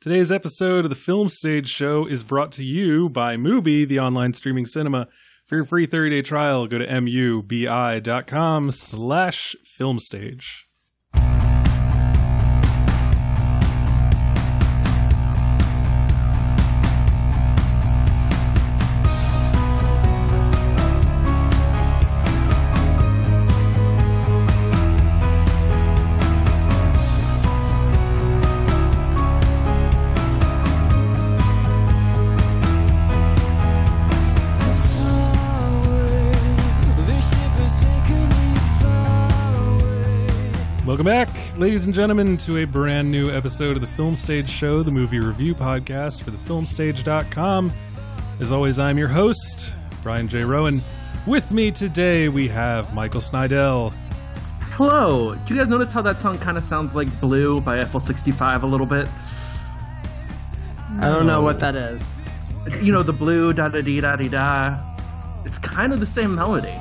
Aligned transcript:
Today's 0.00 0.30
episode 0.30 0.84
of 0.84 0.90
the 0.90 0.94
Film 0.94 1.28
Stage 1.28 1.66
Show 1.66 2.06
is 2.06 2.22
brought 2.22 2.52
to 2.52 2.62
you 2.62 3.08
by 3.08 3.36
Mubi, 3.36 3.84
the 3.84 3.98
online 3.98 4.32
streaming 4.32 4.64
cinema. 4.64 5.08
For 5.44 5.56
your 5.56 5.64
free 5.64 5.88
30-day 5.88 6.22
trial, 6.22 6.68
go 6.68 6.78
to 6.78 6.86
mubi.com 6.86 8.70
slash 8.70 9.56
filmstage. 9.76 10.67
Back, 41.08 41.30
ladies 41.56 41.86
and 41.86 41.94
gentlemen, 41.94 42.36
to 42.36 42.58
a 42.58 42.66
brand 42.66 43.10
new 43.10 43.30
episode 43.30 43.76
of 43.76 43.80
the 43.80 43.86
Film 43.86 44.14
Stage 44.14 44.46
Show, 44.46 44.82
the 44.82 44.90
movie 44.90 45.18
review 45.18 45.54
podcast 45.54 46.22
for 46.22 46.30
thefilmstage.com. 46.30 47.72
As 48.40 48.52
always, 48.52 48.78
I'm 48.78 48.98
your 48.98 49.08
host, 49.08 49.74
Brian 50.02 50.28
J. 50.28 50.44
Roan. 50.44 50.82
With 51.26 51.50
me 51.50 51.70
today, 51.70 52.28
we 52.28 52.46
have 52.48 52.92
Michael 52.92 53.22
Snydel. 53.22 53.90
Hello. 54.74 55.34
Do 55.34 55.54
you 55.54 55.58
guys 55.58 55.70
notice 55.70 55.94
how 55.94 56.02
that 56.02 56.20
song 56.20 56.36
kind 56.36 56.58
of 56.58 56.62
sounds 56.62 56.94
like 56.94 57.08
Blue 57.22 57.62
by 57.62 57.80
Eiffel 57.80 58.00
65 58.00 58.64
a 58.64 58.66
little 58.66 58.84
bit? 58.84 59.08
I 61.00 61.06
don't 61.06 61.26
know 61.26 61.40
what 61.40 61.58
that 61.60 61.74
is. 61.74 62.18
You 62.82 62.92
know, 62.92 63.02
the 63.02 63.14
blue 63.14 63.54
da 63.54 63.70
da 63.70 63.80
dee 63.80 64.02
da 64.02 64.16
dee 64.16 64.28
da. 64.28 64.78
It's 65.46 65.58
kind 65.58 65.94
of 65.94 66.00
the 66.00 66.06
same 66.06 66.34
melody. 66.34 66.76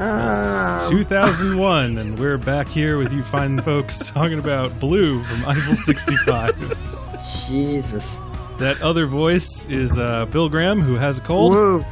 Uh, 0.00 0.88
2001, 0.88 1.98
and 1.98 2.16
we're 2.20 2.38
back 2.38 2.68
here 2.68 2.98
with 2.98 3.12
you 3.12 3.20
fine 3.20 3.60
folks 3.60 4.08
talking 4.12 4.38
about 4.38 4.78
Blue 4.78 5.20
from 5.24 5.50
Eiffel 5.50 5.74
65. 5.74 6.54
Jesus. 7.48 8.18
That 8.58 8.80
other 8.80 9.06
voice 9.06 9.66
is 9.66 9.98
uh, 9.98 10.26
Bill 10.26 10.48
Graham, 10.48 10.80
who 10.80 10.94
has 10.94 11.18
a 11.18 11.20
cold. 11.22 11.52
Woo. 11.52 11.84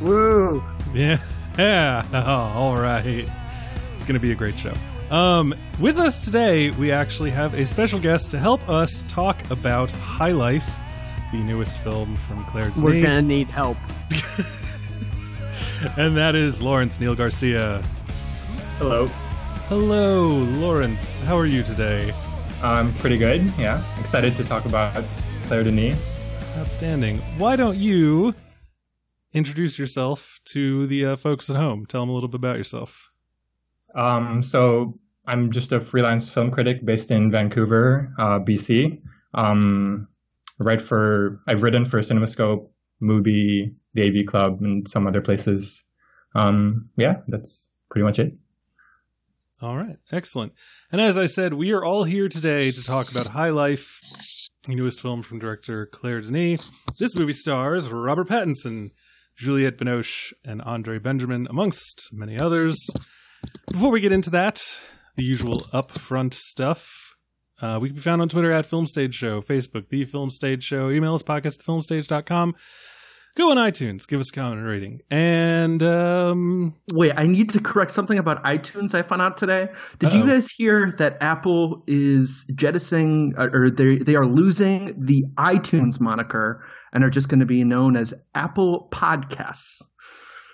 Woo. 0.00 0.64
Yeah. 0.94 1.18
Yeah. 1.58 2.04
Oh, 2.14 2.52
all 2.56 2.76
right. 2.76 3.04
It's 3.04 4.04
going 4.04 4.14
to 4.14 4.20
be 4.20 4.30
a 4.30 4.36
great 4.36 4.56
show. 4.56 4.72
Um, 5.10 5.52
with 5.80 5.98
us 5.98 6.24
today, 6.24 6.70
we 6.70 6.92
actually 6.92 7.32
have 7.32 7.54
a 7.54 7.66
special 7.66 7.98
guest 7.98 8.30
to 8.30 8.38
help 8.38 8.68
us 8.68 9.02
talk 9.08 9.50
about 9.50 9.90
High 9.90 10.30
Life, 10.30 10.78
the 11.32 11.38
newest 11.38 11.78
film 11.78 12.14
from 12.14 12.44
Claire 12.44 12.70
We're 12.76 13.02
gonna 13.02 13.22
need 13.22 13.48
help. 13.48 13.76
and 15.96 16.16
that 16.16 16.34
is 16.34 16.62
Lawrence 16.62 17.00
Neil 17.00 17.14
Garcia. 17.14 17.82
Hello. 18.78 19.06
Hello, 19.68 20.28
Lawrence. 20.58 21.20
How 21.20 21.36
are 21.38 21.46
you 21.46 21.62
today? 21.62 22.12
I'm 22.62 22.92
pretty 22.94 23.16
good. 23.16 23.42
Yeah. 23.58 23.82
Excited 23.98 24.36
to 24.36 24.44
talk 24.44 24.66
about 24.66 25.04
Claire 25.44 25.64
Denis. 25.64 25.96
Outstanding. 26.58 27.18
Why 27.38 27.56
don't 27.56 27.78
you 27.78 28.34
introduce 29.32 29.78
yourself 29.78 30.40
to 30.46 30.86
the 30.86 31.06
uh, 31.06 31.16
folks 31.16 31.48
at 31.48 31.56
home? 31.56 31.86
Tell 31.86 32.02
them 32.02 32.10
a 32.10 32.12
little 32.12 32.28
bit 32.28 32.36
about 32.38 32.56
yourself. 32.56 33.10
Um, 33.94 34.42
so 34.42 34.98
I'm 35.26 35.50
just 35.50 35.72
a 35.72 35.80
freelance 35.80 36.30
film 36.30 36.50
critic 36.50 36.84
based 36.84 37.10
in 37.10 37.30
Vancouver, 37.30 38.12
uh, 38.18 38.40
BC. 38.40 39.00
Um, 39.34 40.08
I 40.60 40.64
write 40.64 40.82
for, 40.82 41.40
I've 41.46 41.62
written 41.62 41.86
for 41.86 42.00
CinemaScope, 42.00 42.68
Mubi, 43.02 43.74
the 43.94 44.06
AV 44.06 44.26
Club, 44.26 44.60
and 44.60 44.86
some 44.88 45.06
other 45.06 45.20
places. 45.20 45.84
Um, 46.34 46.88
yeah, 46.96 47.16
that's 47.28 47.68
pretty 47.90 48.04
much 48.04 48.18
it. 48.18 48.34
All 49.62 49.76
right, 49.76 49.96
excellent. 50.10 50.54
And 50.90 51.00
as 51.00 51.18
I 51.18 51.26
said, 51.26 51.52
we 51.52 51.72
are 51.72 51.84
all 51.84 52.04
here 52.04 52.28
today 52.28 52.70
to 52.70 52.82
talk 52.82 53.10
about 53.10 53.28
High 53.28 53.50
Life, 53.50 54.00
the 54.66 54.74
newest 54.74 55.00
film 55.00 55.22
from 55.22 55.38
director 55.38 55.84
Claire 55.84 56.22
Denis. 56.22 56.70
This 56.98 57.18
movie 57.18 57.34
stars 57.34 57.92
Robert 57.92 58.28
Pattinson, 58.28 58.92
Juliette 59.36 59.76
Binoche, 59.76 60.32
and 60.44 60.62
Andre 60.62 60.98
Benjamin, 60.98 61.46
amongst 61.50 62.08
many 62.10 62.40
others. 62.40 62.88
Before 63.70 63.90
we 63.90 64.00
get 64.00 64.12
into 64.12 64.30
that, 64.30 64.62
the 65.16 65.24
usual 65.24 65.60
upfront 65.74 66.32
stuff. 66.32 67.16
Uh, 67.60 67.78
we 67.80 67.88
can 67.88 67.96
be 67.96 68.00
found 68.00 68.22
on 68.22 68.28
Twitter 68.30 68.50
at 68.50 68.64
Film 68.64 68.86
Stage 68.86 69.14
Show, 69.14 69.42
Facebook, 69.42 69.90
The 69.90 70.06
Film 70.06 70.30
Stage 70.30 70.62
Show, 70.62 70.88
email 70.88 71.14
us 71.14 71.22
podcast, 71.22 71.62
thefilmstage.com. 71.62 72.54
Go 73.36 73.52
on 73.52 73.56
iTunes, 73.58 74.08
give 74.08 74.20
us 74.20 74.30
a 74.30 74.32
comment 74.32 74.58
and 74.58 74.66
rating. 74.68 75.00
And 75.10 75.82
um, 75.82 76.74
Wait, 76.92 77.12
I 77.16 77.26
need 77.26 77.50
to 77.50 77.60
correct 77.60 77.92
something 77.92 78.18
about 78.18 78.42
iTunes 78.44 78.94
I 78.94 79.02
found 79.02 79.22
out 79.22 79.36
today. 79.38 79.68
Did 79.98 80.12
you 80.12 80.20
Uh-oh. 80.22 80.26
guys 80.28 80.50
hear 80.50 80.92
that 80.98 81.16
Apple 81.22 81.84
is 81.86 82.44
jettisoning 82.54 83.34
uh, 83.38 83.48
or 83.52 83.70
they 83.70 83.98
they 83.98 84.16
are 84.16 84.26
losing 84.26 85.00
the 85.00 85.24
iTunes 85.36 86.00
moniker 86.00 86.64
and 86.92 87.04
are 87.04 87.10
just 87.10 87.28
going 87.28 87.40
to 87.40 87.46
be 87.46 87.62
known 87.64 87.96
as 87.96 88.12
Apple 88.34 88.88
Podcasts? 88.90 89.82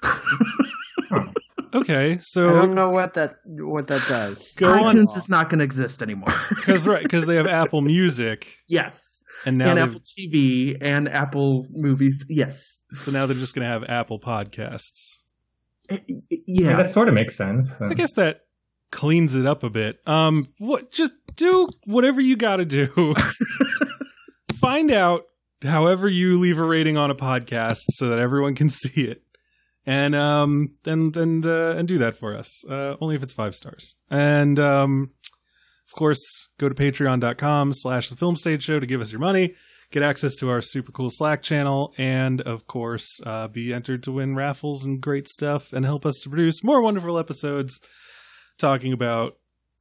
okay, 1.80 2.18
so 2.20 2.48
I 2.48 2.52
don't 2.52 2.74
know 2.74 2.90
what 2.90 3.14
that 3.14 3.36
what 3.44 3.88
that 3.88 4.04
does. 4.08 4.54
Go 4.54 4.68
on. 4.68 4.94
iTunes 4.94 5.16
is 5.16 5.28
not 5.28 5.48
going 5.48 5.58
to 5.58 5.64
exist 5.64 6.02
anymore. 6.02 6.28
because 6.48 6.86
right 6.86 7.02
because 7.02 7.26
they 7.26 7.36
have 7.36 7.46
Apple 7.46 7.82
Music 7.82 8.56
yes. 8.68 9.22
and 9.44 9.58
now 9.58 9.70
and 9.70 9.78
Apple 9.78 10.00
TV 10.00 10.76
and 10.80 11.08
Apple 11.08 11.66
movies. 11.70 12.24
Yes. 12.28 12.84
so 12.94 13.10
now 13.10 13.26
they're 13.26 13.36
just 13.36 13.54
going 13.54 13.64
to 13.64 13.70
have 13.70 13.84
Apple 13.88 14.18
Podcasts. 14.18 15.24
Eh, 15.88 15.94
eh, 15.94 15.98
I 15.98 16.04
mean, 16.08 16.22
Yeah. 16.46 16.76
that 16.76 16.88
sort 16.88 17.08
of 17.08 17.14
makes 17.14 17.36
sense. 17.36 17.80
I 17.80 17.94
guess 17.94 18.14
that 18.14 18.42
cleans 18.90 19.34
it 19.34 19.46
up 19.46 19.62
a 19.62 19.70
bit. 19.70 20.00
Um, 20.06 20.48
what 20.58 20.90
just 20.90 21.12
do 21.36 21.68
whatever 21.84 22.20
you 22.20 22.36
got 22.36 22.56
to 22.56 22.64
do. 22.64 23.14
Find 24.54 24.90
out 24.90 25.24
however 25.62 26.08
you 26.08 26.38
leave 26.38 26.58
a 26.58 26.64
rating 26.64 26.96
on 26.96 27.10
a 27.10 27.14
podcast 27.14 27.84
so 27.88 28.08
that 28.08 28.18
everyone 28.18 28.54
can 28.54 28.68
see 28.68 29.02
it, 29.02 29.22
and 29.86 30.14
um, 30.14 30.74
and 30.84 31.16
and 31.16 31.46
uh, 31.46 31.74
and 31.76 31.86
do 31.86 31.98
that 31.98 32.16
for 32.16 32.36
us. 32.36 32.64
Uh, 32.68 32.96
only 33.00 33.14
if 33.14 33.22
it's 33.22 33.32
five 33.32 33.54
stars. 33.54 33.94
And 34.10 34.58
um, 34.58 35.12
of 35.86 35.94
course, 35.94 36.48
go 36.58 36.68
to 36.68 36.74
patreon.com 36.74 37.72
slash 37.72 38.10
the 38.10 38.16
film 38.16 38.36
stage 38.36 38.64
show 38.64 38.80
to 38.80 38.86
give 38.86 39.00
us 39.00 39.12
your 39.12 39.20
money. 39.20 39.54
Get 39.92 40.02
access 40.02 40.34
to 40.36 40.50
our 40.50 40.60
super 40.60 40.90
cool 40.90 41.10
Slack 41.10 41.42
channel, 41.42 41.94
and 41.96 42.40
of 42.40 42.66
course, 42.66 43.20
uh, 43.24 43.46
be 43.46 43.72
entered 43.72 44.02
to 44.02 44.12
win 44.12 44.34
raffles 44.34 44.84
and 44.84 45.00
great 45.00 45.28
stuff, 45.28 45.72
and 45.72 45.84
help 45.84 46.04
us 46.04 46.18
to 46.24 46.28
produce 46.28 46.64
more 46.64 46.82
wonderful 46.82 47.16
episodes 47.18 47.80
talking 48.58 48.92
about 48.92 49.36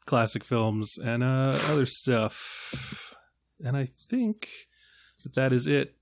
classic 0.05 0.43
films 0.43 0.99
and 1.03 1.23
uh, 1.23 1.57
other 1.69 1.87
stuff. 1.87 3.15
And 3.63 3.75
I 3.75 3.85
think 3.85 4.47
that 5.23 5.33
that 5.33 5.51
is 5.51 5.65
it. 5.65 5.95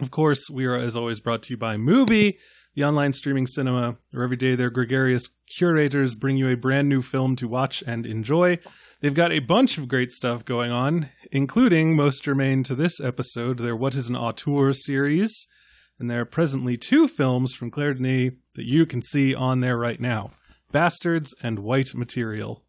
Of 0.00 0.10
course, 0.10 0.50
we 0.50 0.66
are, 0.66 0.74
as 0.74 0.96
always, 0.96 1.20
brought 1.20 1.42
to 1.44 1.52
you 1.52 1.56
by 1.56 1.76
Mubi, 1.76 2.38
the 2.76 2.84
online 2.84 3.14
streaming 3.14 3.46
cinema, 3.46 3.96
where 4.12 4.22
every 4.22 4.36
day 4.36 4.54
their 4.54 4.68
gregarious 4.68 5.30
curators 5.46 6.14
bring 6.14 6.36
you 6.36 6.48
a 6.48 6.56
brand 6.56 6.88
new 6.88 7.00
film 7.00 7.34
to 7.34 7.48
watch 7.48 7.82
and 7.86 8.04
enjoy. 8.04 8.58
They've 9.00 9.14
got 9.14 9.32
a 9.32 9.38
bunch 9.40 9.78
of 9.78 9.88
great 9.88 10.12
stuff 10.12 10.44
going 10.44 10.70
on, 10.70 11.08
including, 11.32 11.96
most 11.96 12.22
germane 12.22 12.62
to 12.64 12.74
this 12.74 13.00
episode, 13.00 13.58
their 13.58 13.74
What 13.74 13.94
is 13.94 14.10
an 14.10 14.16
Auteur 14.16 14.74
series. 14.74 15.48
And 15.98 16.10
there 16.10 16.20
are 16.20 16.26
presently 16.26 16.76
two 16.76 17.08
films 17.08 17.54
from 17.54 17.70
Claire 17.70 17.94
Denis 17.94 18.34
that 18.56 18.66
you 18.66 18.84
can 18.84 19.00
see 19.00 19.34
on 19.34 19.60
there 19.60 19.78
right 19.78 19.98
now 19.98 20.30
Bastards 20.70 21.34
and 21.42 21.60
White 21.60 21.94
Material. 21.94 22.62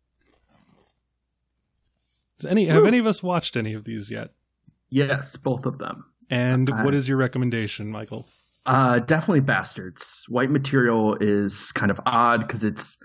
Does 2.39 2.49
any 2.49 2.67
have 2.67 2.85
any 2.85 2.99
of 2.99 3.05
us 3.05 3.21
watched 3.21 3.57
any 3.57 3.73
of 3.73 3.83
these 3.83 4.09
yet? 4.09 4.29
Yes, 4.89 5.35
both 5.35 5.65
of 5.65 5.79
them. 5.79 6.05
And 6.29 6.69
what 6.85 6.93
is 6.93 7.09
your 7.09 7.17
recommendation, 7.17 7.91
Michael? 7.91 8.25
Uh, 8.67 8.99
definitely 8.99 9.39
bastards. 9.39 10.25
White 10.27 10.49
material 10.49 11.15
is 11.21 11.71
kind 11.71 11.89
of 11.89 12.01
odd 12.05 12.41
because 12.41 12.65
it's 12.65 13.01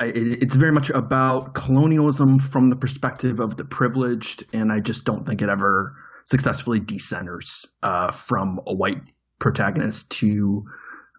it, 0.00 0.42
it's 0.42 0.56
very 0.56 0.72
much 0.72 0.90
about 0.90 1.54
colonialism 1.54 2.40
from 2.40 2.68
the 2.68 2.74
perspective 2.74 3.38
of 3.38 3.56
the 3.56 3.64
privileged, 3.64 4.42
and 4.52 4.72
I 4.72 4.80
just 4.80 5.04
don't 5.04 5.24
think 5.24 5.40
it 5.40 5.48
ever 5.48 5.94
successfully 6.24 6.80
decenters 6.80 7.66
uh, 7.84 8.10
from 8.10 8.60
a 8.66 8.74
white 8.74 9.00
protagonist 9.38 10.10
to 10.18 10.64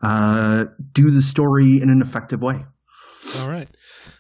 uh, 0.02 0.66
do 0.92 1.12
the 1.12 1.22
story 1.22 1.82
in 1.82 1.90
an 1.90 2.02
effective 2.02 2.42
way. 2.42 2.66
All 3.40 3.50
right. 3.50 3.70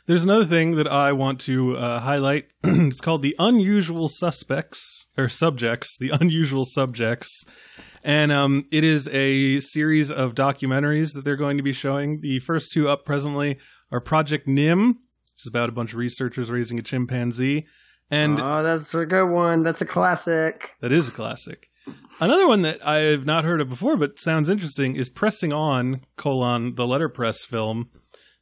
There's 0.05 0.23
another 0.23 0.45
thing 0.45 0.75
that 0.75 0.87
I 0.87 1.11
want 1.11 1.41
to 1.41 1.75
uh, 1.75 1.99
highlight. 1.99 2.47
it's 2.63 3.01
called 3.01 3.21
the 3.21 3.35
unusual 3.37 4.07
suspects 4.07 5.07
or 5.17 5.27
subjects, 5.27 5.97
the 5.97 6.11
unusual 6.21 6.63
subjects. 6.63 7.43
And 8.03 8.31
um, 8.31 8.63
it 8.71 8.83
is 8.83 9.07
a 9.09 9.59
series 9.59 10.11
of 10.11 10.35
documentaries 10.35 11.13
that 11.13 11.23
they're 11.23 11.37
going 11.37 11.57
to 11.57 11.63
be 11.63 11.71
showing. 11.71 12.19
The 12.19 12.39
first 12.39 12.73
two 12.73 12.89
up 12.89 13.05
presently 13.05 13.57
are 13.91 14.01
Project 14.01 14.47
Nim, 14.47 14.87
which 14.89 15.45
is 15.45 15.49
about 15.49 15.69
a 15.69 15.71
bunch 15.71 15.93
of 15.93 15.99
researchers 15.99 16.51
raising 16.51 16.77
a 16.77 16.81
chimpanzee, 16.81 17.65
And 18.11 18.39
oh, 18.41 18.61
that's 18.61 18.93
a 18.93 19.05
good 19.05 19.29
one. 19.29 19.63
That's 19.63 19.81
a 19.81 19.85
classic. 19.85 20.75
that 20.81 20.91
is 20.91 21.09
a 21.09 21.11
classic. 21.13 21.69
Another 22.19 22.47
one 22.47 22.61
that 22.61 22.85
I've 22.85 23.25
not 23.25 23.43
heard 23.43 23.59
of 23.61 23.69
before, 23.69 23.97
but 23.97 24.19
sounds 24.19 24.49
interesting, 24.49 24.95
is 24.95 25.09
Pressing 25.09 25.51
On, 25.53 26.01
colon, 26.17 26.75
the 26.75 26.85
letterpress 26.85 27.43
film. 27.45 27.89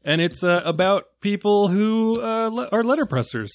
And 0.03 0.19
it's 0.21 0.43
uh, 0.43 0.61
about 0.65 1.03
people 1.21 1.67
who 1.69 2.19
uh, 2.21 2.49
le- 2.49 2.69
are 2.71 2.81
letterpressers. 2.83 3.51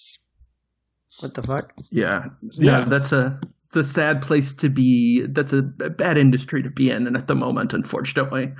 What 1.21 1.35
the 1.35 1.43
fuck? 1.43 1.73
Yeah. 1.91 2.27
Yeah. 2.53 2.79
yeah, 2.81 2.85
That's 2.85 3.13
a 3.13 3.41
it's 3.77 3.89
a 3.89 3.93
sad 3.93 4.23
place 4.23 4.55
to 4.55 4.69
be. 4.71 5.27
That's 5.27 5.53
a 5.53 5.63
bad 5.63 6.17
industry 6.17 6.63
to 6.63 6.71
be 6.71 6.91
in, 6.91 7.07
and 7.07 7.17
at 7.17 7.27
the 7.27 7.35
moment, 7.35 7.75
unfortunately. 7.75 8.53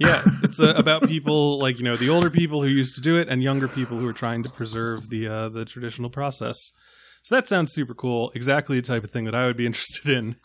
Yeah, 0.00 0.20
it's 0.42 0.60
uh, 0.60 0.74
about 0.76 1.06
people 1.06 1.60
like 1.60 1.78
you 1.78 1.84
know 1.84 1.94
the 1.94 2.10
older 2.10 2.30
people 2.30 2.62
who 2.62 2.68
used 2.68 2.96
to 2.96 3.00
do 3.00 3.16
it 3.16 3.28
and 3.28 3.42
younger 3.42 3.68
people 3.68 3.98
who 3.98 4.08
are 4.08 4.12
trying 4.12 4.42
to 4.42 4.50
preserve 4.50 5.10
the 5.10 5.28
uh, 5.28 5.48
the 5.48 5.64
traditional 5.64 6.10
process. 6.10 6.72
So 7.22 7.36
that 7.36 7.46
sounds 7.46 7.72
super 7.72 7.94
cool. 7.94 8.32
Exactly 8.34 8.76
the 8.76 8.82
type 8.82 9.04
of 9.04 9.10
thing 9.10 9.24
that 9.24 9.34
I 9.34 9.46
would 9.46 9.56
be 9.56 9.66
interested 9.66 10.10
in 10.10 10.36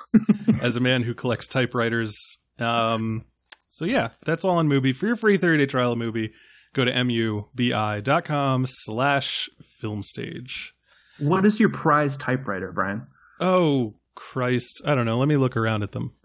as 0.62 0.78
a 0.78 0.80
man 0.80 1.04
who 1.04 1.14
collects 1.14 1.48
typewriters. 1.48 2.38
Um, 2.60 3.26
so 3.70 3.86
yeah, 3.86 4.10
that's 4.26 4.46
all 4.46 4.58
on 4.58 4.68
Mubi. 4.68 4.96
For 4.96 5.08
your 5.08 5.16
free 5.16 5.38
30 5.38 5.58
day 5.58 5.66
trial 5.66 5.94
of 5.94 5.98
Mubi, 5.98 6.32
go 6.74 6.86
to 6.86 6.92
mubi.com 6.92 8.66
slash 8.68 9.50
filmstage. 9.82 10.72
What 11.18 11.46
is 11.46 11.60
your 11.60 11.70
prize 11.70 12.16
typewriter, 12.16 12.72
Brian? 12.72 13.08
Oh 13.42 13.96
Christ, 14.16 14.82
I 14.86 14.96
don't 14.96 15.06
know. 15.06 15.18
Let 15.18 15.28
me 15.28 15.38
look 15.38 15.56
around 15.56 15.84
at 15.84 15.92
them. 15.92 16.14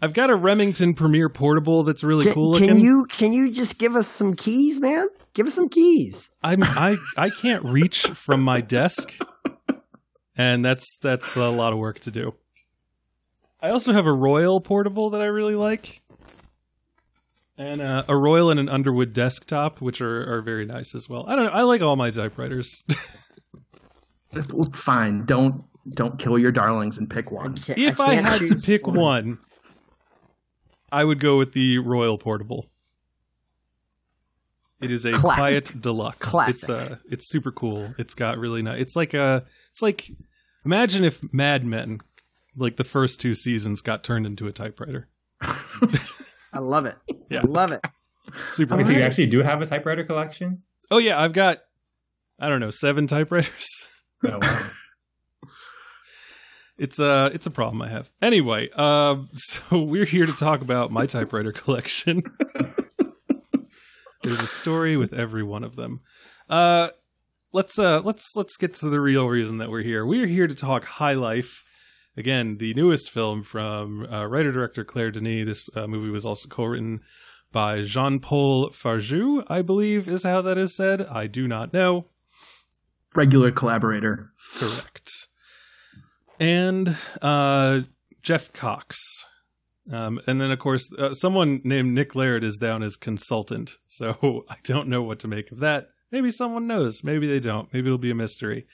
I've 0.00 0.14
got 0.14 0.30
a 0.30 0.36
Remington 0.36 0.94
Premier 0.94 1.28
Portable 1.28 1.82
that's 1.82 2.04
really 2.04 2.24
Can, 2.24 2.34
cool 2.34 2.50
looking. 2.52 2.68
can 2.68 2.78
you 2.78 3.04
can 3.08 3.32
you 3.32 3.50
just 3.50 3.78
give 3.78 3.96
us 3.96 4.06
some 4.06 4.34
keys, 4.34 4.80
man? 4.80 5.08
Give 5.34 5.46
us 5.46 5.54
some 5.54 5.68
keys. 5.68 6.30
I'm 6.42 6.62
I 6.62 6.96
I 7.16 7.30
can't 7.30 7.64
reach 7.64 8.02
from 8.06 8.40
my 8.42 8.60
desk, 8.60 9.18
and 10.36 10.64
that's 10.64 10.98
that's 10.98 11.36
a 11.36 11.48
lot 11.48 11.72
of 11.72 11.80
work 11.80 11.98
to 12.00 12.12
do. 12.12 12.34
I 13.60 13.70
also 13.70 13.92
have 13.92 14.06
a 14.06 14.12
Royal 14.12 14.60
portable 14.60 15.10
that 15.10 15.20
I 15.20 15.24
really 15.24 15.56
like, 15.56 16.00
and 17.56 17.80
uh, 17.80 18.04
a 18.08 18.16
Royal 18.16 18.50
and 18.52 18.60
an 18.60 18.68
Underwood 18.68 19.12
desktop, 19.12 19.80
which 19.80 20.00
are 20.00 20.32
are 20.32 20.42
very 20.42 20.64
nice 20.64 20.94
as 20.94 21.08
well. 21.08 21.24
I 21.26 21.34
don't 21.34 21.46
know. 21.46 21.50
I 21.50 21.62
like 21.62 21.80
all 21.80 21.96
my 21.96 22.10
typewriters. 22.10 22.84
Fine. 24.72 25.24
Don't 25.24 25.64
don't 25.90 26.18
kill 26.18 26.38
your 26.38 26.52
darlings 26.52 26.98
and 26.98 27.08
pick 27.08 27.30
one. 27.30 27.56
Can't- 27.56 27.78
if 27.78 28.00
I, 28.00 28.14
can't 28.14 28.26
had 28.26 28.48
to 28.48 28.56
pick 28.56 28.86
one, 28.86 29.38
I 30.90 31.04
would 31.04 31.20
go 31.20 31.38
with 31.38 31.52
the 31.52 31.78
Royal 31.78 32.18
portable. 32.18 32.66
It 34.80 34.90
is 34.92 35.04
a 35.04 35.12
Classic. 35.12 35.64
quiet 35.72 35.72
deluxe. 35.82 36.32
It's 36.46 36.70
uh 36.70 36.96
it's 37.10 37.28
super 37.28 37.50
cool. 37.50 37.94
It's 37.98 38.14
got 38.14 38.38
really 38.38 38.62
nice. 38.62 38.80
It's 38.80 38.96
like 38.96 39.12
a 39.12 39.44
it's 39.72 39.82
like 39.82 40.08
imagine 40.64 41.04
if 41.04 41.32
Mad 41.32 41.64
Men 41.64 41.98
like 42.56 42.76
the 42.76 42.84
first 42.84 43.20
two 43.20 43.34
seasons 43.34 43.80
got 43.80 44.04
turned 44.04 44.24
into 44.24 44.46
a 44.46 44.52
typewriter. 44.52 45.08
I 46.52 46.60
love 46.60 46.86
it. 46.86 46.94
Yeah. 47.28 47.40
I 47.40 47.46
love 47.46 47.72
it. 47.72 47.80
Super 48.52 48.74
Okay, 48.74 48.84
so 48.84 48.90
you 48.92 49.00
actually 49.00 49.26
do 49.26 49.42
have 49.42 49.62
a 49.62 49.66
typewriter 49.66 50.04
collection? 50.04 50.62
Oh 50.90 50.98
yeah, 50.98 51.20
I've 51.20 51.32
got 51.32 51.58
I 52.38 52.48
don't 52.48 52.60
know, 52.60 52.70
7 52.70 53.06
typewriters. 53.08 53.88
Oh, 54.24 54.38
wow. 54.40 54.58
It's 56.78 57.00
a 57.00 57.30
it's 57.34 57.46
a 57.46 57.50
problem 57.50 57.82
I 57.82 57.88
have. 57.88 58.10
Anyway, 58.22 58.70
um, 58.70 59.28
so 59.34 59.82
we're 59.82 60.04
here 60.04 60.26
to 60.26 60.36
talk 60.36 60.62
about 60.62 60.90
my 60.90 61.06
typewriter 61.06 61.52
collection. 61.52 62.22
There's 64.22 64.42
a 64.42 64.46
story 64.46 64.96
with 64.96 65.12
every 65.12 65.42
one 65.42 65.64
of 65.64 65.76
them. 65.76 66.00
Uh, 66.48 66.88
let's 67.52 67.78
uh, 67.78 68.00
let's 68.02 68.36
let's 68.36 68.56
get 68.56 68.74
to 68.76 68.88
the 68.88 69.00
real 69.00 69.28
reason 69.28 69.58
that 69.58 69.70
we're 69.70 69.82
here. 69.82 70.06
We're 70.06 70.26
here 70.26 70.46
to 70.46 70.54
talk 70.54 70.84
High 70.84 71.14
Life. 71.14 71.64
Again, 72.16 72.56
the 72.58 72.74
newest 72.74 73.10
film 73.10 73.42
from 73.42 74.06
uh, 74.12 74.26
writer 74.26 74.50
director 74.50 74.84
Claire 74.84 75.12
Denis. 75.12 75.46
This 75.46 75.76
uh, 75.76 75.86
movie 75.86 76.10
was 76.10 76.26
also 76.26 76.48
co-written 76.48 77.00
by 77.52 77.82
Jean-Pol 77.82 78.70
Fargeau, 78.70 79.44
I 79.48 79.62
believe 79.62 80.08
is 80.08 80.24
how 80.24 80.42
that 80.42 80.58
is 80.58 80.76
said. 80.76 81.02
I 81.02 81.28
do 81.28 81.48
not 81.48 81.72
know. 81.72 82.06
Regular 83.14 83.50
collaborator. 83.50 84.32
Correct. 84.58 85.27
And 86.40 86.96
uh, 87.22 87.80
Geoff 88.22 88.52
Cox. 88.52 88.98
Um, 89.90 90.20
and 90.26 90.40
then, 90.40 90.50
of 90.50 90.58
course, 90.58 90.90
uh, 90.98 91.14
someone 91.14 91.60
named 91.64 91.94
Nick 91.94 92.14
Laird 92.14 92.44
is 92.44 92.58
down 92.58 92.82
as 92.82 92.96
consultant. 92.96 93.70
So 93.86 94.44
I 94.50 94.56
don't 94.64 94.88
know 94.88 95.02
what 95.02 95.18
to 95.20 95.28
make 95.28 95.50
of 95.50 95.58
that. 95.60 95.88
Maybe 96.10 96.30
someone 96.30 96.66
knows. 96.66 97.02
Maybe 97.04 97.26
they 97.26 97.40
don't. 97.40 97.72
Maybe 97.72 97.86
it'll 97.88 97.98
be 97.98 98.10
a 98.10 98.14
mystery. 98.14 98.66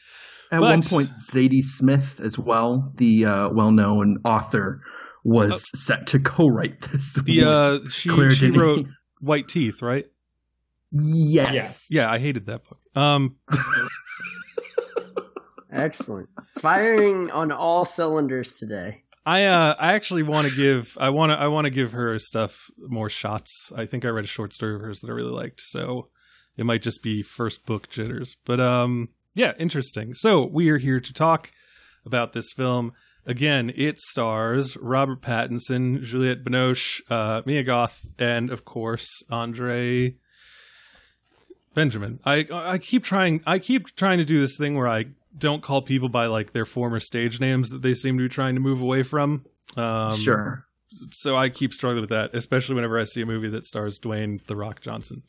At 0.53 0.61
But- 0.61 0.71
one 0.71 0.83
point, 0.83 1.09
Zadie 1.17 1.63
Smith, 1.63 2.21
as 2.23 2.39
well, 2.39 2.93
the 2.97 3.25
uh, 3.25 3.49
well-known 3.51 4.19
author, 4.25 4.83
was 5.25 5.71
set 5.81 6.09
to 6.09 6.19
co-write 6.21 6.81
this. 6.83 7.15
The 7.15 7.45
uh, 7.45 7.89
she 7.89 8.09
Claire 8.11 8.31
she 8.31 8.51
wrote 8.51 8.87
White 9.21 9.49
Teeth, 9.49 9.83
right? 9.83 10.05
yes. 10.93 11.53
Yes. 11.53 11.89
Yeah, 11.91 12.11
I 12.11 12.19
hated 12.19 12.47
that 12.47 12.63
book. 12.69 12.79
Um, 12.95 13.37
Excellent. 15.75 16.29
Firing 16.61 17.31
on 17.33 17.51
all 17.51 17.85
cylinders 17.85 18.55
today. 18.55 19.03
I 19.27 19.47
uh, 19.47 19.75
I 19.79 19.95
actually 19.95 20.23
want 20.23 20.47
to 20.47 20.55
give 20.55 20.97
I 21.01 21.11
want 21.11 21.31
to 21.31 21.37
I 21.37 21.49
want 21.49 21.65
to 21.65 21.71
give 21.71 21.93
her 21.93 22.19
stuff 22.19 22.71
more 22.79 23.09
shots. 23.09 23.73
I 23.75 23.87
think 23.87 24.05
I 24.05 24.09
read 24.09 24.25
a 24.25 24.29
short 24.29 24.53
story 24.53 24.75
of 24.75 24.83
hers 24.83 25.01
that 25.01 25.11
I 25.11 25.15
really 25.15 25.33
liked, 25.33 25.61
so 25.61 26.09
it 26.57 26.65
might 26.65 26.83
just 26.83 27.03
be 27.03 27.23
first 27.23 27.67
book 27.67 27.89
jitters. 27.89 28.37
But 28.45 28.61
um, 28.61 29.09
yeah, 29.35 29.55
interesting. 29.59 30.15
So 30.15 30.47
we 30.47 30.71
are 30.71 30.79
here 30.79 31.01
to 31.01 31.13
talk 31.13 31.51
about 32.07 32.35
this 32.35 32.53
film. 32.53 32.93
Again, 33.27 33.73
it 33.75 33.99
stars 33.99 34.77
Robert 34.77 35.23
Pattinson, 35.23 36.03
Juliette 36.03 36.45
Binoche, 36.45 37.01
uh, 37.11 37.41
Mia 37.47 37.63
Goth, 37.63 38.07
and 38.19 38.51
of 38.51 38.67
course 38.67 39.25
Andre 39.31 40.17
Benjamin. 41.75 42.21
I 42.27 42.47
I 42.53 42.79
keep 42.79 43.03
trying 43.03 43.43
I 43.47 43.59
keep 43.59 43.97
trying 43.97 44.19
to 44.19 44.25
do 44.25 44.39
this 44.39 44.59
thing 44.59 44.77
where 44.77 44.89
I 44.89 45.07
don't 45.37 45.63
call 45.63 45.83
people 45.83 46.09
by 46.09 46.27
like 46.27 46.53
their 46.53 46.65
former 46.65 47.01
stage 47.01 47.41
names 47.41 47.71
that 47.71 47.83
they 47.83 47.95
seem 47.95 48.17
to 48.19 48.25
be 48.25 48.29
trying 48.29 48.55
to 48.55 48.61
move 48.61 48.81
away 48.81 49.03
from. 49.03 49.45
Um, 49.77 50.15
sure. 50.17 50.65
So 51.11 51.37
I 51.37 51.49
keep 51.49 51.73
struggling 51.73 52.03
with 52.03 52.11
that, 52.11 52.35
especially 52.35 52.77
whenever 52.77 52.99
I 52.99 53.05
see 53.05 53.23
a 53.23 53.27
movie 53.27 53.49
that 53.49 53.65
stars 53.65 53.99
Dwayne 53.99 54.45
the 54.47 54.55
Rock 54.55 54.81
Johnson. 54.81 55.23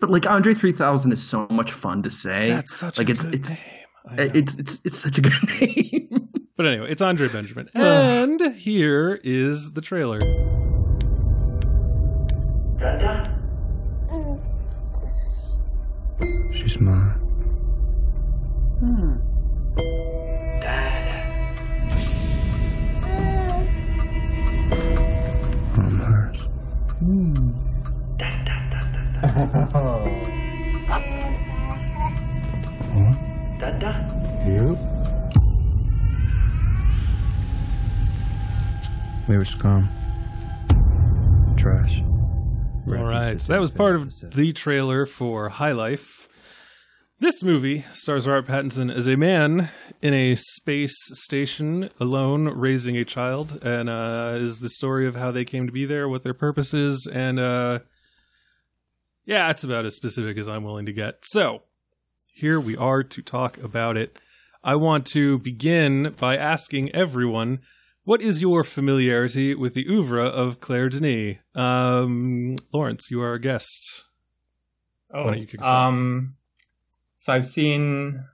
But 0.00 0.10
like 0.10 0.28
Andre 0.28 0.52
3000 0.52 1.12
is 1.12 1.22
so 1.22 1.46
much 1.48 1.72
fun 1.72 2.02
to 2.02 2.10
say. 2.10 2.48
That's 2.48 2.74
such 2.74 2.98
like 2.98 3.08
a 3.08 3.12
it's 3.12 3.24
good 3.24 3.34
it's 3.34 3.66
name. 3.66 3.76
I 4.08 4.14
it's 4.34 4.58
it's 4.58 4.84
it's 4.84 4.98
such 4.98 5.18
a 5.18 5.20
good 5.22 5.32
name. 5.60 6.28
but 6.56 6.66
anyway, 6.66 6.90
it's 6.90 7.00
Andre 7.00 7.28
Benjamin, 7.28 7.70
and 7.74 8.54
here 8.56 9.20
is 9.22 9.72
the 9.74 9.80
trailer. 9.80 10.18
She's 16.52 16.80
mine. 16.80 17.01
You? 34.44 34.76
We 39.26 39.38
were 39.38 39.46
scum. 39.46 39.88
Trash. 41.56 42.02
All 42.86 43.04
right, 43.04 43.40
so 43.40 43.54
that 43.54 43.60
was 43.60 43.70
part 43.70 43.94
of 43.94 44.12
the 44.34 44.52
trailer 44.52 45.06
for 45.06 45.48
High 45.48 45.72
Life. 45.72 46.28
This 47.18 47.42
movie 47.42 47.86
stars 47.92 48.28
Robert 48.28 48.50
Pattinson 48.50 48.94
as 48.94 49.06
a 49.06 49.16
man 49.16 49.70
in 50.02 50.12
a 50.12 50.34
space 50.34 50.96
station 51.14 51.88
alone 51.98 52.48
raising 52.48 52.98
a 52.98 53.04
child, 53.06 53.58
and 53.62 53.88
uh, 53.88 54.36
is 54.38 54.60
the 54.60 54.68
story 54.68 55.06
of 55.06 55.16
how 55.16 55.30
they 55.30 55.46
came 55.46 55.64
to 55.66 55.72
be 55.72 55.86
there, 55.86 56.06
what 56.06 56.22
their 56.22 56.34
purpose 56.34 56.74
is, 56.74 57.06
and 57.10 57.38
uh, 57.38 57.78
yeah, 59.24 59.50
it's 59.50 59.64
about 59.64 59.84
as 59.84 59.96
specific 59.96 60.36
as 60.36 60.48
I'm 60.48 60.64
willing 60.64 60.86
to 60.86 60.92
get. 60.92 61.24
So 61.24 61.62
here 62.32 62.60
we 62.60 62.76
are 62.76 63.02
to 63.02 63.22
talk 63.22 63.58
about 63.58 63.96
it. 63.96 64.18
I 64.64 64.76
want 64.76 65.06
to 65.08 65.38
begin 65.38 66.14
by 66.18 66.36
asking 66.36 66.94
everyone 66.94 67.60
what 68.04 68.20
is 68.20 68.42
your 68.42 68.64
familiarity 68.64 69.54
with 69.54 69.74
the 69.74 69.86
oeuvre 69.88 70.24
of 70.24 70.58
Claire 70.58 70.88
Denis? 70.88 71.36
Um, 71.54 72.56
Lawrence, 72.72 73.10
you 73.10 73.22
are 73.22 73.34
a 73.34 73.40
guest. 73.40 74.06
Oh, 75.14 75.32
um, 75.60 76.34
so 77.18 77.32
I've 77.32 77.46
seen, 77.46 78.24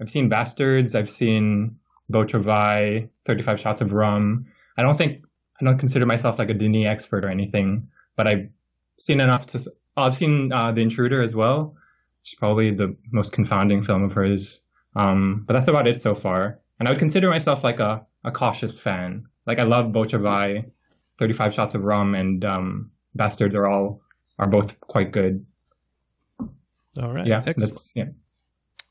I've 0.00 0.10
seen 0.10 0.28
Bastards. 0.28 0.94
I've 0.94 1.08
seen 1.08 1.78
Beau 2.10 2.24
Travail, 2.24 3.08
Thirty 3.24 3.42
Five 3.42 3.60
Shots 3.60 3.80
of 3.80 3.92
Rum. 3.92 4.46
I 4.76 4.82
don't 4.82 4.96
think 4.96 5.24
I 5.60 5.64
don't 5.64 5.78
consider 5.78 6.04
myself 6.04 6.38
like 6.38 6.50
a 6.50 6.54
Denis 6.54 6.86
expert 6.86 7.24
or 7.24 7.28
anything, 7.28 7.88
but 8.16 8.26
I've 8.26 8.48
seen 8.98 9.20
enough 9.20 9.46
to. 9.48 9.72
I've 9.96 10.14
seen 10.14 10.52
uh, 10.52 10.72
The 10.72 10.82
Intruder 10.82 11.20
as 11.22 11.34
well. 11.34 11.74
It's 12.20 12.34
probably 12.34 12.70
the 12.70 12.96
most 13.10 13.32
confounding 13.32 13.82
film 13.82 14.04
of 14.04 14.12
hers. 14.12 14.60
Um, 14.94 15.44
but 15.46 15.54
that's 15.54 15.68
about 15.68 15.88
it 15.88 16.00
so 16.00 16.14
far. 16.14 16.60
And 16.78 16.88
I 16.88 16.92
would 16.92 16.98
consider 16.98 17.28
myself 17.28 17.64
like 17.64 17.80
a, 17.80 18.06
a 18.24 18.30
cautious 18.30 18.78
fan. 18.78 19.26
Like 19.46 19.58
I 19.58 19.64
love 19.64 19.92
Beau 19.92 20.04
Travail, 20.04 20.62
35 21.18 21.54
Shots 21.54 21.74
of 21.74 21.84
Rum, 21.84 22.14
and 22.14 22.44
um, 22.44 22.90
Bastards 23.14 23.54
are 23.54 23.66
all 23.66 24.00
are 24.38 24.46
both 24.46 24.78
quite 24.80 25.10
good. 25.10 25.44
All 27.00 27.12
right. 27.12 27.26
Yeah, 27.26 27.38
Excellent. 27.38 27.58
that's 27.58 27.92
yeah. 27.96 28.06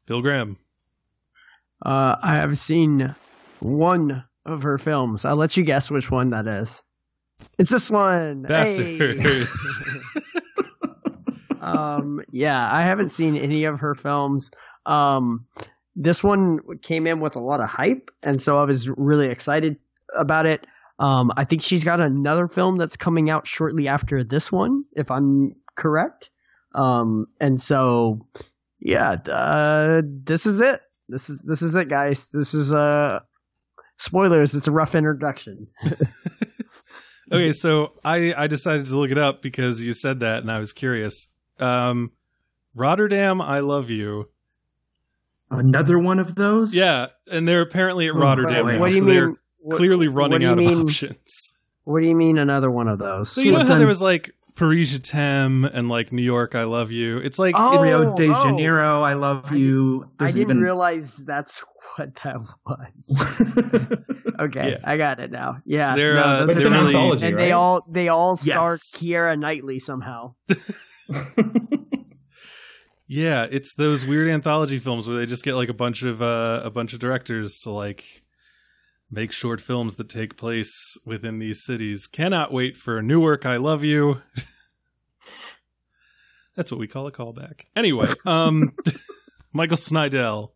Bill 0.05 0.21
Graham. 0.21 0.57
Uh, 1.85 2.15
I 2.21 2.35
have 2.35 2.57
seen 2.57 3.13
one 3.59 4.23
of 4.45 4.63
her 4.63 4.77
films. 4.77 5.25
I'll 5.25 5.35
let 5.35 5.57
you 5.57 5.63
guess 5.63 5.91
which 5.91 6.09
one 6.09 6.29
that 6.29 6.47
is. 6.47 6.83
It's 7.57 7.71
this 7.71 7.89
one. 7.89 8.45
Hey! 8.47 9.13
Um, 11.67 12.21
yeah, 12.29 12.71
I 12.71 12.81
haven't 12.81 13.09
seen 13.09 13.35
any 13.35 13.65
of 13.65 13.79
her 13.81 13.93
films. 13.93 14.51
Um, 14.85 15.45
this 15.95 16.23
one 16.23 16.59
came 16.81 17.05
in 17.07 17.19
with 17.19 17.35
a 17.35 17.39
lot 17.39 17.59
of 17.59 17.67
hype, 17.67 18.09
and 18.23 18.41
so 18.41 18.57
I 18.57 18.63
was 18.63 18.89
really 18.89 19.27
excited 19.27 19.77
about 20.15 20.45
it. 20.45 20.65
Um, 20.99 21.31
I 21.35 21.43
think 21.43 21.61
she's 21.61 21.83
got 21.83 21.99
another 21.99 22.47
film 22.47 22.77
that's 22.77 22.95
coming 22.95 23.29
out 23.29 23.45
shortly 23.45 23.87
after 23.87 24.23
this 24.23 24.51
one, 24.51 24.85
if 24.93 25.11
I'm 25.11 25.55
correct. 25.75 26.29
Um, 26.73 27.27
and 27.41 27.61
so, 27.61 28.25
yeah, 28.79 29.17
uh, 29.29 30.01
this 30.05 30.45
is 30.45 30.61
it. 30.61 30.81
This 31.09 31.29
is 31.29 31.41
this 31.41 31.61
is 31.61 31.75
it, 31.75 31.89
guys. 31.89 32.27
This 32.27 32.53
is 32.53 32.73
uh, 32.73 33.19
spoilers. 33.97 34.53
It's 34.53 34.67
a 34.67 34.71
rough 34.71 34.95
introduction. 34.95 35.67
okay, 37.31 37.51
so 37.51 37.93
I 38.03 38.33
I 38.35 38.47
decided 38.47 38.85
to 38.85 38.97
look 38.97 39.11
it 39.11 39.17
up 39.17 39.41
because 39.41 39.81
you 39.85 39.93
said 39.93 40.19
that, 40.21 40.41
and 40.41 40.51
I 40.51 40.59
was 40.59 40.73
curious. 40.73 41.27
Um, 41.59 42.11
Rotterdam, 42.75 43.41
I 43.41 43.59
love 43.59 43.89
you. 43.89 44.29
Another 45.49 45.97
one 45.97 46.19
of 46.19 46.35
those? 46.35 46.75
Yeah, 46.75 47.07
and 47.31 47.47
they're 47.47 47.61
apparently 47.61 48.07
at 48.07 48.15
Oh, 48.15 48.19
Rotterdam 48.19 48.65
boy. 48.65 48.71
now, 48.73 48.79
what 48.79 48.89
do 48.91 48.95
you 48.97 49.01
so 49.01 49.07
they're 49.07 49.27
mean? 49.27 49.37
what- 49.59 49.77
clearly 49.77 50.07
running 50.07 50.43
out 50.43 50.59
of 50.59 50.65
options. 50.67 51.53
What 51.85 52.01
do 52.01 52.07
you 52.07 52.15
mean 52.15 52.37
another 52.37 52.69
one 52.69 52.89
of 52.89 52.99
those? 52.99 53.31
So 53.31 53.39
you 53.41 53.53
know 53.53 53.59
how 53.59 53.77
there 53.77 53.87
was 53.87 54.01
like 54.01 54.31
Paris 54.57 54.91
Je 54.91 54.97
t'aime 54.99 55.65
and 55.65 55.87
like 55.89 56.11
New 56.11 56.21
York, 56.23 56.55
I 56.55 56.63
love 56.63 56.91
you. 56.91 57.17
It's 57.19 57.37
like 57.39 57.55
Oh, 57.57 57.83
it's, 57.83 57.93
Rio 57.93 58.15
de 58.15 58.29
oh. 58.29 58.43
Janeiro, 58.43 59.01
I 59.01 59.13
love 59.13 59.51
I 59.51 59.55
you. 59.55 60.09
I 60.19 60.27
didn't 60.27 60.41
even 60.41 60.61
realize 60.61 61.17
that's 61.17 61.63
what 61.95 62.15
that 62.23 62.37
was. 62.65 63.97
Okay, 64.39 64.71
Yeah. 64.73 64.77
I 64.83 64.97
got 64.97 65.19
it 65.19 65.31
now. 65.31 65.57
Yeah, 65.65 65.95
They're, 65.95 66.13
no, 66.13 66.21
uh, 66.21 66.45
those 66.45 66.55
But 66.57 66.63
are 66.63 66.67
an 66.67 66.73
really- 66.73 66.85
anthology, 66.95 67.25
and 67.25 67.35
right? 67.35 67.41
they 67.41 67.51
all 67.53 67.83
they 67.89 68.07
all 68.09 68.37
Yes. 68.43 68.53
star 68.55 68.75
Keira 68.75 69.39
Knightley 69.39 69.79
somehow. 69.79 70.35
yeah, 73.07 73.47
it's 73.49 73.73
those 73.75 74.05
weird 74.05 74.27
anthology 74.29 74.79
films 74.79 75.07
where 75.07 75.17
they 75.17 75.25
just 75.25 75.43
get 75.43 75.55
like 75.55 75.69
a 75.69 75.73
bunch 75.73 76.03
of 76.03 76.21
uh, 76.21 76.61
a 76.63 76.69
bunch 76.69 76.93
of 76.93 76.99
directors 76.99 77.59
to 77.59 77.71
like 77.71 78.03
make 79.09 79.31
short 79.31 79.61
films 79.61 79.95
that 79.95 80.09
take 80.09 80.37
place 80.37 80.97
within 81.05 81.39
these 81.39 81.63
cities. 81.63 82.07
Cannot 82.07 82.51
wait 82.51 82.77
for 82.77 83.01
new 83.01 83.19
Newark, 83.19 83.45
I 83.45 83.57
love 83.57 83.83
you. 83.83 84.21
That's 86.55 86.71
what 86.71 86.79
we 86.79 86.87
call 86.87 87.07
a 87.07 87.11
callback. 87.11 87.65
Anyway, 87.75 88.07
um 88.25 88.73
Michael 89.53 89.77
Snydel. 89.77 90.51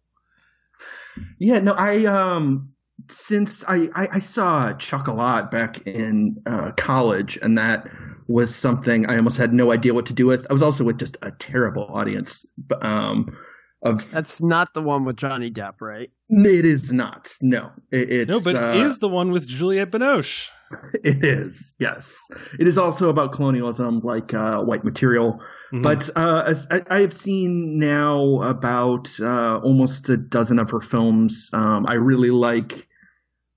Yeah, 1.39 1.59
no, 1.59 1.73
I 1.73 2.05
um 2.05 2.73
since 3.09 3.63
I 3.67 3.89
I, 3.95 4.07
I 4.13 4.19
saw 4.19 4.73
Chocolat 4.73 5.51
back 5.51 5.85
in 5.87 6.41
uh, 6.45 6.71
college, 6.77 7.37
and 7.41 7.57
that 7.57 7.87
was 8.27 8.55
something 8.55 9.07
I 9.07 9.17
almost 9.17 9.37
had 9.37 9.53
no 9.53 9.71
idea 9.71 9.93
what 9.93 10.05
to 10.07 10.13
do 10.13 10.25
with. 10.25 10.45
I 10.49 10.53
was 10.53 10.61
also 10.61 10.83
with 10.83 10.97
just 10.97 11.17
a 11.21 11.31
terrible 11.31 11.85
audience. 11.85 12.45
Um, 12.81 13.37
of 13.83 14.09
That's 14.11 14.41
not 14.41 14.73
the 14.73 14.81
one 14.81 15.05
with 15.05 15.15
Johnny 15.15 15.49
Depp, 15.51 15.81
right? 15.81 16.11
it 16.29 16.65
is 16.65 16.93
not. 16.93 17.35
No, 17.41 17.71
it, 17.91 18.09
it's 18.11 18.29
No, 18.29 18.39
but 18.39 18.55
uh, 18.55 18.77
it 18.77 18.81
is 18.85 18.99
the 18.99 19.09
one 19.09 19.31
with 19.31 19.47
Juliette 19.47 19.91
Binoche. 19.91 20.49
It 21.03 21.21
is. 21.21 21.75
Yes, 21.79 22.29
it 22.57 22.65
is 22.65 22.77
also 22.77 23.09
about 23.09 23.33
colonialism, 23.33 23.99
like 24.05 24.33
uh, 24.33 24.61
white 24.61 24.85
material. 24.85 25.41
Mhm. 25.73 25.83
But 25.83 26.09
uh, 26.15 26.43
as 26.47 26.65
I, 26.71 26.81
I 26.89 27.01
have 27.01 27.11
seen 27.11 27.77
now 27.77 28.41
about 28.43 29.09
uh, 29.19 29.57
almost 29.57 30.07
a 30.07 30.15
dozen 30.15 30.59
of 30.59 30.71
her 30.71 30.79
films. 30.79 31.49
Um, 31.51 31.85
I 31.89 31.95
really 31.95 32.29
like, 32.31 32.87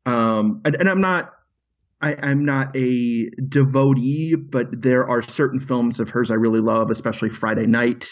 um, 0.07 0.61
and, 0.65 0.75
and 0.75 0.89
I'm 0.89 1.01
not, 1.01 1.33
I, 2.03 2.17
I'm 2.21 2.45
not 2.45 2.77
a 2.77 3.31
devotee, 3.49 4.35
but 4.35 4.83
there 4.83 5.09
are 5.09 5.23
certain 5.23 5.61
films 5.61 6.01
of 6.01 6.11
hers 6.11 6.33
I 6.33 6.35
really 6.35 6.61
love, 6.61 6.91
especially 6.91 7.29
Friday 7.29 7.67
Night, 7.67 8.11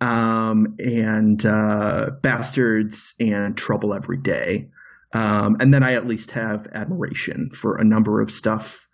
um, 0.00 0.74
and 0.78 1.44
uh, 1.44 2.10
Bastards, 2.22 3.14
and 3.20 3.56
Trouble 3.56 3.94
Every 3.94 4.18
Day. 4.18 4.68
Um, 5.12 5.56
and 5.60 5.74
then 5.74 5.82
I 5.82 5.94
at 5.94 6.06
least 6.06 6.30
have 6.32 6.68
admiration 6.72 7.50
for 7.50 7.76
a 7.76 7.84
number 7.84 8.20
of 8.20 8.30
stuff, 8.30 8.86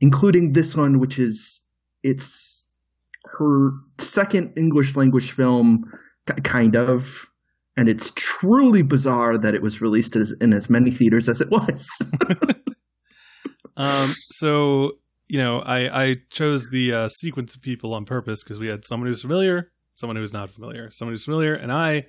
including 0.00 0.52
this 0.52 0.76
one, 0.76 0.98
which 0.98 1.18
is 1.18 1.64
it's 2.02 2.66
her 3.38 3.70
second 3.98 4.52
English 4.56 4.96
language 4.96 5.32
film, 5.32 5.90
kind 6.42 6.76
of. 6.76 7.30
And 7.76 7.88
it's 7.88 8.12
truly 8.14 8.82
bizarre 8.82 9.36
that 9.38 9.54
it 9.54 9.62
was 9.62 9.80
released 9.80 10.14
as, 10.14 10.32
in 10.40 10.52
as 10.52 10.70
many 10.70 10.90
theaters 10.90 11.28
as 11.28 11.40
it 11.40 11.50
was. 11.50 12.12
Um, 13.76 14.08
so 14.14 14.92
you 15.28 15.38
know, 15.38 15.60
I 15.60 16.02
I 16.02 16.16
chose 16.30 16.68
the 16.70 16.92
uh, 16.92 17.08
sequence 17.08 17.54
of 17.54 17.62
people 17.62 17.94
on 17.94 18.04
purpose 18.04 18.44
because 18.44 18.60
we 18.60 18.68
had 18.68 18.84
someone 18.84 19.06
who's 19.06 19.22
familiar, 19.22 19.72
someone 19.94 20.16
who's 20.16 20.32
not 20.32 20.50
familiar, 20.50 20.90
someone 20.90 21.12
who's 21.12 21.24
familiar, 21.24 21.54
and 21.54 21.72
I 21.72 22.06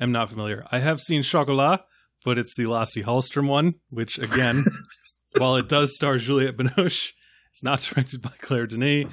am 0.00 0.12
not 0.12 0.28
familiar. 0.28 0.64
I 0.70 0.78
have 0.78 1.00
seen 1.00 1.22
Chocolat, 1.22 1.80
but 2.24 2.38
it's 2.38 2.54
the 2.54 2.66
Lasse 2.66 2.96
Hallstrom 2.96 3.48
one, 3.48 3.76
which 3.90 4.18
again, 4.18 4.64
while 5.38 5.56
it 5.56 5.68
does 5.68 5.94
star 5.94 6.18
Juliette 6.18 6.56
Binoche, 6.56 7.12
it's 7.50 7.62
not 7.62 7.80
directed 7.94 8.22
by 8.22 8.32
Claire 8.40 8.66
Denis. 8.66 9.06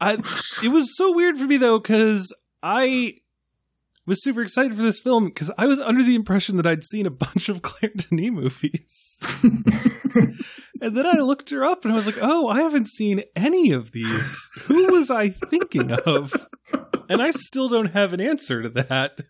I 0.00 0.14
it 0.62 0.72
was 0.72 0.96
so 0.96 1.14
weird 1.14 1.36
for 1.36 1.44
me 1.44 1.56
though 1.56 1.78
because 1.78 2.34
I 2.62 3.14
was 4.06 4.22
super 4.22 4.42
excited 4.42 4.74
for 4.74 4.82
this 4.82 5.00
film 5.00 5.26
because 5.26 5.50
I 5.56 5.66
was 5.66 5.80
under 5.80 6.02
the 6.02 6.14
impression 6.14 6.56
that 6.56 6.66
I'd 6.66 6.82
seen 6.82 7.06
a 7.06 7.10
bunch 7.10 7.48
of 7.48 7.62
Claire 7.62 7.92
Denis 7.94 8.30
movies. 8.30 9.18
And 10.80 10.94
then 10.96 11.06
I 11.06 11.20
looked 11.20 11.48
her 11.50 11.64
up 11.64 11.84
and 11.84 11.92
I 11.92 11.96
was 11.96 12.06
like, 12.06 12.18
oh, 12.20 12.48
I 12.48 12.60
haven't 12.60 12.88
seen 12.88 13.22
any 13.34 13.70
of 13.70 13.92
these. 13.92 14.50
Who 14.64 14.92
was 14.92 15.10
I 15.10 15.30
thinking 15.30 15.92
of? 15.92 16.48
And 17.08 17.22
I 17.22 17.30
still 17.30 17.68
don't 17.68 17.92
have 17.92 18.12
an 18.12 18.20
answer 18.20 18.62
to 18.62 18.68
that. 18.70 19.20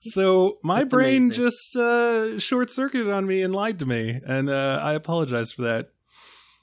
So 0.00 0.58
my 0.62 0.80
That's 0.80 0.92
brain 0.94 1.24
amazing. 1.26 1.44
just 1.44 1.76
uh, 1.76 2.38
short 2.38 2.70
circuited 2.70 3.12
on 3.12 3.26
me 3.26 3.42
and 3.42 3.54
lied 3.54 3.78
to 3.80 3.86
me, 3.86 4.20
and 4.26 4.48
uh, 4.48 4.80
I 4.82 4.94
apologize 4.94 5.52
for 5.52 5.62
that. 5.62 5.88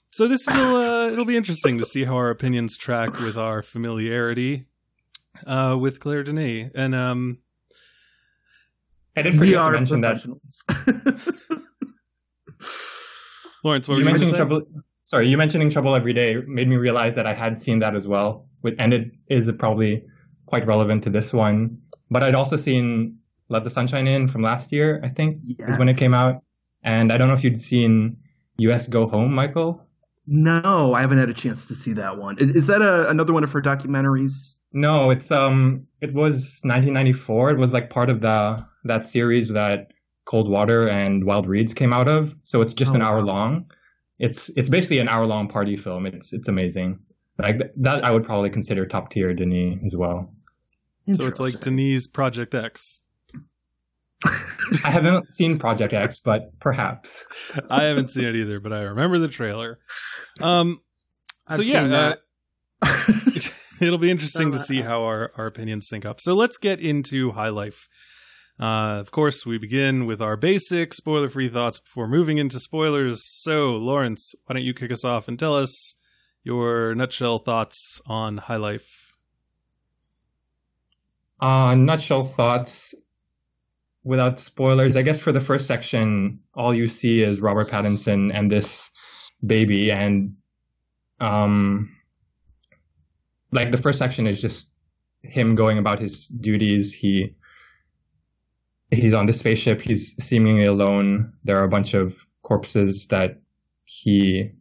So 0.10 0.28
this 0.28 0.48
will 0.48 0.76
uh, 0.78 1.08
it'll 1.12 1.26
be 1.26 1.36
interesting 1.36 1.78
to 1.80 1.86
see 1.86 2.06
how 2.06 2.16
our 2.16 2.30
opinions 2.30 2.78
track 2.78 3.20
with 3.20 3.38
our 3.38 3.62
familiarity 3.62 4.68
uh, 5.46 5.78
with 5.80 6.00
Claire 6.00 6.24
Denis, 6.24 6.72
and 6.76 6.96
um, 6.96 7.40
I 9.18 9.22
did 9.22 9.34
we 9.34 9.40
forget 9.40 9.56
are 9.58 9.72
mention 9.72 10.02
that 10.02 10.22
professionals. 10.24 10.64
Lawrence, 13.64 13.88
what 13.90 13.98
you 13.98 14.06
were 14.06 14.10
you 14.10 14.18
mentioning 14.18 14.34
trouble. 14.34 14.62
Sorry, 15.04 15.28
you 15.28 15.38
mentioning 15.38 15.70
trouble 15.70 15.94
every 15.94 16.14
day 16.14 16.36
made 16.48 16.68
me 16.68 16.78
realize 16.78 17.14
that 17.16 17.28
I 17.28 17.34
had 17.34 17.60
seen 17.60 17.80
that 17.80 17.96
as 17.96 18.08
well, 18.08 18.48
with- 18.55 18.55
and 18.80 18.94
it 18.94 19.12
is 19.28 19.52
probably 19.60 20.04
quite 20.46 20.66
relevant 20.68 21.04
to 21.04 21.10
this 21.10 21.34
one. 21.34 21.78
But 22.12 22.24
I'd 22.24 22.36
also 22.36 22.56
seen 22.58 23.18
Let 23.50 23.64
the 23.64 23.70
Sunshine 23.70 24.08
In 24.08 24.28
from 24.28 24.42
last 24.42 24.72
year, 24.72 25.02
I 25.04 25.10
think, 25.10 25.40
is 25.46 25.78
when 25.78 25.90
it 25.90 25.98
came 25.98 26.14
out. 26.14 26.42
And 26.84 27.12
I 27.12 27.18
don't 27.18 27.28
know 27.28 27.34
if 27.34 27.44
you'd 27.44 27.60
seen 27.60 28.18
U.S. 28.58 28.88
Go 28.88 29.08
Home, 29.08 29.34
Michael. 29.34 29.82
No, 30.28 30.94
I 30.94 31.02
haven't 31.02 31.20
had 31.20 31.30
a 31.30 31.34
chance 31.34 31.68
to 31.68 31.76
see 31.76 31.94
that 31.94 32.18
one. 32.18 32.38
Is, 32.40 32.56
is 32.56 32.68
that 32.68 32.82
a, 32.82 33.08
another 33.10 33.34
one 33.34 33.44
of 33.44 33.52
her 33.52 33.62
documentaries? 33.62 34.60
No, 34.74 35.12
it's 35.12 35.32
um, 35.32 35.86
it 36.02 36.14
was 36.14 36.62
1994. 36.64 37.52
It 37.52 37.58
was 37.58 37.74
like 37.74 37.90
part 37.90 38.10
of 38.10 38.22
the 38.22 38.66
that 38.86 39.06
series 39.06 39.50
that 39.50 39.92
Cold 40.26 40.50
Water 40.50 40.88
and 40.88 41.26
Wild 41.26 41.48
Reeds 41.48 41.74
came 41.74 41.94
out 41.94 42.08
of. 42.08 42.36
So 42.44 42.62
it's 42.62 42.74
just 42.74 42.92
Oh, 42.92 42.96
an 42.96 43.02
hour 43.02 43.18
wow. 43.18 43.26
long. 43.26 43.72
It's 44.20 44.50
it's 44.56 44.70
basically 44.70 45.00
an 45.00 45.08
hour 45.10 45.26
long 45.26 45.48
party 45.48 45.76
film. 45.78 46.06
It's 46.06 46.34
it's 46.34 46.48
amazing. 46.48 47.00
Like 47.38 47.60
that, 47.78 48.04
I 48.04 48.12
would 48.12 48.24
probably 48.24 48.50
consider 48.50 48.86
top 48.86 49.10
tier 49.10 49.34
Denis 49.34 49.80
as 49.86 49.96
well. 49.96 50.34
So 51.06 51.26
it's 51.26 51.40
like 51.40 51.54
Interesting. 51.54 51.76
Denise 51.76 52.08
Project 52.08 52.56
X. 52.56 53.02
I 54.84 54.90
haven't 54.90 55.32
seen 55.32 55.60
Project 55.60 55.94
X, 55.94 56.20
but 56.20 56.58
perhaps. 56.60 57.58
I 57.70 57.84
haven't 57.84 58.10
seen 58.10 58.26
it 58.26 58.36
either, 58.36 58.60
but 58.60 58.74
I 58.74 58.82
remember 58.82 59.20
the 59.20 59.28
trailer. 59.28 59.80
Um, 60.42 60.82
so 61.50 61.62
I've 61.62 61.66
yeah, 61.66 61.84
seen 61.84 61.94
uh, 61.94 62.16
it'll 63.82 64.00
be 64.00 64.10
interesting 64.10 64.52
to 64.52 64.60
see 64.60 64.82
how 64.82 65.04
our, 65.04 65.32
our 65.38 65.46
opinions 65.46 65.88
sync 65.88 66.06
up. 66.06 66.20
So 66.20 66.34
let's 66.34 66.58
get 66.58 66.80
into 66.80 67.32
High 67.32 67.50
Life. 67.50 67.88
Uh, 68.60 69.00
of 69.00 69.12
course, 69.12 69.46
we 69.46 69.58
begin 69.58 70.06
with 70.06 70.22
our 70.22 70.38
basic 70.38 70.94
spoiler 70.94 71.30
free 71.30 71.50
thoughts 71.50 71.80
before 71.80 72.08
moving 72.08 72.38
into 72.38 72.60
spoilers. 72.60 73.22
So, 73.44 73.76
Lawrence, 73.76 74.34
why 74.46 74.54
don't 74.54 74.64
you 74.64 74.74
kick 74.74 74.92
us 74.92 75.04
off 75.04 75.28
and 75.28 75.38
tell 75.38 75.56
us 75.56 75.96
your 76.46 76.94
nutshell 76.94 77.40
thoughts 77.40 78.02
on 78.06 78.38
High 78.38 78.58
Life? 78.58 79.18
Uh, 81.42 81.76
nutshell 81.76 82.24
thoughts 82.24 82.94
without 84.04 84.40
spoilers. 84.40 84.96
I 84.96 85.02
guess 85.02 85.20
for 85.20 85.32
the 85.32 85.42
first 85.42 85.66
section, 85.66 86.40
all 86.54 86.74
you 86.74 86.88
see 86.88 87.22
is 87.22 87.42
Robert 87.42 87.68
Pattinson 87.70 88.32
and 88.34 88.50
this 88.50 88.92
baby, 89.46 89.92
and 89.92 90.36
um, 91.20 91.94
like 93.52 93.72
the 93.72 93.78
first 93.78 93.98
section 93.98 94.28
is 94.28 94.40
just 94.40 94.70
him 95.24 95.56
going 95.56 95.80
about 95.80 96.00
his 96.00 96.28
duties. 96.28 96.94
He 96.94 97.36
he's 98.92 99.16
on 99.16 99.26
the 99.26 99.34
spaceship. 99.34 99.82
He's 99.82 100.16
seemingly 100.24 100.66
alone. 100.66 101.34
There 101.44 101.60
are 101.60 101.66
a 101.66 101.70
bunch 101.70 101.96
of 101.96 102.18
corpses 102.44 103.08
that 103.08 103.42
he. 103.86 104.52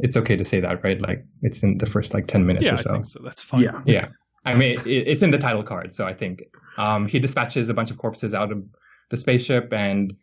It's 0.00 0.16
okay 0.16 0.36
to 0.36 0.44
say 0.44 0.60
that, 0.60 0.82
right? 0.82 1.00
Like 1.00 1.24
it's 1.42 1.62
in 1.62 1.78
the 1.78 1.86
first 1.86 2.14
like 2.14 2.26
ten 2.26 2.44
minutes 2.46 2.64
Yeah, 2.64 2.72
or 2.72 2.74
I 2.74 2.82
so. 2.82 2.92
think 2.92 3.06
so. 3.06 3.20
That's 3.22 3.44
fine. 3.44 3.62
Yeah. 3.62 3.80
Yeah, 3.84 4.08
I 4.44 4.54
mean 4.54 4.78
it, 4.80 5.08
it's 5.08 5.22
in 5.22 5.30
the 5.30 5.38
title 5.38 5.62
card, 5.62 5.94
so 5.94 6.06
I 6.06 6.12
think 6.12 6.42
um, 6.78 7.06
he 7.06 7.18
dispatches 7.18 7.68
a 7.68 7.74
bunch 7.74 7.90
of 7.90 7.98
corpses 7.98 8.34
out 8.34 8.50
of 8.52 8.62
the 9.10 9.16
spaceship, 9.16 9.72
and 9.72 10.14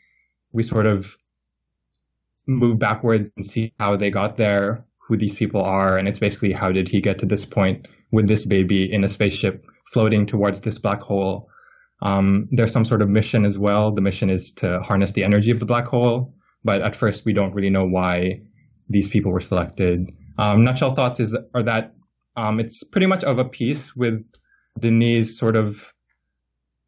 we 0.52 0.64
sort 0.64 0.86
of 0.86 1.16
move 2.48 2.80
backwards 2.80 3.32
and 3.38 3.46
see 3.46 3.74
how 3.80 3.96
they 3.96 4.10
got 4.10 4.36
there, 4.38 4.84
who 5.08 5.16
these 5.16 5.34
people 5.36 5.62
are, 5.62 5.98
and 5.98 6.08
it's 6.08 6.20
basically 6.20 6.52
how 6.52 6.72
did 6.72 6.90
he 6.90 7.00
get 7.00 7.18
to 7.20 7.26
this 7.26 7.46
point 7.46 7.88
with 8.12 8.28
this 8.28 8.46
baby 8.46 8.92
in 8.92 9.04
a 9.04 9.10
spaceship 9.10 9.66
floating 9.94 10.26
towards 10.26 10.62
this 10.62 10.78
black 10.78 11.02
hole. 11.02 11.50
Um, 12.02 12.48
there's 12.52 12.72
some 12.72 12.84
sort 12.84 13.02
of 13.02 13.10
mission 13.10 13.46
as 13.46 13.58
well. 13.60 13.92
The 13.92 14.02
mission 14.02 14.30
is 14.30 14.52
to 14.54 14.80
harness 14.82 15.12
the 15.12 15.24
energy 15.24 15.52
of 15.52 15.60
the 15.60 15.66
black 15.66 15.86
hole, 15.86 16.34
but 16.64 16.82
at 16.82 16.96
first 16.96 17.26
we 17.26 17.32
don't 17.34 17.54
really 17.54 17.70
know 17.70 17.86
why 17.86 18.42
these 18.92 19.10
people 19.10 19.32
were 19.32 19.40
selected. 19.40 20.12
Um, 20.38 20.64
nutshell 20.64 20.96
thoughts 20.96 21.20
is 21.20 21.36
are 21.54 21.64
that 21.64 21.94
um, 22.36 22.60
it's 22.60 22.84
pretty 22.84 23.08
much 23.08 23.24
of 23.24 23.38
a 23.38 23.46
piece 23.46 23.96
with 23.96 24.26
Denise's 24.80 25.38
sort 25.38 25.56
of 25.56 25.94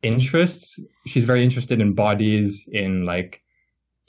interests. 0.01 0.79
She's 1.07 1.25
very 1.25 1.43
interested 1.43 1.81
in 1.81 1.93
bodies, 1.93 2.67
in 2.71 3.05
like 3.05 3.41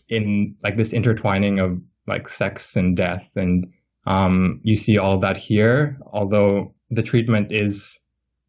in 0.09 0.55
like 0.63 0.77
this 0.77 0.93
intertwining 0.93 1.59
of 1.59 1.81
like 2.07 2.29
sex 2.29 2.77
and 2.77 2.97
death, 2.97 3.33
and 3.37 3.73
um, 4.07 4.61
you 4.63 4.77
see 4.77 4.99
all 4.99 5.19
that 5.19 5.37
here. 5.37 5.99
Although 6.13 6.75
the 6.91 7.03
treatment 7.03 7.51
is 7.51 8.01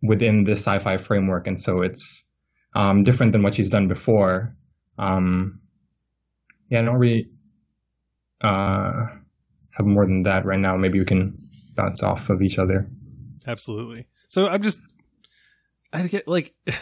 within 0.01 0.43
the 0.43 0.53
sci-fi 0.53 0.97
framework, 0.97 1.47
and 1.47 1.59
so 1.59 1.81
it's 1.81 2.23
um, 2.75 3.03
different 3.03 3.31
than 3.31 3.43
what 3.43 3.55
she's 3.55 3.69
done 3.69 3.87
before. 3.87 4.55
Um, 4.97 5.59
yeah, 6.69 6.79
I 6.79 6.83
don't 6.83 6.95
really 6.95 7.29
uh, 8.41 9.07
have 9.75 9.85
more 9.85 10.05
than 10.05 10.23
that 10.23 10.45
right 10.45 10.59
now. 10.59 10.75
Maybe 10.77 10.99
we 10.99 11.05
can 11.05 11.37
bounce 11.75 12.03
off 12.03 12.29
of 12.29 12.41
each 12.41 12.57
other. 12.59 12.87
Absolutely. 13.47 14.07
So 14.27 14.47
I'm 14.47 14.61
just, 14.61 14.79
I 15.93 16.05
get 16.07 16.27
like, 16.27 16.53
I 16.67 16.73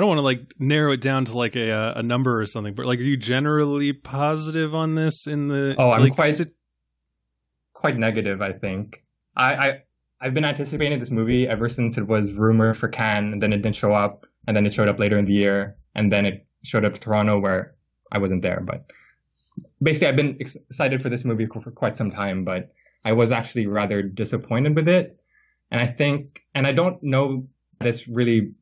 don't 0.00 0.08
want 0.08 0.18
to 0.18 0.22
like 0.22 0.54
narrow 0.58 0.92
it 0.92 1.00
down 1.00 1.24
to 1.26 1.36
like 1.36 1.56
a 1.56 1.70
uh, 1.70 1.92
a 1.96 2.02
number 2.02 2.40
or 2.40 2.46
something, 2.46 2.74
but 2.74 2.86
like, 2.86 2.98
are 2.98 3.02
you 3.02 3.16
generally 3.16 3.92
positive 3.92 4.74
on 4.74 4.94
this 4.94 5.26
in 5.26 5.48
the? 5.48 5.74
Oh, 5.78 5.90
I'm 5.90 6.02
like, 6.02 6.14
quite- 6.14 6.34
sit- 6.34 6.54
quite 7.74 7.96
negative, 7.98 8.40
I 8.42 8.52
think. 8.52 9.04
I, 9.36 9.54
I 9.54 9.82
I've 10.20 10.34
been 10.34 10.44
anticipating 10.44 10.98
this 10.98 11.10
movie 11.10 11.48
ever 11.48 11.68
since 11.68 11.96
it 11.98 12.06
was 12.06 12.34
rumored 12.34 12.76
for 12.78 12.88
Cannes, 12.88 13.32
and 13.32 13.42
then 13.42 13.52
it 13.52 13.62
didn't 13.62 13.76
show 13.76 13.92
up, 13.92 14.26
and 14.46 14.56
then 14.56 14.66
it 14.66 14.72
showed 14.74 14.88
up 14.88 14.98
later 14.98 15.18
in 15.18 15.24
the 15.24 15.32
year, 15.32 15.76
and 15.94 16.10
then 16.12 16.24
it 16.26 16.46
showed 16.62 16.84
up 16.84 16.94
to 16.94 17.00
Toronto 17.00 17.38
where 17.38 17.74
I 18.12 18.18
wasn't 18.18 18.42
there. 18.42 18.60
But 18.64 18.84
basically, 19.82 20.08
I've 20.08 20.16
been 20.16 20.36
excited 20.38 21.02
for 21.02 21.08
this 21.08 21.24
movie 21.24 21.46
for, 21.46 21.70
quite 21.70 21.96
some 21.96 22.10
time, 22.10 22.44
but 22.44 22.72
I 23.04 23.12
was 23.12 23.30
actually 23.30 23.66
rather 23.66 24.02
disappointed 24.02 24.76
with 24.76 24.88
it. 24.88 25.18
And 25.70 25.80
I 25.80 25.86
think, 25.86 26.42
and 26.54 26.66
I 26.66 26.72
don't 26.72 27.02
know 27.02 27.46
that 27.78 27.88
it's 27.88 28.08
really, 28.08 28.52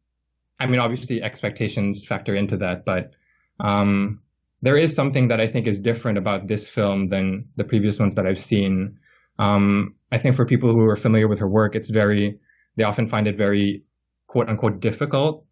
I 0.60 0.66
mean, 0.66 0.80
obviously 0.80 1.22
expectations 1.22 2.04
factor 2.04 2.34
into 2.34 2.56
that, 2.58 2.84
but 2.84 3.12
um, 3.60 4.20
there 4.62 4.76
is 4.76 4.94
something 4.94 5.28
that 5.28 5.40
I 5.40 5.46
think 5.46 5.66
is 5.66 5.80
different 5.80 6.18
about 6.18 6.46
this 6.46 6.68
film 6.68 7.08
than 7.08 7.48
the 7.56 7.64
previous 7.64 7.98
ones 7.98 8.14
that 8.16 8.26
I've 8.26 8.38
seen. 8.38 8.98
Um, 9.38 9.94
I 10.12 10.18
think 10.18 10.34
for 10.34 10.44
people 10.44 10.72
who 10.72 10.84
are 10.86 10.96
familiar 10.96 11.28
with 11.28 11.38
her 11.40 11.48
work, 11.48 11.74
it's 11.74 11.90
very, 11.90 12.38
they 12.76 12.84
often 12.84 13.06
find 13.06 13.26
it 13.26 13.36
very 13.36 13.82
quote 14.26 14.48
unquote 14.48 14.80
difficult 14.80 15.44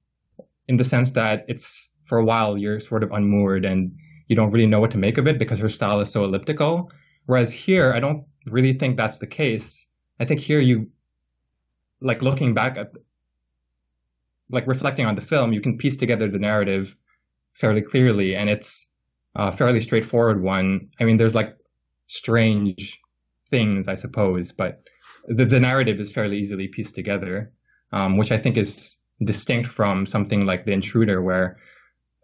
in 0.68 0.76
the 0.76 0.84
sense 0.84 1.12
that 1.12 1.44
it's 1.48 1.90
for 2.04 2.18
a 2.18 2.24
while 2.24 2.56
you're 2.56 2.78
sort 2.78 3.02
of 3.02 3.10
unmoored 3.10 3.64
and 3.64 3.96
you 4.26 4.36
don't 4.36 4.50
really 4.50 4.66
know 4.66 4.80
what 4.80 4.90
to 4.92 4.98
make 4.98 5.18
of 5.18 5.26
it 5.26 5.38
because 5.38 5.58
her 5.58 5.68
style 5.68 6.00
is 6.00 6.10
so 6.10 6.24
elliptical. 6.24 6.90
Whereas 7.26 7.52
here, 7.52 7.92
I 7.92 8.00
don't 8.00 8.24
really 8.46 8.72
think 8.72 8.96
that's 8.96 9.18
the 9.18 9.26
case. 9.26 9.88
I 10.20 10.24
think 10.24 10.40
here 10.40 10.60
you, 10.60 10.88
like 12.00 12.22
looking 12.22 12.54
back 12.54 12.76
at, 12.76 12.92
like 14.50 14.66
reflecting 14.66 15.06
on 15.06 15.14
the 15.14 15.22
film, 15.22 15.52
you 15.52 15.60
can 15.60 15.76
piece 15.76 15.96
together 15.96 16.28
the 16.28 16.38
narrative 16.38 16.96
fairly 17.54 17.82
clearly 17.82 18.36
and 18.36 18.48
it's 18.48 18.88
a 19.34 19.50
fairly 19.50 19.80
straightforward 19.80 20.42
one. 20.42 20.88
I 21.00 21.04
mean, 21.04 21.16
there's 21.16 21.34
like 21.34 21.56
strange 22.06 23.00
things, 23.50 23.88
I 23.88 23.94
suppose, 23.94 24.52
but 24.52 24.82
the, 25.26 25.44
the 25.44 25.60
narrative 25.60 26.00
is 26.00 26.12
fairly 26.12 26.38
easily 26.38 26.68
pieced 26.68 26.94
together, 26.94 27.52
um, 27.92 28.16
which 28.16 28.32
I 28.32 28.38
think 28.38 28.56
is 28.56 28.98
distinct 29.24 29.68
from 29.68 30.06
something 30.06 30.44
like 30.46 30.64
The 30.64 30.72
Intruder, 30.72 31.22
where 31.22 31.58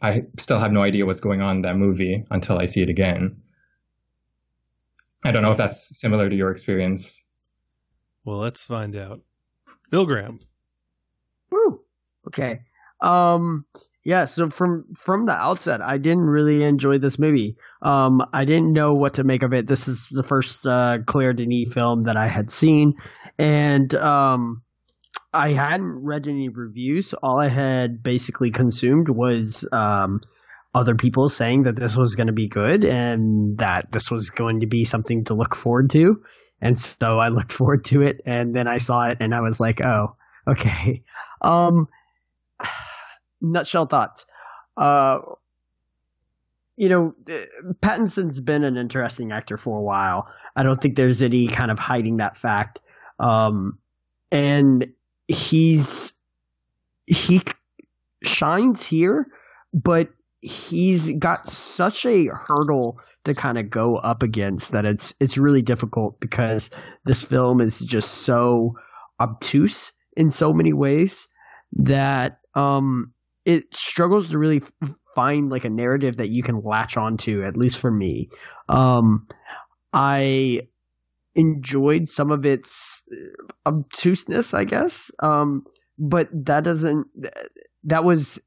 I 0.02 0.24
still 0.38 0.58
have 0.58 0.72
no 0.72 0.82
idea 0.82 1.06
what's 1.06 1.20
going 1.20 1.40
on 1.40 1.56
in 1.56 1.62
that 1.62 1.76
movie 1.76 2.24
until 2.30 2.58
I 2.58 2.66
see 2.66 2.82
it 2.82 2.88
again. 2.88 3.40
I 5.24 5.30
don't 5.30 5.42
know 5.42 5.52
if 5.52 5.56
that's 5.56 5.98
similar 5.98 6.28
to 6.28 6.34
your 6.34 6.50
experience. 6.50 7.24
well, 8.24 8.38
let's 8.38 8.64
find 8.64 8.96
out. 8.96 9.20
Bill 9.90 10.04
Graham. 10.04 10.40
Woo. 11.50 11.80
Okay. 12.26 12.60
Um 13.00 13.64
yeah, 14.04 14.24
so 14.24 14.50
from 14.50 14.84
from 14.98 15.26
the 15.26 15.32
outset 15.32 15.80
I 15.80 15.98
didn't 15.98 16.24
really 16.24 16.64
enjoy 16.64 16.98
this 16.98 17.18
movie. 17.18 17.56
Um 17.82 18.24
I 18.32 18.44
didn't 18.44 18.72
know 18.72 18.94
what 18.94 19.14
to 19.14 19.24
make 19.24 19.42
of 19.44 19.52
it. 19.52 19.68
This 19.68 19.86
is 19.86 20.08
the 20.10 20.22
first 20.24 20.66
uh 20.66 20.98
Claire 21.06 21.32
Denis 21.32 21.72
film 21.72 22.02
that 22.04 22.16
I 22.16 22.26
had 22.26 22.50
seen 22.50 22.94
and 23.38 23.94
um 23.94 24.62
I 25.32 25.50
hadn't 25.50 26.02
read 26.02 26.28
any 26.28 26.48
reviews. 26.48 27.14
All 27.14 27.40
I 27.40 27.48
had 27.48 28.02
basically 28.02 28.50
consumed 28.50 29.08
was 29.08 29.68
um 29.72 30.20
other 30.74 30.94
people 30.94 31.28
saying 31.28 31.64
that 31.64 31.76
this 31.76 31.96
was 31.96 32.16
going 32.16 32.28
to 32.28 32.32
be 32.32 32.48
good 32.48 32.84
and 32.84 33.58
that 33.58 33.92
this 33.92 34.10
was 34.10 34.30
going 34.30 34.60
to 34.60 34.66
be 34.66 34.84
something 34.84 35.24
to 35.24 35.34
look 35.34 35.54
forward 35.54 35.90
to. 35.90 36.22
And 36.62 36.80
so 36.80 37.18
I 37.18 37.28
looked 37.28 37.52
forward 37.52 37.84
to 37.86 38.02
it 38.02 38.22
and 38.24 38.54
then 38.56 38.66
I 38.66 38.78
saw 38.78 39.08
it 39.08 39.18
and 39.20 39.34
I 39.34 39.40
was 39.40 39.60
like, 39.60 39.80
"Oh, 39.80 40.16
okay." 40.48 41.02
Um 41.42 41.88
nutshell 43.42 43.86
thoughts. 43.86 44.24
Uh, 44.76 45.20
you 46.76 46.88
know, 46.88 47.14
Pattinson's 47.82 48.40
been 48.40 48.64
an 48.64 48.76
interesting 48.76 49.32
actor 49.32 49.58
for 49.58 49.78
a 49.78 49.82
while. 49.82 50.26
I 50.56 50.62
don't 50.62 50.80
think 50.80 50.96
there's 50.96 51.22
any 51.22 51.48
kind 51.48 51.70
of 51.70 51.78
hiding 51.78 52.16
that 52.18 52.36
fact. 52.36 52.80
Um, 53.18 53.78
and 54.30 54.86
he's 55.32 56.20
he 57.06 57.40
shines 58.22 58.86
here, 58.86 59.26
but 59.72 60.08
he's 60.40 61.16
got 61.18 61.46
such 61.46 62.04
a 62.04 62.26
hurdle 62.26 62.98
to 63.24 63.34
kind 63.34 63.58
of 63.58 63.70
go 63.70 63.96
up 63.96 64.22
against 64.22 64.72
that 64.72 64.84
it's 64.84 65.14
it's 65.20 65.38
really 65.38 65.62
difficult 65.62 66.18
because 66.20 66.70
this 67.04 67.24
film 67.24 67.60
is 67.60 67.80
just 67.80 68.22
so 68.24 68.76
obtuse 69.20 69.92
in 70.16 70.30
so 70.30 70.52
many 70.52 70.72
ways 70.72 71.28
that 71.72 72.40
um 72.56 73.12
it 73.44 73.64
struggles 73.72 74.28
to 74.28 74.38
really 74.38 74.60
find 75.14 75.50
like 75.50 75.64
a 75.64 75.70
narrative 75.70 76.16
that 76.16 76.30
you 76.30 76.42
can 76.42 76.62
latch 76.62 76.96
onto 76.96 77.44
at 77.44 77.56
least 77.56 77.78
for 77.78 77.90
me. 77.90 78.28
Um 78.68 79.26
i 79.94 80.66
enjoyed 81.34 82.08
some 82.08 82.30
of 82.30 82.44
its 82.44 83.08
uh, 83.12 83.70
obtuseness 83.70 84.54
i 84.54 84.64
guess 84.64 85.10
um 85.20 85.64
but 85.98 86.28
that 86.32 86.64
doesn't 86.64 87.06
that 87.84 88.04
was 88.04 88.40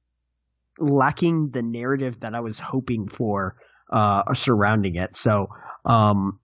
lacking 0.78 1.50
the 1.52 1.62
narrative 1.62 2.19
that 2.19 2.36
i 2.36 2.39
was 2.39 2.60
hoping 2.60 3.08
for 3.08 3.56
uh 3.91 4.34
surrounding 4.34 4.95
it 4.95 5.15
so 5.15 5.48
um 5.86 6.39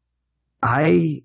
i 0.63 1.21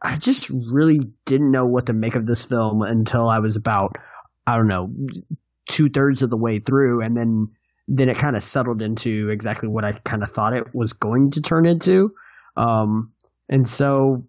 i 0.00 0.16
just 0.16 0.50
really 0.50 1.00
didn't 1.24 1.50
know 1.50 1.66
what 1.66 1.86
to 1.86 1.92
make 1.92 2.14
of 2.14 2.26
this 2.26 2.44
film 2.44 2.82
until 2.82 3.28
i 3.28 3.38
was 3.38 3.56
about 3.56 3.96
i 4.46 4.56
don't 4.56 4.68
know 4.68 4.90
two 5.68 5.88
thirds 5.88 6.22
of 6.22 6.30
the 6.30 6.36
way 6.36 6.58
through, 6.58 7.02
and 7.02 7.16
then 7.16 7.48
then 7.88 8.08
it 8.08 8.16
kind 8.16 8.36
of 8.36 8.42
settled 8.42 8.80
into 8.80 9.28
exactly 9.30 9.68
what 9.68 9.84
I 9.84 9.92
kind 9.92 10.22
of 10.22 10.30
thought 10.30 10.54
it 10.54 10.74
was 10.74 10.92
going 10.92 11.30
to 11.32 11.42
turn 11.42 11.66
into. 11.66 12.14
Um, 12.56 13.12
and 13.48 13.68
so, 13.68 14.24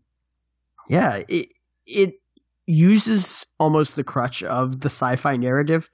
yeah, 0.89 1.23
it 1.27 1.47
it 1.85 2.15
uses 2.65 3.45
almost 3.59 3.95
the 3.95 4.03
crutch 4.03 4.43
of 4.43 4.79
the 4.81 4.89
sci-fi 4.89 5.35
narrative, 5.37 5.89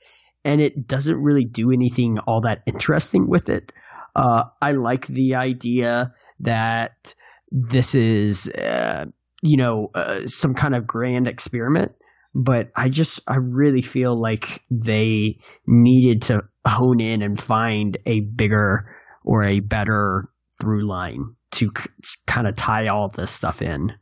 and 0.46 0.62
it 0.62 0.88
doesn't 0.88 1.22
really 1.22 1.46
do 1.46 1.72
anything 1.72 2.20
all 2.20 2.42
that 2.42 2.62
interesting 2.66 3.28
with 3.28 3.50
it. 3.50 3.72
Uh, 4.16 4.44
I 4.62 4.72
like 4.72 5.08
the 5.08 5.36
idea 5.36 6.14
that 6.42 7.14
this 7.52 7.96
is, 7.96 8.48
uh, 8.50 9.06
you 9.42 9.58
know, 9.58 9.90
uh, 9.96 10.26
some 10.28 10.54
kind 10.54 10.76
of 10.76 10.88
grand 10.88 11.28
experiment 11.28 11.94
but 12.36 12.72
I 12.76 12.90
just 12.90 13.22
I 13.28 13.38
really 13.38 13.82
feel 13.82 14.20
like 14.20 14.64
they 14.70 15.40
needed 15.66 16.22
to 16.24 16.42
hone 16.66 17.00
in 17.00 17.22
and 17.22 17.40
find 17.40 17.98
a 18.06 18.22
bigger 18.22 18.90
or 19.24 19.44
a 19.44 19.60
better 19.60 20.30
through 20.62 20.88
line 20.88 21.36
to 21.52 21.72
c- 21.76 21.90
kind 22.28 22.48
of 22.48 22.56
tie 22.56 22.88
all 22.88 23.10
this 23.10 23.32
stuff 23.32 23.62
in. 23.62 23.94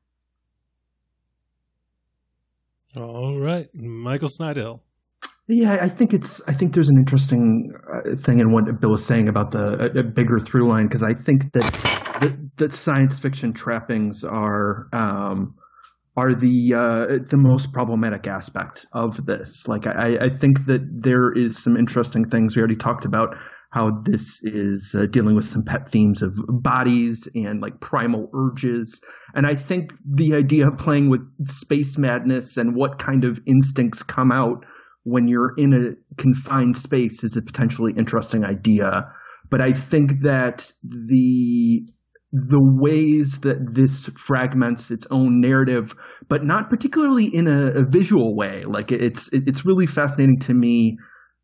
All 2.99 3.39
right, 3.39 3.67
Michael 3.73 4.29
Snydel. 4.29 4.81
Yeah, 5.47 5.77
I 5.81 5.88
think 5.88 6.13
it's. 6.13 6.45
I 6.47 6.53
think 6.53 6.73
there's 6.73 6.89
an 6.89 6.97
interesting 6.97 7.73
uh, 7.93 8.15
thing 8.17 8.39
in 8.39 8.51
what 8.51 8.81
Bill 8.81 8.91
was 8.91 9.05
saying 9.05 9.29
about 9.29 9.51
the 9.51 9.91
a, 9.95 9.99
a 9.99 10.03
bigger 10.03 10.39
through 10.39 10.67
line 10.67 10.88
because 10.88 11.03
I 11.03 11.13
think 11.13 11.53
that 11.53 11.63
that, 12.21 12.57
that 12.57 12.73
science 12.73 13.17
fiction 13.17 13.53
trappings 13.53 14.25
are 14.25 14.89
um, 14.91 15.55
are 16.17 16.33
the 16.33 16.73
uh, 16.73 17.05
the 17.29 17.38
most 17.38 17.71
problematic 17.71 18.27
aspect 18.27 18.88
of 18.93 19.25
this. 19.25 19.67
Like, 19.67 19.88
I, 19.88 20.17
I 20.19 20.29
think 20.29 20.65
that 20.65 20.81
there 21.01 21.31
is 21.31 21.63
some 21.63 21.77
interesting 21.77 22.27
things 22.27 22.55
we 22.55 22.60
already 22.62 22.75
talked 22.75 23.05
about 23.05 23.38
how 23.71 23.91
this 24.03 24.43
is 24.43 24.95
uh, 24.97 25.06
dealing 25.08 25.36
with 25.36 25.45
some 25.45 25.63
pet 25.63 25.89
themes 25.89 26.21
of 26.21 26.36
bodies 26.47 27.27
and 27.36 27.62
like 27.62 27.80
primal 27.82 28.30
urges. 28.34 29.03
And 29.36 29.45
I 29.45 29.56
think 29.56 29.91
the 30.06 30.36
idea 30.36 30.67
of 30.67 30.77
playing 30.77 31.10
with 31.10 31.21
space 31.45 31.97
madness 31.97 32.58
and 32.58 32.75
what 32.75 32.97
kind 32.99 33.25
of 33.25 33.39
instincts 33.45 34.03
come 34.03 34.32
out 34.32 34.65
when 35.03 35.27
you're 35.27 35.53
in 35.58 35.73
a 35.73 36.15
confined 36.21 36.77
space 36.77 37.23
is 37.23 37.36
a 37.38 37.41
potentially 37.41 37.93
interesting 37.97 38.43
idea. 38.43 39.12
But 39.49 39.62
I 39.62 39.73
think 39.73 40.21
that 40.21 40.71
the 40.84 41.88
the 42.34 42.62
ways 42.62 43.39
that 43.41 43.73
this 43.73 44.08
fragments 44.17 44.91
its 44.91 45.08
own 45.10 45.39
narrative, 45.39 45.95
but 46.27 46.43
not 46.43 46.69
particularly 46.69 47.25
in 47.25 47.47
a, 47.47 47.71
a 47.71 47.86
visual 47.86 48.36
way. 48.36 48.65
Like 48.65 48.91
it's 48.91 49.32
it's 49.32 49.65
really 49.65 49.88
fascinating 49.88 50.39
to 50.41 50.53
me 50.53 50.97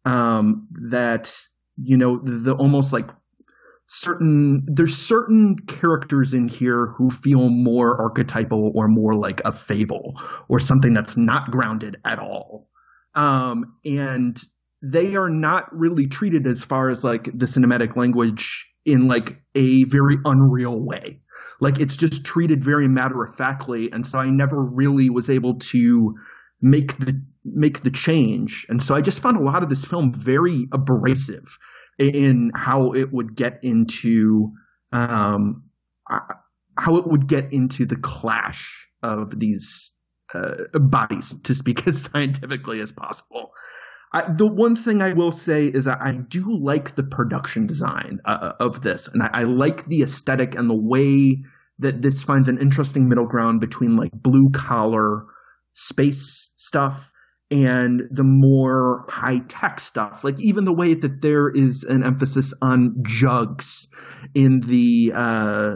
um, 0.06 0.68
that 0.90 1.34
you 1.82 1.98
know 1.98 2.20
the, 2.20 2.32
the 2.32 2.56
almost 2.56 2.94
like 2.94 3.10
certain 3.88 4.66
there's 4.68 4.96
certain 4.96 5.58
characters 5.68 6.34
in 6.34 6.48
here 6.48 6.88
who 6.88 7.10
feel 7.10 7.50
more 7.50 8.02
archetypal 8.02 8.72
or 8.76 8.88
more 8.88 9.14
like 9.14 9.42
a 9.46 9.52
fable 9.52 10.14
or 10.50 10.60
something 10.60 10.94
that's 10.94 11.18
not 11.18 11.52
grounded 11.52 11.98
at 12.06 12.20
all. 12.20 12.70
Um, 13.16 13.76
and 13.86 14.42
they 14.82 15.16
are 15.16 15.30
not 15.30 15.66
really 15.72 16.08
treated 16.08 16.48
as 16.48 16.64
far 16.64 16.90
as 16.90 17.04
like 17.04 17.26
the 17.26 17.46
cinematic 17.46 17.96
language 17.96 18.68
in 18.86 19.08
like 19.08 19.42
a 19.56 19.84
very 19.86 20.18
unreal 20.26 20.80
way. 20.80 21.22
Like 21.62 21.80
it's 21.80 21.96
just 21.96 22.26
treated 22.26 22.64
very 22.64 22.88
matter 22.88 23.24
of 23.24 23.36
factly 23.36 23.92
and 23.92 24.06
so 24.06 24.20
i 24.20 24.30
never 24.30 24.66
really 24.66 25.10
was 25.10 25.30
able 25.30 25.56
to 25.60 26.16
make 26.64 26.98
the 26.98 27.22
make 27.46 27.82
the 27.82 27.92
change 27.92 28.66
and 28.70 28.82
so 28.82 28.96
i 28.96 29.02
just 29.02 29.20
found 29.20 29.38
a 29.38 29.44
lot 29.44 29.62
of 29.64 29.70
this 29.70 29.86
film 29.86 30.14
very 30.14 30.68
abrasive 30.72 31.58
in 32.00 32.52
how 32.56 32.92
it 32.94 33.12
would 33.12 33.36
get 33.36 33.60
into 33.64 34.52
um, 34.94 35.64
how 36.78 36.98
it 36.98 37.08
would 37.08 37.28
get 37.28 37.52
into 37.52 37.86
the 37.86 37.96
clash 37.96 38.88
of 39.02 39.40
these 39.40 39.94
uh, 40.34 40.80
bodies, 40.80 41.40
to 41.42 41.54
speak 41.56 41.88
as 41.88 42.04
scientifically 42.04 42.80
as 42.80 42.92
possible. 42.92 43.52
I, 44.14 44.32
the 44.32 44.48
one 44.48 44.76
thing 44.76 45.02
I 45.02 45.14
will 45.14 45.32
say 45.32 45.68
is 45.68 45.86
that 45.86 46.00
I 46.02 46.18
do 46.18 46.56
like 46.58 46.96
the 46.96 47.04
production 47.04 47.66
design 47.66 48.20
uh, 48.26 48.54
of 48.60 48.82
this, 48.82 49.08
and 49.08 49.24
I, 49.24 49.30
I 49.34 49.44
like 49.44 49.86
the 49.86 50.04
aesthetic 50.04 50.56
and 50.56 50.70
the 50.70 50.76
way 50.76 51.44
that 51.80 52.02
this 52.02 52.22
finds 52.22 52.48
an 52.48 52.60
interesting 52.60 53.10
middle 53.10 53.26
ground 53.26 53.60
between 53.60 53.98
like 53.98 54.12
blue 54.14 54.52
collar 54.52 55.26
space 55.74 56.54
stuff 56.56 57.12
and 57.52 58.08
the 58.10 58.24
more 58.24 59.06
high 59.10 59.40
tech 59.48 59.80
stuff. 59.80 60.24
Like 60.24 60.40
even 60.42 60.66
the 60.66 60.74
way 60.74 60.96
that 60.96 61.22
there 61.22 61.50
is 61.50 61.84
an 61.84 62.04
emphasis 62.04 62.54
on 62.62 62.96
jugs 63.06 63.88
in 64.34 64.62
the 64.62 65.12
uh, 65.14 65.76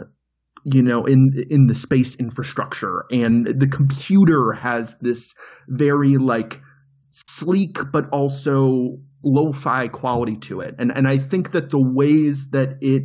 you 0.64 0.82
know 0.82 1.04
in 1.04 1.30
in 1.48 1.66
the 1.68 1.74
space 1.74 2.16
infrastructure, 2.16 3.04
and 3.12 3.46
the 3.46 3.68
computer 3.68 4.52
has 4.52 4.98
this 4.98 5.34
very 5.68 6.16
like 6.16 6.60
sleek 7.28 7.78
but 7.92 8.08
also 8.10 8.98
lo-fi 9.24 9.88
quality 9.88 10.36
to 10.36 10.60
it. 10.60 10.74
And 10.78 10.90
and 10.96 11.06
I 11.06 11.18
think 11.18 11.52
that 11.52 11.70
the 11.70 11.80
ways 11.80 12.50
that 12.50 12.76
it 12.80 13.04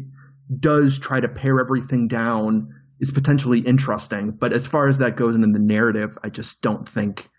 does 0.60 0.97
try 0.97 1.19
to 1.19 1.27
pare 1.27 1.60
everything 1.60 2.08
down 2.08 2.69
is 3.03 3.11
potentially 3.11 3.59
interesting. 3.59 4.31
But 4.31 4.53
as 4.53 4.65
far 4.65 4.87
as 4.87 4.97
that 4.99 5.17
goes 5.17 5.35
in 5.35 5.41
the 5.51 5.59
narrative, 5.59 6.17
I 6.23 6.29
just 6.29 6.61
don't 6.61 6.87
think 6.87 7.29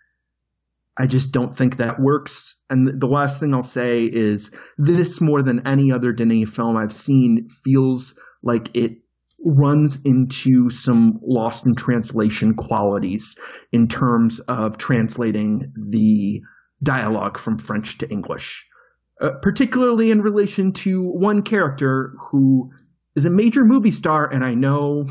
I 0.97 1.07
just 1.07 1.33
don't 1.33 1.57
think 1.57 1.75
that 1.75 1.99
works. 1.99 2.61
And 2.69 3.01
the 3.01 3.07
last 3.07 3.39
thing 3.39 3.53
I'll 3.53 3.63
say 3.63 4.05
is 4.05 4.57
this 4.77 5.19
more 5.19 5.41
than 5.41 5.67
any 5.67 5.91
other 5.91 6.13
Denis 6.13 6.49
film 6.49 6.77
I've 6.77 6.93
seen 6.93 7.49
feels 7.65 8.17
like 8.43 8.73
it 8.77 8.99
runs 9.43 10.05
into 10.05 10.69
some 10.69 11.19
lost 11.21 11.67
in 11.67 11.75
translation 11.75 12.53
qualities 12.55 13.37
in 13.73 13.87
terms 13.87 14.39
of 14.41 14.77
translating 14.77 15.73
the 15.89 16.41
dialogue 16.81 17.37
from 17.37 17.57
French 17.57 17.97
to 17.97 18.09
English, 18.09 18.65
uh, 19.19 19.31
particularly 19.41 20.11
in 20.11 20.21
relation 20.21 20.71
to 20.71 21.03
one 21.09 21.41
character 21.41 22.13
who 22.29 22.71
is 23.15 23.25
a 23.25 23.29
major 23.29 23.63
movie 23.63 23.91
star, 23.91 24.29
and 24.31 24.43
I 24.43 24.53
know, 24.53 25.05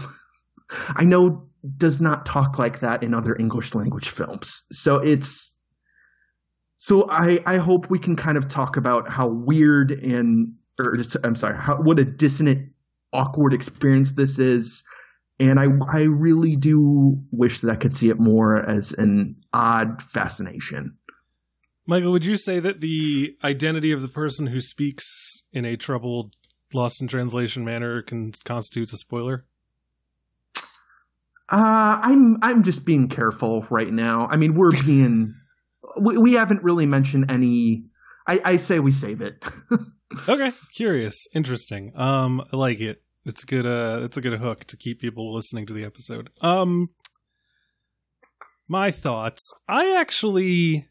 I 0.70 1.04
know, 1.04 1.46
does 1.76 2.00
not 2.00 2.26
talk 2.26 2.58
like 2.58 2.80
that 2.80 3.02
in 3.02 3.14
other 3.14 3.36
English 3.36 3.74
language 3.74 4.10
films. 4.10 4.66
So 4.70 4.96
it's 4.96 5.58
so 6.76 7.08
I, 7.10 7.38
I 7.46 7.56
hope 7.56 7.88
we 7.88 7.98
can 7.98 8.16
kind 8.16 8.36
of 8.36 8.48
talk 8.48 8.76
about 8.76 9.08
how 9.08 9.28
weird 9.28 9.92
and 9.92 10.52
or 10.78 10.98
I'm 11.22 11.36
sorry, 11.36 11.56
how, 11.56 11.80
what 11.80 11.98
a 11.98 12.04
dissonant, 12.04 12.70
awkward 13.12 13.54
experience 13.54 14.12
this 14.12 14.38
is. 14.38 14.84
And 15.40 15.58
I 15.58 15.68
I 15.90 16.02
really 16.02 16.56
do 16.56 17.18
wish 17.30 17.60
that 17.60 17.70
I 17.70 17.76
could 17.76 17.92
see 17.92 18.08
it 18.08 18.20
more 18.20 18.58
as 18.68 18.92
an 18.92 19.36
odd 19.52 20.02
fascination. 20.02 20.96
Michael, 21.86 22.12
would 22.12 22.24
you 22.24 22.36
say 22.36 22.60
that 22.60 22.80
the 22.80 23.36
identity 23.44 23.92
of 23.92 24.00
the 24.00 24.08
person 24.08 24.46
who 24.46 24.60
speaks 24.60 25.44
in 25.52 25.64
a 25.64 25.76
troubled, 25.76 26.34
lost 26.72 27.02
in 27.02 27.08
translation 27.08 27.64
manner 27.64 28.00
can 28.00 28.32
constitutes 28.44 28.92
a 28.92 28.96
spoiler? 28.96 29.44
Uh, 31.48 31.98
I'm 32.02 32.38
I'm 32.42 32.62
just 32.62 32.86
being 32.86 33.08
careful 33.08 33.66
right 33.70 33.92
now. 33.92 34.26
I 34.30 34.36
mean, 34.36 34.54
we're 34.54 34.72
being 34.86 35.34
we, 36.00 36.18
we 36.18 36.32
haven't 36.34 36.62
really 36.62 36.86
mentioned 36.86 37.30
any. 37.30 37.84
I, 38.26 38.40
I 38.44 38.56
say 38.56 38.78
we 38.78 38.90
save 38.90 39.20
it. 39.20 39.44
okay, 40.28 40.52
curious, 40.74 41.26
interesting. 41.34 41.92
Um, 41.94 42.42
I 42.52 42.56
like 42.56 42.80
it. 42.80 43.02
It's 43.26 43.42
a 43.42 43.46
good. 43.46 43.66
Uh, 43.66 44.00
it's 44.04 44.16
a 44.16 44.22
good 44.22 44.38
hook 44.38 44.64
to 44.64 44.76
keep 44.76 45.00
people 45.00 45.34
listening 45.34 45.66
to 45.66 45.74
the 45.74 45.84
episode. 45.84 46.30
Um, 46.40 46.88
my 48.68 48.90
thoughts. 48.90 49.52
I 49.68 49.96
actually. 49.98 50.88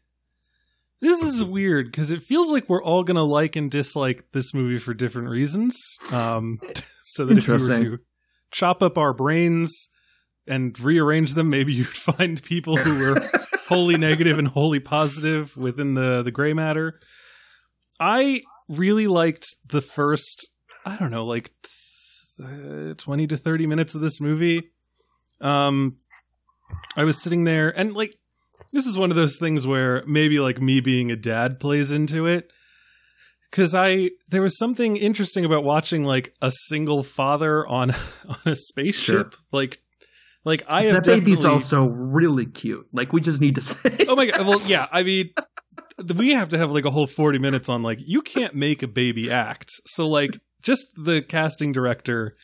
This 1.00 1.22
is 1.22 1.44
weird 1.44 1.90
because 1.90 2.10
it 2.10 2.22
feels 2.22 2.50
like 2.50 2.68
we're 2.68 2.82
all 2.82 3.02
gonna 3.02 3.24
like 3.24 3.56
and 3.56 3.70
dislike 3.70 4.30
this 4.32 4.54
movie 4.54 4.78
for 4.78 4.94
different 4.94 5.28
reasons. 5.28 5.98
Um, 6.12 6.60
so 7.02 7.26
that 7.26 7.36
if 7.36 7.48
you 7.48 7.54
were 7.54 7.58
to 7.58 7.98
chop 8.52 8.82
up 8.82 8.96
our 8.96 9.12
brains 9.12 9.90
and 10.46 10.78
rearrange 10.78 11.34
them, 11.34 11.50
maybe 11.50 11.72
you'd 11.72 11.86
find 12.16 12.42
people 12.42 12.76
who 12.76 12.98
were 13.14 13.20
wholly 13.68 13.96
negative 13.96 14.38
and 14.38 14.48
wholly 14.48 14.80
positive 14.80 15.56
within 15.56 15.94
the 15.94 16.22
the 16.22 16.30
gray 16.30 16.52
matter. 16.52 17.00
I 17.98 18.42
really 18.68 19.06
liked 19.06 19.46
the 19.66 19.80
first, 19.80 20.48
I 20.84 20.96
don't 20.98 21.10
know, 21.10 21.24
like 21.24 21.50
th- 22.36 22.96
20 22.96 23.26
to 23.28 23.36
30 23.36 23.66
minutes 23.66 23.94
of 23.94 24.00
this 24.00 24.20
movie. 24.20 24.70
Um 25.40 25.96
I 26.96 27.04
was 27.04 27.22
sitting 27.22 27.44
there 27.44 27.76
and 27.76 27.94
like 27.94 28.16
this 28.72 28.86
is 28.86 28.98
one 28.98 29.10
of 29.10 29.16
those 29.16 29.38
things 29.38 29.66
where 29.66 30.04
maybe 30.06 30.40
like 30.40 30.60
me 30.60 30.80
being 30.80 31.10
a 31.10 31.16
dad 31.16 31.60
plays 31.60 31.90
into 31.90 32.26
it 32.26 32.50
because 33.50 33.74
I 33.74 34.10
there 34.28 34.42
was 34.42 34.58
something 34.58 34.96
interesting 34.96 35.44
about 35.44 35.62
watching 35.62 36.04
like 36.04 36.34
a 36.42 36.50
single 36.50 37.02
father 37.04 37.66
on 37.66 37.90
on 38.28 38.36
a 38.52 38.56
spaceship 38.56 39.32
sure. 39.32 39.40
like 39.52 39.78
like 40.44 40.62
I 40.68 40.82
have 40.84 40.94
that 40.94 41.04
baby's 41.04 41.44
also 41.44 41.86
really 41.86 42.46
cute. 42.46 42.86
Like 42.92 43.12
we 43.12 43.20
just 43.20 43.40
need 43.40 43.54
to 43.56 43.60
say. 43.62 44.06
oh 44.08 44.16
my 44.16 44.26
god! 44.26 44.46
Well, 44.46 44.60
yeah. 44.66 44.86
I 44.92 45.02
mean, 45.02 45.30
we 46.16 46.32
have 46.34 46.50
to 46.50 46.58
have 46.58 46.70
like 46.70 46.84
a 46.84 46.90
whole 46.90 47.06
forty 47.06 47.38
minutes 47.38 47.68
on 47.68 47.82
like 47.82 47.98
you 48.04 48.22
can't 48.22 48.54
make 48.54 48.82
a 48.82 48.88
baby 48.88 49.30
act. 49.30 49.70
So 49.86 50.08
like, 50.08 50.38
just 50.62 50.86
the 50.96 51.22
casting 51.22 51.72
director 51.72 52.36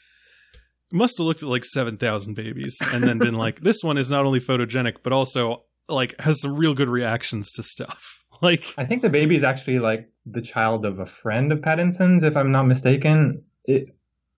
must 0.93 1.19
have 1.19 1.27
looked 1.27 1.43
at 1.43 1.49
like 1.49 1.65
seven 1.65 1.97
thousand 1.97 2.35
babies 2.35 2.79
and 2.93 3.05
then 3.05 3.19
been 3.19 3.35
like, 3.35 3.61
this 3.61 3.83
one 3.83 3.99
is 3.99 4.11
not 4.11 4.25
only 4.25 4.41
photogenic 4.41 4.97
but 5.03 5.13
also 5.13 5.65
like 5.89 6.19
has 6.21 6.41
some 6.41 6.57
real 6.57 6.75
good 6.75 6.89
reactions 6.89 7.51
to 7.53 7.63
stuff. 7.63 8.17
Like, 8.43 8.65
I 8.79 8.87
think 8.87 9.03
the 9.03 9.11
baby 9.11 9.37
is 9.37 9.45
actually 9.45 9.81
like 9.81 10.09
the 10.25 10.41
child 10.41 10.87
of 10.87 10.99
a 10.99 11.05
friend 11.05 11.53
of 11.53 11.59
Pattinson's, 11.59 12.23
if 12.23 12.39
I'm 12.39 12.51
not 12.51 12.63
mistaken. 12.67 13.43
It, 13.67 13.95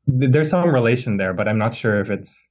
there's 0.09 0.51
some 0.51 0.75
relation 0.75 1.19
there, 1.19 1.33
but 1.33 1.47
I'm 1.47 1.59
not 1.59 1.77
sure 1.77 2.01
if 2.01 2.11
it's 2.11 2.51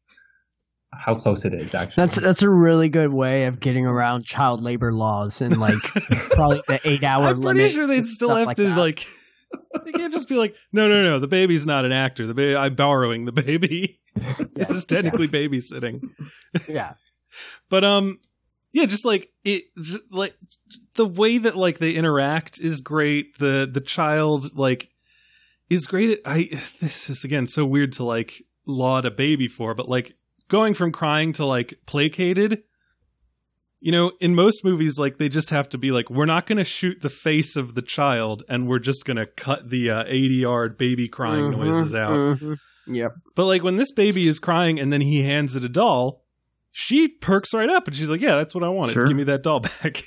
how 0.93 1.15
close 1.15 1.45
it 1.45 1.53
is 1.53 1.73
actually. 1.73 2.03
That's 2.03 2.21
that's 2.21 2.43
a 2.43 2.49
really 2.49 2.89
good 2.89 3.11
way 3.11 3.45
of 3.45 3.59
getting 3.59 3.85
around 3.85 4.25
child 4.25 4.61
labor 4.61 4.91
laws 4.91 5.41
and 5.41 5.57
like 5.57 5.77
probably 6.31 6.61
the 6.67 6.79
eight 6.83 7.03
hour 7.03 7.27
I'm 7.27 7.41
pretty 7.41 7.69
sure 7.69 7.87
they'd 7.87 8.05
still 8.05 8.35
have 8.35 8.47
like 8.47 8.57
to 8.57 8.63
that. 8.63 8.77
like. 8.77 9.07
They 9.83 9.91
can't 9.91 10.13
just 10.13 10.29
be 10.29 10.35
like, 10.35 10.55
no, 10.71 10.87
no, 10.87 11.03
no. 11.03 11.19
The 11.19 11.27
baby's 11.27 11.65
not 11.65 11.83
an 11.83 11.91
actor. 11.91 12.25
The 12.25 12.33
baby, 12.33 12.55
I'm 12.55 12.73
borrowing 12.73 13.25
the 13.25 13.33
baby. 13.33 13.99
this 14.53 14.69
is 14.69 14.85
technically 14.85 15.27
babysitting. 15.27 16.09
yeah. 16.69 16.93
But 17.69 17.83
um, 17.83 18.19
yeah, 18.71 18.85
just 18.85 19.05
like 19.05 19.31
it, 19.43 19.63
like 20.09 20.35
the 20.95 21.05
way 21.05 21.37
that 21.37 21.57
like 21.57 21.79
they 21.79 21.93
interact 21.93 22.59
is 22.59 22.79
great. 22.79 23.39
The 23.39 23.69
the 23.71 23.81
child 23.81 24.57
like 24.57 24.89
is 25.69 25.85
great. 25.85 26.11
At, 26.11 26.19
I 26.25 26.47
this 26.51 27.09
is 27.09 27.23
again 27.23 27.47
so 27.47 27.65
weird 27.65 27.91
to 27.93 28.03
like 28.03 28.43
laud 28.65 29.05
a 29.05 29.11
baby 29.11 29.47
for, 29.47 29.73
but 29.73 29.89
like 29.89 30.15
going 30.51 30.73
from 30.75 30.91
crying 30.91 31.33
to 31.33 31.45
like 31.45 31.73
placated. 31.87 32.63
You 33.83 33.91
know, 33.91 34.11
in 34.19 34.35
most 34.35 34.63
movies, 34.63 34.99
like 34.99 35.17
they 35.17 35.27
just 35.27 35.49
have 35.49 35.67
to 35.69 35.77
be 35.79 35.89
like, 35.91 36.11
we're 36.11 36.27
not 36.27 36.45
going 36.45 36.59
to 36.59 36.63
shoot 36.63 37.01
the 37.01 37.09
face 37.09 37.55
of 37.55 37.73
the 37.73 37.81
child, 37.81 38.43
and 38.47 38.67
we're 38.67 38.77
just 38.77 39.05
going 39.05 39.17
to 39.17 39.25
cut 39.25 39.69
the 39.71 39.89
uh, 39.89 40.03
eighty 40.05 40.35
yard 40.35 40.77
baby 40.77 41.07
crying 41.07 41.45
Mhm, 41.45 41.57
noises 41.57 41.95
out. 41.95 42.11
mhm. 42.11 42.57
Yep. 42.85 43.13
But 43.35 43.45
like 43.45 43.63
when 43.63 43.77
this 43.77 43.91
baby 43.91 44.27
is 44.27 44.37
crying 44.37 44.79
and 44.79 44.91
then 44.93 45.01
he 45.01 45.23
hands 45.23 45.55
it 45.55 45.63
a 45.63 45.69
doll, 45.69 46.23
she 46.71 47.07
perks 47.07 47.53
right 47.55 47.69
up 47.69 47.87
and 47.87 47.95
she's 47.95 48.11
like, 48.11 48.21
"Yeah, 48.21 48.35
that's 48.35 48.53
what 48.53 48.63
I 48.63 48.69
wanted. 48.69 48.93
Sure. 48.93 49.07
Give 49.07 49.17
me 49.17 49.23
that 49.23 49.41
doll 49.41 49.59
back." 49.83 50.03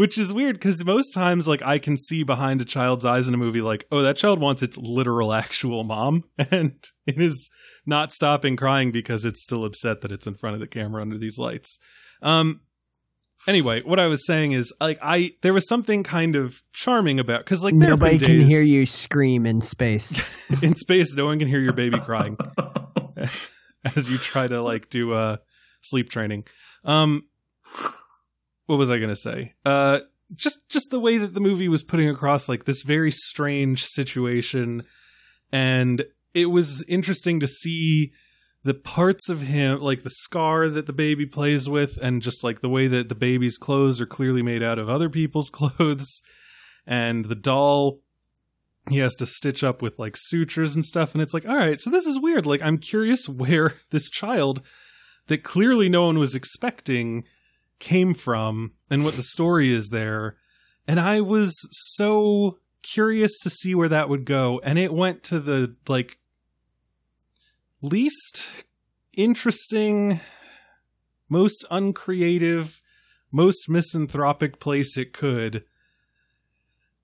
Which 0.00 0.16
is 0.16 0.32
weird 0.32 0.56
because 0.56 0.82
most 0.82 1.12
times, 1.12 1.46
like 1.46 1.60
I 1.60 1.78
can 1.78 1.98
see 1.98 2.22
behind 2.22 2.62
a 2.62 2.64
child's 2.64 3.04
eyes 3.04 3.28
in 3.28 3.34
a 3.34 3.36
movie, 3.36 3.60
like, 3.60 3.84
"Oh, 3.92 4.00
that 4.00 4.16
child 4.16 4.40
wants 4.40 4.62
its 4.62 4.78
literal, 4.78 5.30
actual 5.44 5.84
mom," 5.84 6.24
and 6.50 6.72
it 7.06 7.20
is 7.20 7.50
not 7.84 8.10
stopping 8.10 8.56
crying 8.56 8.92
because 8.92 9.26
it's 9.26 9.42
still 9.42 9.62
upset 9.62 10.00
that 10.00 10.10
it's 10.10 10.26
in 10.26 10.36
front 10.36 10.54
of 10.54 10.60
the 10.60 10.66
camera 10.66 11.02
under 11.02 11.18
these 11.18 11.38
lights. 11.38 11.78
Um. 12.22 12.62
Anyway, 13.46 13.82
what 13.82 14.00
I 14.00 14.06
was 14.06 14.26
saying 14.26 14.52
is, 14.52 14.72
like, 14.80 14.98
I 15.02 15.32
there 15.42 15.52
was 15.52 15.68
something 15.68 16.02
kind 16.02 16.34
of 16.34 16.62
charming 16.72 17.20
about 17.20 17.40
because, 17.40 17.62
like, 17.62 17.78
there 17.78 17.90
Nobody 17.90 18.16
been 18.16 18.26
can 18.26 18.40
hear 18.46 18.62
you 18.62 18.86
scream 18.86 19.44
in 19.44 19.60
space. 19.60 20.50
in 20.62 20.76
space. 20.76 21.14
No 21.14 21.26
one 21.26 21.38
can 21.38 21.48
hear 21.48 21.60
your 21.60 21.74
baby 21.74 21.98
crying 21.98 22.38
as 23.16 24.10
you 24.10 24.16
try 24.16 24.46
to 24.46 24.62
like 24.62 24.88
do 24.88 25.12
uh 25.12 25.36
sleep 25.82 26.08
training. 26.08 26.44
Um 26.84 27.24
what 28.70 28.78
was 28.78 28.90
I 28.90 28.98
going 28.98 29.10
to 29.10 29.16
say? 29.16 29.54
Uh 29.66 29.98
just 30.34 30.68
just 30.68 30.90
the 30.90 31.00
way 31.00 31.18
that 31.18 31.34
the 31.34 31.40
movie 31.40 31.68
was 31.68 31.82
putting 31.82 32.08
across 32.08 32.48
like 32.48 32.64
this 32.64 32.82
very 32.82 33.10
strange 33.10 33.84
situation. 33.84 34.84
And 35.52 36.04
it 36.34 36.46
was 36.46 36.84
interesting 36.88 37.40
to 37.40 37.48
see 37.48 38.12
the 38.62 38.74
parts 38.74 39.28
of 39.28 39.42
him 39.42 39.80
like 39.80 40.04
the 40.04 40.10
scar 40.10 40.68
that 40.68 40.86
the 40.86 40.92
baby 40.92 41.26
plays 41.26 41.68
with 41.68 41.98
and 42.00 42.22
just 42.22 42.44
like 42.44 42.60
the 42.60 42.68
way 42.68 42.86
that 42.86 43.08
the 43.08 43.14
baby's 43.16 43.58
clothes 43.58 44.00
are 44.00 44.06
clearly 44.06 44.42
made 44.42 44.62
out 44.62 44.78
of 44.78 44.88
other 44.88 45.10
people's 45.10 45.50
clothes. 45.52 46.22
And 46.86 47.24
the 47.24 47.34
doll 47.34 47.98
he 48.88 48.98
has 48.98 49.14
to 49.16 49.26
stitch 49.26 49.62
up 49.64 49.82
with 49.82 49.98
like 49.98 50.14
sutures 50.16 50.74
and 50.74 50.84
stuff. 50.84 51.12
And 51.12 51.20
it's 51.20 51.34
like 51.34 51.48
all 51.48 51.56
right 51.56 51.80
so 51.80 51.90
this 51.90 52.06
is 52.06 52.20
weird. 52.20 52.46
Like 52.46 52.62
i'm 52.62 52.78
curious 52.78 53.28
where 53.42 53.74
this 53.90 54.08
child 54.08 54.62
that 55.26 55.42
clearly 55.42 55.88
no 55.88 56.06
one 56.06 56.20
was 56.20 56.36
expecting 56.36 57.24
came 57.80 58.14
from 58.14 58.72
and 58.90 59.02
what 59.02 59.14
the 59.14 59.22
story 59.22 59.72
is 59.72 59.88
there. 59.88 60.36
And 60.86 61.00
i 61.00 61.20
was 61.20 61.56
so 61.96 62.58
curious 62.82 63.38
to 63.40 63.50
see 63.50 63.74
where 63.74 63.88
that 63.88 64.08
would 64.08 64.24
go. 64.24 64.60
And 64.64 64.78
it 64.78 64.92
went 64.92 65.22
to 65.24 65.40
the 65.40 65.76
like 65.88 66.18
least 67.82 68.64
interesting 69.16 70.20
most 71.28 71.64
uncreative 71.70 72.82
most 73.32 73.68
misanthropic 73.68 74.58
place 74.58 74.96
it 74.96 75.12
could. 75.12 75.64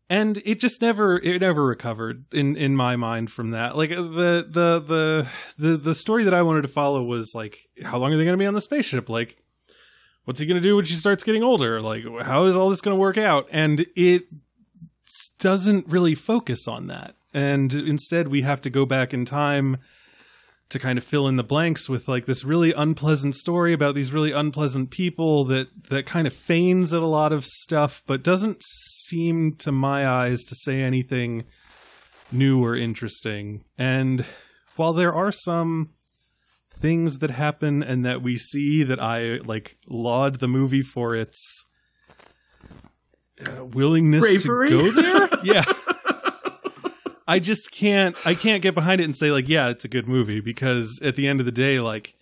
And 0.08 0.38
it 0.44 0.60
just 0.60 0.82
never 0.82 1.18
it 1.18 1.40
never 1.40 1.66
recovered 1.66 2.26
in 2.32 2.56
in 2.56 2.76
my 2.76 2.96
mind 2.96 3.30
from 3.30 3.50
that. 3.50 3.76
Like 3.76 3.90
the 3.90 4.46
the 4.48 4.80
the 4.80 5.28
the 5.58 5.76
the 5.76 5.94
story 5.94 6.24
that 6.24 6.34
i 6.34 6.42
wanted 6.42 6.62
to 6.62 6.68
follow 6.68 7.02
was 7.02 7.32
like 7.34 7.58
how 7.82 7.98
long 7.98 8.12
are 8.12 8.16
they 8.16 8.24
going 8.24 8.36
to 8.36 8.42
be 8.42 8.46
on 8.46 8.54
the 8.54 8.60
spaceship? 8.60 9.08
Like 9.08 9.36
what's 10.26 10.40
he 10.40 10.46
going 10.46 10.60
to 10.60 10.68
do 10.68 10.76
when 10.76 10.84
she 10.84 10.96
starts 10.96 11.24
getting 11.24 11.42
older? 11.42 11.80
Like 11.80 12.04
how 12.22 12.44
is 12.44 12.56
all 12.56 12.68
this 12.68 12.82
going 12.82 12.94
to 12.94 13.00
work 13.00 13.16
out? 13.16 13.48
And 13.50 13.86
it 13.96 14.24
doesn't 15.38 15.88
really 15.88 16.14
focus 16.14 16.68
on 16.68 16.88
that. 16.88 17.14
And 17.32 17.72
instead 17.72 18.28
we 18.28 18.42
have 18.42 18.60
to 18.62 18.70
go 18.70 18.84
back 18.84 19.14
in 19.14 19.24
time 19.24 19.78
to 20.68 20.78
kind 20.80 20.98
of 20.98 21.04
fill 21.04 21.28
in 21.28 21.36
the 21.36 21.44
blanks 21.44 21.88
with 21.88 22.08
like 22.08 22.26
this 22.26 22.44
really 22.44 22.72
unpleasant 22.72 23.36
story 23.36 23.72
about 23.72 23.94
these 23.94 24.12
really 24.12 24.32
unpleasant 24.32 24.90
people 24.90 25.44
that 25.44 25.68
that 25.90 26.06
kind 26.06 26.26
of 26.26 26.32
feigns 26.32 26.92
at 26.92 27.02
a 27.02 27.06
lot 27.06 27.32
of 27.32 27.44
stuff 27.44 28.02
but 28.04 28.24
doesn't 28.24 28.60
seem 28.64 29.54
to 29.54 29.70
my 29.70 30.08
eyes 30.08 30.42
to 30.42 30.56
say 30.56 30.82
anything 30.82 31.44
new 32.32 32.64
or 32.64 32.76
interesting. 32.76 33.62
And 33.78 34.26
while 34.74 34.92
there 34.92 35.14
are 35.14 35.30
some 35.30 35.90
things 36.76 37.18
that 37.18 37.30
happen 37.30 37.82
and 37.82 38.04
that 38.04 38.22
we 38.22 38.36
see 38.36 38.82
that 38.82 39.02
I 39.02 39.38
like 39.38 39.76
laud 39.88 40.36
the 40.36 40.48
movie 40.48 40.82
for 40.82 41.14
its 41.14 41.64
uh, 43.40 43.64
willingness 43.64 44.44
Bravery? 44.44 44.68
to 44.68 44.78
go 44.82 44.90
there 44.90 45.28
yeah 45.42 45.64
I 47.26 47.38
just 47.38 47.72
can't 47.72 48.16
I 48.26 48.34
can't 48.34 48.62
get 48.62 48.74
behind 48.74 49.00
it 49.00 49.04
and 49.04 49.16
say 49.16 49.30
like 49.30 49.48
yeah 49.48 49.68
it's 49.68 49.84
a 49.84 49.88
good 49.88 50.06
movie 50.06 50.40
because 50.40 51.00
at 51.02 51.14
the 51.16 51.26
end 51.26 51.40
of 51.40 51.46
the 51.46 51.52
day 51.52 51.78
like 51.80 52.14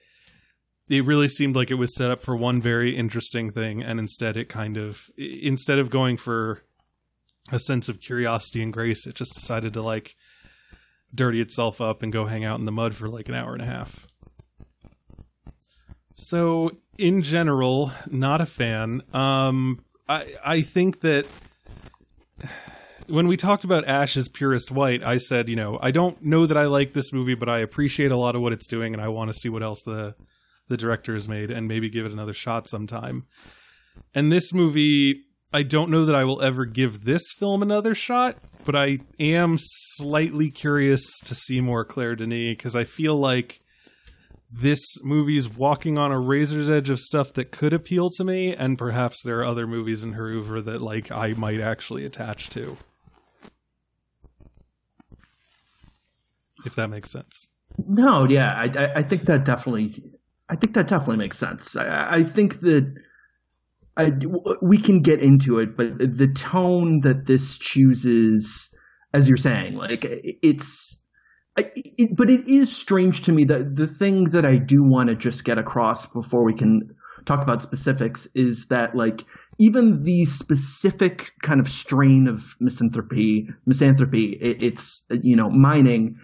it 0.88 1.04
really 1.04 1.28
seemed 1.28 1.56
like 1.56 1.70
it 1.70 1.74
was 1.74 1.94
set 1.94 2.10
up 2.10 2.20
for 2.20 2.36
one 2.36 2.60
very 2.60 2.96
interesting 2.96 3.50
thing 3.50 3.82
and 3.82 3.98
instead 3.98 4.36
it 4.36 4.48
kind 4.48 4.76
of 4.76 5.10
instead 5.16 5.78
of 5.80 5.90
going 5.90 6.16
for 6.16 6.62
a 7.50 7.58
sense 7.58 7.88
of 7.88 8.00
curiosity 8.00 8.62
and 8.62 8.72
grace 8.72 9.04
it 9.04 9.16
just 9.16 9.34
decided 9.34 9.72
to 9.74 9.82
like 9.82 10.14
dirty 11.14 11.40
itself 11.40 11.80
up 11.80 12.02
and 12.02 12.12
go 12.12 12.26
hang 12.26 12.44
out 12.44 12.58
in 12.58 12.64
the 12.64 12.72
mud 12.72 12.94
for 12.94 13.08
like 13.08 13.28
an 13.28 13.34
hour 13.34 13.52
and 13.52 13.62
a 13.62 13.66
half. 13.66 14.06
So 16.14 16.76
in 16.96 17.22
general, 17.22 17.92
not 18.10 18.40
a 18.40 18.46
fan. 18.46 19.02
Um 19.12 19.84
I 20.08 20.34
I 20.44 20.60
think 20.60 21.00
that 21.00 21.26
when 23.06 23.28
we 23.28 23.36
talked 23.36 23.64
about 23.64 23.86
Ash 23.86 24.16
Is 24.16 24.28
Purest 24.28 24.70
White, 24.70 25.02
I 25.02 25.18
said, 25.18 25.48
you 25.48 25.56
know, 25.56 25.78
I 25.82 25.90
don't 25.90 26.22
know 26.22 26.46
that 26.46 26.56
I 26.56 26.66
like 26.66 26.92
this 26.92 27.12
movie, 27.12 27.34
but 27.34 27.48
I 27.48 27.58
appreciate 27.58 28.10
a 28.10 28.16
lot 28.16 28.34
of 28.34 28.42
what 28.42 28.52
it's 28.52 28.66
doing, 28.66 28.94
and 28.94 29.02
I 29.02 29.08
want 29.08 29.28
to 29.28 29.38
see 29.38 29.48
what 29.48 29.62
else 29.62 29.82
the 29.82 30.14
the 30.68 30.76
director 30.78 31.12
has 31.12 31.28
made, 31.28 31.50
and 31.50 31.68
maybe 31.68 31.90
give 31.90 32.06
it 32.06 32.12
another 32.12 32.32
shot 32.32 32.66
sometime. 32.66 33.26
And 34.14 34.32
this 34.32 34.52
movie, 34.52 35.24
I 35.52 35.62
don't 35.62 35.90
know 35.90 36.06
that 36.06 36.14
I 36.14 36.24
will 36.24 36.40
ever 36.40 36.64
give 36.64 37.04
this 37.04 37.32
film 37.36 37.60
another 37.60 37.94
shot, 37.94 38.36
but 38.64 38.74
I 38.74 39.00
am 39.20 39.56
slightly 39.58 40.50
curious 40.50 41.20
to 41.20 41.34
see 41.34 41.60
more 41.60 41.84
Claire 41.84 42.16
Denis 42.16 42.56
because 42.56 42.74
I 42.74 42.84
feel 42.84 43.16
like 43.16 43.60
this 44.56 45.02
movie's 45.02 45.48
walking 45.48 45.98
on 45.98 46.12
a 46.12 46.20
razor's 46.20 46.70
edge 46.70 46.88
of 46.88 47.00
stuff 47.00 47.32
that 47.32 47.50
could 47.50 47.72
appeal 47.72 48.08
to 48.10 48.22
me, 48.22 48.54
and 48.54 48.78
perhaps 48.78 49.20
there 49.22 49.40
are 49.40 49.44
other 49.44 49.66
movies 49.66 50.04
in 50.04 50.12
her 50.12 50.28
oeuvre 50.28 50.62
that 50.62 50.80
like 50.80 51.10
I 51.10 51.32
might 51.32 51.60
actually 51.60 52.04
attach 52.04 52.50
to. 52.50 52.76
If 56.64 56.76
that 56.76 56.88
makes 56.88 57.10
sense. 57.10 57.48
No, 57.86 58.26
yeah, 58.28 58.52
I, 58.52 58.92
I, 59.00 59.02
think 59.02 59.22
that 59.22 59.44
definitely, 59.44 60.02
I 60.48 60.54
think 60.54 60.74
that 60.74 60.86
definitely 60.86 61.16
makes 61.16 61.36
sense. 61.36 61.76
I, 61.76 62.18
I 62.18 62.22
think 62.22 62.60
that 62.60 62.94
I, 63.96 64.12
we 64.62 64.78
can 64.78 65.02
get 65.02 65.20
into 65.20 65.58
it, 65.58 65.76
but 65.76 65.98
the 65.98 66.32
tone 66.32 67.00
that 67.00 67.26
this 67.26 67.58
chooses, 67.58 68.72
as 69.12 69.28
you're 69.28 69.36
saying, 69.36 69.74
like 69.74 70.06
it's, 70.08 71.03
It, 71.56 72.16
but 72.16 72.30
it 72.30 72.48
is 72.48 72.74
strange 72.74 73.22
to 73.22 73.32
me 73.32 73.44
that 73.44 73.76
the 73.76 73.86
thing 73.86 74.30
that 74.30 74.44
I 74.44 74.56
do 74.56 74.82
want 74.82 75.08
to 75.08 75.14
just 75.14 75.44
get 75.44 75.56
across 75.56 76.06
before 76.06 76.44
we 76.44 76.52
can 76.52 76.94
talk 77.24 77.42
about 77.42 77.62
specifics 77.62 78.26
is 78.34 78.66
that 78.68 78.94
like 78.94 79.22
even 79.58 80.02
the 80.02 80.24
specific 80.24 81.30
kind 81.42 81.60
of 81.60 81.68
strain 81.68 82.26
of 82.26 82.56
misanthropy, 82.60 83.48
misanthropy, 83.66 84.32
it, 84.40 84.62
it's 84.62 85.06
you 85.22 85.36
know 85.36 85.48
mining 85.50 86.18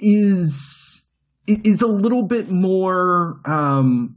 is 0.00 1.10
is 1.46 1.82
a 1.82 1.86
little 1.86 2.22
bit 2.22 2.50
more 2.50 3.40
um, 3.44 4.16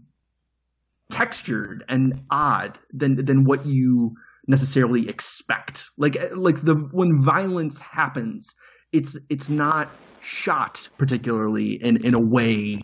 textured 1.09 1.83
and 1.89 2.13
odd 2.29 2.77
than 2.91 3.25
than 3.25 3.43
what 3.43 3.65
you 3.65 4.15
necessarily 4.47 5.09
expect. 5.09 5.89
Like 5.97 6.17
like 6.35 6.61
the 6.61 6.75
when 6.91 7.21
violence 7.21 7.79
happens, 7.79 8.55
it's 8.91 9.19
it's 9.29 9.49
not 9.49 9.89
shot 10.21 10.89
particularly 10.97 11.73
in 11.73 12.05
in 12.05 12.13
a 12.13 12.21
way 12.21 12.83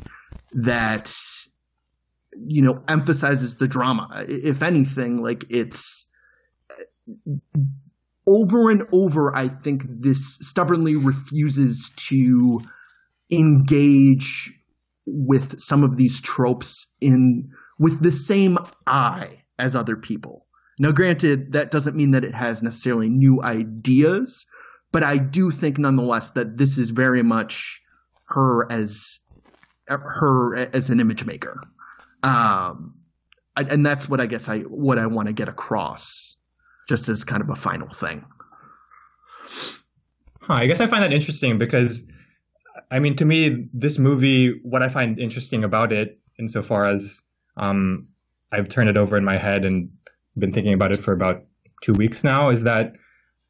that 0.54 1.14
you 2.36 2.62
know 2.62 2.84
emphasizes 2.88 3.58
the 3.58 3.68
drama. 3.68 4.26
If 4.28 4.64
anything, 4.64 5.22
like 5.22 5.46
it's 5.50 6.10
uh, 6.72 6.84
over 8.28 8.70
and 8.70 8.84
over. 8.92 9.36
I 9.36 9.48
think 9.48 9.84
this 9.88 10.38
stubbornly 10.42 10.96
refuses 10.96 11.92
to 12.10 12.62
engage 13.32 14.60
with 15.06 15.60
some 15.60 15.84
of 15.84 15.98
these 15.98 16.22
tropes 16.22 16.94
in 17.02 17.50
with 17.80 18.02
the 18.02 18.12
same 18.12 18.58
eye 18.88 19.44
as 19.60 19.76
other 19.76 19.96
people. 19.96 20.46
Now, 20.80 20.92
granted, 20.92 21.54
that 21.54 21.72
doesn't 21.72 21.96
mean 21.96 22.12
that 22.12 22.24
it 22.24 22.34
has 22.34 22.64
necessarily 22.64 23.10
new 23.10 23.44
ideas, 23.44 24.46
but 24.94 25.04
I 25.04 25.18
do 25.18 25.52
think 25.52 25.78
nonetheless 25.78 26.30
that 26.32 26.58
this 26.58 26.78
is 26.78 26.92
very 26.92 27.24
much 27.24 27.82
her 28.28 28.72
as 28.72 29.20
her 29.90 30.56
as 30.74 30.90
an 30.90 31.02
image 31.02 31.26
maker. 31.26 31.62
Um, 32.22 32.96
and 33.58 33.86
that's 33.86 34.08
what 34.08 34.22
I 34.22 34.26
guess 34.28 34.48
I 34.48 34.60
what 34.62 34.98
I 34.98 35.08
want 35.08 35.28
to 35.28 35.34
get 35.34 35.50
across, 35.50 36.38
just 36.88 37.10
as 37.10 37.24
kind 37.24 37.42
of 37.42 37.50
a 37.50 37.56
final 37.56 37.90
thing. 37.90 38.24
Huh, 40.42 40.54
I 40.54 40.68
guess 40.68 40.80
I 40.80 40.86
find 40.86 41.04
that 41.04 41.12
interesting 41.12 41.58
because, 41.58 42.04
I 42.92 43.00
mean, 43.00 43.16
to 43.18 43.26
me, 43.26 43.68
this 43.74 43.98
movie, 43.98 44.60
what 44.64 44.82
I 44.84 44.88
find 44.88 45.20
interesting 45.20 45.64
about 45.64 45.92
it, 45.92 46.20
insofar 46.38 46.86
as 46.86 47.22
um, 47.58 48.08
I've 48.52 48.70
turned 48.70 48.90
it 48.90 48.98
over 48.98 49.18
in 49.18 49.24
my 49.24 49.38
head 49.38 49.66
and 49.66 49.92
been 50.38 50.52
thinking 50.52 50.74
about 50.74 50.92
it 50.92 51.00
for 51.00 51.14
about 51.14 51.44
two 51.82 51.94
weeks 51.94 52.24
now, 52.24 52.50
is 52.50 52.64
that 52.64 52.94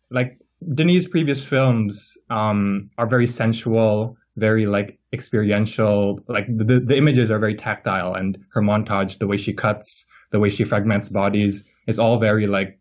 like 0.10 0.38
Denis' 0.73 1.08
previous 1.08 1.45
films 1.45 2.17
um, 2.30 2.89
are 2.97 3.08
very 3.08 3.28
sensual, 3.28 4.17
very 4.38 4.65
like 4.65 4.99
experiential. 5.12 6.19
Like 6.28 6.45
the 6.47 6.80
the 6.80 6.97
images 6.97 7.32
are 7.32 7.39
very 7.39 7.56
tactile, 7.56 8.13
and 8.13 8.38
her 8.54 8.62
montage, 8.62 9.19
the 9.19 9.28
way 9.28 9.38
she 9.38 9.54
cuts, 9.54 10.06
the 10.32 10.39
way 10.39 10.49
she 10.49 10.63
fragments 10.63 11.10
bodies, 11.10 11.69
is 11.88 11.99
all 11.99 12.17
very 12.17 12.47
like 12.47 12.80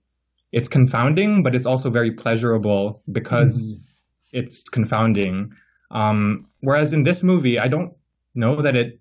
it's 0.53 0.69
confounding, 0.69 1.43
but 1.43 1.55
it's 1.55 1.67
also 1.67 1.91
very 1.91 2.11
pleasurable 2.13 3.03
because 3.11 3.79
mm-hmm. 3.79 4.39
it's 4.39 4.69
confounding. 4.69 5.53
Um, 5.91 6.47
whereas 6.61 6.93
in 6.93 7.05
this 7.05 7.23
movie, 7.23 7.59
I 7.59 7.69
don't 7.69 7.95
know 8.35 8.61
that 8.63 8.77
it. 8.77 9.01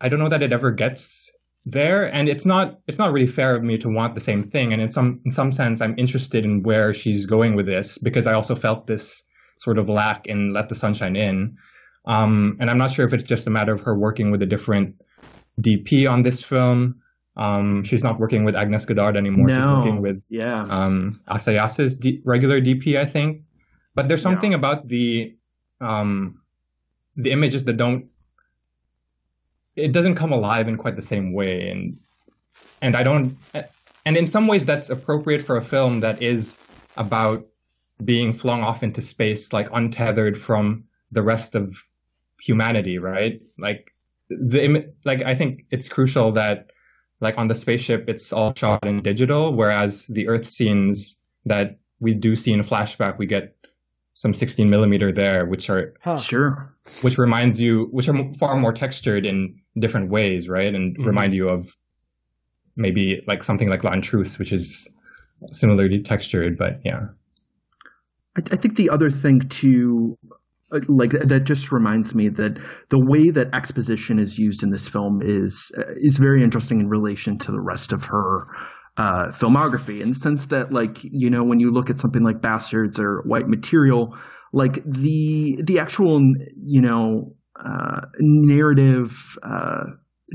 I 0.00 0.08
don't 0.08 0.18
know 0.18 0.28
that 0.28 0.42
it 0.42 0.52
ever 0.52 0.70
gets 0.72 1.35
there, 1.66 2.12
and 2.14 2.28
it's 2.28 2.46
not. 2.46 2.78
It's 2.86 2.98
not 2.98 3.12
really 3.12 3.26
fair 3.26 3.56
of 3.56 3.62
me 3.62 3.76
to 3.78 3.88
want 3.88 4.14
the 4.14 4.20
same 4.20 4.42
thing. 4.42 4.72
And 4.72 4.80
in 4.80 4.88
some 4.88 5.20
in 5.24 5.30
some 5.30 5.52
sense, 5.52 5.80
I'm 5.80 5.94
interested 5.98 6.44
in 6.44 6.62
where 6.62 6.94
she's 6.94 7.26
going 7.26 7.56
with 7.56 7.66
this 7.66 7.98
because 7.98 8.26
I 8.26 8.34
also 8.34 8.54
felt 8.54 8.86
this 8.86 9.24
sort 9.58 9.78
of 9.78 9.88
lack 9.88 10.26
in 10.26 10.52
Let 10.52 10.68
the 10.68 10.74
Sunshine 10.74 11.16
In. 11.16 11.56
Um, 12.04 12.56
and 12.60 12.70
I'm 12.70 12.78
not 12.78 12.92
sure 12.92 13.04
if 13.04 13.12
it's 13.12 13.24
just 13.24 13.46
a 13.46 13.50
matter 13.50 13.74
of 13.74 13.80
her 13.80 13.98
working 13.98 14.30
with 14.30 14.40
a 14.42 14.46
different 14.46 14.94
DP 15.60 16.08
on 16.10 16.22
this 16.22 16.42
film. 16.42 17.02
Um, 17.36 17.84
she's 17.84 18.02
not 18.02 18.18
working 18.18 18.44
with 18.44 18.56
Agnes 18.56 18.86
Godard 18.86 19.16
anymore. 19.16 19.48
No. 19.48 19.54
She's 19.54 19.76
working 19.76 20.02
with 20.02 20.24
yeah. 20.30 20.66
um, 20.70 21.20
Assayas's 21.26 21.96
D- 21.96 22.22
regular 22.24 22.60
DP, 22.60 22.96
I 22.96 23.04
think. 23.04 23.42
But 23.94 24.08
there's 24.08 24.22
something 24.22 24.52
yeah. 24.52 24.58
about 24.58 24.88
the 24.88 25.36
um, 25.80 26.40
the 27.16 27.32
images 27.32 27.64
that 27.64 27.76
don't. 27.76 28.06
It 29.76 29.92
doesn't 29.92 30.14
come 30.14 30.32
alive 30.32 30.68
in 30.68 30.76
quite 30.76 30.96
the 30.96 31.02
same 31.02 31.32
way, 31.32 31.70
and 31.70 31.96
and 32.82 32.96
I 32.96 33.02
don't. 33.02 33.36
And 34.04 34.16
in 34.16 34.28
some 34.28 34.46
ways, 34.46 34.64
that's 34.64 34.90
appropriate 34.90 35.42
for 35.42 35.56
a 35.56 35.62
film 35.62 36.00
that 36.00 36.22
is 36.22 36.58
about 36.96 37.46
being 38.04 38.32
flung 38.32 38.62
off 38.62 38.82
into 38.82 39.02
space, 39.02 39.52
like 39.52 39.68
untethered 39.72 40.38
from 40.38 40.84
the 41.12 41.22
rest 41.22 41.54
of 41.54 41.82
humanity, 42.40 42.98
right? 42.98 43.40
Like 43.58 43.92
the 44.28 44.92
like 45.04 45.22
I 45.22 45.34
think 45.34 45.64
it's 45.70 45.88
crucial 45.88 46.32
that 46.32 46.70
like 47.20 47.38
on 47.38 47.48
the 47.48 47.54
spaceship 47.54 48.08
it's 48.08 48.32
all 48.32 48.54
shot 48.54 48.84
in 48.86 49.02
digital, 49.02 49.54
whereas 49.54 50.06
the 50.06 50.28
Earth 50.28 50.46
scenes 50.46 51.18
that 51.44 51.78
we 52.00 52.14
do 52.14 52.36
see 52.36 52.52
in 52.52 52.60
flashback, 52.60 53.18
we 53.18 53.26
get 53.26 53.56
some 54.14 54.32
16 54.32 54.68
millimeter 54.68 55.12
there, 55.12 55.46
which 55.46 55.70
are 55.70 55.94
huh. 56.02 56.16
sure, 56.16 56.74
which 57.02 57.18
reminds 57.18 57.60
you, 57.60 57.88
which 57.92 58.08
are 58.08 58.34
far 58.34 58.56
more 58.56 58.72
textured 58.72 59.26
in 59.26 59.60
different 59.78 60.10
ways, 60.10 60.48
right? 60.48 60.74
And 60.74 60.94
mm-hmm. 60.94 61.06
remind 61.06 61.34
you 61.34 61.48
of 61.48 61.68
maybe 62.76 63.22
like 63.26 63.42
something 63.42 63.68
like 63.68 63.84
L'Intrus, 63.84 64.38
which 64.38 64.52
is 64.52 64.88
similarly 65.52 66.02
textured, 66.02 66.56
but 66.58 66.80
yeah. 66.84 67.00
I, 68.36 68.42
I 68.52 68.56
think 68.56 68.76
the 68.76 68.90
other 68.90 69.10
thing 69.10 69.40
too 69.48 70.18
uh, 70.72 70.80
like 70.88 71.10
that 71.10 71.44
just 71.44 71.70
reminds 71.70 72.14
me 72.14 72.28
that 72.28 72.58
the 72.88 72.98
way 72.98 73.30
that 73.30 73.54
exposition 73.54 74.18
is 74.18 74.38
used 74.38 74.62
in 74.64 74.70
this 74.70 74.88
film 74.88 75.20
is 75.22 75.72
uh, 75.78 75.92
is 75.96 76.18
very 76.18 76.42
interesting 76.42 76.80
in 76.80 76.88
relation 76.88 77.38
to 77.38 77.52
the 77.52 77.60
rest 77.60 77.92
of 77.92 78.04
her 78.04 78.46
uh, 78.96 79.26
filmography 79.28 80.00
in 80.00 80.08
the 80.08 80.14
sense 80.14 80.46
that 80.46 80.72
like 80.72 80.98
you 81.02 81.30
know 81.30 81.44
when 81.44 81.60
you 81.60 81.70
look 81.70 81.88
at 81.88 82.00
something 82.00 82.24
like 82.24 82.40
bastards 82.40 82.98
or 82.98 83.22
white 83.26 83.46
material 83.46 84.16
like 84.52 84.82
the 84.84 85.56
the 85.64 85.78
actual 85.78 86.18
you 86.56 86.80
know 86.80 87.32
uh, 87.64 88.00
narrative 88.18 89.38
uh, 89.42 89.84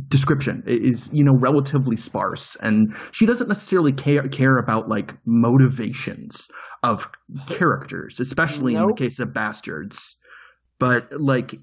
description. 0.07 0.63
Is 0.65 1.09
you 1.13 1.23
know 1.23 1.35
relatively 1.35 1.97
sparse 1.97 2.55
and 2.57 2.95
she 3.11 3.25
doesn't 3.25 3.47
necessarily 3.47 3.91
care 3.91 4.27
care 4.29 4.57
about 4.57 4.89
like 4.89 5.15
motivations 5.25 6.49
of 6.83 7.09
characters 7.47 8.19
especially 8.19 8.73
nope. 8.73 8.81
in 8.81 8.87
the 8.87 8.95
case 8.95 9.19
of 9.19 9.33
bastards. 9.33 10.23
But 10.79 11.11
like 11.11 11.55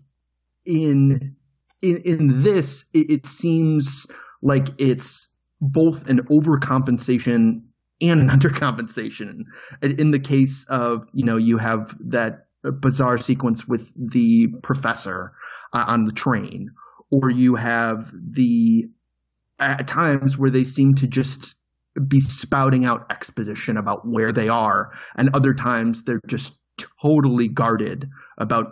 in 0.67 1.37
in 1.83 2.03
in 2.05 2.43
this 2.43 2.87
it, 2.95 3.11
it 3.11 3.27
seems 3.27 4.07
like 4.43 4.69
it's 4.79 5.35
both 5.61 6.09
an 6.09 6.21
overcompensation 6.27 7.63
and 8.01 8.21
an 8.21 8.29
undercompensation. 8.39 9.45
In 9.83 10.11
the 10.11 10.21
case 10.21 10.67
of 10.69 11.05
you 11.13 11.25
know 11.25 11.37
you 11.37 11.57
have 11.59 11.97
that 12.01 12.48
bizarre 12.81 13.19
sequence 13.19 13.67
with 13.67 13.93
the 13.97 14.49
professor 14.63 15.33
uh, 15.73 15.85
on 15.87 16.05
the 16.05 16.13
train 16.13 16.71
or 17.11 17.31
you 17.31 17.55
have 17.55 18.13
the 18.13 18.85
at 19.61 19.89
times 19.89 20.39
where 20.39 20.51
they 20.51 20.65
seem 20.65 20.95
to 20.95 21.07
just 21.07 21.61
be 22.07 22.21
spouting 22.21 22.85
out 22.85 23.07
exposition 23.11 23.77
about 23.77 24.07
where 24.07 24.33
they 24.33 24.49
are, 24.49 24.93
and 25.17 25.35
other 25.35 25.55
times 25.55 26.05
they're 26.05 26.21
just 26.27 26.61
totally 27.03 27.49
guarded 27.49 28.09
about 28.39 28.67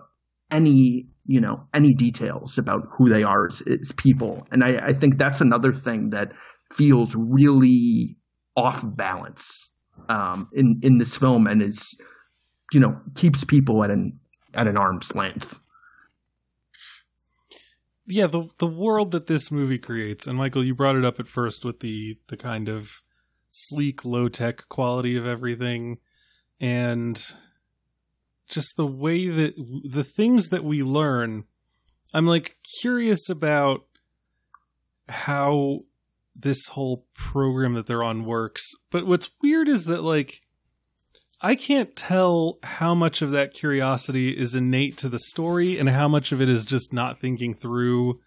any 0.50 1.08
you 1.26 1.40
know 1.40 1.66
any 1.74 1.94
details 1.94 2.58
about 2.58 2.82
who 2.96 3.08
they 3.08 3.22
are 3.22 3.46
as, 3.46 3.62
as 3.62 3.92
people. 3.92 4.46
And 4.52 4.62
I, 4.62 4.88
I 4.88 4.92
think 4.92 5.18
that's 5.18 5.40
another 5.40 5.72
thing 5.72 6.10
that 6.10 6.32
feels 6.72 7.14
really 7.16 8.16
off 8.54 8.84
balance 8.96 9.72
um, 10.08 10.48
in 10.52 10.78
in 10.82 10.98
this 10.98 11.16
film, 11.16 11.46
and 11.46 11.62
is 11.62 12.00
you 12.72 12.80
know 12.80 12.98
keeps 13.14 13.44
people 13.44 13.82
at 13.84 13.90
an 13.90 14.18
at 14.54 14.66
an 14.66 14.76
arm's 14.76 15.14
length 15.14 15.60
yeah, 18.06 18.26
the 18.26 18.48
the 18.58 18.66
world 18.66 19.10
that 19.10 19.26
this 19.26 19.50
movie 19.50 19.78
creates, 19.78 20.26
and 20.26 20.38
Michael, 20.38 20.64
you 20.64 20.74
brought 20.74 20.96
it 20.96 21.04
up 21.04 21.18
at 21.18 21.26
first 21.26 21.64
with 21.64 21.80
the 21.80 22.18
the 22.28 22.36
kind 22.36 22.68
of 22.68 23.02
sleek, 23.50 24.04
low 24.04 24.28
tech 24.28 24.68
quality 24.68 25.16
of 25.16 25.26
everything, 25.26 25.98
and 26.60 27.20
just 28.48 28.76
the 28.76 28.86
way 28.86 29.28
that 29.28 29.54
the 29.84 30.04
things 30.04 30.48
that 30.48 30.62
we 30.62 30.82
learn. 30.82 31.44
I'm 32.14 32.26
like 32.26 32.54
curious 32.80 33.28
about 33.28 33.84
how 35.08 35.80
this 36.34 36.68
whole 36.68 37.06
program 37.12 37.74
that 37.74 37.86
they're 37.86 38.04
on 38.04 38.24
works. 38.24 38.70
But 38.90 39.06
what's 39.06 39.30
weird 39.42 39.68
is 39.68 39.86
that 39.86 40.02
like 40.02 40.42
I 41.40 41.54
can't 41.54 41.94
tell 41.94 42.58
how 42.62 42.94
much 42.94 43.20
of 43.20 43.30
that 43.32 43.52
curiosity 43.52 44.36
is 44.36 44.54
innate 44.54 44.96
to 44.98 45.08
the 45.08 45.18
story 45.18 45.78
and 45.78 45.88
how 45.88 46.08
much 46.08 46.32
of 46.32 46.40
it 46.40 46.48
is 46.48 46.64
just 46.64 46.92
not 46.92 47.18
thinking 47.18 47.54
through 47.54 48.20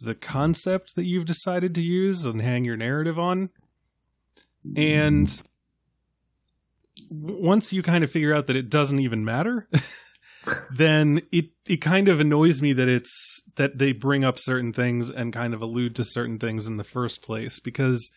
the 0.00 0.14
concept 0.14 0.94
that 0.94 1.04
you've 1.04 1.24
decided 1.24 1.74
to 1.74 1.82
use 1.82 2.24
and 2.24 2.42
hang 2.42 2.64
your 2.64 2.76
narrative 2.76 3.18
on. 3.18 3.50
And 4.76 5.42
once 7.10 7.72
you 7.72 7.82
kind 7.82 8.04
of 8.04 8.10
figure 8.10 8.34
out 8.34 8.46
that 8.46 8.56
it 8.56 8.68
doesn't 8.68 9.00
even 9.00 9.24
matter, 9.24 9.68
then 10.70 11.22
it 11.32 11.46
it 11.66 11.78
kind 11.78 12.08
of 12.08 12.20
annoys 12.20 12.60
me 12.60 12.72
that 12.74 12.88
it's 12.88 13.42
that 13.56 13.78
they 13.78 13.92
bring 13.92 14.24
up 14.24 14.38
certain 14.38 14.72
things 14.72 15.10
and 15.10 15.32
kind 15.32 15.54
of 15.54 15.62
allude 15.62 15.94
to 15.96 16.04
certain 16.04 16.38
things 16.38 16.68
in 16.68 16.76
the 16.76 16.84
first 16.84 17.22
place 17.22 17.58
because 17.58 18.10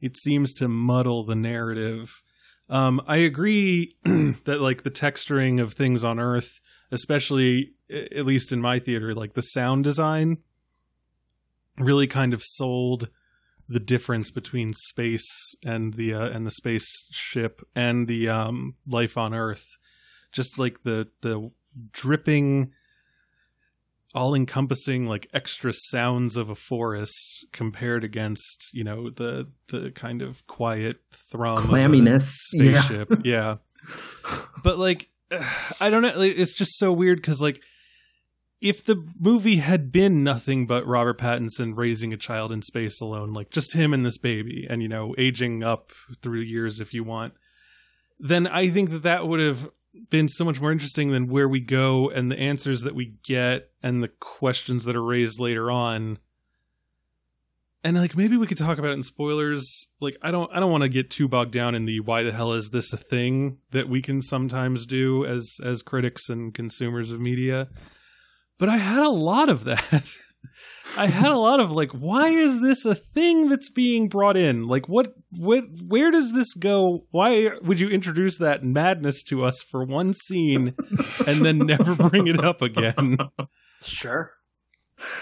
it 0.00 0.16
seems 0.16 0.52
to 0.54 0.68
muddle 0.68 1.24
the 1.24 1.34
narrative 1.34 2.22
um, 2.68 3.00
I 3.06 3.18
agree 3.18 3.92
that 4.04 4.60
like 4.60 4.82
the 4.82 4.90
texturing 4.90 5.60
of 5.60 5.74
things 5.74 6.04
on 6.04 6.18
Earth, 6.18 6.60
especially 6.90 7.72
at 7.90 8.24
least 8.24 8.52
in 8.52 8.60
my 8.60 8.78
theater, 8.78 9.14
like 9.14 9.34
the 9.34 9.42
sound 9.42 9.84
design, 9.84 10.38
really 11.78 12.06
kind 12.06 12.32
of 12.32 12.42
sold 12.42 13.10
the 13.68 13.80
difference 13.80 14.30
between 14.30 14.72
space 14.72 15.54
and 15.64 15.94
the 15.94 16.14
uh, 16.14 16.28
and 16.28 16.46
the 16.46 16.50
spaceship 16.50 17.60
and 17.74 18.08
the 18.08 18.28
um, 18.28 18.74
life 18.86 19.16
on 19.16 19.34
Earth. 19.34 19.78
Just 20.32 20.58
like 20.58 20.82
the 20.82 21.08
the 21.20 21.50
dripping 21.92 22.72
all 24.14 24.34
encompassing 24.34 25.06
like 25.06 25.26
extra 25.34 25.72
sounds 25.72 26.36
of 26.36 26.48
a 26.48 26.54
forest 26.54 27.46
compared 27.52 28.04
against 28.04 28.72
you 28.72 28.84
know 28.84 29.10
the 29.10 29.48
the 29.68 29.90
kind 29.90 30.22
of 30.22 30.46
quiet 30.46 31.00
thrum 31.12 31.58
clamminess 31.58 32.22
spaceship 32.22 33.10
yeah. 33.10 33.16
yeah 33.24 33.56
but 34.62 34.78
like 34.78 35.08
i 35.80 35.90
don't 35.90 36.02
know 36.02 36.20
it's 36.20 36.54
just 36.54 36.78
so 36.78 36.92
weird 36.92 37.18
because 37.18 37.42
like 37.42 37.60
if 38.60 38.82
the 38.82 39.06
movie 39.20 39.56
had 39.56 39.92
been 39.92 40.24
nothing 40.24 40.66
but 40.66 40.86
Robert 40.86 41.18
Pattinson 41.18 41.76
raising 41.76 42.14
a 42.14 42.16
child 42.16 42.50
in 42.50 42.62
space 42.62 42.98
alone, 42.98 43.34
like 43.34 43.50
just 43.50 43.74
him 43.74 43.92
and 43.92 44.06
this 44.06 44.16
baby, 44.16 44.66
and 44.70 44.80
you 44.80 44.88
know, 44.88 45.14
aging 45.18 45.62
up 45.62 45.90
through 46.22 46.40
years 46.40 46.80
if 46.80 46.94
you 46.94 47.04
want, 47.04 47.34
then 48.18 48.46
I 48.46 48.70
think 48.70 48.88
that 48.88 49.02
that 49.02 49.28
would 49.28 49.40
have 49.40 49.70
been 50.10 50.28
so 50.28 50.44
much 50.44 50.60
more 50.60 50.72
interesting 50.72 51.10
than 51.10 51.28
where 51.28 51.48
we 51.48 51.60
go 51.60 52.10
and 52.10 52.30
the 52.30 52.38
answers 52.38 52.82
that 52.82 52.94
we 52.94 53.14
get 53.24 53.70
and 53.82 54.02
the 54.02 54.08
questions 54.08 54.84
that 54.84 54.96
are 54.96 55.02
raised 55.02 55.40
later 55.40 55.70
on. 55.70 56.18
And 57.82 57.96
like 57.96 58.16
maybe 58.16 58.36
we 58.36 58.46
could 58.46 58.58
talk 58.58 58.78
about 58.78 58.92
it 58.92 58.94
in 58.94 59.02
spoilers. 59.02 59.88
Like 60.00 60.16
I 60.22 60.30
don't 60.30 60.50
I 60.52 60.60
don't 60.60 60.70
want 60.70 60.84
to 60.84 60.88
get 60.88 61.10
too 61.10 61.28
bogged 61.28 61.52
down 61.52 61.74
in 61.74 61.84
the 61.84 62.00
why 62.00 62.22
the 62.22 62.32
hell 62.32 62.52
is 62.52 62.70
this 62.70 62.92
a 62.92 62.96
thing 62.96 63.58
that 63.72 63.88
we 63.88 64.00
can 64.00 64.22
sometimes 64.22 64.86
do 64.86 65.26
as 65.26 65.58
as 65.62 65.82
critics 65.82 66.28
and 66.30 66.54
consumers 66.54 67.12
of 67.12 67.20
media. 67.20 67.68
But 68.58 68.68
I 68.68 68.78
had 68.78 69.02
a 69.02 69.10
lot 69.10 69.48
of 69.48 69.64
that. 69.64 70.16
I 70.96 71.06
had 71.06 71.32
a 71.32 71.38
lot 71.38 71.60
of 71.60 71.70
like, 71.70 71.90
why 71.90 72.28
is 72.28 72.60
this 72.60 72.84
a 72.84 72.94
thing 72.94 73.48
that's 73.48 73.68
being 73.68 74.08
brought 74.08 74.36
in? 74.36 74.66
Like, 74.66 74.88
what, 74.88 75.14
what, 75.30 75.64
where 75.86 76.10
does 76.10 76.32
this 76.32 76.54
go? 76.54 77.06
Why 77.10 77.50
would 77.62 77.80
you 77.80 77.88
introduce 77.88 78.38
that 78.38 78.64
madness 78.64 79.22
to 79.24 79.44
us 79.44 79.62
for 79.62 79.84
one 79.84 80.12
scene 80.12 80.74
and 81.26 81.44
then 81.44 81.58
never 81.58 81.94
bring 81.94 82.26
it 82.26 82.42
up 82.42 82.62
again? 82.62 83.18
Sure. 83.82 84.32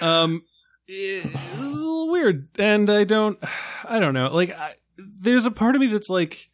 Um, 0.01 0.43
it's 0.87 1.59
a 1.59 1.63
little 1.63 2.11
weird, 2.11 2.49
and 2.59 2.91
I 2.91 3.05
don't, 3.05 3.39
I 3.85 3.99
don't 3.99 4.15
know. 4.15 4.29
Like, 4.29 4.51
I, 4.51 4.75
there's 4.99 5.47
a 5.47 5.51
part 5.51 5.75
of 5.75 5.81
me 5.81 5.87
that's 5.87 6.11
like 6.11 6.49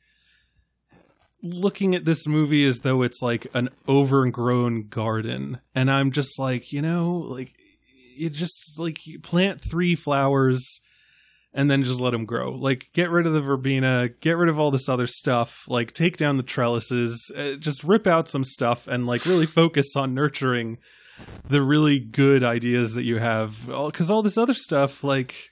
looking 1.42 1.94
at 1.94 2.04
this 2.04 2.26
movie 2.26 2.64
as 2.64 2.80
though 2.80 3.02
it's 3.02 3.22
like 3.22 3.46
an 3.54 3.68
overgrown 3.88 4.88
garden, 4.88 5.60
and 5.74 5.90
I'm 5.90 6.10
just 6.10 6.38
like, 6.38 6.72
you 6.72 6.82
know, 6.82 7.16
like 7.16 7.54
you 8.18 8.30
just 8.30 8.78
like 8.78 8.98
plant 9.22 9.60
three 9.60 9.94
flowers 9.94 10.80
and 11.52 11.70
then 11.70 11.82
just 11.82 12.00
let 12.00 12.10
them 12.10 12.24
grow. 12.24 12.52
Like 12.52 12.84
get 12.92 13.10
rid 13.10 13.26
of 13.26 13.32
the 13.32 13.40
verbena, 13.40 14.10
get 14.20 14.36
rid 14.36 14.48
of 14.48 14.58
all 14.58 14.70
this 14.70 14.88
other 14.88 15.06
stuff, 15.06 15.64
like 15.68 15.92
take 15.92 16.16
down 16.16 16.36
the 16.36 16.42
trellises, 16.42 17.32
uh, 17.36 17.54
just 17.54 17.84
rip 17.84 18.06
out 18.06 18.28
some 18.28 18.44
stuff 18.44 18.86
and 18.86 19.06
like 19.06 19.24
really 19.24 19.46
focus 19.46 19.96
on 19.96 20.14
nurturing 20.14 20.78
the 21.48 21.62
really 21.62 21.98
good 21.98 22.44
ideas 22.44 22.94
that 22.94 23.02
you 23.02 23.18
have 23.18 23.68
cuz 23.92 24.10
all 24.10 24.22
this 24.22 24.38
other 24.38 24.54
stuff 24.54 25.02
like 25.02 25.50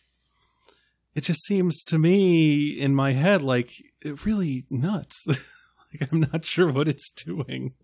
it 1.16 1.24
just 1.24 1.44
seems 1.44 1.82
to 1.82 1.98
me 1.98 2.68
in 2.68 2.94
my 2.94 3.12
head 3.12 3.42
like 3.42 3.70
it 4.02 4.24
really 4.24 4.66
nuts. 4.70 5.26
like 5.28 6.12
I'm 6.12 6.20
not 6.32 6.44
sure 6.44 6.70
what 6.70 6.88
it's 6.88 7.10
doing. 7.10 7.74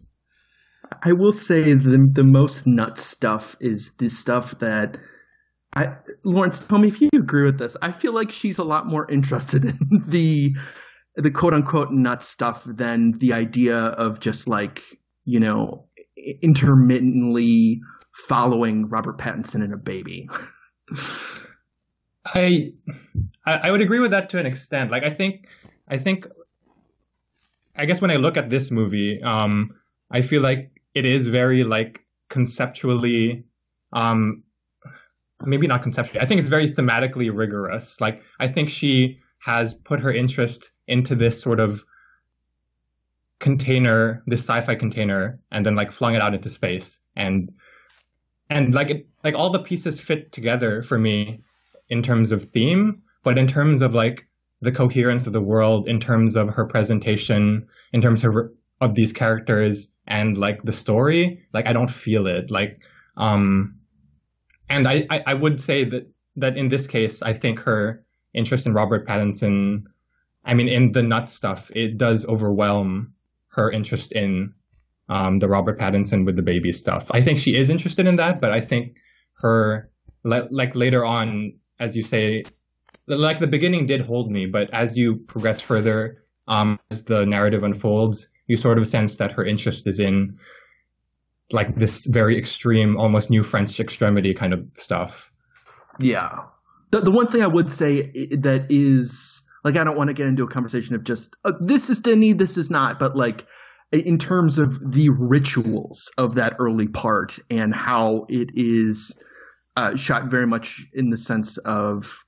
I 1.02 1.12
will 1.12 1.32
say 1.32 1.74
the 1.74 2.08
the 2.10 2.24
most 2.24 2.66
nuts 2.66 3.04
stuff 3.04 3.56
is 3.60 3.94
the 3.96 4.08
stuff 4.08 4.58
that 4.58 4.98
I 5.74 5.96
Lawrence, 6.24 6.66
tell 6.66 6.78
me 6.78 6.88
if 6.88 7.00
you 7.00 7.08
agree 7.14 7.44
with 7.44 7.58
this. 7.58 7.76
I 7.82 7.92
feel 7.92 8.12
like 8.12 8.30
she's 8.30 8.58
a 8.58 8.64
lot 8.64 8.86
more 8.86 9.10
interested 9.10 9.64
in 9.64 9.78
the 10.06 10.56
the 11.16 11.30
quote 11.30 11.54
unquote 11.54 11.90
nuts 11.90 12.28
stuff 12.28 12.64
than 12.64 13.12
the 13.18 13.32
idea 13.32 13.76
of 13.76 14.20
just 14.20 14.48
like, 14.48 14.82
you 15.24 15.40
know, 15.40 15.86
intermittently 16.42 17.80
following 18.28 18.88
Robert 18.88 19.18
Pattinson 19.18 19.62
and 19.62 19.72
a 19.72 19.78
baby. 19.78 20.28
I 22.26 22.72
I 23.46 23.70
would 23.70 23.80
agree 23.80 23.98
with 23.98 24.10
that 24.12 24.30
to 24.30 24.38
an 24.38 24.46
extent. 24.46 24.90
Like 24.90 25.04
I 25.04 25.10
think 25.10 25.48
I 25.88 25.98
think 25.98 26.26
I 27.76 27.86
guess 27.86 28.02
when 28.02 28.10
I 28.10 28.16
look 28.16 28.36
at 28.36 28.50
this 28.50 28.70
movie, 28.70 29.22
um, 29.22 29.70
I 30.10 30.20
feel 30.20 30.42
like 30.42 30.71
it 30.94 31.06
is 31.06 31.26
very 31.28 31.64
like 31.64 32.04
conceptually 32.28 33.44
um 33.92 34.42
maybe 35.44 35.66
not 35.66 35.82
conceptually 35.82 36.20
i 36.22 36.26
think 36.26 36.40
it's 36.40 36.48
very 36.48 36.68
thematically 36.68 37.30
rigorous. 37.34 38.00
Like 38.00 38.22
i 38.40 38.48
think 38.48 38.68
she 38.70 39.20
has 39.40 39.74
put 39.74 40.00
her 40.00 40.12
interest 40.12 40.70
into 40.86 41.14
this 41.14 41.40
sort 41.40 41.60
of 41.60 41.84
container 43.42 44.22
this 44.28 44.40
sci-fi 44.40 44.74
container 44.76 45.40
and 45.50 45.66
then 45.66 45.74
like 45.74 45.90
flung 45.90 46.14
it 46.14 46.22
out 46.22 46.32
into 46.32 46.48
space. 46.48 47.00
And 47.16 47.52
and 48.48 48.72
like 48.72 48.90
it 48.90 49.06
like 49.24 49.34
all 49.34 49.50
the 49.50 49.62
pieces 49.62 50.00
fit 50.00 50.30
together 50.30 50.80
for 50.80 50.98
me 50.98 51.40
in 51.88 52.02
terms 52.02 52.30
of 52.30 52.44
theme 52.44 53.02
but 53.24 53.38
in 53.38 53.48
terms 53.48 53.82
of 53.82 53.94
like 53.94 54.26
the 54.60 54.70
coherence 54.70 55.26
of 55.26 55.32
the 55.32 55.40
world 55.40 55.88
in 55.88 55.98
terms 55.98 56.36
of 56.36 56.50
her 56.50 56.64
presentation 56.64 57.66
in 57.92 58.00
terms 58.00 58.24
of 58.24 58.32
her, 58.32 58.52
of 58.82 58.96
these 58.96 59.12
characters 59.12 59.92
and 60.08 60.36
like 60.36 60.62
the 60.62 60.72
story 60.72 61.40
like 61.54 61.66
i 61.68 61.72
don't 61.72 61.90
feel 61.90 62.26
it. 62.26 62.50
Like 62.50 62.84
um 63.16 63.78
and 64.68 64.88
I, 64.88 65.04
I 65.08 65.22
i 65.28 65.34
would 65.34 65.60
say 65.60 65.84
that 65.84 66.10
that 66.36 66.56
in 66.56 66.68
this 66.68 66.86
case 66.86 67.22
i 67.22 67.32
think 67.32 67.60
her 67.60 68.02
interest 68.34 68.66
in 68.66 68.72
robert 68.72 69.06
pattinson 69.06 69.84
i 70.44 70.54
mean 70.54 70.68
in 70.68 70.92
the 70.92 71.02
nut 71.02 71.28
stuff 71.28 71.70
it 71.74 71.98
does 71.98 72.26
overwhelm 72.26 73.12
her 73.48 73.70
interest 73.70 74.12
in 74.12 74.52
um 75.08 75.36
the 75.36 75.48
robert 75.48 75.78
pattinson 75.78 76.24
with 76.24 76.36
the 76.36 76.42
baby 76.42 76.72
stuff. 76.72 77.10
I 77.12 77.20
think 77.20 77.38
she 77.38 77.54
is 77.54 77.70
interested 77.70 78.06
in 78.06 78.16
that 78.16 78.40
but 78.40 78.50
i 78.50 78.60
think 78.60 78.96
her 79.34 79.90
like 80.24 80.74
later 80.74 81.04
on 81.04 81.52
as 81.78 81.96
you 81.96 82.02
say 82.02 82.42
like 83.06 83.38
the 83.38 83.46
beginning 83.46 83.86
did 83.86 84.00
hold 84.00 84.30
me 84.30 84.46
but 84.46 84.70
as 84.72 84.96
you 84.96 85.16
progress 85.16 85.60
further 85.60 86.24
um 86.48 86.78
as 86.90 87.04
the 87.04 87.26
narrative 87.26 87.62
unfolds 87.62 88.31
you 88.46 88.56
sort 88.56 88.78
of 88.78 88.86
sense 88.86 89.16
that 89.16 89.32
her 89.32 89.44
interest 89.44 89.86
is 89.86 89.98
in 89.98 90.36
like 91.52 91.76
this 91.76 92.06
very 92.06 92.38
extreme, 92.38 92.96
almost 92.96 93.30
new 93.30 93.42
French 93.42 93.78
extremity 93.78 94.32
kind 94.34 94.54
of 94.54 94.64
stuff. 94.74 95.30
Yeah. 96.00 96.30
The, 96.90 97.00
the 97.00 97.10
one 97.10 97.26
thing 97.26 97.42
I 97.42 97.46
would 97.46 97.70
say 97.70 98.02
that 98.30 98.66
is 98.68 99.48
like 99.64 99.76
I 99.76 99.84
don't 99.84 99.96
want 99.96 100.08
to 100.08 100.14
get 100.14 100.26
into 100.26 100.42
a 100.42 100.48
conversation 100.48 100.94
of 100.94 101.04
just 101.04 101.36
uh, 101.44 101.52
this 101.60 101.90
is 101.90 102.00
Denis, 102.00 102.34
this 102.34 102.56
is 102.56 102.70
not, 102.70 102.98
but 102.98 103.16
like 103.16 103.46
in 103.92 104.18
terms 104.18 104.58
of 104.58 104.92
the 104.92 105.10
rituals 105.10 106.10
of 106.16 106.34
that 106.34 106.54
early 106.58 106.88
part 106.88 107.38
and 107.50 107.74
how 107.74 108.26
it 108.28 108.50
is 108.54 109.22
uh, 109.76 109.94
shot 109.96 110.30
very 110.30 110.46
much 110.46 110.86
in 110.94 111.10
the 111.10 111.16
sense 111.16 111.58
of 111.58 112.24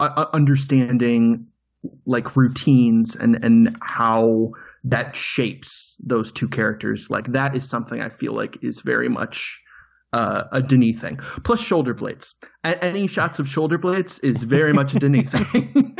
uh, 0.00 0.26
understanding 0.34 1.46
like 2.04 2.36
routines 2.36 3.16
and 3.16 3.42
and 3.44 3.74
how 3.80 4.50
that 4.86 5.16
shapes 5.16 5.96
those 6.02 6.32
two 6.32 6.48
characters. 6.48 7.10
Like 7.10 7.26
that 7.26 7.56
is 7.56 7.68
something 7.68 8.00
I 8.00 8.08
feel 8.08 8.32
like 8.32 8.62
is 8.62 8.80
very 8.82 9.08
much 9.08 9.60
uh, 10.12 10.44
a 10.52 10.62
Denis 10.62 11.00
thing. 11.00 11.16
Plus 11.44 11.60
shoulder 11.60 11.92
blades. 11.92 12.36
A- 12.64 12.82
any 12.82 13.08
shots 13.08 13.40
of 13.40 13.48
shoulder 13.48 13.78
blades 13.78 14.20
is 14.20 14.44
very 14.44 14.72
much 14.72 14.94
a 14.94 15.00
Denis 15.00 15.30
thing. 15.30 15.68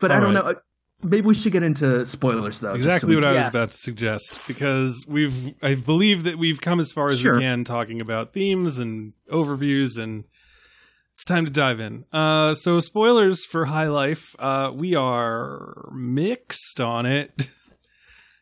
but 0.00 0.10
All 0.10 0.16
I 0.16 0.20
don't 0.20 0.34
right. 0.34 0.44
know. 0.46 0.54
Maybe 1.02 1.26
we 1.26 1.34
should 1.34 1.52
get 1.52 1.62
into 1.62 2.06
spoilers 2.06 2.60
though. 2.60 2.72
Exactly 2.72 3.12
so 3.12 3.20
what 3.20 3.28
I 3.28 3.32
was 3.36 3.48
about 3.48 3.68
to 3.68 3.74
suggest 3.74 4.40
because 4.48 5.04
we've 5.06 5.54
I 5.62 5.74
believe 5.74 6.24
that 6.24 6.38
we've 6.38 6.62
come 6.62 6.80
as 6.80 6.90
far 6.90 7.08
as 7.08 7.20
sure. 7.20 7.34
we 7.34 7.40
can 7.40 7.64
talking 7.64 8.00
about 8.00 8.32
themes 8.32 8.78
and 8.78 9.12
overviews 9.30 10.02
and 10.02 10.24
it's 11.16 11.24
time 11.24 11.46
to 11.46 11.50
dive 11.50 11.80
in. 11.80 12.04
Uh, 12.12 12.52
so 12.52 12.78
spoilers 12.78 13.46
for 13.46 13.64
High 13.64 13.88
Life. 13.88 14.36
Uh, 14.38 14.70
we 14.74 14.94
are 14.94 15.88
mixed 15.92 16.80
on 16.80 17.06
it. 17.06 17.48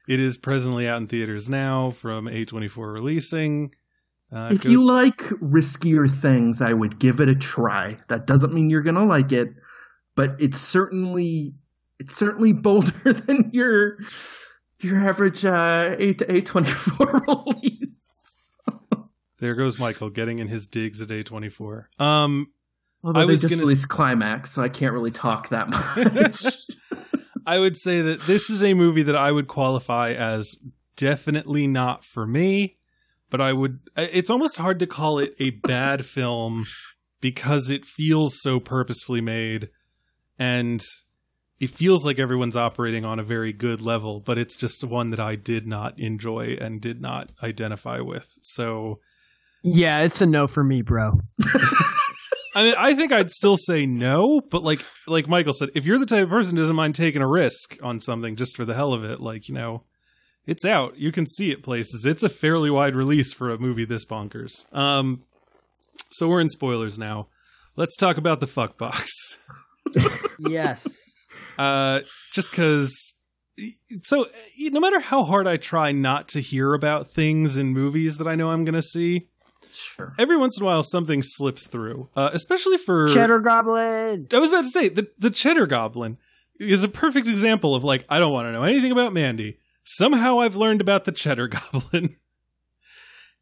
It 0.07 0.21
is 0.21 0.37
presently 0.37 0.87
out 0.87 0.99
in 0.99 1.07
theaters 1.07 1.49
now 1.49 1.89
from 1.89 2.27
A24 2.27 2.93
releasing. 2.93 3.75
Uh, 4.31 4.51
if 4.53 4.65
go- 4.65 4.69
you 4.69 4.83
like 4.83 5.17
riskier 5.17 6.11
things, 6.11 6.61
I 6.61 6.75
would 6.75 6.99
give 6.99 7.21
it 7.21 7.31
a 7.31 7.35
try. 7.35 7.97
That 8.09 8.27
doesn't 8.27 8.53
mean 8.53 8.69
you're 8.69 8.83
gonna 8.83 9.07
like 9.07 9.33
it, 9.33 9.55
but 10.15 10.37
it's 10.41 10.59
certainly 10.59 11.55
it's 11.99 12.15
certainly 12.15 12.53
bolder 12.67 13.15
than 13.15 13.49
your 13.55 13.97
your 14.81 14.99
average 15.09 15.43
uh, 15.43 15.97
A 15.99 16.13
to 16.13 16.25
A24 16.27 17.27
release. 17.27 18.43
there 19.39 19.55
goes 19.55 19.81
Michael 19.81 20.11
getting 20.11 20.39
in 20.39 20.49
his 20.49 20.67
digs 20.67 21.01
at 21.01 21.09
A24. 21.09 21.85
Um, 21.99 22.49
Although 23.05 23.21
I 23.21 23.25
was 23.27 23.43
just 23.43 23.53
gonna... 23.53 23.63
released 23.63 23.89
Climax, 23.89 24.53
so 24.53 24.63
I 24.63 24.69
can't 24.69 24.95
really 24.95 25.11
talk 25.11 25.51
that 25.51 25.69
much. 25.69 26.47
I 27.47 27.59
would 27.59 27.77
say 27.77 28.01
that 28.01 28.23
this 28.23 28.49
is 28.49 28.65
a 28.65 28.73
movie 28.73 29.03
that 29.03 29.17
I 29.17 29.31
would 29.31 29.47
qualify 29.47 30.13
as 30.13 30.57
definitely 30.97 31.67
not 31.67 32.03
for 32.03 32.27
me, 32.27 32.79
but 33.29 33.43
I 33.43 33.53
would. 33.53 33.81
It's 33.97 34.31
almost 34.31 34.57
hard 34.57 34.79
to 34.81 34.87
call 34.87 35.19
it 35.19 35.35
a 35.39 35.51
bad 35.51 36.07
film 36.07 36.65
because 37.21 37.71
it 37.71 37.85
feels 37.85 38.41
so 38.41 38.59
purposefully 38.59 39.21
made 39.21 39.69
and 40.39 40.81
it 41.61 41.71
feels 41.71 42.05
like 42.05 42.19
everyone's 42.19 42.57
operating 42.57 43.05
on 43.05 43.19
a 43.19 43.23
very 43.23 43.53
good 43.53 43.81
level, 43.81 44.21
but 44.21 44.39
it's 44.39 44.57
just 44.57 44.83
one 44.85 45.11
that 45.11 45.21
I 45.21 45.37
did 45.37 45.67
not 45.67 45.99
enjoy 45.99 46.57
and 46.61 46.81
did 46.81 47.01
not 47.01 47.31
identify 47.43 48.01
with. 48.01 48.39
So, 48.43 49.01
yeah, 49.63 50.01
it's 50.01 50.21
a 50.21 50.27
no 50.27 50.47
for 50.47 50.65
me, 50.65 50.83
bro. 50.83 51.21
I 52.55 52.63
mean, 52.65 52.75
I 52.79 52.95
think 52.95 53.13
I'd 53.13 53.31
still 53.31 53.57
say 53.57 53.87
no, 53.87 54.41
but 54.51 54.63
like 54.63 54.81
like 55.07 55.29
Michael 55.29 55.53
said, 55.53 55.71
if 55.75 55.85
you're 55.85 55.99
the 55.99 56.07
type 56.07 56.25
of 56.25 56.29
person 56.31 56.57
who 56.57 56.63
doesn't 56.63 56.77
mind 56.77 56.95
taking 56.95 57.23
a 57.23 57.29
risk 57.29 57.77
on 57.83 57.99
something 58.01 58.37
just 58.37 58.57
for 58.57 58.65
the 58.65 58.75
hell 58.75 58.93
of 58.93 59.05
it, 59.05 59.21
like 59.21 59.49
you 59.49 59.55
know, 59.55 59.83
It's 60.47 60.65
out. 60.65 60.97
You 60.99 61.11
can 61.11 61.27
see 61.27 61.51
it 61.51 61.63
places. 61.63 62.05
It's 62.07 62.23
a 62.23 62.29
fairly 62.29 62.71
wide 62.71 62.95
release 62.95 63.33
for 63.33 63.51
a 63.51 63.59
movie 63.59 63.85
this 63.85 64.05
bonkers. 64.05 64.73
Um, 64.75 65.23
so 66.11 66.29
we're 66.29 66.41
in 66.41 66.49
spoilers 66.49 66.99
now. 66.99 67.29
Let's 67.77 67.97
talk 67.97 68.19
about 68.19 68.41
the 68.41 68.47
fuck 68.47 68.77
box. 68.79 69.39
yes. 70.39 71.11
Uh, 71.57 72.01
just 72.33 72.51
because. 72.51 73.15
So, 74.03 74.27
no 74.59 74.81
matter 74.81 74.99
how 74.99 75.23
hard 75.23 75.47
I 75.47 75.57
try 75.57 75.93
not 75.93 76.27
to 76.31 76.41
hear 76.41 76.75
about 76.75 77.09
things 77.09 77.57
in 77.57 77.69
movies 77.69 78.19
that 78.19 78.27
I 78.27 78.35
know 78.35 78.51
I'm 78.51 78.65
going 78.65 78.75
to 78.75 78.83
see, 78.83 79.29
Sure. 79.73 80.13
every 80.19 80.37
once 80.37 80.59
in 80.59 80.65
a 80.65 80.67
while 80.67 80.83
something 80.83 81.23
slips 81.23 81.67
through. 81.67 82.09
Uh, 82.17 82.31
especially 82.33 82.79
for 82.79 83.09
Cheddar 83.09 83.41
Goblin. 83.41 84.27
I 84.33 84.39
was 84.39 84.51
about 84.51 84.63
to 84.65 84.71
say 84.71 84.89
the 84.89 85.09
the 85.19 85.31
Cheddar 85.31 85.67
Goblin 85.67 86.19
is 86.61 86.83
a 86.85 86.89
perfect 86.89 87.29
example 87.29 87.75
of 87.75 87.85
like 87.85 88.05
I 88.09 88.19
don't 88.19 88.33
want 88.33 88.47
to 88.47 88.53
know 88.53 88.63
anything 88.65 88.93
about 88.93 89.13
Mandy. 89.13 89.59
Somehow 89.85 90.41
I've 90.41 90.57
learned 90.57 90.81
about 90.81 91.05
the 91.05 91.13
Cheddar 91.13 91.49
Goblin. 91.73 92.17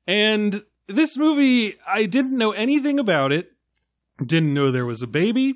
and 0.07 0.63
this 0.89 1.17
movie, 1.17 1.77
I 1.87 2.07
didn't 2.07 2.37
know 2.37 2.53
anything 2.53 2.99
about 2.99 3.33
it. 3.33 3.53
Didn't 4.25 4.53
know 4.55 4.71
there 4.71 4.85
was 4.87 5.03
a 5.03 5.07
baby. 5.07 5.55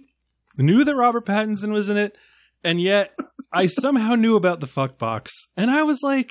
Knew 0.57 0.85
that 0.85 0.95
Robert 0.95 1.27
Pattinson 1.27 1.71
was 1.73 1.91
in 1.91 1.97
it, 1.99 2.17
and 2.64 2.81
yet 2.81 3.14
I 3.53 3.67
somehow 3.67 4.15
knew 4.15 4.37
about 4.37 4.61
the 4.61 4.67
fuck 4.67 4.99
box. 4.99 5.49
And 5.57 5.71
I 5.71 5.83
was 5.83 6.03
like, 6.03 6.31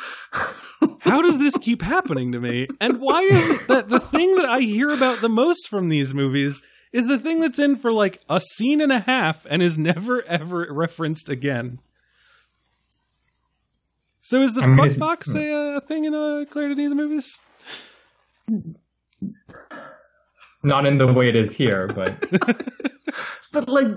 how 1.00 1.22
does 1.22 1.38
this 1.38 1.58
keep 1.58 1.82
happening 1.82 2.32
to 2.32 2.40
me? 2.40 2.68
And 2.80 2.98
why 2.98 3.22
is 3.22 3.50
it 3.50 3.68
that 3.68 3.90
the 3.90 4.00
thing 4.00 4.36
that 4.36 4.46
I 4.46 4.60
hear 4.60 4.90
about 4.90 5.22
the 5.22 5.30
most 5.30 5.68
from 5.68 5.90
these 5.90 6.14
movies 6.14 6.62
is 6.92 7.08
the 7.08 7.18
thing 7.18 7.40
that's 7.42 7.60
in 7.60 7.76
for 7.76 7.92
like 7.92 8.22
a 8.30 8.40
scene 8.40 8.82
and 8.82 8.92
a 8.92 9.00
half 9.00 9.46
and 9.50 9.62
is 9.62 9.78
never 9.78 10.24
ever 10.24 10.68
referenced 10.70 11.30
again? 11.30 11.80
So 14.22 14.42
is 14.42 14.54
the 14.54 14.64
I 14.64 14.68
mean, 14.68 14.90
fuck 14.90 14.98
box 14.98 15.36
a, 15.36 15.52
uh, 15.52 15.80
thing 15.82 16.06
in 16.06 16.16
uh, 16.16 16.46
Claire 16.50 16.74
Denis 16.74 16.94
movies? 16.94 17.40
Not 20.64 20.88
in 20.88 20.98
the 20.98 21.14
way 21.14 21.30
it 21.30 21.36
is 21.36 21.56
here, 21.56 21.88
but 21.88 22.20
but 23.52 23.70
like 23.70 23.92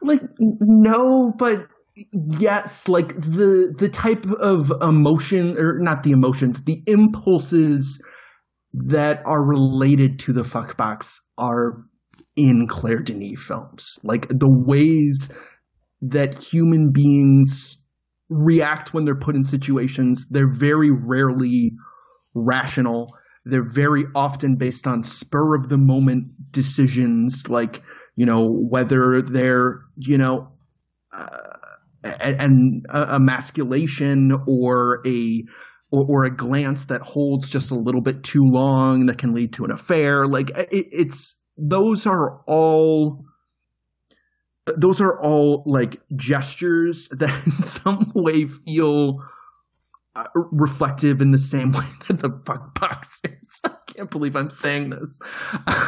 like 0.00 0.22
no 0.38 1.32
but 1.38 1.66
yes 2.02 2.88
like 2.88 3.14
the 3.16 3.74
the 3.78 3.88
type 3.88 4.26
of 4.40 4.72
emotion 4.80 5.58
or 5.58 5.78
not 5.78 6.02
the 6.02 6.10
emotions 6.10 6.64
the 6.64 6.82
impulses 6.86 8.02
that 8.72 9.22
are 9.26 9.44
related 9.44 10.18
to 10.18 10.32
the 10.32 10.44
fuck 10.44 10.76
box 10.76 11.20
are 11.36 11.84
in 12.36 12.66
claire 12.66 13.02
denis 13.02 13.42
films. 13.42 13.98
Like 14.02 14.28
the 14.28 14.50
ways 14.50 15.32
that 16.00 16.42
human 16.42 16.92
beings 16.92 17.86
react 18.28 18.94
when 18.94 19.04
they're 19.04 19.14
put 19.14 19.36
in 19.36 19.44
situations 19.44 20.28
they're 20.30 20.50
very 20.50 20.90
rarely 20.90 21.72
rational. 22.34 23.14
They're 23.44 23.68
very 23.68 24.04
often 24.14 24.56
based 24.56 24.86
on 24.86 25.04
spur 25.04 25.54
of 25.54 25.68
the 25.68 25.76
moment 25.76 26.30
decisions. 26.50 27.48
Like 27.48 27.82
you 28.16 28.26
know 28.26 28.46
whether 28.46 29.22
they're 29.22 29.80
you 29.96 30.18
know 30.18 30.48
uh, 31.12 31.56
and 32.02 32.84
a 32.90 33.14
emasculation 33.14 34.32
or 34.46 35.00
a 35.06 35.44
or, 35.90 36.06
or 36.08 36.24
a 36.24 36.34
glance 36.34 36.86
that 36.86 37.02
holds 37.02 37.50
just 37.50 37.70
a 37.70 37.74
little 37.74 38.00
bit 38.00 38.22
too 38.24 38.44
long 38.44 39.06
that 39.06 39.18
can 39.18 39.34
lead 39.34 39.52
to 39.52 39.64
an 39.64 39.70
affair 39.70 40.26
like 40.26 40.50
it, 40.50 40.68
it's 40.70 41.42
those 41.56 42.06
are 42.06 42.40
all 42.46 43.24
those 44.76 45.00
are 45.00 45.20
all 45.20 45.62
like 45.66 45.96
gestures 46.16 47.08
that 47.18 47.46
in 47.46 47.52
some 47.52 48.12
way 48.14 48.46
feel 48.46 49.22
uh, 50.14 50.24
reflective 50.34 51.22
in 51.22 51.30
the 51.30 51.38
same 51.38 51.72
way 51.72 51.84
that 52.08 52.20
the 52.20 52.42
fuck 52.44 52.78
box 52.78 53.20
is. 53.24 53.60
I 53.64 53.74
can't 53.86 54.10
believe 54.10 54.36
I'm 54.36 54.50
saying 54.50 54.90
this. 54.90 55.20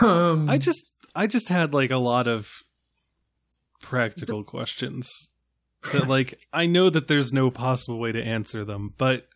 Um, 0.00 0.48
I 0.48 0.56
just 0.58 0.93
I 1.14 1.26
just 1.26 1.48
had 1.48 1.72
like 1.74 1.90
a 1.90 1.96
lot 1.98 2.26
of 2.26 2.62
practical 3.80 4.42
questions 4.42 5.30
that 5.92 6.08
like 6.08 6.34
I 6.52 6.66
know 6.66 6.90
that 6.90 7.06
there's 7.08 7.32
no 7.32 7.50
possible 7.50 7.98
way 8.00 8.12
to 8.12 8.22
answer 8.22 8.64
them, 8.64 8.94
but 8.96 9.28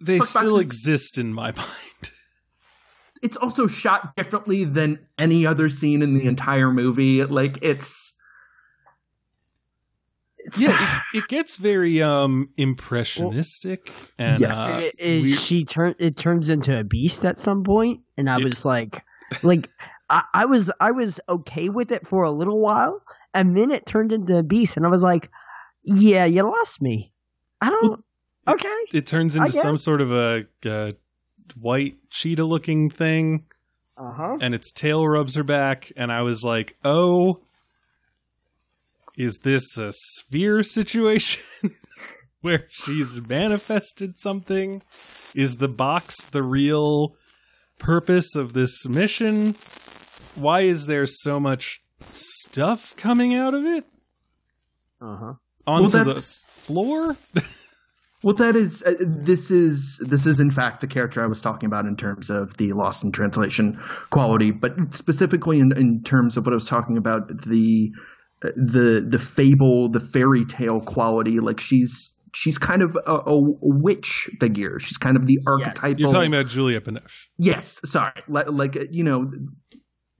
they 0.00 0.18
Fuck 0.18 0.28
still 0.28 0.56
boxes- 0.56 0.66
exist 0.66 1.18
in 1.18 1.32
my 1.34 1.52
mind. 1.56 2.10
it's 3.22 3.36
also 3.36 3.66
shot 3.66 4.14
differently 4.16 4.64
than 4.64 4.98
any 5.18 5.46
other 5.46 5.68
scene 5.68 6.02
in 6.02 6.14
the 6.18 6.26
entire 6.26 6.72
movie. 6.72 7.24
Like 7.24 7.58
it's. 7.62 8.18
It's 10.44 10.60
yeah, 10.60 11.00
it, 11.14 11.18
it 11.18 11.28
gets 11.28 11.56
very 11.56 12.02
um 12.02 12.48
impressionistic 12.56 13.80
and 14.18 14.40
Yes. 14.40 14.56
uh, 14.56 15.04
It- 15.04 15.24
it- 15.26 15.38
she 15.38 15.64
turn 15.64 15.94
it 15.98 16.16
turns 16.16 16.48
into 16.48 16.76
a 16.78 16.82
beast 16.84 17.24
at 17.24 17.38
some 17.38 17.62
point, 17.62 18.00
and 18.16 18.28
I 18.28 18.38
Yeah. 18.38 18.44
was 18.44 18.64
like, 18.64 19.04
like 19.42 19.68
I, 20.10 20.24
I 20.34 20.44
was 20.46 20.72
I 20.80 20.90
was 20.90 21.20
okay 21.28 21.68
with 21.68 21.90
it 21.92 22.06
for 22.06 22.22
a 22.24 22.30
little 22.30 22.60
while, 22.60 23.02
and 23.34 23.56
then 23.56 23.70
it 23.70 23.86
turned 23.86 24.12
into 24.12 24.36
a 24.38 24.42
beast, 24.42 24.76
and 24.76 24.84
I 24.86 24.88
was 24.88 25.02
like, 25.02 25.30
yeah, 25.84 26.24
you 26.24 26.42
lost 26.42 26.82
me. 26.82 27.12
I 27.60 27.70
don't. 27.70 28.04
Okay. 28.48 28.68
it 28.92 29.06
turns 29.06 29.36
into 29.36 29.50
some 29.52 29.76
sort 29.76 30.00
of 30.00 30.10
a, 30.12 30.44
uh 30.66 30.92
white 31.60 31.96
cheetah 32.10 32.44
looking 32.44 32.90
thing 32.90 33.44
Uh 33.96 34.10
huh. 34.12 34.38
and 34.40 34.54
its 34.54 34.72
tail 34.72 35.06
rubs 35.06 35.36
her 35.36 35.44
back 35.44 35.92
and 35.96 36.10
I 36.10 36.22
was 36.22 36.42
like, 36.42 36.76
"Oh, 36.84 37.40
is 39.16 39.38
this 39.42 39.76
a 39.78 39.92
sphere 39.92 40.62
situation 40.62 41.42
where 42.40 42.64
she's 42.68 43.20
manifested 43.28 44.18
something? 44.18 44.82
Is 45.34 45.58
the 45.58 45.68
box 45.68 46.24
the 46.24 46.42
real 46.42 47.14
purpose 47.82 48.34
of 48.36 48.52
this 48.52 48.88
mission? 48.88 49.54
Why 50.34 50.60
is 50.60 50.86
there 50.86 51.04
so 51.06 51.38
much 51.40 51.80
stuff 52.00 52.96
coming 52.96 53.34
out 53.34 53.54
of 53.54 53.64
it 53.64 53.84
Uh 55.00 55.16
huh. 55.16 55.32
onto 55.66 55.88
the 55.98 56.04
that's- 56.04 56.46
floor?" 56.48 57.16
Well, 58.24 58.36
that 58.36 58.54
is 58.54 58.84
uh, 58.84 58.92
this 59.00 59.50
is 59.50 59.98
this 60.08 60.26
is 60.26 60.38
in 60.38 60.52
fact 60.52 60.80
the 60.80 60.86
character 60.86 61.20
I 61.24 61.26
was 61.26 61.42
talking 61.42 61.66
about 61.66 61.86
in 61.86 61.96
terms 61.96 62.30
of 62.30 62.56
the 62.56 62.72
lost 62.72 63.02
in 63.02 63.10
translation 63.10 63.76
quality, 64.10 64.52
but 64.52 64.76
specifically 64.94 65.58
in, 65.58 65.72
in 65.76 66.04
terms 66.04 66.36
of 66.36 66.46
what 66.46 66.52
I 66.52 66.54
was 66.54 66.68
talking 66.68 66.96
about 66.96 67.26
the 67.26 67.90
uh, 68.44 68.50
the 68.54 69.04
the 69.10 69.18
fable, 69.18 69.88
the 69.88 69.98
fairy 69.98 70.44
tale 70.44 70.80
quality. 70.80 71.40
Like 71.40 71.58
she's 71.58 72.21
she's 72.34 72.58
kind 72.58 72.82
of 72.82 72.96
a, 73.06 73.22
a 73.26 73.38
witch 73.60 74.30
figure. 74.40 74.78
She's 74.78 74.98
kind 74.98 75.16
of 75.16 75.26
the 75.26 75.38
archetypal. 75.46 75.98
You're 75.98 76.08
talking 76.08 76.34
about 76.34 76.48
Juliette 76.48 76.84
Binoche. 76.84 77.26
Yes, 77.38 77.80
sorry, 77.88 78.22
like, 78.28 78.50
like 78.50 78.76
you 78.90 79.04
know, 79.04 79.30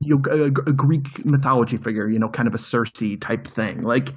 you 0.00 0.18
know, 0.18 0.22
a, 0.30 0.46
a 0.46 0.72
Greek 0.72 1.24
mythology 1.24 1.76
figure, 1.76 2.08
you 2.08 2.18
know, 2.18 2.28
kind 2.28 2.48
of 2.48 2.54
a 2.54 2.58
Circe 2.58 2.92
type 3.20 3.46
thing. 3.46 3.82
Like, 3.82 4.10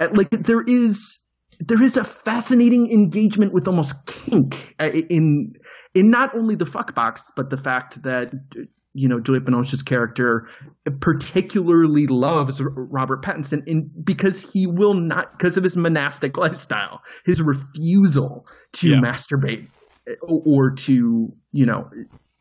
uh, 0.00 0.08
like 0.12 0.30
there 0.30 0.62
is 0.62 1.20
there 1.60 1.82
is 1.82 1.96
a 1.96 2.04
fascinating 2.04 2.90
engagement 2.92 3.52
with 3.52 3.66
almost 3.66 4.06
kink 4.06 4.74
uh, 4.78 4.90
in 5.10 5.54
in 5.94 6.10
not 6.10 6.34
only 6.34 6.54
the 6.54 6.66
fuck 6.66 6.94
box, 6.94 7.30
but 7.36 7.50
the 7.50 7.56
fact 7.56 8.02
that 8.02 8.32
you 8.96 9.06
know 9.06 9.20
Juliette 9.20 9.44
Binoche's 9.44 9.82
character 9.82 10.48
particularly 11.00 12.06
loves 12.06 12.62
Robert 12.62 13.22
Pattinson 13.22 13.66
in 13.66 13.90
because 14.02 14.52
he 14.52 14.66
will 14.66 14.94
not 14.94 15.32
because 15.32 15.56
of 15.56 15.64
his 15.64 15.76
monastic 15.76 16.36
lifestyle, 16.36 17.02
his 17.24 17.42
refusal 17.42 18.46
to 18.72 18.88
Yeah. 18.90 18.96
masturbate 18.96 19.66
or 20.22 20.70
to 20.70 21.32
you 21.52 21.66
know 21.66 21.90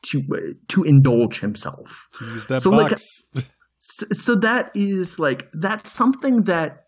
to 0.04 0.56
to 0.70 0.84
indulge 0.84 1.40
himself. 1.40 2.08
To 2.14 2.26
use 2.26 2.46
that 2.48 2.62
So, 2.62 2.72
like, 2.72 2.90
box. 2.90 3.26
So, 3.78 4.08
so 4.12 4.36
that 4.36 4.72
is 4.74 5.20
like 5.20 5.48
that's 5.54 5.92
something 5.92 6.44
that 6.44 6.86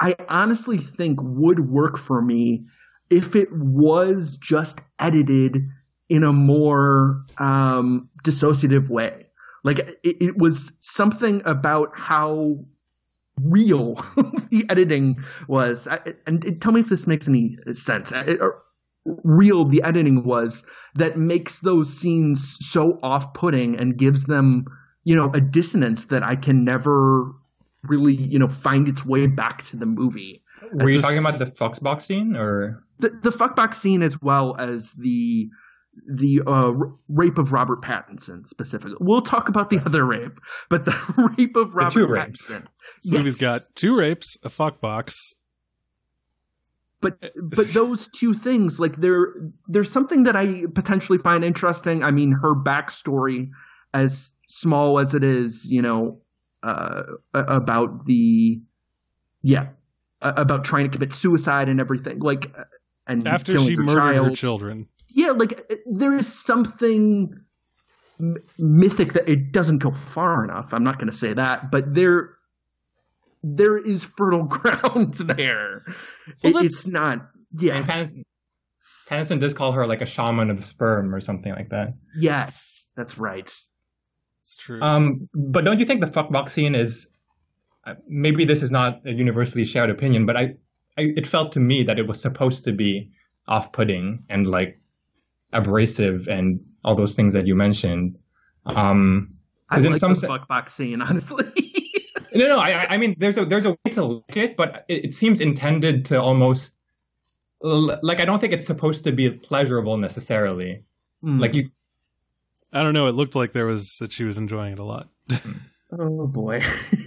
I 0.00 0.16
honestly 0.28 0.78
think 0.78 1.20
would 1.22 1.70
work 1.70 1.96
for 1.96 2.22
me 2.22 2.64
if 3.08 3.36
it 3.36 3.48
was 3.52 4.36
just 4.36 4.80
edited 4.98 5.58
in 6.08 6.24
a 6.24 6.32
more 6.32 7.24
um, 7.38 8.08
dissociative 8.24 8.88
way. 8.88 9.26
Like 9.64 9.78
it, 9.80 9.96
it 10.02 10.38
was 10.38 10.76
something 10.80 11.42
about 11.44 11.90
how 11.94 12.64
real 13.42 13.94
the 14.50 14.64
editing 14.70 15.16
was, 15.46 15.86
I, 15.88 15.98
and 16.26 16.44
it, 16.44 16.60
tell 16.60 16.72
me 16.72 16.80
if 16.80 16.88
this 16.88 17.06
makes 17.06 17.28
any 17.28 17.58
sense. 17.72 18.12
It, 18.12 18.40
real 19.24 19.64
the 19.64 19.82
editing 19.82 20.22
was 20.24 20.66
that 20.94 21.16
makes 21.16 21.60
those 21.60 21.92
scenes 21.92 22.58
so 22.60 22.98
off-putting 23.02 23.78
and 23.78 23.96
gives 23.96 24.24
them 24.24 24.66
you 25.04 25.16
know 25.16 25.30
a 25.32 25.40
dissonance 25.40 26.06
that 26.06 26.22
I 26.22 26.36
can 26.36 26.64
never 26.64 27.32
really 27.84 28.14
you 28.14 28.38
know 28.38 28.48
find 28.48 28.88
its 28.88 29.06
way 29.06 29.26
back 29.26 29.62
to 29.64 29.76
the 29.76 29.86
movie. 29.86 30.42
were 30.72 30.90
you 30.90 31.00
talking 31.00 31.18
about 31.18 31.38
the 31.38 31.46
Foxbox 31.46 32.02
scene 32.02 32.36
or? 32.36 32.82
The 32.98 33.10
the 33.22 33.30
fuckbox 33.30 33.74
scene 33.74 34.02
as 34.02 34.20
well 34.20 34.56
as 34.58 34.92
the 34.92 35.48
the 36.06 36.42
uh, 36.46 36.72
rape 37.08 37.38
of 37.38 37.52
Robert 37.52 37.82
Pattinson 37.82 38.46
specifically. 38.46 38.96
We'll 39.00 39.22
talk 39.22 39.48
about 39.48 39.70
the 39.70 39.78
other 39.78 40.04
rape, 40.04 40.38
but 40.68 40.84
the 40.84 41.34
rape 41.38 41.56
of 41.56 41.74
Robert 41.74 41.92
two 41.92 42.06
rapes. 42.06 42.50
Pattinson. 42.50 42.66
This 43.02 43.12
movie's 43.12 43.40
got 43.40 43.60
two 43.74 43.96
rapes, 43.96 44.36
a 44.44 44.48
fuck 44.48 44.80
box, 44.80 45.34
but 47.00 47.32
but 47.42 47.66
those 47.68 48.08
two 48.08 48.34
things 48.34 48.80
like 48.80 48.96
there 48.96 49.34
there's 49.66 49.90
something 49.90 50.24
that 50.24 50.36
I 50.36 50.64
potentially 50.74 51.18
find 51.18 51.44
interesting. 51.44 52.02
I 52.02 52.10
mean, 52.10 52.32
her 52.32 52.54
backstory, 52.54 53.50
as 53.94 54.32
small 54.48 54.98
as 54.98 55.14
it 55.14 55.24
is, 55.24 55.70
you 55.70 55.82
know, 55.82 56.20
uh, 56.62 57.02
about 57.34 58.06
the 58.06 58.60
yeah 59.42 59.68
about 60.20 60.64
trying 60.64 60.84
to 60.84 60.90
commit 60.90 61.12
suicide 61.12 61.68
and 61.68 61.80
everything 61.80 62.18
like 62.18 62.50
and 63.08 63.26
After 63.26 63.58
she 63.58 63.76
murdered 63.76 64.16
her 64.16 64.34
children. 64.34 64.86
Yeah 65.10 65.30
like 65.30 65.60
there 65.86 66.16
is 66.16 66.26
something 66.32 67.32
mythic 68.58 69.12
that 69.12 69.28
it 69.28 69.52
doesn't 69.52 69.78
go 69.78 69.90
far 69.92 70.44
enough 70.44 70.72
i'm 70.74 70.82
not 70.82 70.98
going 70.98 71.10
to 71.10 71.16
say 71.16 71.32
that 71.32 71.70
but 71.70 71.94
there 71.94 72.30
there 73.44 73.76
is 73.78 74.04
fertile 74.04 74.42
ground 74.58 75.14
there 75.14 75.84
Well, 76.42 76.56
It- 76.56 76.66
it's 76.66 76.88
not 76.88 77.28
yeah 77.52 77.76
And 77.76 77.86
Candice, 77.86 78.24
Candice 79.08 79.38
does 79.40 79.54
call 79.54 79.72
her 79.72 79.86
like 79.86 80.02
a 80.02 80.06
shaman 80.06 80.50
of 80.50 80.58
sperm 80.60 81.14
or 81.14 81.20
something 81.20 81.52
like 81.52 81.68
that. 81.70 81.94
yes 82.20 82.90
that's 82.96 83.16
right 83.18 83.48
It's 84.42 84.56
true. 84.56 84.80
Um, 84.82 85.28
but 85.34 85.64
don't 85.64 85.78
you 85.78 85.84
think 85.84 86.00
the 86.00 86.10
fuckbox 86.10 86.48
scene 86.50 86.74
is 86.74 87.10
uh, 87.86 87.94
maybe 88.08 88.44
this 88.44 88.62
is 88.62 88.70
not 88.72 89.00
a 89.06 89.12
universally 89.12 89.64
shared 89.64 89.88
opinion, 89.90 90.26
but 90.26 90.36
I, 90.36 90.54
I 90.98 91.12
it 91.16 91.26
felt 91.26 91.52
to 91.52 91.60
me 91.60 91.82
that 91.84 91.98
it 91.98 92.06
was 92.08 92.20
supposed 92.20 92.64
to 92.64 92.72
be 92.72 93.10
off-putting 93.46 94.24
and 94.28 94.46
like 94.46 94.80
abrasive 95.52 96.28
and 96.28 96.60
all 96.84 96.94
those 96.94 97.14
things 97.14 97.32
that 97.34 97.46
you 97.46 97.54
mentioned. 97.54 98.16
Um, 98.66 99.34
i 99.70 99.76
'Cause 99.76 99.84
in 99.84 99.92
like 99.92 100.00
some 100.00 100.10
the 100.12 100.16
se- 100.16 100.26
fuck 100.26 100.48
box 100.48 100.72
scene 100.74 101.00
honestly 101.08 101.44
no, 102.34 102.46
no, 102.46 102.58
I, 102.58 102.70
I- 102.70 102.86
I 102.94 102.96
mean, 102.98 103.14
there's 103.18 103.38
a 103.38 103.44
there's 103.46 103.64
a 103.64 103.70
way 103.70 103.90
to 103.92 104.04
like 104.04 104.36
it, 104.36 104.56
but 104.56 104.84
it, 104.88 105.06
it 105.06 105.14
seems 105.14 105.40
intended 105.40 106.04
to 106.06 106.20
almost 106.20 106.74
like 107.62 108.20
I 108.20 108.24
don't 108.26 108.38
think 108.38 108.52
it's 108.52 108.66
supposed 108.66 109.02
to 109.04 109.12
be 109.12 109.30
pleasurable 109.30 109.96
necessarily. 109.96 110.84
Mm. 111.24 111.40
Like 111.40 111.54
you, 111.54 111.70
I 112.72 112.82
don't 112.82 112.92
know. 112.94 113.06
It 113.08 113.14
looked 113.14 113.34
like 113.34 113.52
there 113.52 113.66
was 113.66 113.96
that 114.00 114.12
she 114.12 114.24
was 114.24 114.36
enjoying 114.38 114.74
it 114.74 114.78
a 114.78 114.84
lot. 114.84 115.08
oh 115.98 116.26
boy 116.26 116.60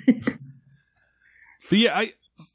But 1.70 1.78
yeah, 1.78 1.98
I 1.98 2.14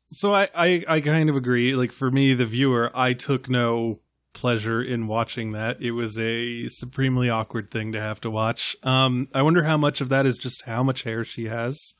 so 0.08 0.34
I, 0.34 0.48
I 0.54 0.84
I 0.88 1.00
kind 1.00 1.30
of 1.30 1.36
agree. 1.36 1.74
Like 1.74 1.92
for 1.92 2.10
me, 2.10 2.34
the 2.34 2.44
viewer, 2.44 2.90
I 2.94 3.12
took 3.12 3.48
no 3.48 4.00
pleasure 4.36 4.82
in 4.82 5.08
watching 5.08 5.52
that. 5.52 5.80
It 5.80 5.92
was 5.92 6.18
a 6.18 6.68
supremely 6.68 7.28
awkward 7.28 7.70
thing 7.70 7.92
to 7.92 8.00
have 8.00 8.20
to 8.20 8.30
watch. 8.30 8.76
Um, 8.82 9.26
I 9.34 9.42
wonder 9.42 9.64
how 9.64 9.76
much 9.76 10.00
of 10.00 10.10
that 10.10 10.26
is 10.26 10.38
just 10.38 10.66
how 10.66 10.82
much 10.82 11.02
hair 11.02 11.24
she 11.24 11.46
has. 11.46 11.94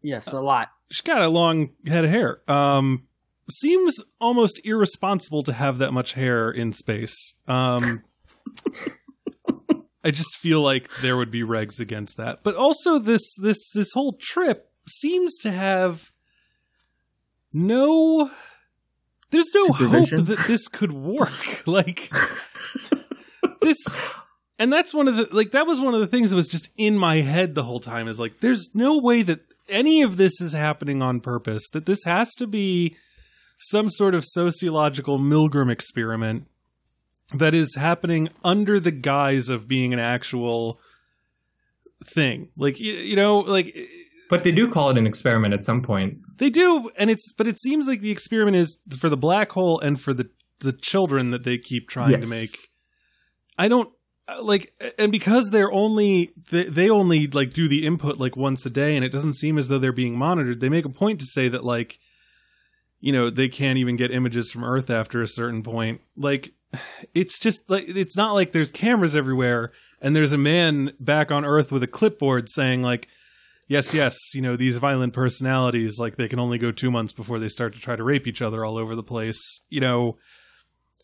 Yes, 0.00 0.32
a 0.32 0.40
lot. 0.40 0.70
She's 0.90 1.00
got 1.00 1.20
a 1.20 1.28
long 1.28 1.70
head 1.86 2.04
of 2.04 2.10
hair. 2.10 2.40
Um, 2.48 3.08
seems 3.50 4.00
almost 4.20 4.64
irresponsible 4.64 5.42
to 5.42 5.52
have 5.52 5.78
that 5.78 5.92
much 5.92 6.14
hair 6.14 6.50
in 6.50 6.72
space. 6.72 7.34
Um, 7.48 8.02
I 10.04 10.12
just 10.12 10.36
feel 10.36 10.62
like 10.62 10.88
there 10.98 11.16
would 11.16 11.32
be 11.32 11.42
regs 11.42 11.80
against 11.80 12.16
that. 12.16 12.44
But 12.44 12.54
also 12.54 13.00
this 13.00 13.34
this 13.42 13.70
this 13.72 13.92
whole 13.92 14.16
trip 14.20 14.70
seems 14.86 15.36
to 15.38 15.50
have 15.50 16.12
no 17.52 18.30
there's 19.30 19.50
no 19.54 19.68
hope 19.68 20.08
that 20.10 20.44
this 20.46 20.68
could 20.68 20.92
work. 20.92 21.30
like 21.66 22.10
this 23.60 24.14
and 24.58 24.72
that's 24.72 24.94
one 24.94 25.08
of 25.08 25.16
the 25.16 25.28
like 25.32 25.50
that 25.50 25.66
was 25.66 25.80
one 25.80 25.94
of 25.94 26.00
the 26.00 26.06
things 26.06 26.30
that 26.30 26.36
was 26.36 26.48
just 26.48 26.70
in 26.76 26.96
my 26.98 27.16
head 27.16 27.54
the 27.54 27.64
whole 27.64 27.80
time 27.80 28.08
is 28.08 28.20
like 28.20 28.40
there's 28.40 28.70
no 28.74 28.98
way 28.98 29.22
that 29.22 29.40
any 29.68 30.02
of 30.02 30.16
this 30.16 30.40
is 30.40 30.52
happening 30.52 31.02
on 31.02 31.20
purpose 31.20 31.68
that 31.70 31.86
this 31.86 32.04
has 32.04 32.34
to 32.34 32.46
be 32.46 32.96
some 33.58 33.90
sort 33.90 34.14
of 34.14 34.24
sociological 34.24 35.18
milgram 35.18 35.70
experiment 35.70 36.46
that 37.34 37.54
is 37.54 37.74
happening 37.74 38.28
under 38.44 38.78
the 38.78 38.92
guise 38.92 39.48
of 39.48 39.66
being 39.66 39.92
an 39.92 39.98
actual 39.98 40.78
thing 42.04 42.48
like 42.56 42.78
you, 42.78 42.92
you 42.92 43.16
know 43.16 43.38
like 43.38 43.74
but 44.28 44.44
they 44.44 44.52
do 44.52 44.68
call 44.68 44.90
it 44.90 44.98
an 44.98 45.06
experiment 45.06 45.54
at 45.54 45.64
some 45.64 45.82
point. 45.82 46.18
They 46.38 46.50
do 46.50 46.90
and 46.98 47.10
it's 47.10 47.32
but 47.32 47.46
it 47.46 47.58
seems 47.58 47.88
like 47.88 48.00
the 48.00 48.10
experiment 48.10 48.56
is 48.56 48.78
for 48.98 49.08
the 49.08 49.16
black 49.16 49.52
hole 49.52 49.80
and 49.80 50.00
for 50.00 50.14
the 50.14 50.30
the 50.60 50.72
children 50.72 51.30
that 51.30 51.44
they 51.44 51.58
keep 51.58 51.88
trying 51.88 52.20
to 52.20 52.28
make. 52.28 52.50
I 53.58 53.68
don't 53.68 53.90
like 54.40 54.72
and 54.98 55.12
because 55.12 55.50
they're 55.50 55.72
only 55.72 56.32
they, 56.50 56.64
they 56.64 56.90
only 56.90 57.26
like 57.26 57.52
do 57.52 57.68
the 57.68 57.86
input 57.86 58.18
like 58.18 58.36
once 58.36 58.66
a 58.66 58.70
day 58.70 58.96
and 58.96 59.04
it 59.04 59.12
doesn't 59.12 59.34
seem 59.34 59.56
as 59.56 59.68
though 59.68 59.78
they're 59.78 59.92
being 59.92 60.18
monitored 60.18 60.58
they 60.60 60.68
make 60.68 60.84
a 60.84 60.90
point 60.90 61.20
to 61.20 61.26
say 61.26 61.48
that 61.48 61.64
like 61.64 61.98
you 63.00 63.12
know 63.12 63.30
they 63.30 63.48
can't 63.48 63.78
even 63.78 63.96
get 63.96 64.10
images 64.10 64.50
from 64.50 64.64
earth 64.64 64.90
after 64.90 65.22
a 65.22 65.28
certain 65.28 65.62
point. 65.62 66.00
Like 66.16 66.52
it's 67.14 67.38
just 67.38 67.70
like 67.70 67.84
it's 67.88 68.16
not 68.16 68.32
like 68.32 68.52
there's 68.52 68.70
cameras 68.70 69.14
everywhere 69.14 69.72
and 70.00 70.14
there's 70.14 70.32
a 70.32 70.38
man 70.38 70.92
back 70.98 71.30
on 71.30 71.44
earth 71.44 71.72
with 71.72 71.82
a 71.82 71.88
clipboard 71.88 72.48
saying 72.48 72.82
like 72.82 73.08
yes 73.66 73.92
yes 73.94 74.34
you 74.34 74.42
know 74.42 74.56
these 74.56 74.78
violent 74.78 75.12
personalities 75.12 75.98
like 75.98 76.16
they 76.16 76.28
can 76.28 76.38
only 76.38 76.58
go 76.58 76.70
2 76.70 76.90
months 76.90 77.12
before 77.12 77.38
they 77.38 77.48
start 77.48 77.74
to 77.74 77.80
try 77.80 77.96
to 77.96 78.04
rape 78.04 78.26
each 78.26 78.42
other 78.42 78.64
all 78.64 78.76
over 78.76 78.94
the 78.94 79.02
place 79.02 79.60
you 79.68 79.80
know 79.80 80.16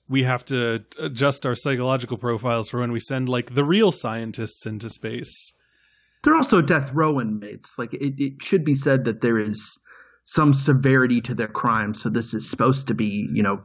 we 0.09 0.25
have 0.25 0.45
to 0.45 0.85
adjust 0.99 1.47
our 1.47 1.55
psychological 1.55 2.19
profiles 2.19 2.69
for 2.69 2.81
when 2.81 2.93
we 2.93 3.01
send 3.01 3.29
like 3.29 3.55
the 3.55 3.65
real 3.65 3.91
scientists 3.91 4.67
into 4.67 4.89
space 4.89 5.53
they're 6.23 6.37
also 6.37 6.63
death 6.63 6.93
row 6.93 7.21
inmates. 7.21 7.79
Like 7.79 7.95
it, 7.95 8.15
it 8.19 8.43
should 8.43 8.65
be 8.65 8.75
said 8.75 9.05
that 9.05 9.21
there 9.21 9.39
is 9.39 9.81
some 10.25 10.53
severity 10.53 11.21
to 11.23 11.35
their 11.35 11.49
crime, 11.49 11.95
so 11.95 12.09
this 12.09 12.33
is 12.33 12.49
supposed 12.49 12.87
to 12.89 12.95
be, 12.95 13.29
you 13.33 13.43
know, 13.43 13.61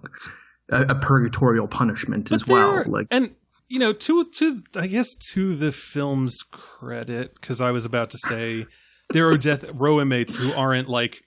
a, 0.71 0.81
a 0.83 0.95
purgatorial 0.95 1.67
punishment 1.67 2.31
as 2.31 2.47
well. 2.47 2.83
Like 2.87 3.07
and 3.11 3.35
you 3.69 3.79
know 3.79 3.91
to 3.91 4.23
to 4.23 4.63
i 4.77 4.87
guess 4.87 5.13
to 5.33 5.53
the 5.53 5.73
film's 5.73 6.41
credit 6.51 7.35
because 7.35 7.59
i 7.59 7.69
was 7.69 7.83
about 7.83 8.09
to 8.09 8.17
say 8.17 8.65
there 9.09 9.27
are 9.29 9.37
death 9.37 9.71
row 9.73 9.99
inmates 10.01 10.35
who 10.35 10.51
aren't 10.53 10.89
like 10.89 11.23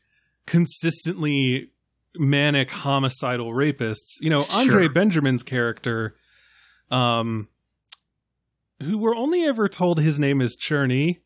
consistently 0.47 1.71
manic 2.17 2.71
homicidal 2.71 3.53
rapists 3.53 4.17
you 4.21 4.29
know 4.31 4.45
andre 4.53 4.85
Sure. 4.85 4.93
benjamin's 4.93 5.43
character 5.43 6.15
um 6.91 7.49
who 8.83 8.99
we're 8.99 9.15
only 9.17 9.45
ever 9.45 9.69
told 9.69 10.01
his 10.01 10.19
name 10.19 10.41
is 10.41 10.57
cherney 10.57 11.21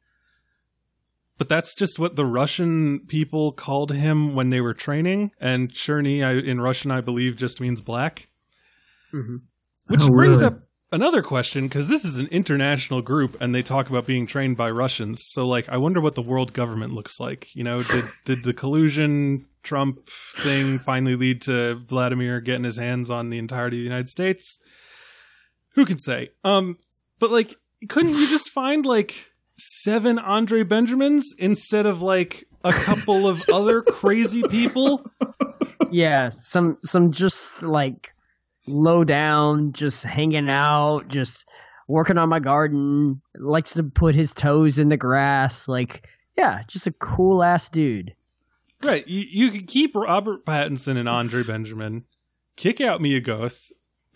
but 1.36 1.48
that's 1.48 1.74
just 1.74 1.98
what 1.98 2.14
the 2.14 2.24
Russian 2.24 3.00
people 3.09 3.50
called 3.50 3.90
him 3.90 4.36
when 4.36 4.50
they 4.50 4.61
were 4.61 4.72
training, 4.72 5.32
and 5.40 5.68
Cherney 5.72 6.24
I, 6.24 6.34
in 6.34 6.61
Russian, 6.61 6.92
I 6.92 7.00
believe, 7.00 7.36
just 7.36 7.61
means 7.61 7.80
black. 7.80 8.28
Mhm. 9.12 9.40
Which 9.88 10.02
Oh, 10.02 10.11
brings 10.14 10.42
really? 10.42 10.55
up 10.55 10.63
another 10.95 11.22
question 11.22 11.66
because 11.66 11.88
this 11.88 12.05
is 12.05 12.18
an 12.18 12.28
international 12.28 13.03
group 13.03 13.36
and 13.40 13.55
they 13.55 13.62
talk 13.62 13.90
about 13.90 14.07
being 14.07 14.26
trained 14.26 14.57
by 14.57 14.70
Russians. 14.70 15.24
So, 15.26 15.47
like, 15.47 15.68
I 15.68 15.76
wonder 15.76 16.01
what 16.01 16.14
the 16.14 16.22
world 16.22 16.53
government 16.53 16.92
looks 16.95 17.20
like. 17.20 17.55
You 17.55 17.64
know, 17.64 17.82
did 17.82 18.05
did 18.24 18.45
the 18.45 18.55
collusion 18.55 19.47
Trump 19.62 20.07
thing 20.07 20.78
finally 20.78 21.16
lead 21.16 21.42
to 21.42 21.74
Vladimir 21.74 22.40
getting 22.40 22.64
his 22.64 22.78
hands 22.78 23.11
on 23.11 23.30
the 23.30 23.38
entirety 23.38 23.78
of 23.78 23.80
the 23.80 23.84
United 23.84 24.09
States? 24.09 24.59
Who 25.74 25.84
can 25.84 25.99
say? 25.99 26.30
Um, 26.45 26.78
but 27.18 27.30
like, 27.30 27.55
couldn't 27.88 28.14
you 28.14 28.28
just 28.28 28.51
find 28.51 28.86
like 28.86 29.32
seven 29.59 30.18
Andre 30.18 30.62
Benjamins 30.62 31.34
instead 31.38 31.86
of 31.86 32.01
like 32.01 32.45
a 32.62 32.72
couple 32.72 33.26
of 33.26 33.42
other 33.53 33.82
crazy 33.82 34.42
people? 34.42 35.05
Yeah, 35.90 36.30
some 36.30 36.78
some 36.82 37.12
just 37.12 37.62
like 37.62 38.13
low 38.66 39.04
down, 39.04 39.72
just 39.72 40.04
hanging 40.04 40.48
out, 40.50 41.08
just 41.08 41.50
working 41.88 42.18
on 42.18 42.28
my 42.28 42.40
garden. 42.40 43.20
Likes 43.36 43.74
to 43.74 43.82
put 43.82 44.14
his 44.14 44.32
toes 44.34 44.78
in 44.78 44.88
the 44.88 44.96
grass. 44.96 45.68
Like, 45.68 46.08
yeah, 46.36 46.62
just 46.66 46.86
a 46.86 46.92
cool 46.92 47.42
ass 47.42 47.68
dude. 47.68 48.14
Right. 48.82 49.06
You, 49.06 49.24
you 49.28 49.50
could 49.50 49.66
keep 49.66 49.94
Robert 49.94 50.44
Pattinson 50.44 50.96
and 50.96 51.08
Andre 51.08 51.42
Benjamin, 51.42 52.04
kick 52.56 52.80
out 52.80 53.00
Mia 53.00 53.20
Goth. 53.20 53.72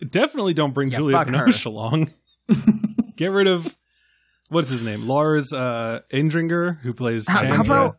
Definitely 0.07 0.53
don't 0.53 0.73
bring 0.73 0.89
Yeah, 0.89 0.97
Julia 0.97 1.17
fuck 1.17 1.29
her. 1.29 1.45
Binoche 1.45 1.65
along. 1.65 2.09
Get 3.15 3.31
rid 3.31 3.47
of 3.47 3.75
what's 4.49 4.69
his 4.69 4.83
name, 4.83 5.07
Lars 5.07 5.51
uh, 5.51 5.99
Eidinger, 6.13 6.79
who 6.79 6.93
plays 6.93 7.27
How, 7.27 7.45
how 7.45 7.61
about 7.61 7.97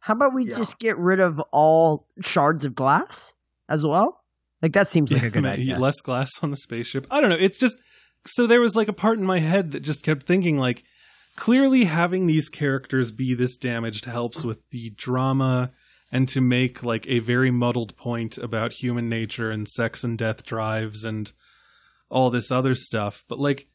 how 0.00 0.14
about 0.14 0.32
we 0.34 0.44
Yeah. 0.44 0.56
just 0.56 0.78
get 0.78 0.96
rid 0.98 1.20
of 1.20 1.38
all 1.52 2.06
shards 2.22 2.64
of 2.64 2.74
glass 2.74 3.34
as 3.68 3.86
well? 3.86 4.21
Like 4.62 4.72
that 4.72 4.88
seems 4.88 5.10
like 5.12 5.22
a 5.24 5.30
good 5.30 5.44
Yeah, 5.44 5.50
idea. 5.50 5.78
less 5.78 6.00
glass 6.00 6.30
on 6.42 6.50
the 6.50 6.56
spaceship. 6.56 7.06
I 7.10 7.20
don't 7.20 7.30
know. 7.30 7.36
It's 7.38 7.58
just 7.58 7.76
so 8.24 8.46
there 8.46 8.60
was 8.60 8.76
like 8.76 8.88
a 8.88 8.92
part 8.92 9.18
in 9.18 9.24
my 9.26 9.40
head 9.40 9.72
that 9.72 9.80
just 9.80 10.04
kept 10.04 10.24
thinking 10.24 10.56
like 10.56 10.84
clearly 11.36 11.84
having 11.84 12.26
these 12.26 12.48
characters 12.48 13.10
be 13.10 13.34
this 13.34 13.56
damaged 13.56 14.04
helps 14.04 14.44
with 14.44 14.60
the 14.70 14.90
drama 14.96 15.72
and 16.12 16.28
to 16.28 16.40
make 16.40 16.82
like 16.84 17.06
a 17.08 17.18
very 17.18 17.50
muddled 17.50 17.96
point 17.96 18.38
about 18.38 18.72
human 18.74 19.08
nature 19.08 19.50
and 19.50 19.66
sex 19.66 20.04
and 20.04 20.16
death 20.18 20.44
drives 20.44 21.04
and 21.04 21.32
all 22.10 22.30
this 22.30 22.52
other 22.52 22.74
stuff. 22.74 23.24
But 23.28 23.38
like 23.40 23.66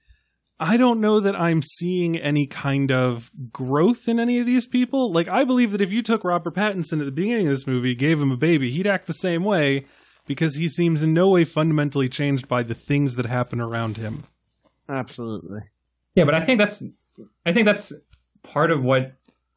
I 0.60 0.78
don't 0.78 1.02
know 1.02 1.20
that 1.20 1.40
I'm 1.40 1.62
seeing 1.62 2.18
any 2.18 2.48
kind 2.48 2.92
of 2.92 3.30
growth 3.52 4.08
in 4.08 4.20
any 4.20 4.40
of 4.40 4.46
these 4.46 4.66
people. 4.66 5.12
Like 5.12 5.28
I 5.28 5.44
believe 5.44 5.72
that 5.72 5.82
if 5.82 5.92
you 5.92 6.02
took 6.02 6.24
Robert 6.24 6.56
Pattinson 6.56 7.00
at 7.00 7.06
the 7.06 7.12
beginning 7.12 7.48
of 7.48 7.54
this 7.54 7.68
movie, 7.68 7.94
gave 7.96 8.22
him 8.22 8.32
a 8.32 8.38
baby, 8.38 8.70
he'd 8.72 8.88
act 8.88 9.06
the 9.08 9.14
same 9.14 9.44
way 9.44 9.86
because 10.28 10.55
he 10.55 10.67
seems 10.67 11.03
in 11.03 11.13
no 11.13 11.30
way 11.30 11.43
fundamentally 11.43 12.09
changed 12.09 12.47
by 12.47 12.61
the 12.63 12.73
things 12.75 13.15
that 13.15 13.25
happen 13.25 13.59
around 13.59 13.97
him. 13.97 14.23
Absolutely. 14.89 15.61
Yeah, 16.15 16.25
but 16.25 16.36
I 16.36 16.41
think 16.41 16.59
that's 16.59 16.84
I 17.45 17.53
think 17.53 17.65
that's 17.65 17.93
part 18.43 18.71
of 18.71 18.84
what 18.86 19.11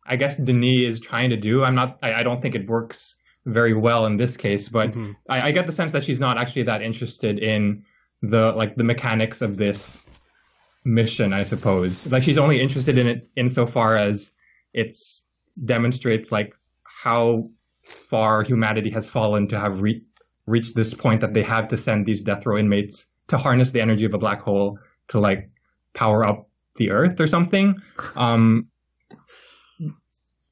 I 0.06 0.16
guess 0.16 0.38
Denis 0.38 0.80
is 0.80 1.00
trying 1.00 1.30
to 1.30 1.36
do. 1.36 1.62
I'm 1.64 1.74
not. 1.74 1.98
I, 2.02 2.14
I 2.14 2.22
don't 2.22 2.40
think 2.42 2.54
it 2.54 2.68
works 2.68 3.16
very 3.46 3.72
well 3.74 4.06
in 4.06 4.16
this 4.16 4.36
case, 4.36 4.68
but 4.68 4.92
Mhm. 4.92 5.16
I, 5.28 5.48
I 5.48 5.50
get 5.52 5.66
the 5.66 5.72
sense 5.72 5.92
that 5.92 6.02
she's 6.04 6.20
not 6.20 6.36
actually 6.38 6.62
that 6.64 6.82
interested 6.82 7.38
in 7.38 7.84
the 8.22 8.52
like 8.52 8.76
the 8.76 8.84
mechanics 8.84 9.40
of 9.40 9.56
this 9.56 10.06
mission. 10.84 11.32
I 11.32 11.44
suppose 11.44 12.10
like 12.10 12.22
she's 12.22 12.38
only 12.38 12.60
interested 12.60 12.98
in 12.98 13.06
it 13.06 13.28
insofar 13.36 13.96
as 13.96 14.32
it's 14.72 15.26
demonstrates 15.64 16.30
like 16.32 16.54
how 16.84 17.48
far 17.82 18.42
humanity 18.42 18.90
has 18.90 19.08
fallen 19.08 19.48
to 19.48 19.58
have 19.58 19.80
re- 19.80 20.02
reached 20.50 20.74
this 20.74 20.94
point 20.94 21.20
that 21.20 21.34
they 21.34 21.42
have 21.42 21.68
to 21.68 21.76
send 21.76 22.06
these 22.06 22.22
death 22.22 22.44
row 22.46 22.58
inmates 22.58 23.06
to 23.28 23.38
harness 23.38 23.70
the 23.70 23.80
energy 23.80 24.04
of 24.04 24.14
a 24.14 24.18
black 24.18 24.42
hole 24.42 24.78
to 25.08 25.20
like 25.20 25.50
power 25.94 26.24
up 26.24 26.48
the 26.76 26.90
earth 26.90 27.20
or 27.20 27.26
something. 27.26 27.80
Um, 28.16 28.68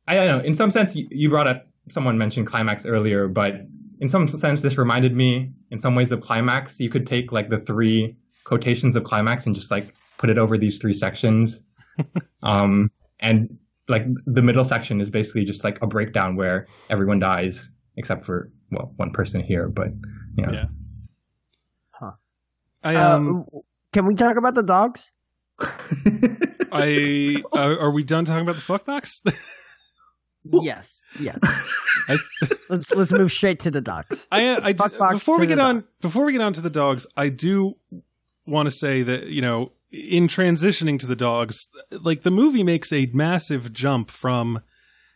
I 0.06 0.14
don't 0.14 0.26
know. 0.26 0.44
In 0.44 0.54
some 0.54 0.70
sense, 0.70 0.96
you, 0.96 1.06
you 1.10 1.28
brought 1.28 1.46
up 1.46 1.66
someone 1.90 2.18
mentioned 2.18 2.46
climax 2.46 2.86
earlier, 2.86 3.28
but 3.28 3.54
in 4.00 4.08
some 4.08 4.28
sense, 4.28 4.60
this 4.60 4.78
reminded 4.78 5.16
me 5.16 5.52
in 5.70 5.78
some 5.78 5.94
ways 5.94 6.12
of 6.12 6.20
climax. 6.20 6.80
You 6.80 6.88
could 6.88 7.06
take 7.06 7.32
like 7.32 7.48
the 7.48 7.58
three 7.58 8.16
quotations 8.44 8.96
of 8.96 9.04
climax 9.04 9.46
and 9.46 9.54
just 9.54 9.70
like 9.70 9.94
put 10.16 10.30
it 10.30 10.38
over 10.38 10.56
these 10.56 10.78
three 10.78 10.92
sections. 10.92 11.60
um, 12.42 12.90
and 13.20 13.58
like 13.88 14.04
the 14.26 14.42
middle 14.42 14.64
section 14.64 15.00
is 15.00 15.10
basically 15.10 15.44
just 15.44 15.64
like 15.64 15.80
a 15.82 15.86
breakdown 15.86 16.36
where 16.36 16.66
everyone 16.90 17.18
dies 17.18 17.70
except 17.98 18.24
for 18.24 18.50
well 18.70 18.92
one 18.96 19.10
person 19.10 19.42
here, 19.42 19.68
but 19.68 19.88
you 20.36 20.46
know. 20.46 20.52
Yeah. 20.52 20.64
Huh. 21.90 22.12
I 22.82 22.94
um 22.94 23.44
uh, 23.54 23.58
can 23.92 24.06
we 24.06 24.14
talk 24.14 24.36
about 24.36 24.54
the 24.54 24.62
dogs? 24.62 25.12
I 26.72 27.42
uh, 27.52 27.76
are 27.78 27.90
we 27.90 28.04
done 28.04 28.24
talking 28.24 28.42
about 28.42 28.54
the 28.54 28.60
fuck 28.60 28.86
knocks? 28.86 29.22
Yes. 30.50 31.02
Yes. 31.20 31.38
I, 32.08 32.16
let's 32.70 32.94
let's 32.94 33.12
move 33.12 33.30
straight 33.30 33.60
to 33.60 33.70
the 33.70 33.80
dogs. 33.80 34.28
I, 34.30 34.56
I 34.56 34.72
Fuck 34.72 34.96
box 34.96 35.14
before 35.14 35.38
we 35.38 35.46
get 35.46 35.58
on 35.58 35.84
before 36.00 36.24
we 36.24 36.32
get 36.32 36.40
on 36.40 36.52
to 36.54 36.60
the 36.60 36.70
dogs, 36.70 37.06
I 37.16 37.28
do 37.28 37.76
want 38.46 38.66
to 38.66 38.70
say 38.70 39.02
that 39.02 39.26
you 39.26 39.42
know 39.42 39.72
in 39.90 40.26
transitioning 40.26 40.98
to 41.00 41.06
the 41.06 41.16
dogs, 41.16 41.66
like 41.90 42.22
the 42.22 42.30
movie 42.30 42.62
makes 42.62 42.92
a 42.92 43.10
massive 43.12 43.72
jump 43.72 44.10
from 44.10 44.62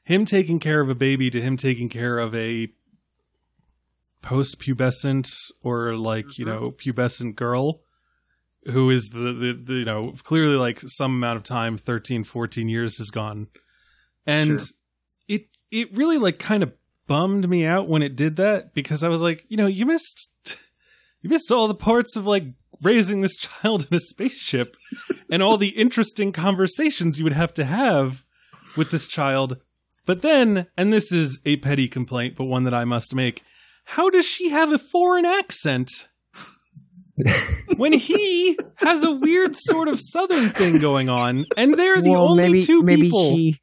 him 0.05 0.25
taking 0.25 0.59
care 0.59 0.81
of 0.81 0.89
a 0.89 0.95
baby 0.95 1.31
to 1.31 1.41
him 1.41 1.57
taking 1.57 1.89
care 1.89 2.19
of 2.19 2.35
a 2.35 2.69
post-pubescent 4.21 5.51
or 5.63 5.95
like 5.95 6.39
you 6.39 6.47
mm-hmm. 6.47 6.65
know 6.65 6.71
pubescent 6.71 7.35
girl 7.35 7.81
who 8.67 8.91
is 8.91 9.11
the, 9.11 9.33
the, 9.33 9.53
the 9.53 9.75
you 9.75 9.85
know 9.85 10.15
clearly 10.23 10.55
like 10.55 10.79
some 10.81 11.13
amount 11.13 11.37
of 11.37 11.43
time 11.43 11.77
13 11.77 12.23
14 12.23 12.69
years 12.69 12.99
has 12.99 13.11
gone 13.11 13.49
and 14.27 14.61
Sure. 14.61 14.69
it 15.29 15.47
it 15.71 15.97
really 15.97 16.19
like 16.19 16.39
kind 16.39 16.63
of 16.63 16.73
bummed 17.07 17.49
me 17.49 17.67
out 17.67 17.89
when 17.89 18.03
it 18.03 18.17
did 18.17 18.37
that 18.37 18.75
because 18.75 19.03
I 19.03 19.09
was 19.09 19.23
like, 19.23 19.45
you 19.49 19.57
know, 19.57 19.67
you 19.67 19.87
missed 19.87 20.59
you 21.21 21.31
missed 21.31 21.51
all 21.53 21.69
the 21.69 21.75
parts 21.75 22.17
of 22.17 22.27
like 22.27 22.45
raising 22.81 23.21
this 23.21 23.37
child 23.37 23.87
in 23.91 23.97
a 23.97 24.01
spaceship 24.01 24.77
and 25.31 25.43
all 25.43 25.57
the 25.57 25.71
interesting 25.71 26.33
conversations 26.33 27.19
you 27.19 27.25
would 27.25 27.33
have 27.33 27.55
to 27.55 27.65
have 27.65 28.25
with 28.77 28.91
this 28.91 29.07
child. 29.07 29.59
But 30.05 30.23
then, 30.23 30.67
and 30.77 30.93
this 30.93 31.13
is 31.13 31.41
a 31.45 31.57
petty 31.59 31.89
complaint, 31.89 32.35
but 32.37 32.45
one 32.45 32.65
that 32.65 32.75
I 32.75 32.85
must 32.85 33.15
make, 33.15 33.43
how 33.85 34.11
does 34.11 34.27
she 34.27 34.51
have 34.51 34.73
a 34.73 34.79
foreign 34.79 35.25
accent? 35.25 35.91
when 37.77 37.93
he 37.93 38.59
has 38.77 39.05
a 39.05 39.13
weird 39.13 39.55
sort 39.55 39.89
of 39.89 40.01
southern 40.01 40.49
thing 40.49 40.81
going 40.81 41.09
on, 41.09 41.45
and 41.57 41.75
they're 41.75 42.01
the 42.01 42.11
well, 42.13 42.31
only 42.31 42.45
maybe 42.45 42.63
two 42.63 42.83
maybe 42.83 43.03
people. 43.03 43.31
she 43.31 43.59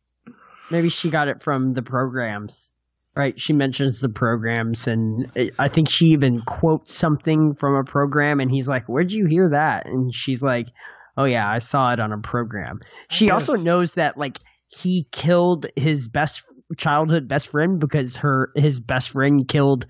maybe 0.70 0.88
she 0.90 1.10
got 1.10 1.28
it 1.28 1.42
from 1.42 1.74
the 1.74 1.82
programs. 1.82 2.72
Right, 3.16 3.38
she 3.42 3.54
mentions 3.54 4.00
the 4.00 4.08
programs, 4.08 4.88
and 4.88 5.30
I- 5.36 5.50
I 5.60 5.68
think 5.68 5.90
she 5.90 6.06
even 6.08 6.40
quotes 6.42 6.94
something 6.94 7.56
from 7.56 7.74
a 7.76 7.84
program, 7.84 8.40
and 8.40 8.50
he's 8.52 8.70
like, 8.70 8.88
"Where'd 8.88 9.12
you 9.12 9.26
hear 9.26 9.50
that?" 9.50 9.88
And 9.88 10.14
she's 10.14 10.42
like, 10.44 10.68
"Oh 11.18 11.26
yeah, 11.26 11.50
I 11.50 11.58
saw 11.58 11.92
it 11.92 12.00
on 12.00 12.14
a 12.14 12.20
program." 12.20 12.80
She 13.10 13.30
also 13.32 13.56
knows 13.56 13.96
that 13.96 14.16
like 14.16 14.40
he 14.70 15.08
killed 15.12 15.68
his 15.76 16.08
best 16.08 16.46
childhood 16.78 17.28
best 17.28 17.50
friend 17.50 17.80
because 17.80 18.16
her 18.18 18.52
his 18.56 18.80
best 18.80 19.10
friend 19.10 19.48
killed 19.48 19.88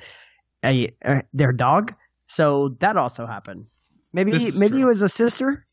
a 0.63 0.89
uh, 1.03 1.21
their 1.33 1.51
dog. 1.51 1.93
So 2.27 2.75
that 2.79 2.95
also 2.95 3.25
happened. 3.25 3.65
Maybe 4.13 4.31
maybe 4.31 4.69
true. 4.69 4.81
it 4.81 4.85
was 4.85 5.01
a 5.01 5.09
sister. 5.09 5.65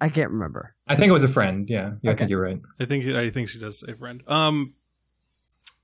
I 0.00 0.08
can't 0.08 0.30
remember. 0.30 0.74
I 0.86 0.96
think 0.96 1.10
it 1.10 1.12
was 1.12 1.24
a 1.24 1.28
friend. 1.28 1.68
Yeah, 1.68 1.92
yeah 2.02 2.12
I 2.12 2.16
think 2.16 2.30
you're 2.30 2.40
right. 2.40 2.60
I 2.78 2.84
think 2.86 3.04
I 3.06 3.30
think 3.30 3.48
she 3.48 3.58
does 3.58 3.80
say 3.80 3.92
friend. 3.94 4.22
Um, 4.26 4.74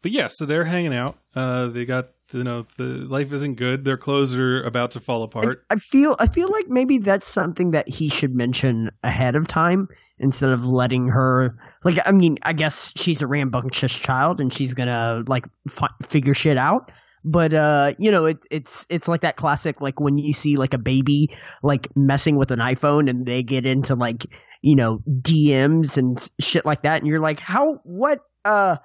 but 0.06 0.12
yeah, 0.12 0.28
so 0.28 0.46
they're 0.46 0.66
hanging 0.66 0.94
out. 0.94 1.18
Uh, 1.34 1.66
they 1.66 1.84
got 1.84 2.10
you 2.32 2.44
know 2.44 2.64
the 2.76 2.84
life 2.84 3.32
isn't 3.32 3.56
good. 3.56 3.84
Their 3.84 3.96
clothes 3.96 4.36
are 4.36 4.62
about 4.62 4.92
to 4.92 5.00
fall 5.00 5.24
apart. 5.24 5.64
I 5.68 5.74
feel 5.74 6.14
I 6.20 6.28
feel 6.28 6.48
like 6.48 6.68
maybe 6.68 6.98
that's 6.98 7.26
something 7.26 7.72
that 7.72 7.88
he 7.88 8.08
should 8.08 8.32
mention 8.32 8.92
ahead 9.02 9.34
of 9.34 9.48
time 9.48 9.88
instead 10.20 10.50
of 10.50 10.64
letting 10.64 11.08
her 11.08 11.58
like 11.82 11.98
I 12.06 12.12
mean 12.12 12.38
I 12.44 12.52
guess 12.52 12.92
she's 12.94 13.20
a 13.20 13.26
rambunctious 13.26 13.98
child 13.98 14.40
and 14.40 14.52
she's 14.52 14.74
gonna 14.74 15.24
like 15.26 15.48
fi- 15.68 15.88
figure 16.04 16.34
shit 16.34 16.56
out 16.56 16.92
but 17.24 17.52
uh 17.52 17.92
you 17.98 18.12
know 18.12 18.26
it, 18.26 18.38
it's 18.48 18.86
it's 18.88 19.08
like 19.08 19.22
that 19.22 19.34
classic 19.34 19.80
like 19.80 19.98
when 19.98 20.18
you 20.18 20.32
see 20.32 20.56
like 20.56 20.72
a 20.72 20.78
baby 20.78 21.36
like 21.64 21.88
messing 21.96 22.36
with 22.36 22.52
an 22.52 22.60
iPhone 22.60 23.10
and 23.10 23.26
they 23.26 23.42
get 23.42 23.66
into 23.66 23.96
like 23.96 24.24
you 24.62 24.76
know 24.76 25.02
DMs 25.20 25.98
and 25.98 26.30
shit 26.40 26.64
like 26.64 26.82
that 26.82 27.02
and 27.02 27.10
you're 27.10 27.18
like 27.18 27.40
how 27.40 27.80
what 27.82 28.20
uh 28.44 28.76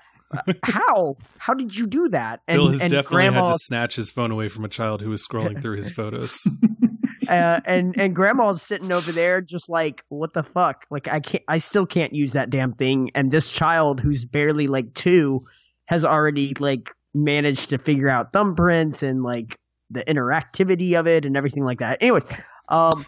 how? 0.64 1.18
How 1.38 1.54
did 1.54 1.76
you 1.76 1.88
do 1.88 2.10
that? 2.10 2.42
And, 2.48 2.58
Bill 2.58 2.70
has 2.70 2.82
and 2.82 2.90
definitely 2.90 3.16
grandma 3.16 3.48
had 3.48 3.54
to 3.54 3.60
snatch 3.60 3.96
his 3.96 4.12
phone 4.12 4.32
away 4.32 4.48
from 4.48 4.66
a 4.66 4.70
child 4.70 5.02
who 5.02 5.10
was 5.10 5.26
scrolling 5.26 5.62
through 5.62 5.78
his 5.78 5.92
photos. 5.92 6.40
uh, 7.28 7.62
and 7.66 7.98
and 8.00 8.16
grandma's 8.16 8.62
sitting 8.62 8.92
over 8.92 9.12
there 9.12 9.42
just 9.42 9.70
like 9.70 10.04
what 10.10 10.34
the 10.34 10.44
fuck? 10.44 10.86
Like 10.90 11.08
i 11.08 11.20
can't 11.20 11.44
i 11.48 11.58
still 11.58 11.86
can't 11.86 12.14
use 12.14 12.34
that 12.34 12.50
damn 12.50 12.74
thing. 12.74 13.12
And 13.16 13.32
this 13.32 13.50
child 13.50 14.00
who's 14.00 14.26
barely 14.26 14.68
like 14.68 14.94
two 14.94 15.42
has 15.86 16.06
already 16.06 16.54
like 16.60 16.92
managed 17.14 17.70
to 17.70 17.78
figure 17.78 18.10
out 18.10 18.32
thumbprints 18.34 19.04
and 19.04 19.24
like 19.24 19.58
the 19.90 20.04
interactivity 20.06 20.98
of 20.98 21.08
it 21.08 21.26
and 21.26 21.36
everything 21.36 21.64
like 21.64 21.80
that. 21.80 22.02
Anyways 22.02 22.26
um 22.70 23.06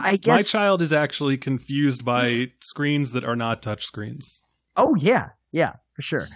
i 0.00 0.16
guess 0.22 0.36
My 0.36 0.42
child 0.42 0.80
is 0.80 0.92
actually 0.92 1.36
confused 1.36 2.04
by 2.04 2.52
screens 2.60 3.12
that 3.12 3.24
are 3.24 3.36
not 3.36 3.62
touch 3.62 3.84
screens. 3.84 4.42
oh 4.76 4.94
yeah. 4.96 5.30
Yeah 5.52 5.74
for 5.96 6.02
sure. 6.02 6.26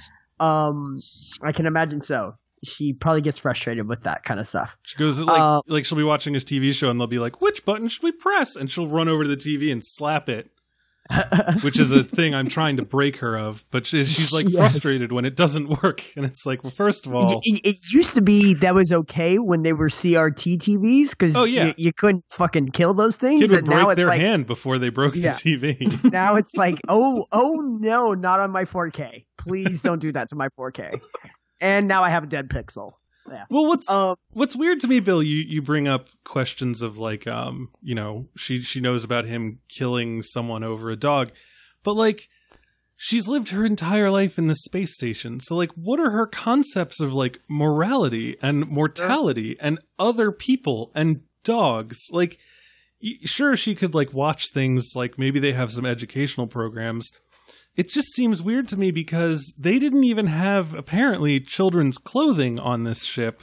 Um 0.40 0.96
i 1.42 1.52
can 1.52 1.66
imagine 1.66 2.00
so. 2.00 2.34
She 2.64 2.92
probably 2.92 3.22
gets 3.22 3.38
frustrated 3.38 3.88
with 3.88 4.02
that 4.02 4.22
kind 4.24 4.38
of 4.40 4.46
stuff. 4.46 4.76
She 4.82 4.98
goes 4.98 5.18
like 5.18 5.40
Uh, 5.40 5.62
like 5.66 5.84
she'll 5.86 5.96
be 5.96 6.04
watching 6.04 6.34
a 6.34 6.40
TV 6.40 6.74
show 6.74 6.90
and 6.90 6.98
they'll 7.00 7.06
be 7.06 7.18
like, 7.18 7.40
"Which 7.40 7.64
button 7.64 7.88
should 7.88 8.02
we 8.02 8.12
press?" 8.12 8.54
And 8.56 8.70
she'll 8.70 8.86
run 8.88 9.08
over 9.08 9.22
to 9.24 9.30
the 9.30 9.36
TV 9.36 9.72
and 9.72 9.80
slap 9.82 10.28
it, 10.28 10.50
which 11.64 11.78
is 11.78 11.92
a 11.92 12.02
thing 12.04 12.34
I'm 12.34 12.48
trying 12.48 12.76
to 12.76 12.84
break 12.84 13.16
her 13.18 13.36
of. 13.36 13.64
But 13.70 13.86
she, 13.86 14.04
she's 14.04 14.32
like 14.32 14.44
Yes. 14.48 14.56
frustrated 14.56 15.12
when 15.12 15.24
it 15.24 15.36
doesn't 15.36 15.82
work, 15.82 16.02
and 16.16 16.24
it's 16.24 16.46
like, 16.46 16.62
well, 16.64 16.70
first 16.70 17.06
of 17.06 17.14
all, 17.14 17.40
it, 17.44 17.60
it 17.64 17.76
used 17.92 18.14
to 18.14 18.22
be 18.22 18.54
that 18.54 18.74
was 18.74 18.92
okay 18.92 19.38
when 19.38 19.62
they 19.62 19.72
were 19.72 19.88
CRT 19.88 20.58
TVs 20.58 21.10
because 21.10 21.36
Oh, 21.36 21.44
yeah. 21.44 21.66
you, 21.66 21.74
you 21.76 21.92
couldn't 21.92 22.24
fucking 22.30 22.68
kill 22.70 22.94
those 22.94 23.16
things. 23.16 23.42
kid 23.42 23.50
would 23.50 23.58
and 23.60 23.68
now 23.68 23.88
it's 23.90 23.96
their 23.96 24.06
like 24.06 24.20
hand 24.20 24.46
before 24.46 24.78
they 24.78 24.88
broke 24.88 25.14
Yeah. 25.16 25.32
the 25.32 25.56
TV. 25.56 26.12
now 26.12 26.36
it's 26.36 26.54
like 26.54 26.78
oh 26.88 27.26
oh 27.32 27.60
no, 27.80 28.14
not 28.14 28.40
on 28.40 28.50
my 28.50 28.64
4K. 28.64 29.24
Please 29.38 29.82
don't 29.82 30.00
do 30.00 30.12
that 30.12 30.28
to 30.30 30.36
my 30.36 30.48
4K. 30.58 31.00
And 31.60 31.86
now 31.88 32.02
I 32.04 32.10
have 32.10 32.24
a 32.24 32.26
dead 32.26 32.48
pixel. 32.48 32.92
Well, 33.50 33.66
what's 33.66 33.90
Um, 33.90 34.16
what's 34.30 34.56
weird 34.56 34.80
to 34.80 34.88
me, 34.88 35.00
Bill, 35.00 35.22
you 35.22 35.36
you 35.36 35.62
bring 35.62 35.88
up 35.88 36.08
questions 36.24 36.82
of 36.82 36.98
like, 36.98 37.26
um, 37.26 37.70
you 37.82 37.94
know, 37.94 38.28
she 38.36 38.60
she 38.60 38.80
knows 38.80 39.04
about 39.04 39.24
him 39.24 39.60
killing 39.68 40.22
someone 40.22 40.64
over 40.64 40.90
a 40.90 40.96
dog, 40.96 41.30
but 41.82 41.94
like. 41.94 42.28
She's 43.02 43.28
lived 43.28 43.48
her 43.48 43.64
entire 43.64 44.10
life 44.10 44.38
in 44.38 44.46
the 44.46 44.54
space 44.54 44.92
station. 44.92 45.40
So 45.40 45.56
like 45.56 45.72
what 45.72 45.98
are 45.98 46.10
her 46.10 46.26
concepts 46.26 47.00
of 47.00 47.14
like 47.14 47.40
morality 47.48 48.36
and 48.42 48.68
mortality 48.68 49.56
and 49.58 49.78
other 49.98 50.30
people 50.30 50.92
and 50.94 51.22
dogs? 51.42 52.10
Like 52.12 52.36
y- 53.02 53.14
sure 53.24 53.56
she 53.56 53.74
could 53.74 53.94
like 53.94 54.12
watch 54.12 54.50
things 54.50 54.92
like 54.94 55.18
maybe 55.18 55.38
they 55.40 55.54
have 55.54 55.70
some 55.70 55.86
educational 55.86 56.46
programs. 56.46 57.10
It 57.76 57.88
just 57.88 58.08
seems 58.14 58.42
weird 58.42 58.68
to 58.68 58.76
me 58.78 58.90
because 58.90 59.54
they 59.58 59.78
didn't 59.78 60.04
even 60.04 60.26
have 60.26 60.74
apparently 60.74 61.40
children's 61.40 61.98
clothing 61.98 62.58
on 62.58 62.84
this 62.84 63.04
ship. 63.04 63.42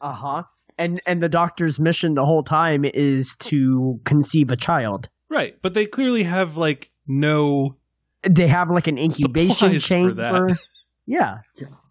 uh 0.00 0.12
huh. 0.12 0.42
And 0.78 0.98
and 1.08 1.20
the 1.20 1.28
doctor's 1.28 1.80
mission 1.80 2.14
the 2.14 2.24
whole 2.24 2.44
time 2.44 2.84
is 2.84 3.34
to 3.40 4.00
conceive 4.04 4.50
a 4.52 4.56
child. 4.56 5.08
Right, 5.28 5.56
but 5.60 5.74
they 5.74 5.86
clearly 5.86 6.22
have 6.22 6.56
like 6.56 6.90
no 7.06 7.76
They 8.22 8.46
have 8.48 8.70
like 8.70 8.86
an 8.86 8.96
incubation 8.98 9.78
Supplies 9.80 9.86
for 9.86 10.12
that. 10.14 10.30
chamber. 10.32 10.46
Yeah. 11.10 11.38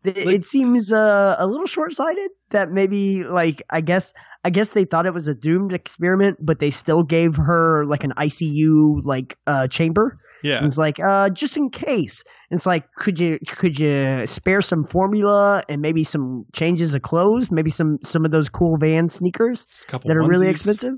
Like- 0.06 0.16
it 0.28 0.46
seems 0.46 0.94
uh, 0.94 1.36
a 1.40 1.48
little 1.48 1.66
short-sighted 1.66 2.30
that 2.52 2.70
maybe 2.70 3.24
like 3.24 3.64
I 3.72 3.82
guess 3.82 4.14
I 4.48 4.50
guess 4.50 4.70
they 4.70 4.86
thought 4.86 5.06
it 5.06 5.14
was 5.14 5.28
a 5.28 5.36
doomed 5.36 5.74
experiment, 5.74 6.38
but 6.40 6.60
they 6.60 6.70
still 6.70 7.04
gave 7.04 7.36
her 7.36 7.84
like 7.86 8.06
an 8.06 8.14
ICU 8.14 9.02
like 9.04 9.38
uh, 9.46 9.68
chamber. 9.68 10.18
Yeah. 10.42 10.56
And 10.56 10.66
it's 10.66 10.78
like 10.78 11.02
uh, 11.02 11.30
just 11.32 11.58
in 11.58 11.70
case. 11.70 12.24
And 12.50 12.58
it's 12.58 12.66
like 12.66 12.90
could 12.94 13.20
you 13.20 13.40
could 13.50 13.78
you 13.78 14.26
spare 14.26 14.62
some 14.62 14.86
formula 14.86 15.64
and 15.68 15.82
maybe 15.82 16.06
some 16.06 16.46
changes 16.54 16.96
of 16.96 17.02
clothes, 17.02 17.52
maybe 17.52 17.70
some 17.70 17.98
some 18.04 18.24
of 18.24 18.32
those 18.32 18.48
cool 18.48 18.78
van 18.78 19.10
sneakers 19.10 19.68
that 19.92 20.16
are 20.16 20.26
really 20.26 20.48
expensive? 20.48 20.94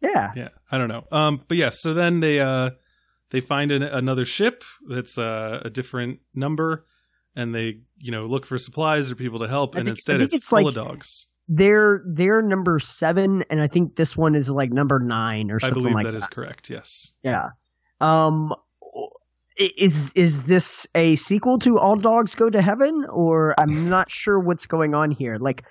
Yeah. 0.00 0.32
Yeah, 0.34 0.48
I 0.72 0.78
don't 0.78 0.88
know. 0.88 1.04
Um, 1.12 1.42
but 1.46 1.58
yes, 1.58 1.82
so 1.82 1.92
then 1.92 2.20
they 2.20 2.40
uh 2.40 2.70
they 3.28 3.40
find 3.40 3.70
an, 3.70 3.82
another 3.82 4.24
ship 4.24 4.64
that's 4.88 5.18
uh, 5.18 5.60
a 5.62 5.68
different 5.68 6.20
number, 6.34 6.86
and 7.36 7.54
they 7.54 7.80
you 7.98 8.12
know 8.12 8.24
look 8.24 8.46
for 8.46 8.56
supplies 8.56 9.10
or 9.10 9.14
people 9.14 9.40
to 9.40 9.48
help, 9.48 9.74
and 9.74 9.84
think- 9.84 9.90
instead 9.98 10.22
it's, 10.22 10.32
it's 10.34 10.48
full 10.48 10.62
like- 10.62 10.68
of 10.68 10.86
dogs. 10.86 11.26
They're 11.48 12.02
they're 12.06 12.40
number 12.40 12.78
seven, 12.78 13.44
and 13.50 13.60
I 13.60 13.66
think 13.66 13.96
this 13.96 14.16
one 14.16 14.34
is 14.34 14.48
like 14.48 14.72
number 14.72 14.98
nine 14.98 15.50
or 15.50 15.60
something. 15.60 15.78
I 15.78 15.80
believe 15.80 15.94
like 15.94 16.06
that 16.06 16.14
is 16.14 16.26
correct. 16.26 16.70
Yes. 16.70 17.12
Yeah. 17.22 17.50
Um 18.00 18.54
is 19.56 20.12
is 20.14 20.44
this 20.44 20.86
a 20.94 21.16
sequel 21.16 21.58
to 21.60 21.78
All 21.78 21.96
Dogs 21.96 22.34
Go 22.34 22.50
to 22.50 22.60
Heaven 22.60 23.06
or 23.10 23.54
I'm 23.58 23.88
not 23.88 24.10
sure 24.10 24.38
what's 24.38 24.66
going 24.66 24.94
on 24.94 25.10
here. 25.10 25.36
Like 25.36 25.64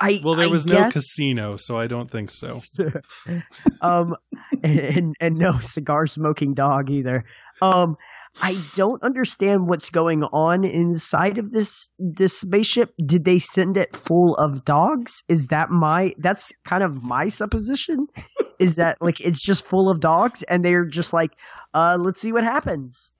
I 0.00 0.18
Well, 0.24 0.34
there 0.34 0.48
I 0.48 0.50
was 0.50 0.66
no 0.66 0.90
casino, 0.90 1.56
so 1.56 1.78
I 1.78 1.86
don't 1.86 2.10
think 2.10 2.30
so. 2.30 2.60
um 3.80 4.16
and, 4.62 4.78
and 4.80 5.16
and 5.20 5.38
no 5.38 5.52
cigar 5.60 6.06
smoking 6.06 6.54
dog 6.54 6.90
either. 6.90 7.24
Um 7.60 7.96
I 8.40 8.56
don't 8.74 9.02
understand 9.02 9.68
what's 9.68 9.90
going 9.90 10.24
on 10.24 10.64
inside 10.64 11.36
of 11.36 11.50
this 11.52 11.90
this 11.98 12.38
spaceship. 12.40 12.94
Did 13.04 13.24
they 13.24 13.38
send 13.38 13.76
it 13.76 13.94
full 13.94 14.34
of 14.36 14.64
dogs? 14.64 15.22
Is 15.28 15.48
that 15.48 15.70
my 15.70 16.14
that's 16.18 16.52
kind 16.64 16.82
of 16.82 17.02
my 17.04 17.28
supposition? 17.28 18.06
Is 18.58 18.76
that 18.76 18.96
like 19.02 19.20
it's 19.20 19.42
just 19.42 19.66
full 19.66 19.90
of 19.90 20.00
dogs 20.00 20.42
and 20.44 20.64
they're 20.64 20.86
just 20.86 21.12
like, 21.12 21.32
uh, 21.74 21.96
let's 22.00 22.20
see 22.20 22.32
what 22.32 22.44
happens. 22.44 23.12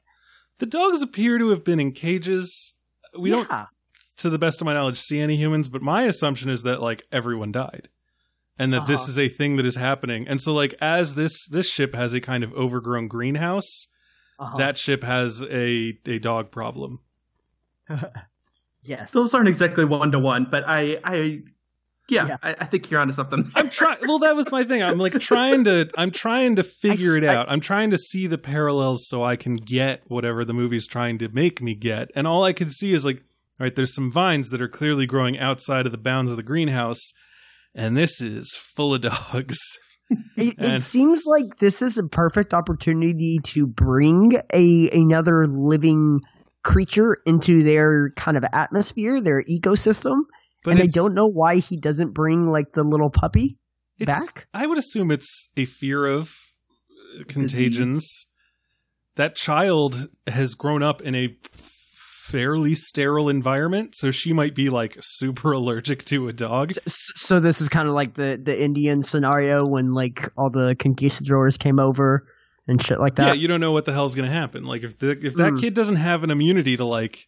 The 0.58 0.66
dogs 0.66 1.02
appear 1.02 1.38
to 1.38 1.48
have 1.50 1.64
been 1.64 1.80
in 1.80 1.90
cages. 1.92 2.74
We 3.18 3.30
don't, 3.30 3.48
yeah. 3.50 3.66
to 4.18 4.30
the 4.30 4.38
best 4.38 4.60
of 4.60 4.64
my 4.66 4.74
knowledge, 4.74 4.98
see 5.00 5.18
any 5.20 5.36
humans. 5.36 5.68
But 5.68 5.82
my 5.82 6.04
assumption 6.04 6.48
is 6.48 6.62
that 6.62 6.80
like 6.80 7.02
everyone 7.10 7.50
died, 7.52 7.88
and 8.58 8.72
that 8.72 8.86
this 8.86 9.00
Uh-huh. 9.02 9.10
is 9.10 9.18
a 9.18 9.28
thing 9.28 9.56
that 9.56 9.66
is 9.66 9.76
happening. 9.76 10.26
And 10.28 10.40
so, 10.40 10.52
like, 10.54 10.74
as 10.80 11.14
this 11.14 11.46
this 11.48 11.68
ship 11.68 11.94
has 11.94 12.14
a 12.14 12.20
kind 12.20 12.44
of 12.44 12.52
overgrown 12.54 13.08
greenhouse, 13.08 13.88
Uh-huh. 14.42 14.58
that 14.58 14.76
ship 14.76 15.02
has 15.04 15.42
a 15.48 15.98
a 16.06 16.18
dog 16.18 16.50
problem. 16.50 17.00
yes. 18.82 19.12
Those 19.12 19.34
aren't 19.34 19.48
exactly 19.48 19.84
one 19.84 20.12
to 20.12 20.18
one, 20.18 20.46
but 20.50 20.64
I, 20.66 20.98
I, 21.04 21.42
yeah, 22.08 22.26
Yeah. 22.28 22.36
I, 22.42 22.50
I 22.60 22.64
think 22.64 22.90
you're 22.90 23.00
onto 23.00 23.12
something. 23.12 23.44
I'm 23.54 23.70
trying. 23.70 23.98
Well, 24.06 24.18
that 24.20 24.34
was 24.36 24.50
my 24.50 24.64
thing. 24.64 24.82
I'm 24.82 24.98
like 24.98 25.12
trying 25.20 25.64
to. 25.64 25.88
I'm 25.96 26.10
trying 26.10 26.56
to 26.56 26.62
figure 26.62 27.16
it 27.16 27.24
I- 27.24 27.34
out. 27.36 27.50
I'm 27.50 27.60
trying 27.60 27.90
to 27.90 27.98
see 27.98 28.26
the 28.26 28.38
parallels 28.38 29.06
so 29.06 29.22
I 29.22 29.36
can 29.36 29.56
get 29.56 30.02
whatever 30.08 30.44
the 30.44 30.52
movie's 30.54 30.86
trying 30.86 31.18
to 31.18 31.28
make 31.28 31.62
me 31.62 31.74
get. 31.74 32.10
And 32.14 32.26
all 32.26 32.44
I 32.44 32.52
can 32.52 32.68
see 32.70 32.92
is 32.92 33.04
like, 33.06 33.18
all 33.60 33.64
right, 33.66 33.74
there's 33.74 33.94
some 33.94 34.10
vines 34.10 34.50
that 34.50 34.60
are 34.60 34.68
clearly 34.68 35.06
growing 35.06 35.38
outside 35.38 35.86
of 35.86 35.92
the 35.92 35.98
bounds 35.98 36.30
of 36.30 36.36
the 36.36 36.42
greenhouse, 36.42 37.12
and 37.74 37.96
this 37.96 38.20
is 38.20 38.56
full 38.56 38.94
of 38.94 39.00
dogs. 39.32 39.58
It, 40.36 40.54
it 40.58 40.82
seems 40.82 41.24
like 41.26 41.58
this 41.58 41.82
is 41.82 41.98
a 41.98 42.06
perfect 42.06 42.54
opportunity 42.54 43.38
to 43.44 43.66
bring 43.66 44.32
a 44.52 44.90
another 44.90 45.46
living 45.46 46.20
creature 46.62 47.18
into 47.26 47.62
their 47.62 48.10
kind 48.16 48.36
of 48.36 48.44
atmosphere, 48.52 49.20
their 49.20 49.42
ecosystem. 49.44 50.20
But 50.64 50.74
and 50.74 50.82
I 50.82 50.86
don't 50.86 51.14
know 51.14 51.26
why 51.26 51.56
he 51.56 51.76
doesn't 51.76 52.14
bring 52.14 52.46
like 52.46 52.72
the 52.72 52.84
little 52.84 53.10
puppy. 53.10 53.58
back? 53.98 54.46
I 54.54 54.66
would 54.66 54.78
assume 54.78 55.10
it's 55.10 55.50
a 55.56 55.64
fear 55.64 56.06
of 56.06 56.34
uh, 57.18 57.24
contagions. 57.26 58.28
That 59.16 59.34
child 59.34 60.08
has 60.26 60.54
grown 60.54 60.82
up 60.82 61.02
in 61.02 61.14
a 61.14 61.36
fairly 62.30 62.74
sterile 62.74 63.28
environment, 63.28 63.94
so 63.96 64.10
she 64.10 64.32
might 64.32 64.54
be 64.54 64.70
like 64.70 64.96
super 65.00 65.52
allergic 65.58 66.04
to 66.04 66.28
a 66.28 66.32
dog. 66.32 66.70
S- 66.86 67.10
So 67.16 67.40
this 67.40 67.60
is 67.60 67.68
kind 67.68 67.88
of 67.88 67.94
like 67.94 68.14
the 68.14 68.40
the 68.42 68.62
Indian 68.62 69.02
scenario 69.02 69.66
when 69.66 69.92
like 69.92 70.28
all 70.36 70.50
the 70.50 70.76
conquistadors 70.78 71.58
came 71.58 71.78
over 71.78 72.26
and 72.68 72.80
shit 72.80 73.00
like 73.00 73.16
that. 73.16 73.26
yeah, 73.26 73.32
you 73.32 73.48
don't 73.48 73.60
know 73.60 73.72
what 73.72 73.84
the 73.86 73.92
hell's 73.92 74.14
going 74.14 74.28
to 74.28 74.34
happen. 74.34 74.64
Like 74.64 74.84
if 74.84 74.98
the, 74.98 75.10
if 75.10 75.34
that 75.34 75.54
Mm. 75.54 75.60
kid 75.60 75.74
doesn't 75.74 75.96
have 75.96 76.22
an 76.22 76.30
immunity 76.30 76.76
to 76.76 76.84
like 76.84 77.26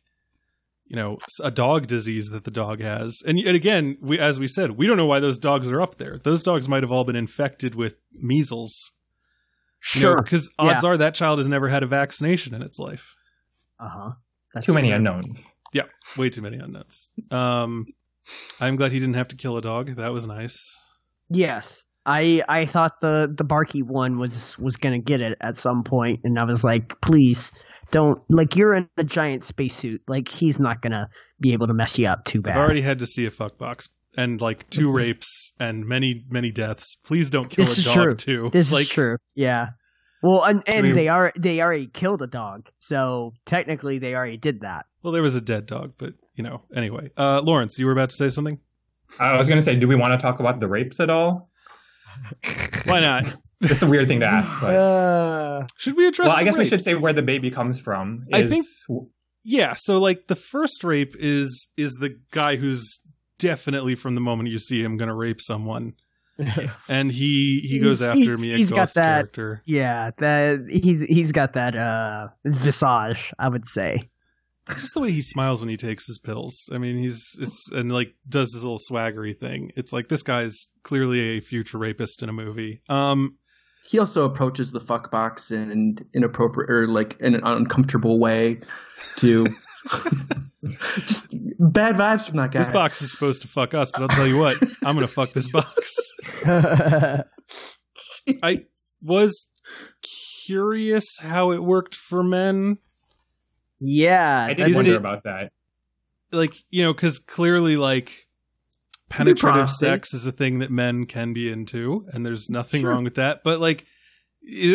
you 0.86 0.96
know 0.96 1.18
a 1.42 1.50
dog 1.50 1.86
disease 1.88 2.28
that 2.28 2.44
the 2.44 2.50
dog 2.52 2.80
has, 2.80 3.20
and, 3.26 3.38
and 3.38 3.56
again, 3.56 3.96
we 4.00 4.18
as 4.18 4.38
we 4.38 4.46
said, 4.46 4.72
we 4.72 4.86
don't 4.86 4.96
know 4.96 5.06
why 5.06 5.18
those 5.18 5.38
dogs 5.38 5.66
are 5.68 5.80
up 5.82 5.96
there. 5.96 6.18
Those 6.18 6.42
dogs 6.42 6.68
might 6.68 6.82
have 6.84 6.92
all 6.92 7.04
been 7.04 7.16
infected 7.16 7.74
with 7.74 7.96
measles. 8.12 8.92
sure. 9.80 10.22
because 10.22 10.48
Yeah. 10.58 10.66
odds 10.70 10.84
are 10.84 10.96
that 10.96 11.14
child 11.14 11.38
has 11.40 11.48
never 11.48 11.68
had 11.68 11.82
a 11.82 11.86
vaccination 11.86 12.54
in 12.54 12.62
its 12.62 12.78
life. 12.78 13.16
uh 13.80 13.88
huh. 13.88 14.10
Too 14.62 14.72
many 14.72 14.90
unknowns. 14.92 15.54
Yeah, 15.72 15.84
way 16.16 16.30
too 16.30 16.42
many 16.42 16.58
unknowns. 16.58 17.10
Um, 17.30 17.86
I'm 18.60 18.76
glad 18.76 18.92
he 18.92 18.98
didn't 19.00 19.14
have 19.14 19.28
to 19.28 19.36
kill 19.36 19.56
a 19.56 19.62
dog. 19.62 19.96
That 19.96 20.12
was 20.12 20.26
nice. 20.26 20.80
Yes. 21.30 21.86
I 22.06 22.42
I 22.48 22.66
thought 22.66 23.00
the 23.00 23.32
the 23.34 23.44
barky 23.44 23.82
one 23.82 24.18
was 24.18 24.58
was 24.58 24.76
gonna 24.76 24.98
get 24.98 25.20
it 25.20 25.38
at 25.40 25.56
some 25.56 25.82
point, 25.84 26.20
and 26.22 26.38
I 26.38 26.44
was 26.44 26.62
like, 26.62 27.00
please 27.00 27.50
don't 27.90 28.20
like 28.28 28.56
you're 28.56 28.74
in 28.74 28.88
a 28.98 29.04
giant 29.04 29.42
spacesuit. 29.44 30.02
Like 30.06 30.28
he's 30.28 30.60
not 30.60 30.82
gonna 30.82 31.08
be 31.40 31.52
able 31.54 31.66
to 31.66 31.74
mess 31.74 31.98
you 31.98 32.06
up 32.06 32.24
too 32.24 32.42
bad. 32.42 32.56
I've 32.56 32.62
already 32.62 32.82
had 32.82 32.98
to 32.98 33.06
see 33.06 33.24
a 33.24 33.30
fuck 33.30 33.56
box 33.58 33.88
and 34.16 34.40
like 34.40 34.68
two 34.68 34.92
rapes 34.92 35.54
and 35.58 35.86
many 35.86 36.24
many 36.28 36.50
deaths. 36.50 36.96
Please 36.96 37.30
don't 37.30 37.48
kill 37.48 37.64
This 37.64 37.78
a 37.78 37.80
is 37.80 37.86
dog 37.86 37.94
true. 37.94 38.14
too. 38.14 38.50
This 38.52 38.72
like, 38.72 38.82
is 38.82 38.88
true. 38.90 39.16
Yeah. 39.34 39.68
Well, 40.24 40.42
and 40.44 40.62
and 40.66 40.86
We- 40.86 40.92
they 40.92 41.08
are 41.08 41.32
they 41.38 41.60
already 41.60 41.86
killed 41.86 42.22
a 42.22 42.26
dog, 42.26 42.70
so 42.78 43.34
technically 43.44 43.98
they 43.98 44.14
already 44.14 44.38
did 44.38 44.62
that. 44.62 44.86
Well, 45.02 45.12
there 45.12 45.22
was 45.22 45.34
a 45.36 45.40
dead 45.42 45.66
dog, 45.66 45.92
but 45.98 46.14
you 46.34 46.42
know. 46.42 46.62
Anyway, 46.74 47.10
uh, 47.18 47.42
Lawrence, 47.44 47.78
you 47.78 47.84
were 47.86 47.92
about 47.92 48.08
to 48.08 48.16
say 48.16 48.30
something. 48.30 48.58
I 49.20 49.36
was 49.36 49.48
going 49.48 49.58
to 49.58 49.62
say, 49.62 49.74
do 49.76 49.86
we 49.86 49.96
want 49.96 50.18
to 50.18 50.22
talk 50.24 50.40
about 50.40 50.60
the 50.60 50.66
rapes 50.66 50.98
at 50.98 51.10
all? 51.10 51.50
Why 52.86 53.00
not? 53.00 53.24
It's 53.60 53.80
a 53.82 53.86
weird 53.88 54.08
thing 54.08 54.20
to 54.20 54.26
ask, 54.26 54.52
but 54.60 54.74
Uh, 54.74 55.66
Should 55.78 55.96
we 55.96 56.06
address? 56.06 56.28
well, 56.28 56.36
I 56.36 56.40
the 56.40 56.44
guess 56.50 56.58
we 56.58 56.66
should 56.66 56.82
say 56.82 56.94
where 56.94 57.14
the 57.14 57.22
baby 57.22 57.50
comes 57.50 57.78
from. 57.80 58.24
I 58.32 58.42
think- 58.42 58.66
Yeah, 59.42 59.72
so 59.74 59.98
like 59.98 60.26
the 60.26 60.34
first 60.34 60.84
rape 60.84 61.14
is 61.18 61.68
is 61.76 61.94
the 61.94 62.18
guy 62.30 62.56
who's 62.56 62.98
definitely 63.38 63.94
from 63.94 64.16
the 64.16 64.20
moment 64.20 64.50
you 64.50 64.58
see 64.58 64.82
him 64.82 64.96
going 64.98 65.08
to 65.08 65.14
rape 65.14 65.40
someone, 65.40 65.94
and 66.88 67.10
he 67.12 67.60
he 67.60 67.80
goes 67.80 68.00
He's- 68.00 68.10
after 68.10 68.18
he's- 68.18 68.40
Mia 68.40 68.56
he's 68.56 68.72
got 68.72 68.92
that- 68.94 69.16
character. 69.16 69.62
yeah, 69.66 70.10
that 70.18 70.66
he's 70.68 71.00
he's 71.02 71.32
got 71.32 71.52
that 71.54 71.76
uh 71.76 72.28
visage, 72.44 73.32
I 73.38 73.48
would 73.48 73.64
say. 73.66 74.08
just 74.70 74.94
the 74.94 75.00
way 75.00 75.10
he 75.12 75.20
smiles 75.22 75.60
when 75.60 75.68
he 75.68 75.76
takes 75.76 76.06
his 76.06 76.18
pills. 76.18 76.70
I 76.72 76.78
mean, 76.78 76.96
he's 76.96 77.36
it's 77.40 77.70
and 77.70 77.92
like 77.92 78.14
does 78.28 78.52
his 78.54 78.64
little 78.64 78.78
swaggery 78.78 79.38
thing. 79.38 79.70
It's 79.76 79.92
like 79.92 80.08
this 80.08 80.22
guy's 80.22 80.68
clearly 80.82 81.20
a 81.36 81.40
future 81.40 81.78
rapist 81.78 82.22
in 82.22 82.28
a 82.28 82.32
movie. 82.32 82.80
Um, 82.88 83.36
he 83.86 83.98
also 83.98 84.24
approaches 84.24 84.72
the 84.72 84.80
fuck 84.80 85.10
box 85.10 85.50
in 85.50 85.70
an 85.70 85.96
inappropriate 86.14 86.70
or 86.70 86.86
like 86.88 87.20
in 87.20 87.34
an 87.34 87.42
uncomfortable 87.44 88.18
way 88.18 88.60
to 89.18 89.46
just 90.64 91.34
bad 91.58 91.96
vibes 91.96 92.26
from 92.28 92.36
that 92.38 92.50
guy. 92.52 92.58
this 92.60 92.68
box 92.68 93.02
is 93.02 93.12
supposed 93.12 93.42
to 93.42 93.48
fuck 93.48 93.74
us, 93.74 93.90
but 93.92 94.02
I'll 94.02 94.08
tell 94.08 94.26
you 94.26 94.38
what, 94.38 94.56
I'm 94.84 94.94
gonna 94.94 95.06
fuck 95.08 95.32
this 95.32 95.50
box. 95.50 96.12
I 98.42 98.64
was 99.02 99.48
curious 100.46 101.18
how 101.20 101.50
it 101.52 101.62
worked 101.62 101.94
for 101.94 102.22
men. 102.22 102.78
yeah, 103.80 104.44
I 104.44 104.48
did 104.54 104.58
that's- 104.58 104.70
Is 104.70 104.76
wonder 104.76 104.92
it- 104.92 104.96
about 104.96 105.24
that. 105.24 105.52
Like 106.32 106.54
you 106.70 106.82
know, 106.82 106.92
because 106.92 107.18
clearly, 107.20 107.76
like 107.76 108.26
penetrative 109.08 109.68
sex 109.68 110.12
is 110.12 110.26
a 110.26 110.32
thing 110.32 110.58
that 110.58 110.70
men 110.70 111.06
can 111.06 111.32
be 111.32 111.48
into, 111.48 112.06
and 112.12 112.26
there's 112.26 112.50
nothing 112.50 112.80
Sure. 112.80 112.90
wrong 112.90 113.04
with 113.04 113.14
that. 113.16 113.44
But 113.44 113.60
like, 113.60 113.84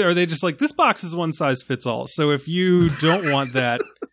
are 0.02 0.14
they 0.14 0.26
just 0.26 0.42
like 0.42 0.58
this 0.58 0.72
box 0.72 1.04
is 1.04 1.18
one 1.18 1.34
size 1.34 1.62
fits 1.62 1.86
all? 1.86 2.08
So 2.08 2.32
if 2.32 2.48
you 2.48 2.90
don't 3.02 3.32
want 3.34 3.52
that, 3.54 3.82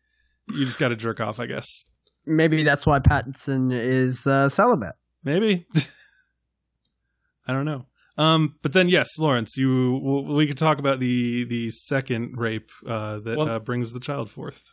you 0.48 0.64
just 0.64 0.78
got 0.78 0.88
to 0.88 0.96
jerk 0.96 1.20
off, 1.20 1.40
I 1.40 1.46
guess. 1.46 1.84
maybe 2.24 2.62
that's 2.62 2.86
why 2.86 2.98
Pattinson 3.00 3.72
is 3.72 4.26
uh, 4.26 4.48
celibate. 4.48 4.94
Maybe. 5.24 5.66
I 7.46 7.52
don't 7.52 7.64
know. 7.64 7.86
Um, 8.18 8.56
but 8.62 8.72
then 8.72 8.88
yes, 8.88 9.18
Lawrence, 9.18 9.56
you 9.56 10.24
we 10.28 10.46
could 10.46 10.56
talk 10.56 10.78
about 10.78 11.00
the 11.00 11.44
the 11.44 11.70
second 11.70 12.36
rape 12.36 12.70
uh, 12.86 13.18
that 13.20 13.36
Well- 13.36 13.48
uh, 13.48 13.58
brings 13.58 13.92
the 13.92 14.00
child 14.00 14.30
forth. 14.30 14.72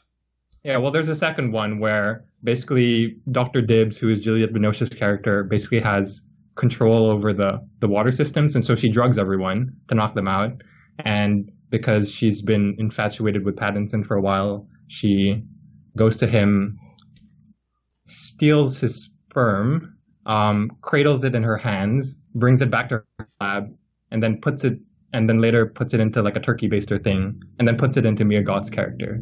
Yeah, 0.64 0.78
well, 0.78 0.92
there's 0.92 1.10
a 1.10 1.16
second 1.16 1.52
one 1.52 1.80
where 1.80 2.24
basically 2.42 3.18
Dr. 3.30 3.62
Dibs, 3.62 3.98
who 3.98 4.08
is 4.08 4.22
Juliette 4.22 4.54
Binoche's 4.54 4.88
character, 4.96 5.44
basically 5.44 5.82
has 5.82 6.24
control 6.56 7.12
over 7.12 7.34
the, 7.34 7.60
the 7.80 7.90
water 7.90 8.14
systems. 8.14 8.56
And 8.56 8.64
so 8.64 8.74
she 8.74 8.88
drugs 8.88 9.18
everyone 9.18 9.74
to 9.90 9.96
knock 9.96 10.14
them 10.16 10.30
out. 10.30 10.54
And 11.00 11.52
because 11.70 12.14
she's 12.16 12.42
been 12.42 12.76
infatuated 12.80 13.44
with 13.44 13.58
Pattinson 13.58 14.06
for 14.06 14.16
a 14.16 14.22
while, 14.22 14.66
she 14.88 15.44
goes 15.96 16.18
to 16.18 16.28
him 16.28 16.80
steals 18.06 18.80
his 18.80 19.04
sperm, 19.04 19.98
um, 20.26 20.70
cradles 20.82 21.24
it 21.24 21.36
in 21.36 21.44
her 21.44 21.58
hands, 21.58 22.16
brings 22.36 22.62
it 22.62 22.70
back 22.70 22.90
to 22.90 23.04
her 23.18 23.28
lab, 23.40 23.74
and 24.12 24.22
then 24.22 24.40
puts 24.40 24.64
it, 24.64 24.80
and 25.14 25.30
then 25.30 25.40
later 25.40 25.66
puts 25.66 25.94
it 25.94 26.00
into 26.00 26.22
like 26.22 26.36
a 26.36 26.40
turkey 26.40 26.70
baster 26.70 27.02
thing, 27.04 27.42
and 27.60 27.68
then 27.68 27.78
puts 27.78 27.98
it 27.98 28.06
into 28.06 28.26
Mia 28.26 28.44
Goth's 28.44 28.70
character. 28.70 29.20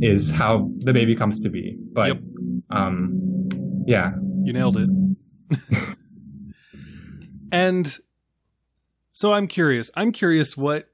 Is 0.00 0.30
how 0.32 0.70
the 0.78 0.92
baby 0.92 1.14
comes 1.14 1.40
to 1.40 1.48
be. 1.48 1.76
But, 1.92 2.08
Yep. 2.08 2.18
um, 2.70 3.48
yeah. 3.86 4.12
You 4.42 4.52
nailed 4.52 4.76
it. 4.76 4.90
and 7.52 7.98
so 9.12 9.32
I'm 9.32 9.46
curious. 9.46 9.90
I'm 9.94 10.10
curious 10.10 10.56
what, 10.56 10.88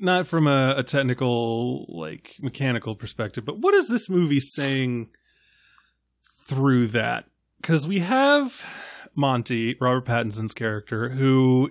not 0.00 0.26
from 0.26 0.46
a, 0.46 0.74
a 0.76 0.82
technical, 0.82 1.86
like 1.88 2.36
mechanical 2.40 2.94
perspective, 2.94 3.44
but 3.44 3.58
what 3.58 3.74
is 3.74 3.88
this 3.88 4.08
movie 4.08 4.40
saying 4.40 5.10
through 6.48 6.88
that? 6.88 7.26
Because 7.60 7.86
we 7.86 8.00
have 8.00 9.10
Monty, 9.14 9.76
Robert 9.80 10.06
Pattinson's 10.06 10.54
character, 10.54 11.10
who 11.10 11.70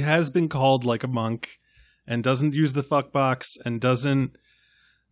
has 0.00 0.30
been 0.30 0.48
called 0.48 0.84
like 0.84 1.02
a 1.02 1.08
monk 1.08 1.58
and 2.06 2.22
doesn't 2.22 2.54
use 2.54 2.72
the 2.72 2.82
fuck 2.82 3.12
box 3.12 3.56
and 3.64 3.80
doesn't 3.80 4.36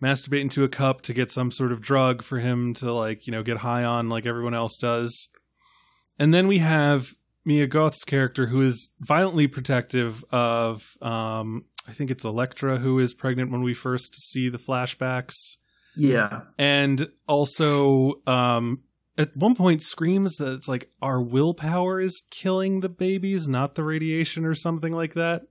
masturbate 0.03 0.41
into 0.41 0.65
a 0.65 0.69
cup 0.69 1.03
to 1.03 1.13
get 1.13 1.31
some 1.31 1.51
sort 1.51 1.73
of 1.73 1.81
drug 1.81 2.23
for 2.23 2.39
him 2.39 2.73
to 2.75 2.93
like 2.93 3.27
you 3.27 3.33
know 3.33 3.43
get 3.43 3.59
high 3.59 3.85
on 3.85 4.09
like 4.09 4.27
everyone 4.27 4.55
else 4.55 4.77
does 4.77 5.29
and 6.19 6.33
then 6.33 6.49
we 6.49 6.59
have 6.59 7.15
mia 7.45 7.67
goth's 7.67 8.05
character 8.05 8.47
who 8.47 8.63
is 8.63 8.91
violently 9.01 9.47
protective 9.47 10.25
of 10.31 10.97
um 11.03 11.65
i 11.91 11.93
think 11.93 12.11
it's 12.11 12.25
Elektra 12.25 12.79
who 12.79 12.99
is 12.99 13.13
pregnant 13.13 13.51
when 13.51 13.63
we 13.63 13.75
first 13.75 14.15
see 14.15 14.49
the 14.49 14.59
flashbacks 14.59 15.57
Yeah. 15.97 16.43
and 16.57 17.11
also 17.27 18.23
um 18.27 18.83
at 19.19 19.37
one 19.37 19.55
point 19.55 19.83
screams 19.83 20.37
that 20.37 20.53
it's 20.53 20.69
like 20.69 20.91
our 21.03 21.21
willpower 21.21 22.01
is 22.01 22.23
killing 22.31 22.81
the 22.81 22.89
babies 22.89 23.49
not 23.49 23.75
the 23.75 23.83
radiation 23.85 24.47
or 24.47 24.55
something 24.55 24.93
like 24.93 25.15
that 25.15 25.43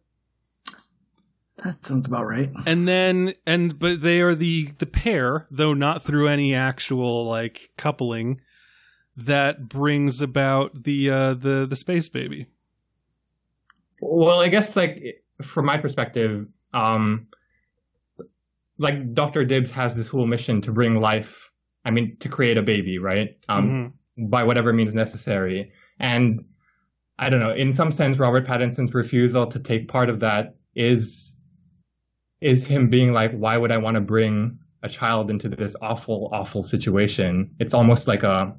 That 1.63 1.83
sounds 1.85 2.07
about 2.07 2.25
right. 2.25 2.49
and 2.65 2.87
then 2.87 3.33
and 3.45 3.77
but 3.77 4.01
they 4.01 4.21
are 4.21 4.33
the 4.33 4.67
the 4.79 4.85
pair 4.87 5.45
though 5.51 5.73
not 5.73 6.01
through 6.01 6.27
any 6.29 6.55
actual 6.55 7.25
like 7.25 7.69
coupling 7.77 8.39
that 9.17 9.67
brings 9.67 10.21
about 10.21 10.83
the 10.85 11.09
uh 11.11 11.33
the 11.33 11.67
the 11.69 11.75
space 11.75 12.07
baby 12.07 12.47
Well, 14.01 14.39
I 14.39 14.47
guess 14.47 14.77
like 14.77 15.03
from 15.41 15.65
my 15.65 15.77
perspective, 15.77 16.47
um, 16.73 17.27
like 18.77 19.13
Doctor 19.13 19.43
Dibs 19.43 19.71
has 19.71 19.95
this 19.95 20.07
whole 20.07 20.25
mission 20.25 20.61
to 20.61 20.71
bring 20.71 20.99
life. 20.99 21.51
I 21.85 21.91
mean, 21.91 22.17
to 22.17 22.29
create 22.29 22.57
a 22.57 22.61
baby, 22.61 22.97
right? 22.99 23.37
Um, 23.47 23.93
Mhm. 24.17 24.29
by 24.29 24.43
whatever 24.43 24.73
means 24.73 24.95
necessary. 24.95 25.71
And 25.99 26.45
I 27.17 27.29
don't 27.29 27.39
know. 27.39 27.53
In 27.53 27.73
some 27.73 27.91
sense, 27.91 28.19
Robert 28.19 28.45
Pattinson's 28.45 28.93
refusal 28.93 29.47
to 29.47 29.59
take 29.59 29.87
part 29.87 30.09
of 30.09 30.19
that 30.21 30.55
is 30.75 31.35
is 32.41 32.65
him 32.65 32.89
being 32.89 33.11
like, 33.11 33.33
why 33.33 33.57
would 33.57 33.69
I 33.71 33.77
want 33.77 33.95
to 33.95 34.01
bring 34.01 34.57
a 34.81 34.87
child 34.87 35.29
into 35.29 35.49
this 35.49 35.75
awful, 35.81 36.29
awful 36.31 36.63
situation? 36.63 37.53
It's 37.59 37.73
almost 37.73 38.07
like 38.07 38.23
a. 38.23 38.55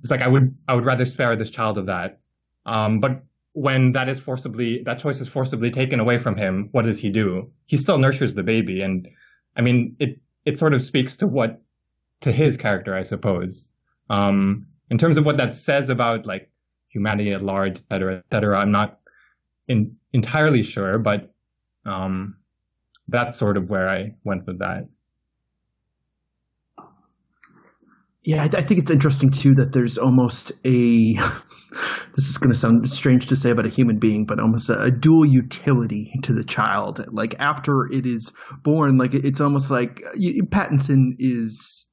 It's 0.00 0.10
like 0.10 0.22
I 0.22 0.28
would 0.28 0.56
I 0.66 0.74
would 0.74 0.86
rather 0.86 1.04
spare 1.04 1.36
this 1.36 1.50
child 1.50 1.76
of 1.76 1.86
that. 1.86 2.20
Um, 2.64 3.00
but 3.00 3.22
when 3.60 3.92
that 3.92 4.08
is 4.08 4.18
forcibly 4.18 4.82
that 4.84 4.98
choice 4.98 5.20
is 5.20 5.28
forcibly 5.28 5.70
taken 5.70 6.00
away 6.00 6.16
from 6.16 6.34
him, 6.34 6.70
what 6.72 6.86
does 6.86 6.98
he 6.98 7.10
do? 7.10 7.50
He 7.66 7.76
still 7.76 7.98
nurtures 7.98 8.32
the 8.34 8.42
baby, 8.42 8.80
and 8.80 9.06
I 9.54 9.60
mean 9.60 9.96
it 9.98 10.18
it 10.46 10.56
sort 10.56 10.72
of 10.72 10.80
speaks 10.80 11.18
to 11.18 11.26
what 11.26 11.60
to 12.22 12.32
his 12.32 12.56
character, 12.56 12.94
I 12.94 13.02
suppose. 13.02 13.70
Um, 14.08 14.66
in 14.88 14.96
terms 14.96 15.18
of 15.18 15.26
what 15.26 15.36
that 15.36 15.54
says 15.54 15.90
about 15.90 16.24
like 16.24 16.50
humanity 16.88 17.32
at 17.32 17.42
large, 17.42 17.78
et 17.78 17.84
cetera, 17.90 18.16
et 18.16 18.24
cetera, 18.32 18.58
I'm 18.58 18.72
not 18.72 18.98
in, 19.68 19.94
entirely 20.12 20.62
sure, 20.62 20.98
but 20.98 21.32
um, 21.84 22.36
that's 23.08 23.38
sort 23.38 23.58
of 23.58 23.68
where 23.68 23.88
I 23.88 24.14
went 24.24 24.46
with 24.46 24.58
that. 24.60 24.88
Yeah, 28.22 28.42
I, 28.42 28.44
I 28.58 28.62
think 28.62 28.80
it's 28.80 28.90
interesting 28.90 29.30
too 29.30 29.54
that 29.54 29.72
there's 29.72 29.96
almost 29.98 30.52
a. 30.66 31.14
this 32.16 32.28
is 32.28 32.36
going 32.38 32.52
to 32.52 32.58
sound 32.58 32.88
strange 32.90 33.26
to 33.28 33.36
say 33.36 33.50
about 33.50 33.64
a 33.66 33.70
human 33.70 33.98
being, 33.98 34.26
but 34.26 34.38
almost 34.40 34.68
a, 34.68 34.82
a 34.82 34.90
dual 34.90 35.24
utility 35.24 36.12
to 36.22 36.32
the 36.34 36.44
child. 36.44 37.04
Like 37.12 37.38
after 37.40 37.86
it 37.90 38.04
is 38.06 38.32
born, 38.62 38.98
like 38.98 39.14
it's 39.14 39.40
almost 39.40 39.70
like 39.70 40.02
Pattinson 40.50 41.12
is, 41.18 41.86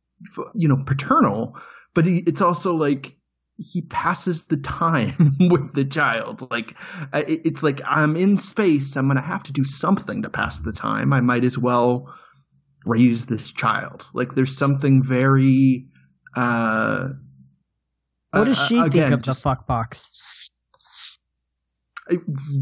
you 0.53 0.67
know, 0.67 0.84
paternal, 0.86 1.57
but 1.93 2.05
he, 2.05 2.23
it's 2.28 2.41
also 2.41 2.75
like 2.75 3.15
he 3.57 3.82
passes 3.84 4.47
the 4.47 4.57
time 4.57 5.13
with 5.49 5.73
the 5.73 5.86
child. 5.86 6.49
Like 6.51 6.71
it- 7.13 7.41
it's 7.45 7.63
like 7.63 7.80
I'm 7.86 8.17
in 8.17 8.36
space. 8.38 8.97
I'm 8.97 9.05
going 9.07 9.15
to 9.15 9.21
have 9.21 9.43
to 9.43 9.53
do 9.53 9.63
something 9.63 10.21
to 10.23 10.30
pass 10.30 10.59
the 10.59 10.73
time. 10.73 11.13
I 11.13 11.21
might 11.21 11.45
as 11.45 11.57
well 11.57 12.13
raise 12.86 13.28
this 13.28 13.51
child. 13.53 14.07
Like 14.13 14.36
there's 14.36 14.57
something 14.57 15.01
very. 15.03 15.88
Uh, 16.36 17.09
What 18.32 18.45
does 18.45 18.59
uh, 18.59 18.65
she 18.67 18.75
think 18.75 18.88
again, 18.88 19.13
of 19.13 19.23
the 19.23 19.34
fuck 19.34 19.67
box? 19.67 20.49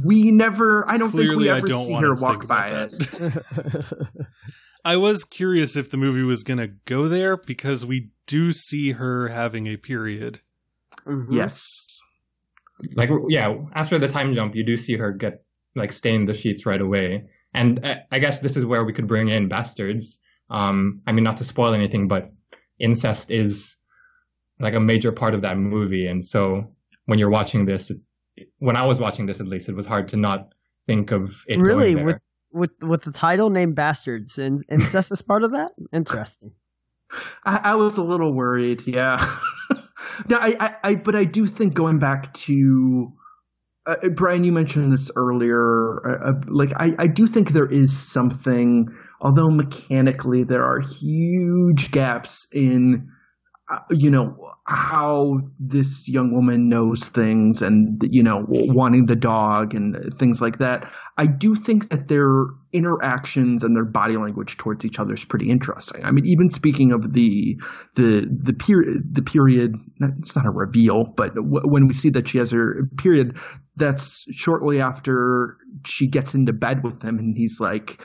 We 0.06 0.32
never. 0.32 0.90
I 0.90 0.98
don't 0.98 1.12
think 1.12 1.36
we 1.36 1.50
ever 1.50 1.68
don't 1.68 1.86
see 1.86 1.94
her 1.94 2.16
walk 2.16 2.48
by 2.48 2.70
it. 2.70 3.94
I 4.86 4.98
was 4.98 5.24
curious 5.24 5.76
if 5.76 5.90
the 5.90 5.98
movie 5.98 6.22
was 6.24 6.44
going 6.44 6.60
to 6.60 6.68
go 6.86 7.08
there 7.08 7.38
because 7.38 7.86
we 7.86 8.10
do 8.28 8.52
see 8.52 8.94
her 8.94 9.30
having 9.30 9.68
a 9.68 9.78
period. 9.78 10.42
Mhm. 11.08 11.28
Yes. 11.32 12.02
Like, 12.96 13.10
yeah, 13.30 13.56
after 13.74 13.98
the 13.98 14.08
time 14.08 14.34
jump, 14.34 14.56
you 14.56 14.64
do 14.64 14.78
see 14.78 14.98
her 14.98 15.12
get 15.12 15.44
like 15.76 15.92
stain 15.92 16.26
the 16.26 16.34
sheets 16.34 16.66
right 16.66 16.82
away. 16.82 17.26
And 17.54 17.86
uh, 17.86 17.96
I 18.12 18.20
guess 18.20 18.40
this 18.40 18.58
is 18.58 18.66
where 18.66 18.84
we 18.84 18.94
could 18.94 19.08
bring 19.08 19.30
in 19.30 19.48
bastards. 19.48 20.20
Um, 20.50 21.02
I 21.08 21.12
mean, 21.12 21.24
not 21.24 21.38
to 21.38 21.46
spoil 21.46 21.74
anything, 21.74 22.08
but 22.08 22.32
incest 22.80 23.32
is 23.32 23.78
like 24.60 24.74
a 24.74 24.80
major 24.80 25.12
part 25.12 25.34
of 25.34 25.42
that 25.42 25.58
movie. 25.58 26.08
And 26.08 26.24
so 26.24 26.72
when 27.06 27.20
you're 27.20 27.30
watching 27.30 27.66
this, 27.66 27.92
when 28.60 28.76
I 28.76 28.86
was 28.86 29.00
watching 29.00 29.26
this, 29.26 29.40
at 29.40 29.48
least, 29.48 29.70
it 29.70 29.76
was 29.76 29.86
hard 29.86 30.08
to 30.10 30.18
not 30.18 30.54
think 30.88 31.12
of 31.12 31.44
it. 31.48 31.60
Really? 31.60 31.94
going 31.94 31.96
there. 31.96 32.06
With 32.06 32.22
with 32.52 32.84
with 32.84 33.04
the 33.04 33.12
title 33.12 33.50
named 33.50 33.76
Bastards 33.76 34.38
and 34.38 34.64
incest 34.70 35.12
is 35.12 35.22
part 35.22 35.44
of 35.44 35.52
that? 35.52 35.74
Interesting. 35.94 36.52
I, 37.46 37.62
I 37.64 37.76
was 37.76 37.98
a 37.98 38.04
little 38.04 38.34
worried. 38.34 38.88
Yeah. 38.88 39.24
no, 40.30 40.38
I, 40.38 40.56
I, 40.60 40.76
I, 40.84 40.96
but 40.96 41.16
I 41.16 41.26
do 41.26 41.48
think 41.48 41.74
going 41.74 42.00
back 42.00 42.34
to 42.34 43.14
uh, 43.88 44.10
Brian, 44.10 44.44
you 44.44 44.52
mentioned 44.52 44.92
this 44.92 45.12
earlier. 45.16 46.06
Uh, 46.08 46.30
uh, 46.32 46.42
like, 46.48 46.74
I, 46.78 46.96
I 46.98 47.08
do 47.08 47.28
think 47.28 47.50
there 47.50 47.68
is 47.68 47.98
something, 47.98 48.90
although 49.22 49.50
mechanically 49.50 50.44
there 50.44 50.64
are 50.64 50.80
huge 50.80 51.92
gaps 51.92 52.48
in, 52.54 52.96
uh, 52.96 53.15
Uh, 53.68 53.80
you 53.90 54.12
know, 54.12 54.38
how 54.68 55.40
this 55.60 56.08
young 56.08 56.32
woman 56.32 56.70
knows 56.70 57.10
things 57.10 57.64
and, 57.64 58.00
you 58.12 58.22
know, 58.22 58.46
wanting 58.48 59.08
the 59.08 59.16
dog 59.16 59.74
and 59.74 60.14
things 60.20 60.40
like 60.40 60.60
that. 60.60 60.88
I 61.18 61.26
do 61.26 61.56
think 61.56 61.90
that 61.90 62.08
their 62.08 62.46
interactions 62.74 63.64
and 63.64 63.76
their 63.76 63.86
body 63.86 64.18
language 64.18 64.58
towards 64.58 64.86
each 64.86 65.00
other 65.00 65.14
is 65.14 65.26
pretty 65.26 65.50
interesting. 65.50 66.06
I 66.06 66.12
mean, 66.12 66.28
even 66.28 66.50
speaking 66.52 66.92
of 66.92 67.14
the 67.14 67.60
the 67.96 68.28
the 68.30 68.54
period, 68.54 69.16
the 69.16 69.24
period. 69.24 69.74
It's 70.20 70.36
not 70.36 70.46
a 70.46 70.52
reveal, 70.52 71.06
but 71.18 71.32
when 71.36 71.88
we 71.88 71.96
see 71.96 72.12
that 72.12 72.28
she 72.28 72.38
has 72.38 72.52
her 72.52 72.88
period, 73.00 73.36
that's 73.78 74.32
shortly 74.32 74.80
after 74.80 75.58
she 75.88 76.08
gets 76.08 76.36
into 76.36 76.54
bed 76.54 76.84
with 76.84 77.02
him, 77.02 77.18
and 77.18 77.36
he's 77.36 77.60
like. 77.60 78.00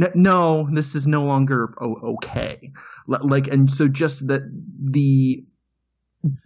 "N- 0.00 0.12
No, 0.14 0.68
this 0.72 0.94
is 0.94 1.06
no 1.06 1.22
longer 1.24 1.74
okay. 1.80 2.72
Like, 3.06 3.48
and 3.48 3.70
so 3.70 3.88
just 3.88 4.28
that 4.28 4.42
the 4.80 5.44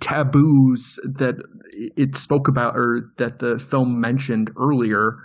taboos 0.01 0.99
that 1.05 1.37
it 1.97 2.17
spoke 2.17 2.49
about 2.49 2.77
or 2.77 3.11
that 3.19 3.39
the 3.39 3.59
film 3.59 4.01
mentioned 4.01 4.51
earlier 4.59 5.17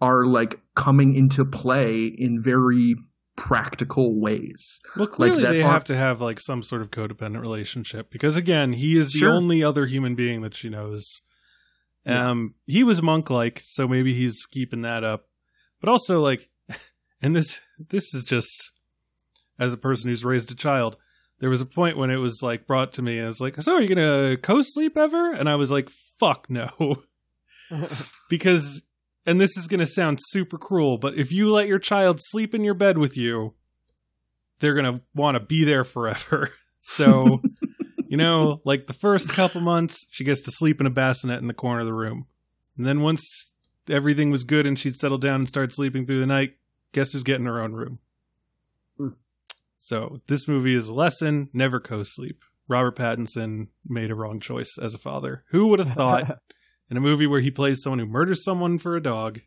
are 0.00 0.26
like 0.26 0.60
coming 0.76 1.14
into 1.14 1.44
play 1.44 2.06
in 2.06 2.40
very 2.42 2.94
practical 3.36 4.20
ways. 4.20 4.80
Well, 4.96 5.06
clearly 5.06 5.42
that 5.42 5.50
they 5.50 5.62
ar- 5.62 5.72
have 5.72 5.84
to 5.84 5.96
have 5.96 6.20
like 6.20 6.38
some 6.40 6.62
sort 6.62 6.82
of 6.82 6.90
codependent 6.90 7.40
relationship 7.40 8.10
because 8.10 8.36
again, 8.36 8.72
he 8.74 8.96
is 8.96 9.12
the 9.12 9.18
Sure. 9.20 9.32
only 9.32 9.62
other 9.62 9.86
human 9.86 10.14
being 10.14 10.42
that 10.42 10.54
she 10.54 10.68
knows. 10.68 11.22
Yeah. 12.06 12.30
Um, 12.30 12.54
he 12.66 12.84
was 12.84 13.02
monk-like, 13.02 13.60
so 13.62 13.86
maybe 13.86 14.14
he's 14.14 14.46
keeping 14.46 14.82
that 14.82 15.04
up. 15.04 15.26
But 15.80 15.90
also, 15.90 16.20
like, 16.20 16.48
and 17.22 17.34
this 17.34 17.60
this 17.78 18.14
is 18.14 18.24
just 18.24 18.72
as 19.58 19.72
a 19.72 19.78
person 19.78 20.08
who's 20.08 20.24
raised 20.24 20.52
a 20.52 20.56
child. 20.56 20.96
There 21.40 21.50
was 21.50 21.60
a 21.60 21.66
point 21.66 21.96
when 21.96 22.10
it 22.10 22.16
was 22.16 22.40
like 22.42 22.66
brought 22.66 22.92
to 22.92 23.02
me, 23.02 23.18
and 23.18 23.28
it's 23.28 23.40
like, 23.40 23.54
"So, 23.56 23.74
are 23.74 23.80
you 23.80 23.88
gonna 23.88 24.36
co-sleep 24.36 24.96
ever?" 24.96 25.32
And 25.32 25.48
I 25.48 25.54
was 25.54 25.70
like, 25.70 25.88
"Fuck 26.18 26.50
no," 26.50 27.02
because, 28.30 28.82
and 29.24 29.40
this 29.40 29.56
is 29.56 29.68
gonna 29.68 29.86
sound 29.86 30.18
super 30.20 30.58
cruel, 30.58 30.98
but 30.98 31.14
if 31.14 31.30
you 31.30 31.48
let 31.48 31.68
your 31.68 31.78
child 31.78 32.18
sleep 32.20 32.54
in 32.54 32.64
your 32.64 32.74
bed 32.74 32.98
with 32.98 33.16
you, 33.16 33.54
they're 34.58 34.74
gonna 34.74 35.00
want 35.14 35.36
to 35.36 35.40
be 35.40 35.64
there 35.64 35.84
forever. 35.84 36.50
So, 36.80 37.42
you 38.08 38.16
know, 38.16 38.62
like 38.64 38.86
the 38.86 38.94
first 38.94 39.28
couple 39.28 39.60
months, 39.60 40.06
she 40.10 40.24
gets 40.24 40.40
to 40.42 40.50
sleep 40.50 40.80
in 40.80 40.86
a 40.86 40.90
bassinet 40.90 41.40
in 41.40 41.48
the 41.48 41.52
corner 41.52 41.80
of 41.80 41.86
the 41.86 41.92
room. 41.92 42.26
And 42.78 42.86
then 42.86 43.02
once 43.02 43.52
everything 43.90 44.30
was 44.30 44.42
good 44.42 44.66
and 44.66 44.78
she'd 44.78 44.94
settled 44.94 45.20
down 45.20 45.34
and 45.40 45.48
started 45.48 45.72
sleeping 45.72 46.06
through 46.06 46.20
the 46.20 46.26
night, 46.26 46.54
guess 46.92 47.12
who's 47.12 47.22
getting 47.24 47.46
her 47.46 47.60
own 47.60 47.72
room? 47.72 47.98
Hmm. 48.96 49.08
So, 49.78 50.20
this 50.26 50.48
movie 50.48 50.74
is 50.74 50.88
a 50.88 50.94
lesson 50.94 51.48
never 51.52 51.80
co 51.80 52.02
sleep. 52.02 52.42
Robert 52.68 52.96
Pattinson 52.96 53.68
made 53.86 54.10
a 54.10 54.14
wrong 54.14 54.40
choice 54.40 54.76
as 54.80 54.94
a 54.94 54.98
father. 54.98 55.44
Who 55.50 55.68
would 55.68 55.78
have 55.78 55.92
thought 55.92 56.38
in 56.90 56.96
a 56.96 57.00
movie 57.00 57.26
where 57.26 57.40
he 57.40 57.50
plays 57.50 57.82
someone 57.82 57.98
who 57.98 58.06
murders 58.06 58.44
someone 58.44 58.76
for 58.78 58.94
a 58.96 59.02
dog 59.02 59.40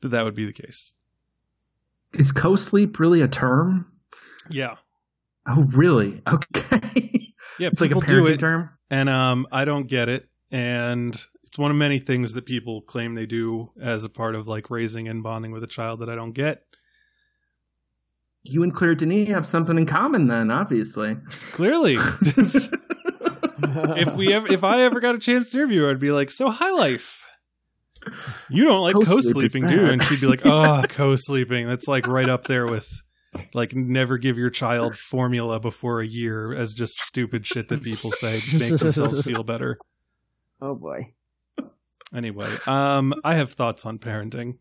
that 0.00 0.08
that 0.08 0.24
would 0.24 0.34
be 0.34 0.44
the 0.46 0.52
case? 0.52 0.94
Is 2.12 2.30
co-sleep 2.30 2.98
really 3.00 3.22
a 3.22 3.28
term? 3.28 3.90
Yeah. 4.50 4.76
Oh, 5.48 5.66
really? 5.74 6.22
Okay. 6.32 7.34
Yeah, 7.58 7.68
it's 7.68 7.80
like 7.80 7.90
a 7.90 7.94
people 7.96 8.00
do 8.00 8.22
parenting 8.24 8.30
it, 8.34 8.40
term. 8.40 8.70
and 8.90 9.08
um, 9.08 9.46
I 9.52 9.64
don't 9.64 9.86
get 9.86 10.08
it. 10.08 10.26
And 10.50 11.14
it's 11.52 11.58
one 11.58 11.70
of 11.70 11.76
many 11.76 11.98
things 11.98 12.32
that 12.32 12.46
people 12.46 12.80
claim 12.80 13.14
they 13.14 13.26
do 13.26 13.72
as 13.78 14.04
a 14.04 14.08
part 14.08 14.34
of 14.34 14.48
like 14.48 14.70
raising 14.70 15.06
and 15.06 15.22
bonding 15.22 15.52
with 15.52 15.62
a 15.62 15.66
child 15.66 16.00
that 16.00 16.08
I 16.08 16.14
don't 16.14 16.32
get. 16.32 16.62
You 18.42 18.62
and 18.62 18.74
Claire 18.74 18.94
Denis 18.94 19.28
have 19.28 19.44
something 19.44 19.76
in 19.76 19.84
common, 19.84 20.28
then, 20.28 20.50
obviously. 20.50 21.18
Clearly, 21.52 21.96
if 23.58 24.16
we 24.16 24.32
ever, 24.32 24.50
if 24.50 24.64
I 24.64 24.84
ever 24.84 24.98
got 24.98 25.14
a 25.14 25.18
chance 25.18 25.50
to 25.50 25.58
interview 25.58 25.82
her, 25.82 25.90
I'd 25.90 26.00
be 26.00 26.10
like, 26.10 26.30
"So, 26.30 26.48
high 26.48 26.70
life." 26.70 27.30
You 28.48 28.64
don't 28.64 28.80
like 28.80 28.94
Co-sleep 28.94 29.18
is 29.18 29.34
co-sleeping, 29.34 29.66
do 29.66 29.74
you? 29.74 29.90
And 29.90 30.02
she'd 30.02 30.22
be 30.22 30.28
like, 30.28 30.46
"Oh, 30.46 30.82
co-sleeping. 30.88 31.66
That's 31.66 31.86
like 31.86 32.06
right 32.06 32.30
up 32.30 32.44
there 32.44 32.66
with 32.66 32.88
like 33.52 33.74
never 33.74 34.16
give 34.16 34.38
your 34.38 34.48
child 34.48 34.96
formula 34.96 35.60
before 35.60 36.00
a 36.00 36.06
year 36.06 36.54
as 36.54 36.72
just 36.72 36.94
stupid 36.94 37.46
shit 37.46 37.68
that 37.68 37.82
people 37.82 38.08
say 38.08 38.40
to 38.40 38.58
make 38.58 38.80
themselves 38.80 39.20
feel 39.20 39.44
better." 39.44 39.76
oh 40.62 40.74
boy. 40.74 41.12
Anyway, 42.14 42.48
um, 42.66 43.14
I 43.24 43.34
have 43.34 43.52
thoughts 43.52 43.86
on 43.86 43.98
parenting. 43.98 44.58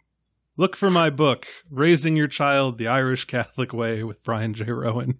Look 0.57 0.75
for 0.75 0.89
my 0.89 1.09
book, 1.09 1.45
Raising 1.69 2.15
Your 2.15 2.27
Child 2.27 2.77
the 2.77 2.87
Irish 2.87 3.25
Catholic 3.25 3.73
Way 3.73 4.03
with 4.03 4.23
Brian 4.23 4.53
J. 4.53 4.71
Roan. 4.71 5.17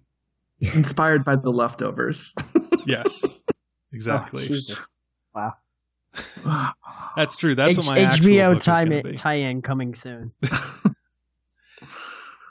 Inspired 0.74 1.24
by 1.24 1.36
the 1.36 1.50
leftovers. 1.50 2.34
Yes. 2.84 3.44
Exactly. 3.92 4.42
Oh, 4.42 4.48
Jesus. 4.48 4.88
That's 7.16 7.36
true. 7.36 7.54
That's 7.54 7.78
H- 7.78 7.78
what 7.78 7.86
my 7.94 8.00
actual 8.00 8.30
HBO 8.30 9.02
book 9.02 9.12
is 9.12 9.20
tie 9.20 9.34
in 9.34 9.62
coming 9.62 9.94
soon. 9.94 10.32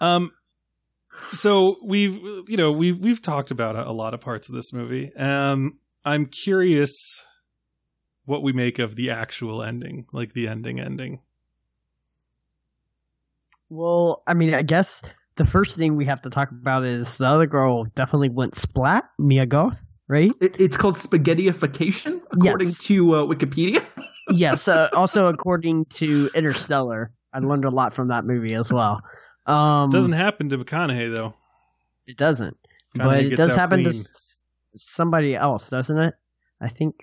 Um, 0.02 0.32
so 1.32 1.78
we've 1.84 2.16
you 2.50 2.58
know 2.58 2.72
we've 2.72 2.98
we've 2.98 3.22
talked 3.22 3.52
about 3.52 3.76
a, 3.76 3.88
a 3.88 3.94
lot 3.94 4.14
of 4.14 4.20
parts 4.20 4.50
of 4.50 4.56
this 4.56 4.74
movie. 4.74 5.16
Um, 5.16 5.78
I'm 6.04 6.26
curious 6.26 7.26
what 8.32 8.42
we 8.44 8.54
make 8.54 8.80
of 8.80 8.96
the 8.96 9.12
actual 9.12 9.62
ending, 9.62 10.06
like 10.14 10.32
the 10.34 10.48
ending 10.48 10.80
ending. 10.80 11.20
Well, 13.70 14.24
I 14.28 14.34
mean, 14.34 14.54
I 14.54 14.62
guess 14.64 15.02
the 15.36 15.46
first 15.46 15.78
thing 15.78 15.96
we 15.96 16.06
have 16.06 16.22
to 16.24 16.30
talk 16.30 16.52
about 16.52 16.86
is 16.86 17.18
the 17.18 17.26
other 17.26 17.46
girl 17.46 17.86
definitely 17.96 18.30
went 18.30 18.56
splat, 18.56 19.06
Mia 19.20 19.46
Goth, 19.46 19.84
right? 20.08 20.32
It, 20.42 20.60
it's 20.60 20.78
called 20.78 20.96
spaghettification, 20.96 22.22
according 22.32 22.68
Yes. 22.68 22.84
to 22.86 23.12
uh, 23.16 23.24
Wikipedia. 23.26 23.84
yes. 24.30 24.68
Uh, 24.68 24.90
also, 24.94 25.28
according 25.28 25.86
to 25.96 26.30
Interstellar, 26.36 27.12
I 27.34 27.40
learned 27.40 27.66
a 27.66 27.70
lot 27.70 27.94
from 27.94 28.10
that 28.10 28.26
movie 28.26 28.54
as 28.56 28.72
well. 28.74 29.02
Um, 29.46 29.90
Doesn't 29.90 30.14
happen 30.14 30.50
to 30.50 30.58
McConaughey 30.58 31.14
though. 31.16 31.34
it 32.08 32.18
doesn't, 32.18 32.56
McConaughey 32.96 33.04
but 33.06 33.24
it 33.26 33.36
does 33.36 33.56
happen 33.56 33.80
to 33.80 33.90
clean. 33.90 34.00
s- 34.00 34.42
somebody 34.76 35.36
else, 35.36 35.70
doesn't 35.70 35.98
it? 35.98 36.14
I 36.62 36.68
think 36.68 36.96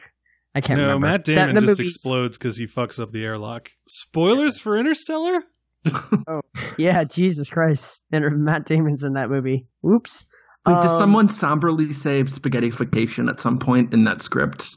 I 0.58 0.60
can't 0.60 0.78
no, 0.80 0.86
remember. 0.86 1.06
Matt 1.06 1.24
Damon 1.24 1.54
the 1.54 1.60
just 1.60 1.78
movie's- 1.78 1.94
explodes 1.94 2.36
because 2.36 2.56
he 2.56 2.66
fucks 2.66 3.00
up 3.00 3.10
the 3.10 3.24
airlock. 3.24 3.68
Spoilers 3.86 4.58
for 4.58 4.76
Interstellar? 4.76 5.44
oh, 6.26 6.40
Yeah, 6.76 7.04
Jesus 7.04 7.48
Christ! 7.48 8.02
And 8.10 8.24
Matt 8.44 8.66
Damon's 8.66 9.04
in 9.04 9.12
that 9.12 9.30
movie. 9.30 9.66
Oops. 9.88 10.24
Wait, 10.66 10.80
does 10.80 10.90
Um, 10.92 10.98
someone 10.98 11.28
somberly 11.28 11.92
say 11.92 12.22
spaghettification 12.24 13.30
at 13.30 13.38
some 13.40 13.58
point 13.60 13.94
in 13.94 14.02
that 14.04 14.20
script? 14.20 14.76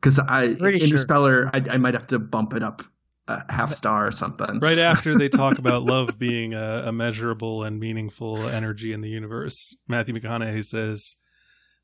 Because 0.00 0.20
I 0.20 0.54
Pretty 0.54 0.78
sure. 0.78 0.86
Interstellar, 0.86 1.50
I, 1.52 1.62
I 1.72 1.76
might 1.78 1.94
have 1.94 2.06
to 2.08 2.20
bump 2.20 2.54
it 2.54 2.62
up 2.62 2.82
a 3.26 3.52
half 3.52 3.72
star 3.72 4.06
or 4.06 4.10
something. 4.12 4.60
Right 4.60 4.78
after 4.78 5.18
they 5.18 5.28
talk 5.28 5.58
about 5.58 5.82
love 5.82 6.18
being 6.18 6.54
a, 6.54 6.84
a 6.86 6.92
measurable 6.92 7.64
and 7.64 7.80
meaningful 7.80 8.38
energy 8.48 8.92
in 8.92 9.00
the 9.00 9.08
universe, 9.10 9.76
Matthew 9.88 10.14
McConaughey 10.14 10.64
says, 10.64 11.16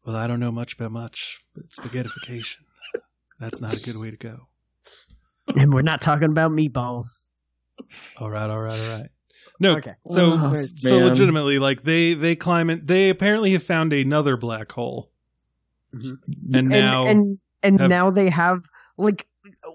Well, 0.07 0.15
I 0.17 0.27
don't 0.29 0.41
know 0.41 0.53
much 0.53 0.75
about 0.75 0.93
much, 0.93 1.41
but 1.55 1.65
spaghettification. 1.71 2.59
That's 3.41 3.61
not 3.61 3.77
a 3.77 3.85
good 3.85 4.01
way 4.01 4.11
to 4.11 4.17
go. 4.17 4.49
And 5.59 5.75
we're 5.75 5.83
not 5.83 6.01
talking 6.01 6.31
about 6.31 6.53
meatballs. 6.53 7.07
All 8.19 8.31
right, 8.31 8.49
all 8.49 8.61
right, 8.61 8.73
all 8.81 8.99
right. 8.99 9.11
No, 9.61 9.77
Okay. 9.77 9.93
so 10.07 10.39
Oh, 10.41 10.51
so 10.55 10.99
man. 11.01 11.09
legitimately, 11.11 11.59
like 11.59 11.83
they 11.83 12.15
they 12.15 12.35
climb 12.35 12.71
it. 12.71 12.87
They 12.87 13.11
apparently 13.11 13.53
have 13.53 13.63
found 13.63 13.93
another 13.93 14.39
black 14.39 14.73
hole, 14.73 15.11
and 15.93 16.69
now 16.69 17.07
and 17.07 17.39
and 17.63 17.79
have- 17.79 17.91
now 17.91 18.11
they 18.11 18.31
have 18.31 18.65
like 18.97 19.27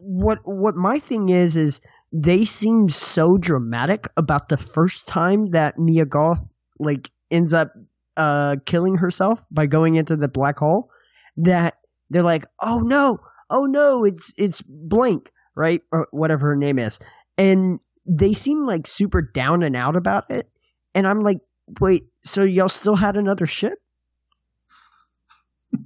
what 0.01 0.39
what 0.43 0.75
my 0.75 0.97
thing 0.99 1.29
is 1.29 1.55
is 1.55 1.81
they 2.11 2.45
seem 2.45 2.89
so 2.89 3.37
dramatic 3.37 4.07
about 4.17 4.49
the 4.49 4.57
first 4.57 5.07
time 5.07 5.51
that 5.51 5.77
Mia 5.77 6.05
Goth 6.05 6.43
like 6.79 7.11
ends 7.29 7.53
up 7.53 7.73
uh 8.17 8.55
killing 8.65 8.95
herself 8.95 9.39
by 9.51 9.67
going 9.67 9.95
into 9.95 10.15
the 10.15 10.27
black 10.27 10.57
hole 10.57 10.89
that 11.37 11.75
they're 12.09 12.23
like 12.23 12.45
oh 12.61 12.79
no 12.79 13.19
oh 13.49 13.65
no 13.65 14.03
it's 14.03 14.33
it's 14.37 14.61
blank 14.61 15.31
right? 15.59 15.81
Or 15.91 16.07
whatever 16.11 16.47
her 16.47 16.55
name 16.55 16.79
is. 16.79 16.99
And 17.37 17.81
they 18.05 18.31
seem 18.31 18.65
like 18.65 18.87
super 18.87 19.21
down 19.21 19.61
and 19.61 19.75
out 19.75 19.97
about 19.97 20.23
it. 20.31 20.49
And 20.95 21.05
I'm 21.05 21.19
like 21.19 21.39
wait 21.79 22.05
so 22.23 22.43
y'all 22.43 22.69
still 22.69 22.95
had 22.95 23.15
another 23.15 23.45
ship? 23.45 23.77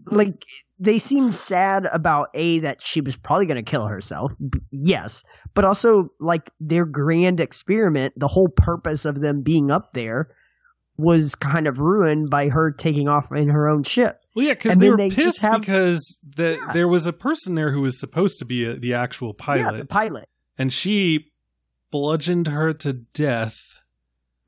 Like 0.05 0.43
they 0.79 0.97
seem 0.97 1.31
sad 1.31 1.89
about 1.91 2.29
a 2.35 2.59
that 2.59 2.81
she 2.81 3.01
was 3.01 3.17
probably 3.17 3.47
going 3.47 3.63
to 3.63 3.69
kill 3.69 3.87
herself 3.87 4.31
b- 4.49 4.59
yes. 4.71 5.23
But 5.55 5.65
also 5.65 6.09
like 6.19 6.51
their 6.59 6.85
grand 6.85 7.39
experiment 7.39 8.13
the 8.15 8.27
whole 8.27 8.49
purpose 8.49 9.05
of 9.05 9.19
them 9.19 9.41
being 9.41 9.71
up 9.71 9.91
there 9.93 10.29
was 10.97 11.33
kind 11.33 11.67
of 11.67 11.79
ruined 11.79 12.29
by 12.29 12.49
her 12.49 12.71
taking 12.71 13.09
off 13.09 13.31
in 13.31 13.49
her 13.49 13.67
own 13.67 13.81
ship 13.83 14.22
well, 14.35 14.45
yeah, 14.45 14.53
because 14.53 14.77
they 14.77 14.89
were 14.89 14.97
they 14.97 15.09
pissed 15.09 15.41
have- 15.41 15.61
because 15.61 16.19
the, 16.23 16.57
Yeah. 16.59 16.73
there 16.73 16.87
was 16.87 17.05
a 17.05 17.13
person 17.13 17.55
there 17.55 17.71
who 17.71 17.81
was 17.81 17.99
supposed 17.99 18.39
to 18.39 18.45
be 18.45 18.65
a, 18.65 18.75
the 18.75 18.93
actual 18.93 19.33
pilot. 19.33 19.73
yeah 19.73 19.79
the 19.79 19.85
pilot 19.85 20.27
and 20.57 20.71
she 20.71 21.31
bludgeoned 21.91 22.47
her 22.47 22.73
to 22.73 22.93
death 22.93 23.81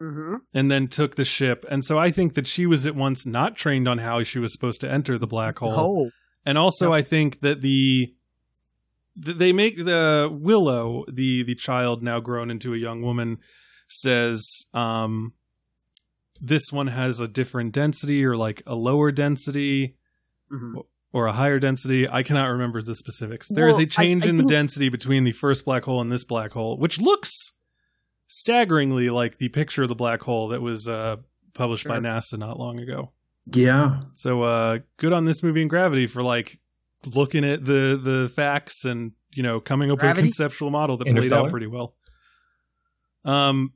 mm-hmm. 0.01 0.35
and 0.53 0.69
then 0.71 0.87
took 0.87 1.15
the 1.15 1.25
ship. 1.25 1.63
And 1.69 1.83
so 1.83 1.97
I 1.99 2.11
think 2.11 2.33
that 2.33 2.47
she 2.47 2.65
was 2.65 2.85
at 2.85 2.95
once 2.95 3.25
not 3.25 3.55
trained 3.55 3.87
on 3.87 3.99
how 3.99 4.23
she 4.23 4.39
was 4.39 4.51
supposed 4.51 4.81
to 4.81 4.91
enter 4.91 5.17
the 5.17 5.27
black 5.27 5.59
hole. 5.59 5.73
oh 6.07 6.09
And 6.45 6.57
also 6.57 6.91
I 6.93 7.01
think 7.01 7.39
that 7.41 7.61
the 7.61 8.13
they 9.17 9.53
make 9.53 9.77
the 9.77 10.29
Willow, 10.31 11.05
the 11.11 11.43
the 11.43 11.55
child 11.55 12.03
now 12.03 12.19
grown 12.19 12.51
into 12.51 12.73
a 12.73 12.77
young 12.77 13.01
woman 13.01 13.37
says 13.87 14.65
um 14.73 15.33
this 16.41 16.71
one 16.71 16.87
has 16.87 17.19
a 17.19 17.27
different 17.27 17.73
density 17.73 18.25
or 18.25 18.35
like 18.35 18.61
a 18.65 18.75
lower 18.75 19.11
density 19.11 19.95
mhm. 20.51 20.83
or 21.13 21.27
a 21.27 21.33
higher 21.33 21.59
density. 21.59 22.07
I 22.07 22.23
cannot 22.23 22.47
remember 22.47 22.81
the 22.81 22.95
specifics. 22.95 23.49
There 23.49 23.67
is 23.67 23.77
Well, 23.77 23.83
a 23.83 23.87
change 23.87 24.23
I- 24.25 24.27
I 24.27 24.29
in 24.31 24.37
the 24.37 24.43
density 24.43 24.89
between 24.89 25.23
the 25.23 25.31
first 25.31 25.65
black 25.65 25.83
hole 25.83 26.01
and 26.01 26.11
this 26.11 26.23
black 26.23 26.51
hole, 26.51 26.77
which 26.77 26.99
looks 26.99 27.53
staggeringly 28.27 29.09
like 29.09 29.37
the 29.37 29.49
picture 29.49 29.83
of 29.83 29.89
the 29.89 29.95
black 29.95 30.21
hole 30.21 30.49
that 30.49 30.61
was 30.61 30.87
uh, 30.87 31.17
published 31.53 31.87
by 31.87 31.99
NASA 31.99 32.37
not 32.37 32.59
long 32.59 32.79
ago. 32.79 33.11
Yeah. 33.53 34.01
So 34.13 34.41
uh, 34.43 34.79
good 34.97 35.13
on 35.13 35.25
this 35.25 35.43
movie 35.43 35.61
and 35.61 35.69
Gravity 35.69 36.07
for 36.07 36.23
like 36.23 36.59
looking 37.15 37.45
at 37.45 37.63
the 37.63 37.99
the 38.01 38.31
facts 38.35 38.85
and 38.85 39.11
you 39.31 39.43
know 39.43 39.59
coming 39.59 39.91
up 39.91 40.01
with 40.01 40.17
a 40.17 40.21
conceptual 40.21 40.71
model 40.71 40.97
that 40.97 41.07
played 41.07 41.31
out 41.31 41.51
pretty 41.51 41.67
well. 41.67 41.95
Um, 43.23 43.73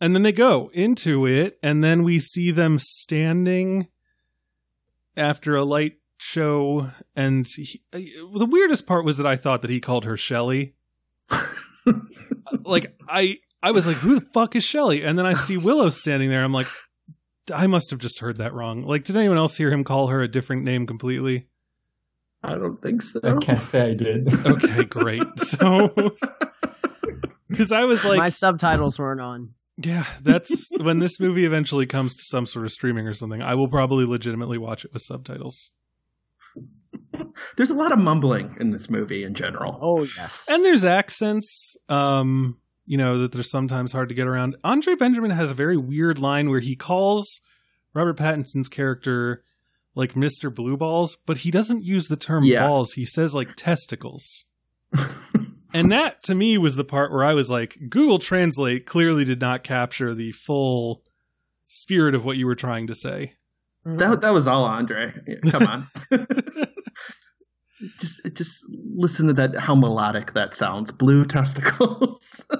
and 0.00 0.14
then 0.14 0.22
they 0.22 0.32
go 0.32 0.70
into 0.72 1.26
it, 1.26 1.58
and 1.62 1.82
then 1.82 2.02
we 2.02 2.18
see 2.18 2.50
them 2.50 2.78
standing 2.78 3.88
after 5.16 5.56
a 5.56 5.64
light 5.64 5.94
show, 6.18 6.90
and 7.14 7.46
he, 7.46 7.80
the 7.92 8.48
weirdest 8.50 8.86
part 8.86 9.04
was 9.04 9.16
that 9.18 9.26
I 9.26 9.36
thought 9.36 9.62
that 9.62 9.70
he 9.70 9.80
called 9.80 10.04
her 10.04 10.16
Shelly. 10.16 10.74
like 12.64 12.96
I 13.08 13.38
I 13.62 13.70
was 13.72 13.86
like, 13.86 13.96
who 13.96 14.20
the 14.20 14.26
fuck 14.32 14.54
is 14.54 14.64
Shelly? 14.64 15.02
And 15.02 15.18
then 15.18 15.26
I 15.26 15.34
see 15.34 15.56
Willow 15.56 15.88
standing 15.88 16.28
there. 16.28 16.44
I'm 16.44 16.52
like, 16.52 16.68
I 17.52 17.66
must 17.66 17.90
have 17.90 17.98
just 17.98 18.20
heard 18.20 18.38
that 18.38 18.54
wrong. 18.54 18.82
Like, 18.82 19.04
did 19.04 19.16
anyone 19.16 19.38
else 19.38 19.56
hear 19.56 19.70
him 19.70 19.84
call 19.84 20.08
her 20.08 20.22
a 20.22 20.28
different 20.28 20.64
name 20.64 20.86
completely? 20.86 21.48
I 22.42 22.54
don't 22.54 22.80
think 22.80 23.02
so. 23.02 23.20
I 23.24 23.36
can't 23.38 23.58
say 23.58 23.90
I 23.90 23.94
did. 23.94 24.32
Okay, 24.46 24.84
great. 24.84 25.22
So, 25.38 25.88
because 27.48 27.72
I 27.72 27.84
was 27.84 28.04
like, 28.04 28.18
my 28.18 28.28
subtitles 28.28 28.98
weren't 28.98 29.20
on 29.20 29.54
Yeah, 29.78 30.04
that's 30.22 30.70
when 30.80 30.98
this 31.00 31.20
movie 31.20 31.44
eventually 31.44 31.86
comes 31.86 32.14
to 32.16 32.22
some 32.22 32.46
sort 32.46 32.64
of 32.64 32.72
streaming 32.72 33.06
or 33.06 33.12
something. 33.12 33.42
I 33.42 33.54
will 33.54 33.68
probably 33.68 34.06
legitimately 34.06 34.58
watch 34.58 34.84
it 34.84 34.92
with 34.92 35.02
subtitles. 35.02 35.72
There's 37.56 37.70
a 37.70 37.74
lot 37.74 37.92
of 37.92 37.98
mumbling 37.98 38.56
in 38.60 38.70
this 38.70 38.88
movie 38.90 39.22
in 39.24 39.34
general. 39.34 39.78
Oh 39.82 40.02
yes. 40.02 40.46
And 40.50 40.62
there's 40.64 40.84
accents, 40.84 41.76
um, 41.88 42.58
you 42.86 42.96
know, 42.96 43.18
that 43.18 43.32
they're 43.32 43.42
sometimes 43.42 43.92
hard 43.92 44.08
to 44.10 44.14
get 44.14 44.26
around. 44.26 44.56
Andre 44.64 44.94
Benjamin 44.94 45.30
has 45.30 45.50
a 45.50 45.54
very 45.54 45.76
weird 45.76 46.18
line 46.18 46.48
where 46.50 46.60
he 46.60 46.76
calls 46.76 47.40
Robert 47.94 48.16
Pattinson's 48.16 48.68
character 48.68 49.42
like 49.94 50.12
Mr. 50.12 50.54
Blue 50.54 50.76
Balls, 50.76 51.16
but 51.26 51.38
he 51.38 51.50
doesn't 51.50 51.84
use 51.84 52.08
the 52.08 52.16
term 52.16 52.44
Yeah. 52.44 52.66
balls. 52.66 52.92
He 52.92 53.04
says 53.04 53.34
like 53.34 53.56
testicles. 53.56 54.46
and 55.76 55.92
that 55.92 56.22
to 56.24 56.34
me 56.34 56.58
was 56.58 56.76
the 56.76 56.84
part 56.84 57.12
where 57.12 57.24
I 57.24 57.34
was 57.34 57.50
like, 57.50 57.78
Google 57.88 58.18
Translate 58.18 58.86
clearly 58.86 59.24
did 59.24 59.40
not 59.40 59.62
capture 59.62 60.14
the 60.14 60.32
full 60.32 61.02
spirit 61.66 62.14
of 62.14 62.24
what 62.24 62.36
you 62.36 62.46
were 62.46 62.54
trying 62.54 62.86
to 62.86 62.94
say. 62.94 63.34
That 63.84 64.20
that 64.22 64.32
was 64.32 64.46
all 64.46 64.64
Andre. 64.64 65.12
Come 65.50 65.62
on. 65.62 65.86
just 67.98 68.34
just 68.34 68.64
listen 68.94 69.28
to 69.28 69.32
that 69.34 69.54
how 69.56 69.74
melodic 69.74 70.32
that 70.32 70.54
sounds. 70.54 70.92
Blue 70.92 71.24
testicles. 71.24 72.44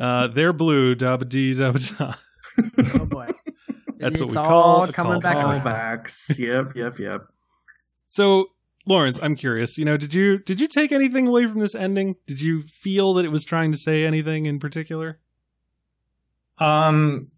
Uh, 0.00 0.26
they're 0.26 0.52
blue, 0.52 0.96
dabba 0.96 1.28
dee 1.28 1.52
dabba 1.52 1.96
da. 1.98 2.12
oh 3.00 3.06
boy. 3.06 3.28
That's 4.00 4.20
what 4.20 4.30
we 4.30 4.36
all 4.36 4.44
call 4.44 4.86
the 4.86 4.92
coming 4.92 5.20
call 5.20 5.20
back. 5.20 5.62
back. 5.62 6.06
Callbacks. 6.06 6.38
yep, 6.40 6.72
yep, 6.74 6.98
yep. 6.98 7.20
So, 8.08 8.46
Lawrence, 8.86 9.20
I'm 9.22 9.36
curious. 9.36 9.78
You 9.78 9.84
know, 9.84 9.96
did 9.96 10.14
you 10.14 10.38
did 10.38 10.60
you 10.60 10.66
take 10.66 10.92
anything 10.92 11.26
away 11.26 11.46
from 11.46 11.60
this 11.60 11.74
ending? 11.74 12.16
Did 12.26 12.40
you 12.40 12.62
feel 12.62 13.14
that 13.14 13.24
it 13.24 13.30
was 13.30 13.44
trying 13.44 13.72
to 13.72 13.78
say 13.78 14.04
anything 14.04 14.46
in 14.46 14.58
particular? 14.58 15.18
Um, 16.58 17.28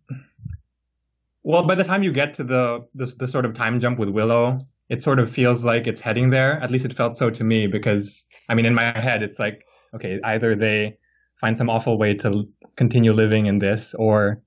well, 1.42 1.62
by 1.62 1.74
the 1.74 1.84
time 1.84 2.02
you 2.02 2.12
get 2.12 2.34
to 2.34 2.44
the, 2.44 2.86
the 2.94 3.06
the 3.18 3.28
sort 3.28 3.44
of 3.44 3.52
time 3.52 3.78
jump 3.80 3.98
with 3.98 4.08
Willow, 4.08 4.66
it 4.88 5.02
sort 5.02 5.18
of 5.18 5.30
feels 5.30 5.64
like 5.64 5.86
it's 5.86 6.00
heading 6.00 6.30
there. 6.30 6.60
At 6.62 6.70
least 6.70 6.86
it 6.86 6.94
felt 6.94 7.18
so 7.18 7.30
to 7.30 7.44
me 7.44 7.66
because 7.66 8.26
I 8.48 8.54
mean, 8.54 8.66
in 8.66 8.74
my 8.74 8.98
head, 8.98 9.22
it's 9.22 9.38
like 9.38 9.66
okay, 9.94 10.20
either 10.24 10.54
they 10.54 10.98
find 11.36 11.56
some 11.58 11.68
awful 11.68 11.98
way 11.98 12.14
to 12.14 12.48
continue 12.76 13.12
living 13.12 13.46
in 13.46 13.58
this, 13.58 13.94
or 13.94 14.42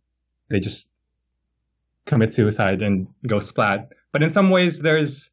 they 0.49 0.59
just 0.59 0.89
commit 2.05 2.33
suicide 2.33 2.81
and 2.81 3.07
go 3.27 3.39
splat. 3.39 3.89
But 4.11 4.23
in 4.23 4.31
some 4.31 4.49
ways, 4.49 4.79
there's 4.79 5.31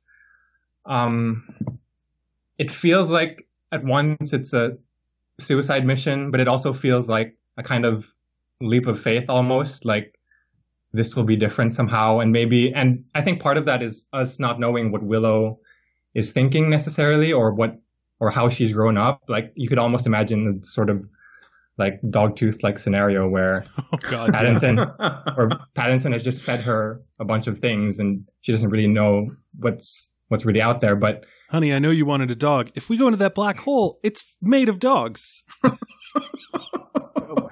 um, 0.86 1.44
it 2.58 2.70
feels 2.70 3.10
like 3.10 3.46
at 3.72 3.84
once 3.84 4.32
it's 4.32 4.52
a 4.52 4.76
suicide 5.38 5.86
mission, 5.86 6.30
but 6.30 6.40
it 6.40 6.48
also 6.48 6.72
feels 6.72 7.08
like 7.08 7.36
a 7.56 7.62
kind 7.62 7.84
of 7.84 8.12
leap 8.60 8.86
of 8.86 9.00
faith 9.00 9.28
almost 9.28 9.84
like 9.84 10.18
this 10.92 11.16
will 11.16 11.24
be 11.24 11.36
different 11.36 11.72
somehow 11.72 12.20
and 12.20 12.32
maybe 12.32 12.72
and 12.72 13.04
i 13.14 13.20
think 13.20 13.42
part 13.42 13.58
of 13.58 13.64
that 13.66 13.82
is 13.82 14.06
us 14.12 14.38
not 14.38 14.60
knowing 14.60 14.92
what 14.92 15.02
willow 15.02 15.58
is 16.14 16.32
thinking 16.32 16.70
necessarily 16.70 17.32
or 17.32 17.52
what 17.52 17.76
or 18.20 18.30
how 18.30 18.48
she's 18.48 18.72
grown 18.72 18.96
up 18.96 19.22
like 19.28 19.52
you 19.56 19.68
could 19.68 19.78
almost 19.78 20.06
imagine 20.06 20.44
the 20.60 20.64
sort 20.64 20.88
of 20.88 21.06
like 21.76 22.00
dogtooth 22.02 22.62
like 22.62 22.78
scenario 22.78 23.28
where 23.28 23.64
Oh 23.92 23.98
God, 23.98 24.30
yeah. 24.32 25.32
Or 25.36 25.48
Pattinson 25.74 26.12
has 26.12 26.22
just 26.22 26.44
fed 26.44 26.60
her 26.60 27.02
a 27.18 27.24
bunch 27.24 27.48
of 27.48 27.58
things 27.58 27.98
and 27.98 28.24
she 28.42 28.52
doesn't 28.52 28.70
really 28.70 28.86
know 28.86 29.28
what's 29.58 30.10
what's 30.28 30.46
really 30.46 30.62
out 30.62 30.80
there 30.80 30.96
but 30.96 31.24
honey, 31.50 31.72
I 31.72 31.78
know 31.78 31.90
you 31.90 32.04
wanted 32.04 32.32
a 32.32 32.34
dog. 32.34 32.70
If 32.74 32.90
we 32.90 32.96
go 32.96 33.06
into 33.06 33.18
that 33.18 33.34
black 33.34 33.58
hole, 33.60 34.00
it's 34.02 34.36
made 34.42 34.68
of 34.68 34.80
dogs. 34.80 35.44
Oh 37.16 37.34
boy. 37.36 37.50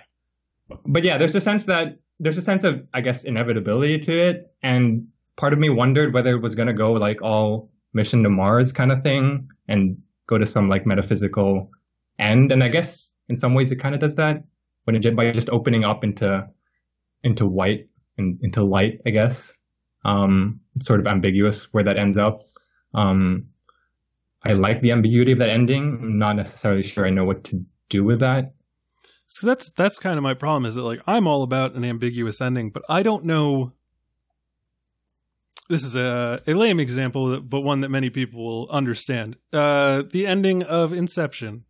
but 0.86 1.04
yeah, 1.04 1.18
there's 1.18 1.34
a 1.34 1.40
sense 1.40 1.66
that 1.66 1.98
there's 2.18 2.38
a 2.38 2.42
sense 2.42 2.64
of, 2.64 2.86
I 2.94 3.00
guess, 3.00 3.24
inevitability 3.24 3.98
to 4.00 4.12
it. 4.12 4.54
And 4.62 5.08
part 5.36 5.52
of 5.52 5.58
me 5.58 5.70
wondered 5.70 6.14
whether 6.14 6.34
it 6.36 6.42
was 6.42 6.54
going 6.54 6.68
to 6.68 6.72
go 6.72 6.92
like 6.92 7.22
all 7.22 7.70
mission 7.94 8.22
to 8.22 8.30
Mars 8.30 8.72
kind 8.72 8.92
of 8.92 9.02
thing 9.02 9.48
and 9.68 9.98
go 10.28 10.38
to 10.38 10.46
some 10.46 10.68
like 10.68 10.86
metaphysical 10.86 11.70
end. 12.18 12.52
And 12.52 12.62
I 12.62 12.68
guess 12.68 13.12
in 13.28 13.36
some 13.36 13.54
ways 13.54 13.72
it 13.72 13.76
kind 13.76 13.94
of 13.94 14.00
does 14.00 14.14
that 14.16 14.44
when 14.84 14.96
it 14.96 15.16
by 15.16 15.30
just 15.30 15.50
opening 15.50 15.84
up 15.84 16.04
into, 16.04 16.46
into 17.22 17.46
white 17.46 17.88
and 18.18 18.38
into 18.42 18.62
light, 18.62 19.00
I 19.06 19.10
guess. 19.10 19.56
Um, 20.04 20.60
it's 20.74 20.86
sort 20.86 21.00
of 21.00 21.06
ambiguous 21.06 21.72
where 21.72 21.84
that 21.84 21.98
ends 21.98 22.18
up. 22.18 22.42
Um, 22.94 23.48
I 24.44 24.54
like 24.54 24.80
the 24.80 24.92
ambiguity 24.92 25.32
of 25.32 25.38
that 25.38 25.50
ending. 25.50 25.98
I'm 26.02 26.18
not 26.18 26.36
necessarily 26.36 26.82
sure 26.82 27.06
I 27.06 27.10
know 27.10 27.24
what 27.24 27.44
to 27.44 27.64
do 27.88 28.04
with 28.04 28.20
that. 28.20 28.54
So 29.26 29.46
that's 29.46 29.70
that's 29.70 29.98
kind 29.98 30.18
of 30.18 30.22
my 30.22 30.34
problem 30.34 30.66
is 30.66 30.74
that 30.74 30.82
like 30.82 31.00
I'm 31.06 31.26
all 31.26 31.42
about 31.42 31.74
an 31.74 31.84
ambiguous 31.84 32.40
ending, 32.40 32.70
but 32.70 32.82
I 32.88 33.02
don't 33.02 33.24
know. 33.24 33.72
This 35.70 35.84
is 35.84 35.96
a, 35.96 36.42
a 36.46 36.52
lame 36.52 36.78
example, 36.78 37.40
but 37.40 37.60
one 37.60 37.80
that 37.80 37.88
many 37.88 38.10
people 38.10 38.44
will 38.44 38.68
understand. 38.68 39.36
Uh, 39.52 40.02
the 40.02 40.26
ending 40.26 40.62
of 40.62 40.92
Inception. 40.92 41.64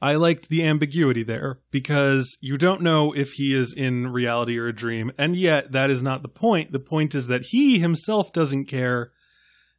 I 0.00 0.16
liked 0.16 0.48
the 0.48 0.64
ambiguity 0.64 1.22
there 1.22 1.60
because 1.70 2.36
you 2.40 2.56
don't 2.56 2.80
know 2.80 3.12
if 3.12 3.34
he 3.34 3.56
is 3.56 3.72
in 3.72 4.08
reality 4.08 4.58
or 4.58 4.66
a 4.66 4.72
dream, 4.72 5.12
and 5.16 5.36
yet 5.36 5.70
that 5.72 5.90
is 5.90 6.02
not 6.02 6.22
the 6.22 6.28
point. 6.28 6.72
The 6.72 6.80
point 6.80 7.14
is 7.14 7.28
that 7.28 7.46
he 7.46 7.78
himself 7.78 8.32
doesn't 8.32 8.64
care 8.64 9.12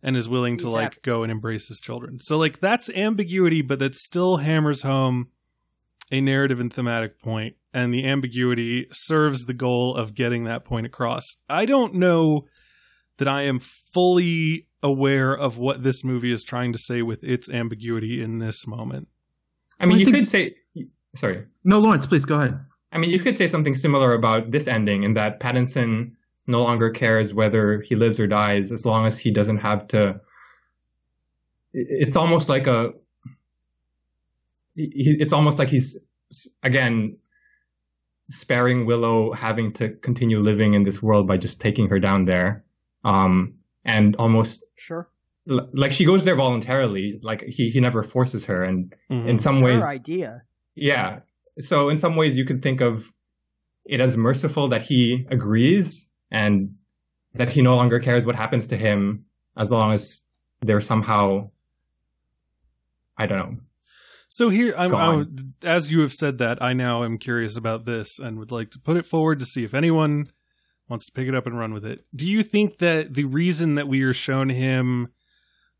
and 0.03 0.15
is 0.17 0.27
willing 0.29 0.57
to 0.57 0.65
He's 0.67 0.73
like 0.73 0.83
happy. 0.83 0.97
go 1.01 1.23
and 1.23 1.31
embrace 1.31 1.67
his 1.69 1.79
children. 1.79 2.19
So 2.19 2.37
like 2.37 2.59
that's 2.59 2.89
ambiguity, 2.91 3.61
but 3.63 3.79
that 3.79 3.95
still 3.95 4.37
hammers 4.37 4.81
home 4.83 5.29
a 6.11 6.21
narrative 6.21 6.59
and 6.59 6.71
thematic 6.71 7.19
point, 7.19 7.55
and 7.73 7.91
the 7.93 8.05
ambiguity 8.05 8.85
serves 8.91 9.45
the 9.45 9.53
goal 9.53 9.95
of 9.95 10.13
getting 10.13 10.43
that 10.43 10.63
point 10.63 10.85
across. 10.85 11.37
I 11.49 11.65
don't 11.65 11.95
know 11.95 12.45
that 13.17 13.27
I 13.27 13.43
am 13.43 13.59
fully 13.59 14.67
aware 14.83 15.33
of 15.35 15.57
what 15.57 15.81
this 15.83 16.03
movie 16.03 16.31
is 16.31 16.43
trying 16.43 16.73
to 16.73 16.77
say 16.79 17.01
with 17.01 17.23
its 17.23 17.49
ambiguity 17.49 18.21
in 18.21 18.39
this 18.39 18.67
moment. 18.67 19.07
I 19.79 19.85
mean, 19.85 19.91
Well, 19.91 19.95
I 19.95 19.99
you 19.99 20.05
think- 20.05 20.15
could 20.17 20.27
say, 20.27 20.55
sorry. 21.15 21.45
No, 21.63 21.79
Lawrence, 21.79 22.05
please 22.05 22.25
go 22.25 22.35
ahead. 22.35 22.59
I 22.91 22.97
mean, 22.99 23.09
you 23.09 23.19
could 23.19 23.35
say 23.35 23.47
something 23.47 23.73
similar 23.75 24.13
about 24.13 24.51
this 24.51 24.67
ending 24.67 25.03
in 25.03 25.13
that 25.15 25.39
Pattinson 25.39 26.11
no 26.47 26.61
longer 26.61 26.89
cares 26.89 27.33
whether 27.33 27.81
he 27.81 27.95
lives 27.95 28.19
or 28.19 28.27
dies 28.27 28.71
as 28.71 28.85
long 28.85 29.05
as 29.05 29.17
he 29.19 29.31
doesn't 29.31 29.57
have 29.59 29.87
to. 29.89 30.19
It's 31.73 32.15
almost 32.15 32.49
like 32.49 32.67
a. 32.67 32.93
It's 34.75 35.33
almost 35.33 35.59
like 35.59 35.69
he's, 35.69 35.97
again, 36.63 37.17
sparing 38.29 38.85
Willow 38.85 39.31
having 39.33 39.71
to 39.73 39.89
continue 39.89 40.39
living 40.39 40.73
in 40.73 40.83
this 40.83 41.01
world 41.01 41.27
by 41.27 41.37
just 41.37 41.61
taking 41.61 41.87
her 41.89 41.99
down 41.99 42.25
there. 42.25 42.63
Um, 43.03 43.53
and 43.85 44.15
almost 44.15 44.63
Sure. 44.75 45.09
like 45.45 45.91
she 45.91 46.05
goes 46.05 46.23
there 46.23 46.35
voluntarily. 46.35 47.19
Like 47.21 47.43
he, 47.43 47.69
he 47.69 47.79
never 47.79 48.01
forces 48.01 48.45
her. 48.45 48.63
And 48.63 48.93
Mhm. 49.11 49.27
in 49.27 49.39
some 49.39 49.57
Sure 49.57 49.65
ways, 49.65 49.83
idea. 49.83 50.41
yeah. 50.75 51.19
So 51.59 51.89
in 51.89 51.97
some 51.97 52.15
ways, 52.15 52.35
you 52.37 52.45
could 52.45 52.61
think 52.63 52.81
of 52.81 53.13
it 53.85 53.99
as 54.01 54.17
merciful 54.17 54.69
that 54.69 54.81
he 54.81 55.27
agrees 55.29 56.09
and 56.33 56.75
that 57.35 57.53
he 57.53 57.61
no 57.61 57.75
longer 57.75 57.99
cares 57.99 58.25
what 58.25 58.35
happens 58.35 58.67
to 58.67 58.77
him 58.77 59.25
as 59.55 59.71
long 59.71 59.93
as 59.93 60.23
they're 60.61 60.81
somehow, 60.81 61.49
I 63.17 63.27
don't 63.27 63.37
know. 63.37 63.57
So 64.27 64.49
here, 64.49 64.73
I'm, 64.75 64.95
I, 64.95 64.99
on. 64.99 65.53
as 65.63 65.91
you 65.91 66.01
have 66.01 66.11
said 66.11 66.39
that, 66.39 66.61
I 66.61 66.73
now 66.73 67.03
am 67.03 67.19
curious 67.19 67.55
about 67.55 67.85
this 67.85 68.17
and 68.17 68.39
would 68.39 68.51
like 68.51 68.71
to 68.71 68.79
put 68.79 68.97
it 68.97 69.05
forward 69.05 69.39
to 69.39 69.45
see 69.45 69.63
if 69.63 69.75
anyone 69.75 70.31
wants 70.89 71.05
to 71.05 71.11
pick 71.11 71.27
it 71.27 71.35
up 71.35 71.45
and 71.45 71.57
run 71.57 71.73
with 71.73 71.85
it. 71.85 72.05
Do 72.15 72.29
you 72.29 72.41
think 72.41 72.79
that 72.79 73.13
the 73.13 73.25
reason 73.25 73.75
that 73.75 73.87
we 73.87 74.01
are 74.01 74.13
shown 74.13 74.49
him 74.49 75.09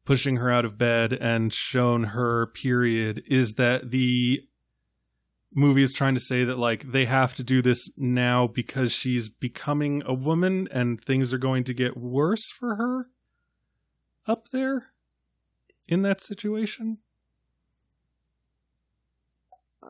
pushing 0.06 0.36
her 0.36 0.52
out 0.52 0.66
of 0.66 0.78
bed 0.78 1.14
and 1.14 1.52
shown 1.52 2.04
her 2.06 2.48
period 2.48 3.24
is 3.28 3.56
that 3.56 3.90
the 3.90 4.44
movie 5.56 5.84
is 5.84 5.94
trying 5.94 6.14
to 6.14 6.20
say 6.20 6.44
that 6.44 6.58
like 6.58 6.92
they 6.92 7.06
have 7.06 7.34
to 7.36 7.44
do 7.44 7.62
this 7.62 7.90
now 7.98 8.48
because 8.48 8.92
she's 8.92 9.30
becoming 9.30 10.04
a 10.06 10.14
woman 10.14 10.68
and 10.72 11.00
things 11.00 11.34
are 11.34 11.38
going 11.38 11.64
to 11.66 11.74
get 11.74 11.98
worse 11.98 12.50
for 12.50 12.76
her 12.76 13.08
up 14.28 14.50
there 14.50 14.94
in 15.88 16.02
that 16.04 16.22
situation? 16.22 16.98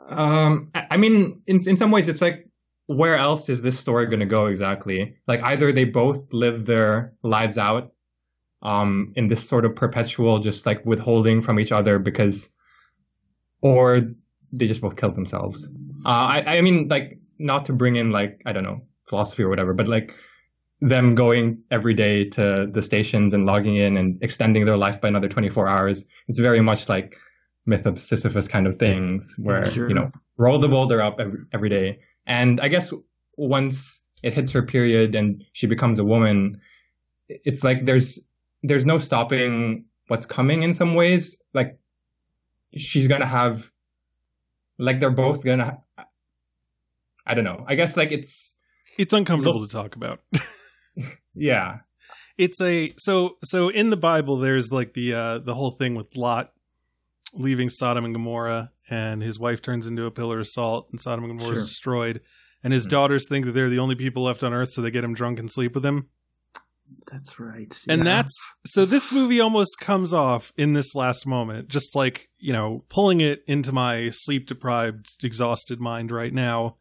Um, 0.09 0.71
I 0.73 0.97
mean, 0.97 1.41
in 1.47 1.59
in 1.67 1.77
some 1.77 1.91
ways, 1.91 2.07
it's 2.07 2.21
like, 2.21 2.47
where 2.87 3.15
else 3.15 3.49
is 3.49 3.61
this 3.61 3.79
story 3.79 4.07
going 4.07 4.19
to 4.19 4.25
go 4.25 4.47
exactly? 4.47 5.15
Like, 5.27 5.41
either 5.43 5.71
they 5.71 5.85
both 5.85 6.33
live 6.33 6.65
their 6.65 7.13
lives 7.23 7.57
out, 7.57 7.93
um, 8.61 9.13
in 9.15 9.27
this 9.27 9.47
sort 9.47 9.65
of 9.65 9.75
perpetual, 9.75 10.39
just 10.39 10.65
like 10.65 10.85
withholding 10.85 11.41
from 11.41 11.59
each 11.59 11.71
other 11.71 11.99
because, 11.99 12.51
or 13.61 13.99
they 14.53 14.67
just 14.67 14.81
both 14.81 14.95
killed 14.95 15.15
themselves. 15.15 15.69
Uh, 16.05 16.09
I 16.45 16.57
I 16.57 16.61
mean, 16.61 16.87
like, 16.87 17.19
not 17.39 17.65
to 17.65 17.73
bring 17.73 17.95
in 17.97 18.11
like 18.11 18.41
I 18.45 18.53
don't 18.53 18.63
know 18.63 18.81
philosophy 19.09 19.43
or 19.43 19.49
whatever, 19.49 19.73
but 19.73 19.87
like 19.87 20.13
them 20.79 21.15
going 21.15 21.61
every 21.71 21.93
day 21.93 22.25
to 22.29 22.69
the 22.71 22.81
stations 22.81 23.33
and 23.33 23.45
logging 23.45 23.75
in 23.77 23.97
and 23.97 24.21
extending 24.21 24.65
their 24.65 24.77
life 24.77 24.99
by 25.01 25.07
another 25.07 25.29
24 25.29 25.67
hours. 25.67 26.05
It's 26.27 26.39
very 26.39 26.59
much 26.61 26.89
like 26.89 27.15
myth 27.65 27.85
of 27.85 27.97
Sisyphus 27.97 28.47
kind 28.49 28.67
of 28.67 28.77
things 28.77 29.35
where, 29.39 29.63
Sure. 29.63 29.87
you 29.87 29.95
know, 29.95 30.11
roll 30.37 30.59
the 30.59 30.67
boulder 30.67 31.01
up 31.01 31.19
every, 31.19 31.39
every 31.53 31.69
day. 31.69 31.99
And 32.27 32.59
I 32.59 32.67
guess 32.67 32.93
once 33.37 34.01
it 34.23 34.33
hits 34.33 34.51
her 34.51 34.61
period 34.61 35.15
and 35.15 35.43
she 35.53 35.67
becomes 35.67 35.99
a 35.99 36.03
woman, 36.05 36.59
it's 37.29 37.63
like 37.63 37.85
there's 37.85 38.19
there's 38.63 38.85
no 38.85 38.97
stopping 38.97 39.85
what's 40.07 40.25
coming 40.25 40.63
in 40.63 40.73
some 40.73 40.95
ways. 40.95 41.41
Like 41.53 41.77
she's 42.75 43.07
gonna 43.07 43.25
have, 43.25 43.71
like 44.77 44.99
they're 44.99 45.09
both 45.11 45.43
gonna. 45.43 45.79
I 47.25 47.35
don't 47.35 47.45
know. 47.45 47.63
I 47.67 47.75
guess 47.75 47.95
like 47.97 48.11
it's 48.11 48.55
It's 48.97 49.13
uncomfortable 49.13 49.65
to 49.65 49.71
talk 49.71 49.95
about. 49.95 50.21
yeah 51.33 51.77
it's 52.37 52.61
a 52.61 52.93
so 52.97 53.37
so 53.43 53.69
in 53.69 53.89
the 53.89 53.97
Bible 53.97 54.37
there's 54.37 54.71
like 54.71 54.93
the 54.93 55.13
uh 55.13 55.39
the 55.39 55.55
whole 55.55 55.71
thing 55.71 55.95
with 55.95 56.15
Lot 56.15 56.51
leaving 57.33 57.69
Sodom 57.69 58.05
and 58.05 58.13
Gomorrah 58.13 58.71
and 58.89 59.23
his 59.23 59.39
wife 59.39 59.61
turns 59.61 59.87
into 59.87 60.05
a 60.05 60.11
pillar 60.11 60.39
of 60.39 60.47
salt 60.47 60.87
and 60.91 60.99
Sodom 60.99 61.23
and 61.25 61.37
Gomorrah 61.39 61.55
is 61.57 61.63
destroyed 61.65 62.21
and 62.63 62.71
his 62.73 62.85
Mhm. 62.85 62.89
daughters 62.91 63.27
think 63.27 63.45
that 63.45 63.53
they're 63.53 63.69
the 63.69 63.79
only 63.79 63.95
people 63.95 64.23
left 64.23 64.43
on 64.43 64.53
earth 64.53 64.69
so 64.69 64.81
they 64.81 64.91
get 64.91 65.03
him 65.03 65.13
drunk 65.15 65.39
and 65.39 65.49
sleep 65.49 65.73
with 65.73 65.83
him. 65.85 66.09
That's 67.11 67.39
right. 67.39 67.73
And 67.87 67.99
Yeah. 67.99 68.03
that's 68.03 68.59
so 68.65 68.85
this 68.85 69.11
movie 69.11 69.39
almost 69.39 69.79
comes 69.79 70.13
off 70.13 70.51
in 70.57 70.73
this 70.73 70.95
last 70.95 71.25
moment, 71.27 71.67
just 71.69 71.95
like, 71.95 72.27
you 72.37 72.53
know, 72.53 72.83
pulling 72.89 73.21
it 73.21 73.43
into 73.47 73.71
my 73.71 74.09
sleep 74.09 74.47
deprived, 74.47 75.23
exhausted 75.23 75.79
mind 75.79 76.11
right 76.11 76.33
now, 76.33 76.77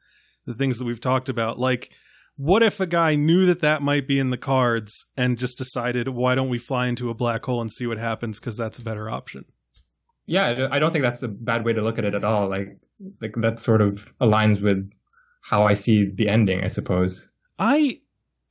the 0.46 0.54
things 0.54 0.78
that 0.78 0.84
we've 0.84 1.00
talked 1.00 1.28
about. 1.28 1.58
Like, 1.58 1.92
what 2.36 2.62
if 2.62 2.80
a 2.80 2.86
guy 2.86 3.14
knew 3.14 3.44
that 3.46 3.60
that 3.60 3.82
might 3.82 4.08
be 4.08 4.18
in 4.18 4.30
the 4.30 4.38
cards 4.38 5.06
and 5.16 5.38
just 5.38 5.58
decided, 5.58 6.08
why 6.08 6.34
don't 6.34 6.48
we 6.48 6.58
fly 6.58 6.86
into 6.86 7.10
a 7.10 7.14
black 7.14 7.44
hole 7.44 7.60
and 7.60 7.70
see 7.70 7.86
what 7.86 7.98
happens? 7.98 8.40
Because 8.40 8.56
that's 8.56 8.78
a 8.78 8.82
better 8.84 9.10
option. 9.10 9.44
yeah. 10.26 10.68
I 10.70 10.78
don't 10.78 10.92
think 10.92 11.02
that's 11.04 11.22
a 11.22 11.28
bad 11.28 11.64
way 11.64 11.72
to 11.74 11.82
look 11.82 11.98
at 11.98 12.04
it 12.04 12.14
at 12.14 12.24
all. 12.24 12.48
Like 12.48 12.78
like 13.20 13.34
that 13.38 13.58
sort 13.58 13.80
of 13.82 14.12
aligns 14.20 14.62
with 14.62 14.88
how 15.42 15.64
I 15.64 15.74
see 15.74 16.04
the 16.08 16.28
ending. 16.28 16.62
I 16.64 16.68
suppose. 16.68 17.30
I 17.58 18.00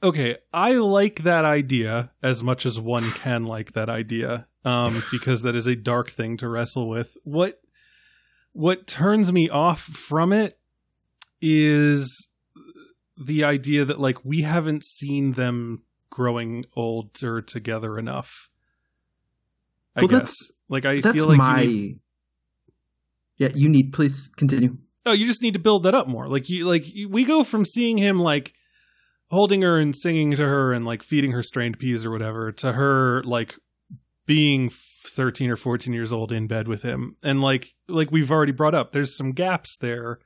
okay, 0.03 0.37
I 0.53 0.73
like 0.73 1.23
that 1.23 1.45
idea 1.45 2.11
as 2.23 2.43
much 2.43 2.65
as 2.65 2.79
one 2.79 3.03
can 3.11 3.45
like 3.45 3.73
that 3.73 3.89
idea, 3.89 4.47
um, 4.65 5.01
because 5.11 5.41
that 5.43 5.55
is 5.55 5.67
a 5.67 5.75
dark 5.75 6.09
thing 6.09 6.37
to 6.37 6.47
wrestle 6.49 6.89
with. 6.89 7.17
What 7.23 7.61
what 8.53 8.85
turns 8.87 9.31
me 9.31 9.49
off 9.49 9.79
from 9.81 10.33
it 10.33 10.57
is 11.41 12.27
the 13.17 13.43
idea 13.43 13.85
that 13.85 13.99
like 13.99 14.23
we 14.25 14.41
haven't 14.41 14.83
seen 14.83 15.33
them 15.33 15.83
growing 16.09 16.65
older 16.75 17.41
together 17.41 17.97
enough. 17.97 18.49
I 19.95 20.01
Well, 20.01 20.07
guess. 20.09 20.17
that's- 20.19 20.51
Like 20.69 20.85
I 20.85 21.01
that's 21.01 21.15
feel 21.15 21.27
like 21.27 21.37
my. 21.37 21.61
you 21.61 21.67
need, 21.71 21.99
Yeah, 23.37 23.49
you 23.55 23.69
need. 23.69 23.93
Please 23.93 24.29
continue. 24.35 24.77
oh, 25.05 25.11
you 25.13 25.25
just 25.25 25.41
need 25.41 25.53
to 25.53 25.59
build 25.59 25.83
that 25.83 25.95
up 25.95 26.07
more. 26.07 26.27
Like 26.27 26.49
you 26.49 26.65
like 26.65 26.83
we 27.09 27.23
go 27.25 27.43
from 27.43 27.65
seeing 27.65 27.97
him 27.97 28.19
like 28.19 28.53
holding 29.31 29.61
her 29.61 29.79
and 29.79 29.95
singing 29.95 30.31
to 30.31 30.45
her 30.45 30.73
and 30.73 30.85
like 30.85 31.01
feeding 31.01 31.31
her 31.31 31.41
strained 31.41 31.79
peas 31.79 32.05
or 32.05 32.11
whatever 32.11 32.51
to 32.51 32.73
her 32.73 33.23
like 33.23 33.55
being 34.25 34.69
13 34.69 35.49
or 35.49 35.55
14 35.55 35.93
years 35.93 36.13
old 36.13 36.31
in 36.31 36.47
bed 36.47 36.67
with 36.67 36.83
him. 36.83 37.15
And 37.23 37.41
like 37.41 37.73
like 37.87 38.11
we've 38.11 38.31
already 38.31 38.51
brought 38.51 38.75
up 38.75 38.91
there's 38.91 39.15
some 39.15 39.31
gaps 39.31 39.77
there 39.77 40.19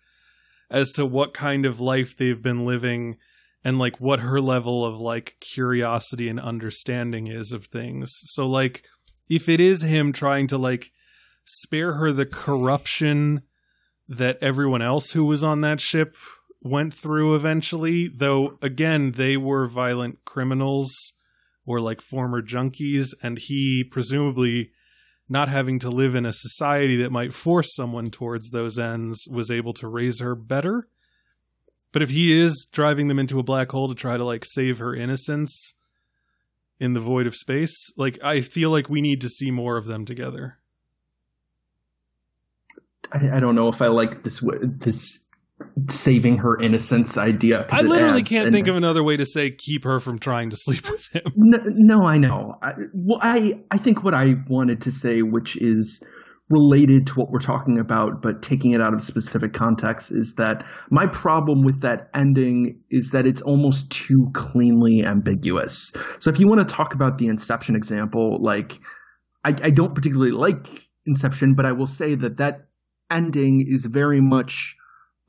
as 0.70 0.92
to 0.94 1.06
what 1.06 1.34
kind 1.34 1.66
of 1.66 1.80
life 1.80 2.18
they've 2.18 2.42
been 2.42 2.64
living 2.64 3.18
and 3.64 3.78
like 3.80 4.02
what 4.02 4.22
her 4.22 4.42
level 4.42 4.84
of 4.84 5.00
like 5.00 5.36
curiosity 5.40 6.28
and 6.28 6.40
understanding 6.40 7.28
is 7.28 7.52
of 7.52 7.66
things. 7.66 8.12
So 8.26 8.48
like 8.48 8.84
if 9.30 9.48
it 9.48 9.60
is 9.60 9.84
him 9.84 10.14
trying 10.14 10.48
to 10.48 10.58
like 10.58 10.92
spare 11.46 11.94
her 11.94 12.12
the 12.12 12.26
corruption 12.26 13.44
that 14.08 14.40
everyone 14.42 14.82
else 14.82 15.12
who 15.12 15.26
was 15.26 15.44
on 15.44 15.62
that 15.62 15.80
ship 15.80 16.16
went 16.66 16.92
through 16.92 17.36
eventually 17.36 18.08
though 18.08 18.58
again 18.60 19.12
they 19.12 19.38
were 19.38 19.68
violent 19.68 20.18
criminals 20.26 21.14
or 21.64 21.80
like 21.80 22.02
former 22.02 22.42
junkies 22.42 23.14
and 23.22 23.38
he 23.38 23.84
presumably 23.84 24.72
not 25.30 25.48
having 25.48 25.78
to 25.78 25.90
live 25.90 26.16
in 26.16 26.26
a 26.26 26.34
society 26.34 26.96
that 26.98 27.12
might 27.12 27.34
force 27.34 27.76
someone 27.76 28.10
towards 28.10 28.50
those 28.50 28.80
ends 28.80 29.28
was 29.32 29.52
able 29.52 29.74
to 29.74 29.88
raise 29.88 30.20
her 30.20 30.36
better. 30.36 30.88
But 31.92 32.02
if 32.02 32.10
he 32.10 32.40
is 32.40 32.68
driving 32.72 33.08
them 33.08 33.20
into 33.20 33.40
a 33.40 33.44
black 33.44 33.72
hole 33.72 33.88
to 33.88 33.96
try 33.96 34.18
to 34.18 34.24
like 34.24 34.44
save 34.44 34.80
her 34.80 34.96
innocence 34.96 35.76
in 36.80 36.94
the 36.94 37.00
void 37.00 37.26
of 37.26 37.34
space 37.34 37.94
like 37.96 38.20
i 38.22 38.42
feel 38.42 38.70
like 38.70 38.90
we 38.90 39.00
need 39.00 39.22
to 39.22 39.30
see 39.30 39.50
more 39.50 39.78
of 39.78 39.86
them 39.86 40.04
together. 40.04 40.58
I, 43.12 43.38
I 43.38 43.40
don't 43.40 43.56
know 43.56 43.70
if 43.70 43.82
I 43.82 43.88
like 43.88 44.24
this 44.24 44.44
this 44.64 45.25
saving 45.90 46.38
her 46.38 46.60
innocence 46.60 47.18
idea. 47.18 47.66
i 47.70 47.82
literally 47.82 48.20
adds 48.20 48.30
can't 48.30 48.52
think 48.52 48.68
of 48.68 48.76
another 48.76 49.04
way 49.04 49.16
to 49.16 49.26
say 49.26 49.52
keep 49.52 49.84
her 49.84 50.00
from 50.00 50.20
trying 50.20 50.50
to 50.50 50.56
sleep 50.60 50.90
with 50.90 51.08
him 51.14 51.24
No, 51.36 51.60
no, 51.66 52.06
I 52.06 52.18
know. 52.18 52.56
I, 52.62 52.74
well, 52.94 53.20
I 53.22 53.62
I 53.72 53.78
think 53.78 54.04
what 54.04 54.14
I 54.14 54.36
wanted 54.48 54.82
to 54.82 54.92
say, 54.92 55.22
which 55.22 55.56
is 55.56 56.06
related 56.50 57.08
to 57.08 57.14
what 57.16 57.32
we're 57.32 57.40
talking 57.40 57.80
about, 57.80 58.22
but 58.22 58.42
taking 58.44 58.72
it 58.72 58.82
out 58.82 58.94
of 58.94 59.02
specific 59.02 59.54
context, 59.54 60.12
is 60.12 60.36
that 60.36 60.64
my 60.92 61.08
problem 61.08 61.64
with 61.64 61.82
that 61.82 62.10
ending 62.14 62.80
is 62.92 63.10
that 63.12 63.26
it's 63.26 63.42
almost 63.42 63.92
too 63.92 64.30
cleanly 64.34 65.04
ambiguous. 65.04 65.92
So 66.20 66.30
if 66.30 66.40
you 66.40 66.48
want 66.48 66.68
to 66.68 66.74
talk 66.74 66.94
about 66.94 67.18
the 67.18 67.28
Inception 67.28 67.76
example, 67.76 68.38
like 68.42 68.80
I, 69.44 69.50
I 69.64 69.70
don't 69.72 69.96
particularly 69.96 70.32
like 70.32 70.68
Inception, 71.08 71.56
but 71.56 71.66
I 71.66 71.72
will 71.72 71.88
say 71.88 72.16
that 72.16 72.38
that 72.38 72.66
ending 73.10 73.66
is 73.68 73.86
very 73.86 74.22
much 74.22 74.76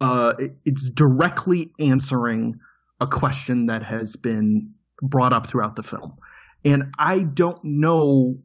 uh, 0.00 0.34
it's 0.64 0.90
directly 0.90 1.70
answering 1.80 2.58
a 3.00 3.06
question 3.06 3.66
that 3.66 3.82
has 3.82 4.16
been 4.16 4.72
brought 5.02 5.32
up 5.32 5.46
throughout 5.46 5.76
the 5.76 5.82
film. 5.82 6.16
And 6.64 6.92
I 6.98 7.24
don't 7.24 7.62
know 7.62 8.36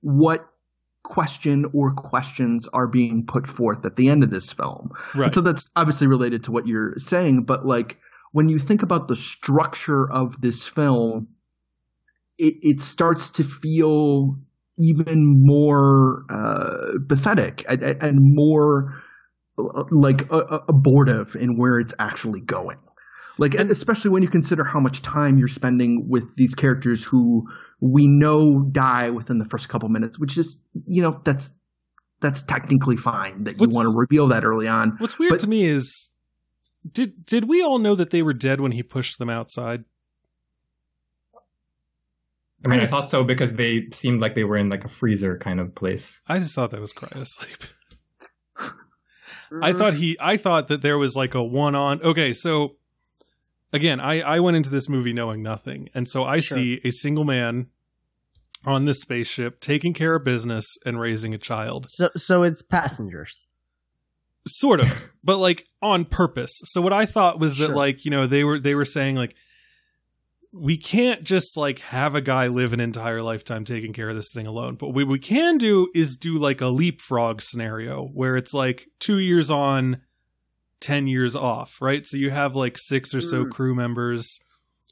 what 0.00 0.48
question 1.02 1.66
or 1.72 1.92
questions 1.92 2.66
are 2.72 2.88
being 2.88 3.24
put 3.26 3.46
forth 3.46 3.84
at 3.84 3.96
the 3.96 4.08
end 4.08 4.24
of 4.24 4.30
this 4.30 4.52
film. 4.52 4.90
right 5.14 5.32
so 5.32 5.40
that's 5.40 5.70
obviously 5.76 6.08
related 6.08 6.42
to 6.42 6.50
what 6.52 6.66
you're 6.66 6.94
saying, 6.96 7.44
but 7.44 7.64
like 7.64 7.98
when 8.32 8.48
you 8.48 8.58
think 8.58 8.82
about 8.82 9.08
the 9.08 9.16
structure 9.16 10.10
of 10.12 10.40
this 10.40 10.66
film, 10.66 11.28
it, 12.38 12.54
it 12.62 12.80
starts 12.80 13.30
to 13.30 13.44
feel 13.44 14.36
even 14.78 15.42
more 15.44 16.24
uh, 16.28 16.98
pathetic 17.08 17.64
and, 17.68 17.82
and 18.02 18.18
more 18.20 19.00
like 19.56 20.30
uh, 20.32 20.36
uh, 20.38 20.60
abortive 20.68 21.34
in 21.36 21.56
where 21.56 21.78
it's 21.80 21.94
actually 21.98 22.40
going. 22.40 22.78
Like, 23.38 23.54
and 23.54 23.70
especially 23.70 24.10
when 24.10 24.22
you 24.22 24.28
consider 24.28 24.64
how 24.64 24.80
much 24.80 25.02
time 25.02 25.38
you're 25.38 25.48
spending 25.48 26.08
with 26.08 26.34
these 26.36 26.54
characters 26.54 27.04
who 27.04 27.46
we 27.80 28.06
know 28.08 28.62
die 28.62 29.10
within 29.10 29.38
the 29.38 29.44
first 29.44 29.68
couple 29.68 29.88
minutes, 29.90 30.18
which 30.18 30.38
is, 30.38 30.62
you 30.86 31.02
know, 31.02 31.20
that's 31.24 31.58
that's 32.20 32.42
technically 32.42 32.96
fine 32.96 33.44
that 33.44 33.60
you 33.60 33.68
want 33.70 33.86
to 33.92 33.98
reveal 33.98 34.28
that 34.28 34.42
early 34.44 34.66
on. 34.68 34.96
What's 34.98 35.18
weird 35.18 35.32
But- 35.32 35.40
to 35.40 35.48
me 35.48 35.66
is 35.66 36.10
did 36.90 37.26
did 37.26 37.46
we 37.46 37.62
all 37.62 37.78
know 37.78 37.94
that 37.94 38.10
they 38.10 38.22
were 38.22 38.32
dead 38.32 38.60
when 38.60 38.72
he 38.72 38.82
pushed 38.82 39.18
them 39.18 39.28
outside? 39.28 39.84
I 42.64 42.68
mean, 42.68 42.78
I 42.78 42.82
Yes. 42.82 42.90
thought 42.90 43.10
so 43.10 43.22
because 43.22 43.54
they 43.54 43.88
seemed 43.92 44.20
like 44.20 44.34
they 44.34 44.44
were 44.44 44.56
in 44.56 44.70
like 44.70 44.84
a 44.84 44.88
freezer 44.88 45.38
kind 45.38 45.60
of 45.60 45.74
place. 45.74 46.22
I 46.26 46.38
just 46.38 46.54
thought 46.54 46.70
that 46.70 46.80
was 46.80 46.92
cryosleep. 46.92 47.70
I 49.50 49.70
mm-hmm. 49.70 49.78
thought 49.78 49.94
he 49.94 50.16
I 50.20 50.36
thought 50.36 50.68
that 50.68 50.82
there 50.82 50.98
was 50.98 51.14
like 51.16 51.34
a 51.34 51.42
one 51.42 51.74
on 51.74 52.02
okay, 52.02 52.32
so 52.32 52.76
again, 53.72 54.00
I, 54.00 54.20
I 54.20 54.40
went 54.40 54.56
into 54.56 54.70
this 54.70 54.88
movie 54.88 55.12
knowing 55.12 55.42
nothing. 55.42 55.88
And 55.94 56.08
so 56.08 56.24
I 56.24 56.40
Sure. 56.40 56.56
see 56.56 56.80
a 56.84 56.90
single 56.90 57.24
man 57.24 57.66
on 58.64 58.84
this 58.84 59.00
spaceship 59.00 59.60
taking 59.60 59.92
care 59.92 60.16
of 60.16 60.24
business 60.24 60.76
and 60.84 60.98
raising 60.98 61.34
a 61.34 61.38
child. 61.38 61.86
So, 61.88 62.08
so 62.16 62.42
it's 62.42 62.62
passengers. 62.62 63.46
Sort 64.48 64.80
of, 64.80 65.10
but 65.24 65.38
like 65.38 65.66
on 65.82 66.04
purpose. 66.04 66.60
So 66.64 66.80
what 66.80 66.92
I 66.92 67.04
thought 67.06 67.38
was 67.40 67.58
that 67.58 67.66
Sure. 67.66 67.76
like, 67.76 68.04
you 68.04 68.10
know, 68.10 68.26
they 68.26 68.44
were 68.44 68.58
they 68.60 68.74
were 68.74 68.84
saying 68.84 69.16
like 69.16 69.34
we 70.58 70.76
can't 70.76 71.22
just 71.22 71.56
like 71.56 71.78
have 71.80 72.14
a 72.14 72.20
guy 72.20 72.46
live 72.46 72.72
an 72.72 72.80
entire 72.80 73.22
lifetime 73.22 73.64
taking 73.64 73.92
care 73.92 74.08
of 74.08 74.16
this 74.16 74.30
thing 74.32 74.46
alone. 74.46 74.76
But 74.76 74.88
what 74.90 75.06
we 75.06 75.18
can 75.18 75.58
do 75.58 75.88
is 75.94 76.16
do 76.16 76.36
like 76.36 76.60
a 76.60 76.68
leapfrog 76.68 77.40
scenario 77.42 78.06
where 78.06 78.36
it's 78.36 78.54
like 78.54 78.86
two 78.98 79.18
years 79.18 79.50
on, 79.50 80.00
10 80.80 81.06
years 81.06 81.34
off, 81.36 81.80
right? 81.80 82.04
So 82.06 82.16
you 82.16 82.30
have 82.30 82.54
like 82.54 82.76
six 82.78 83.14
or 83.14 83.20
so 83.20 83.44
Mm. 83.44 83.50
crew 83.50 83.74
members. 83.74 84.40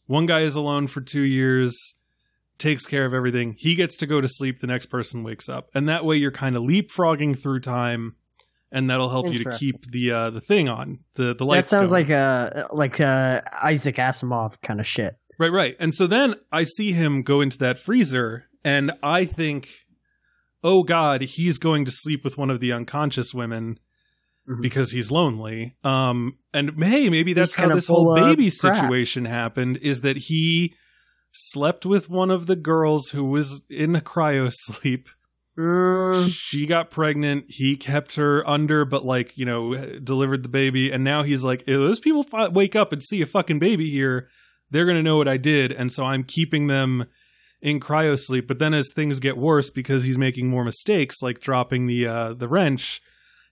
One 0.06 0.26
guy 0.26 0.40
is 0.40 0.56
alone 0.56 0.86
for 0.86 1.00
two 1.00 1.22
years, 1.22 1.94
takes 2.58 2.84
care 2.86 3.04
of 3.06 3.14
everything. 3.14 3.54
He 3.58 3.74
gets 3.74 3.96
to 3.98 4.06
go 4.06 4.20
to 4.20 4.28
sleep. 4.28 4.58
The 4.58 4.66
next 4.66 4.86
person 4.86 5.22
wakes 5.22 5.48
up. 5.48 5.68
And 5.74 5.88
that 5.88 6.04
way 6.04 6.16
you're 6.16 6.30
kind 6.30 6.56
of 6.56 6.62
leapfrogging 6.62 7.40
through 7.42 7.60
time. 7.60 8.16
And 8.72 8.90
that'll 8.90 9.08
help 9.10 9.26
you 9.30 9.44
to 9.44 9.50
keep 9.56 9.76
the 9.92 10.10
uh, 10.10 10.30
the 10.30 10.40
thing 10.40 10.68
on 10.68 10.98
the 11.14 11.32
the 11.32 11.46
lights. 11.46 11.70
That 11.70 11.76
sounds 11.76 11.90
going. 11.90 12.08
like 12.08 12.10
a 12.10 12.66
like 12.72 12.98
a 12.98 13.42
Isaac 13.62 13.96
Asimov 13.96 14.60
kind 14.62 14.80
of 14.80 14.86
shit. 14.86 15.16
Right, 15.38 15.52
right. 15.52 15.76
And 15.80 15.94
so 15.94 16.06
then 16.06 16.34
I 16.52 16.64
see 16.64 16.92
him 16.92 17.22
go 17.22 17.40
into 17.40 17.58
that 17.58 17.78
freezer, 17.78 18.44
and 18.64 18.92
I 19.02 19.24
think, 19.24 19.68
oh 20.62 20.82
God, 20.82 21.20
he's 21.22 21.58
going 21.58 21.84
to 21.84 21.90
sleep 21.90 22.24
with 22.24 22.38
one 22.38 22.50
of 22.50 22.60
the 22.60 22.72
unconscious 22.72 23.34
women. 23.34 23.78
Mhm. 24.46 24.60
because 24.60 24.92
he's 24.92 25.10
lonely. 25.10 25.74
Um, 25.84 26.36
and 26.52 26.72
hey, 26.84 27.08
maybe 27.08 27.32
that's 27.32 27.54
how 27.54 27.68
this 27.74 27.86
whole 27.86 28.14
baby 28.14 28.50
situation 28.50 29.24
happened. 29.24 29.78
Is 29.78 30.02
that 30.02 30.18
he 30.28 30.74
slept 31.32 31.86
with 31.86 32.10
one 32.10 32.30
of 32.30 32.44
the 32.46 32.54
girls 32.54 33.08
who 33.08 33.24
was 33.24 33.64
in 33.70 33.96
a 33.96 34.02
cryo 34.02 34.50
sleep. 34.52 35.08
Mm, 35.58 36.28
She 36.30 36.66
got 36.66 36.90
pregnant. 36.90 37.46
He 37.48 37.74
kept 37.76 38.16
her 38.16 38.46
under, 38.46 38.84
but 38.84 39.02
like 39.02 39.38
you 39.38 39.46
know, 39.46 39.76
delivered 40.00 40.42
the 40.42 40.50
baby. 40.50 40.90
And 40.92 41.02
now 41.04 41.22
he's 41.22 41.42
like, 41.42 41.64
those 41.64 41.98
people 41.98 42.22
fi- 42.22 42.48
wake 42.48 42.76
up 42.76 42.92
and 42.92 43.02
see 43.02 43.22
a 43.22 43.26
fucking 43.26 43.60
baby 43.60 43.88
here, 43.88 44.28
they're 44.70 44.86
gonna 44.86 45.02
know 45.02 45.16
what 45.16 45.28
I 45.28 45.36
did, 45.36 45.72
and 45.72 45.90
so 45.92 46.04
I'm 46.04 46.24
keeping 46.24 46.66
them 46.66 47.06
in 47.62 47.80
cryo 47.80 48.18
sleep. 48.18 48.46
But 48.48 48.58
then 48.58 48.74
as 48.74 48.92
things 48.92 49.20
get 49.20 49.36
worse 49.36 49.70
because 49.70 50.04
he's 50.04 50.18
making 50.18 50.48
more 50.48 50.64
mistakes, 50.64 51.22
like 51.22 51.40
dropping 51.40 51.86
the 51.86 52.06
uh, 52.06 52.32
the 52.34 52.48
wrench, 52.48 53.00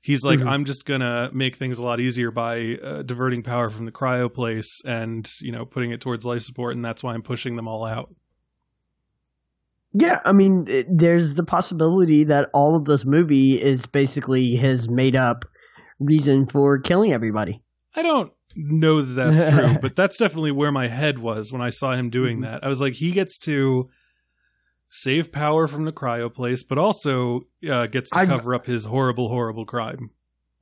he's 0.02 0.24
like, 0.24 0.40
Mhm. 0.40 0.48
I'm 0.48 0.64
just 0.64 0.84
gonna 0.84 1.30
make 1.32 1.54
things 1.56 1.78
a 1.78 1.84
lot 1.84 2.00
easier 2.00 2.30
by 2.30 2.78
uh, 2.82 3.02
diverting 3.02 3.42
power 3.42 3.70
from 3.70 3.86
the 3.86 3.92
cryo 3.92 4.32
place 4.32 4.82
and 4.84 5.28
you 5.40 5.52
know 5.52 5.64
putting 5.64 5.90
it 5.92 6.00
towards 6.00 6.24
life 6.26 6.42
support, 6.42 6.74
and 6.76 6.84
that's 6.84 7.02
why 7.02 7.14
I'm 7.14 7.22
pushing 7.22 7.56
them 7.56 7.68
all 7.68 7.84
out. 7.84 8.14
yeah, 9.94 10.20
I 10.24 10.32
mean, 10.32 10.64
it, 10.68 10.86
there's 10.88 11.34
the 11.34 11.44
possibility 11.44 12.24
that 12.24 12.48
all 12.54 12.76
of 12.76 12.86
this 12.86 13.04
movie 13.04 13.60
is 13.60 13.84
basically 13.86 14.56
his 14.56 14.88
made 14.88 15.14
up 15.16 15.44
reason 16.00 16.46
for 16.46 16.78
killing 16.78 17.12
everybody. 17.12 17.62
I 17.94 18.02
don't 18.02 18.32
know 18.56 19.02
that 19.02 19.14
that's 19.14 19.54
true, 19.56 19.78
but 19.82 19.96
that's 19.96 20.16
definitely 20.16 20.52
where 20.52 20.72
my 20.72 20.88
head 20.88 21.18
was 21.18 21.52
when 21.52 21.62
I 21.62 21.70
saw 21.70 21.92
him 21.94 22.10
doing 22.10 22.38
Mhm. 22.38 22.42
that. 22.42 22.64
I 22.64 22.68
was 22.68 22.80
like, 22.80 22.94
he 22.94 23.10
gets 23.12 23.38
to 23.40 23.88
save 24.88 25.32
power 25.32 25.66
from 25.66 25.84
the 25.84 25.92
cryo 25.92 26.32
place, 26.32 26.62
but 26.62 26.78
also 26.78 27.42
uh, 27.68 27.86
gets 27.86 28.10
to 28.10 28.18
I've- 28.18 28.30
cover 28.32 28.54
up 28.54 28.66
his 28.66 28.84
horrible, 28.86 29.28
horrible 29.28 29.64
crime. 29.64 30.10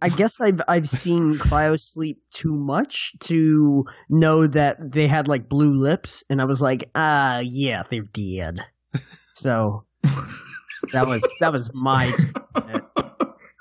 I 0.02 0.08
guess 0.08 0.40
I've 0.40 0.62
I've 0.66 0.88
seen 0.88 1.34
cryo 1.34 1.78
sleep 1.78 2.22
too 2.32 2.54
much 2.54 3.12
to 3.20 3.84
know 4.08 4.46
that 4.46 4.78
they 4.92 5.06
had 5.06 5.28
like 5.28 5.46
blue 5.48 5.74
lips, 5.76 6.24
and 6.30 6.40
I 6.40 6.46
was 6.46 6.62
like, 6.62 6.88
ah, 6.94 7.40
yeah, 7.44 7.82
they're 7.90 8.08
dead. 8.14 8.60
so 9.34 9.84
that 10.94 11.06
was 11.06 11.22
that 11.40 11.52
was 11.52 11.70
my 11.74 12.10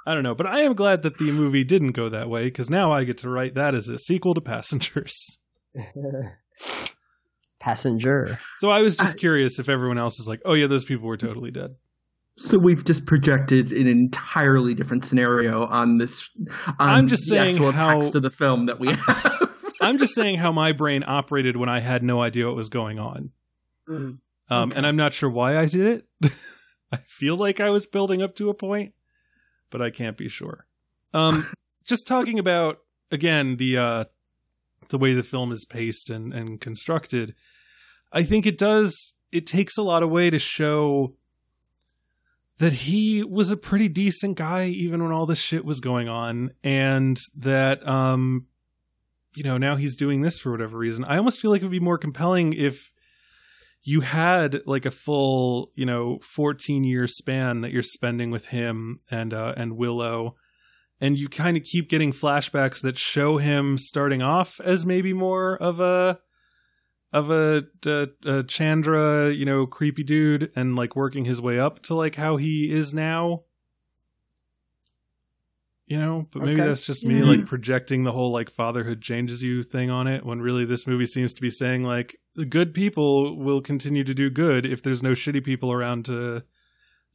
I 0.09 0.13
don't 0.15 0.23
know, 0.23 0.33
but 0.35 0.47
I 0.47 0.61
am 0.61 0.73
glad 0.73 1.03
that 1.03 1.17
the 1.19 1.31
movie 1.31 1.63
didn't 1.63 1.91
go 1.91 2.09
that 2.09 2.29
way 2.29 2.45
because 2.45 2.69
now 2.69 2.91
I 2.91 3.03
get 3.03 3.17
to 3.19 3.29
write 3.29 3.53
that 3.55 3.75
as 3.75 3.89
a 3.89 3.97
sequel 3.99 4.33
to 4.33 4.41
Passengers. 4.41 5.37
passenger. 7.59 8.37
So 8.57 8.69
I 8.69 8.81
was 8.81 8.95
just 8.95 9.15
I- 9.17 9.19
curious 9.19 9.59
if 9.59 9.69
everyone 9.69 9.97
else 9.97 10.19
is 10.19 10.27
like, 10.27 10.41
oh 10.45 10.53
yeah, 10.53 10.67
those 10.67 10.85
people 10.85 11.07
were 11.07 11.17
totally 11.17 11.51
dead. 11.51 11.75
So 12.37 12.57
we've 12.57 12.85
just 12.85 13.05
projected 13.05 13.73
an 13.73 13.85
entirely 13.85 14.73
different 14.73 15.03
scenario 15.03 15.65
on 15.65 15.97
this. 15.97 16.29
On 16.67 16.89
I'm 16.89 17.07
just 17.09 17.29
the 17.29 17.35
saying 17.35 17.55
actual 17.55 17.71
how- 17.71 17.93
text 17.93 18.15
of 18.15 18.21
the 18.21 18.29
film 18.29 18.67
that 18.67 18.79
we 18.79 18.87
have. 19.07 19.49
I'm 19.81 19.97
just 19.97 20.15
saying 20.15 20.37
how 20.39 20.51
my 20.51 20.71
brain 20.71 21.03
operated 21.05 21.55
when 21.57 21.69
I 21.69 21.79
had 21.79 22.01
no 22.03 22.21
idea 22.21 22.47
what 22.47 22.55
was 22.55 22.69
going 22.69 22.99
on. 22.99 23.31
Um, 23.87 24.21
Okay. 24.51 24.75
And 24.75 24.87
I'm 24.87 24.95
not 24.95 25.13
sure 25.13 25.29
why 25.29 25.55
I 25.57 25.67
did 25.67 26.03
it. 26.23 26.31
I 26.91 26.97
feel 26.97 27.37
like 27.37 27.59
I 27.59 27.69
was 27.69 27.85
building 27.85 28.23
up 28.23 28.33
to 28.37 28.49
a 28.49 28.53
point, 28.55 28.93
but 29.69 29.81
I 29.81 29.89
can't 29.89 30.17
be 30.17 30.27
sure. 30.27 30.65
Um, 31.13 31.45
just 31.85 32.07
talking 32.07 32.39
about 32.39 32.79
again 33.11 33.57
the 33.57 33.77
uh, 33.77 34.03
the 34.89 34.97
way 34.97 35.13
the 35.13 35.23
film 35.23 35.51
is 35.51 35.65
paced 35.65 36.09
and, 36.09 36.33
and 36.33 36.59
constructed. 36.59 37.35
I 38.11 38.23
think 38.23 38.45
it 38.45 38.57
does. 38.57 39.13
It 39.31 39.45
takes 39.45 39.77
a 39.77 39.83
lot 39.83 40.01
away 40.01 40.29
to 40.29 40.39
show 40.39 41.15
that 42.57 42.73
he 42.73 43.23
was 43.23 43.51
a 43.51 43.57
pretty 43.57 43.87
decent 43.87 44.37
guy 44.37 44.65
even 44.65 45.01
when 45.01 45.11
all 45.11 45.25
this 45.25 45.41
shit 45.41 45.63
was 45.63 45.79
going 45.79 46.09
on, 46.09 46.51
and 46.63 47.17
that 47.37 47.87
um, 47.87 48.47
you 49.35 49.43
know 49.43 49.57
now 49.57 49.75
he's 49.75 49.95
doing 49.95 50.21
this 50.21 50.39
for 50.39 50.51
whatever 50.51 50.77
reason. 50.77 51.05
I 51.05 51.17
almost 51.17 51.39
feel 51.39 51.51
like 51.51 51.61
it 51.61 51.65
would 51.65 51.71
be 51.71 51.79
more 51.79 51.97
compelling 51.97 52.53
if 52.53 52.91
you 53.83 54.01
had 54.01 54.61
like 54.65 54.85
a 54.85 54.91
full, 54.91 55.71
you 55.75 55.85
know, 55.85 56.19
14 56.19 56.83
year 56.83 57.07
span 57.07 57.61
that 57.61 57.71
you're 57.71 57.81
spending 57.81 58.31
with 58.31 58.47
him 58.47 58.99
and 59.09 59.33
uh 59.33 59.53
and 59.55 59.77
Willow 59.77 60.35
and 61.01 61.17
you 61.17 61.29
kind 61.29 61.55
of 61.55 61.63
keep 61.63 61.89
getting 61.89 62.11
flashbacks 62.11 62.81
that 62.81 62.97
show 62.97 63.37
him 63.37 63.77
starting 63.77 64.21
off 64.21 64.59
as 64.61 64.85
maybe 64.85 65.13
more 65.13 65.55
of 65.57 65.79
a 65.79 66.19
of 67.11 67.31
a, 67.31 67.63
a, 67.87 68.07
a 68.25 68.43
Chandra, 68.43 69.31
you 69.31 69.43
know, 69.43 69.65
creepy 69.65 70.03
dude 70.03 70.51
and 70.55 70.75
like 70.75 70.95
working 70.95 71.25
his 71.25 71.41
way 71.41 71.59
up 71.59 71.81
to 71.83 71.95
like 71.95 72.15
how 72.15 72.37
he 72.37 72.71
is 72.71 72.93
now. 72.93 73.43
You 75.89 75.97
know, 75.97 76.27
but 76.31 76.43
maybe 76.43 76.61
Okay. 76.61 76.67
that's 76.67 76.85
just 76.85 77.03
me 77.03 77.17
Yeah. 77.17 77.25
like 77.25 77.39
mm-hmm. 77.39 77.45
projecting 77.45 78.03
the 78.03 78.11
whole 78.11 78.31
like 78.31 78.51
fatherhood 78.51 79.01
changes 79.01 79.41
you 79.41 79.63
thing 79.63 79.89
on 79.89 80.05
it 80.05 80.23
when 80.23 80.39
really 80.39 80.63
this 80.63 80.85
movie 80.85 81.07
seems 81.07 81.33
to 81.33 81.41
be 81.41 81.49
saying 81.49 81.83
like 81.83 82.15
the 82.35 82.45
good 82.45 82.75
people 82.75 83.35
will 83.35 83.59
continue 83.59 84.03
to 84.03 84.13
do 84.13 84.29
good 84.29 84.67
if 84.67 84.83
there's 84.83 85.01
no 85.01 85.13
shitty 85.13 85.43
people 85.43 85.71
around 85.71 86.05
to 86.05 86.43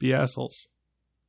be 0.01 0.13
assholes. 0.13 0.69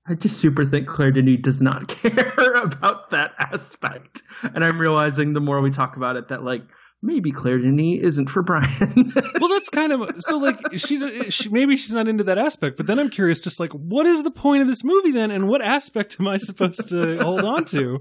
I 0.08 0.16
just 0.16 0.40
super 0.40 0.66
think 0.66 0.88
Claire 0.88 1.12
Denis 1.12 1.38
does 1.42 1.62
not 1.62 1.88
care 2.02 2.34
about 2.56 3.12
that 3.12 3.34
aspect, 3.38 4.24
and 4.56 4.66
I'm 4.66 4.82
realizing 4.82 5.34
the 5.34 5.40
more 5.40 5.62
we 5.62 5.70
talk 5.72 5.98
about 5.98 6.16
it 6.16 6.28
that 6.30 6.44
like 6.44 6.64
maybe 7.06 7.32
Claire 7.32 7.60
Denis 7.60 8.02
isn't 8.02 8.30
for 8.30 8.42
Brian. 8.44 8.66
well 9.40 9.50
that's 9.50 9.70
kind 9.70 9.92
of 9.92 10.12
so 10.20 10.38
like 10.38 10.60
she, 10.78 11.30
she 11.30 11.50
maybe 11.50 11.78
she's 11.78 11.94
not 11.94 12.08
into 12.08 12.24
that 12.24 12.38
aspect 12.38 12.78
but 12.78 12.88
then 12.88 13.00
i'm 13.00 13.10
curious 13.10 13.40
just 13.40 13.60
like 13.60 13.72
what 13.72 14.06
is 14.06 14.24
the 14.24 14.32
point 14.32 14.62
of 14.62 14.68
this 14.68 14.84
movie 14.84 15.12
then 15.12 15.32
and 15.32 15.48
what 15.48 15.62
aspect 15.62 16.18
am 16.20 16.28
i 16.28 16.38
supposed 16.38 16.90
to 16.90 17.18
hold 17.24 17.44
on 17.44 17.64
to 17.66 18.00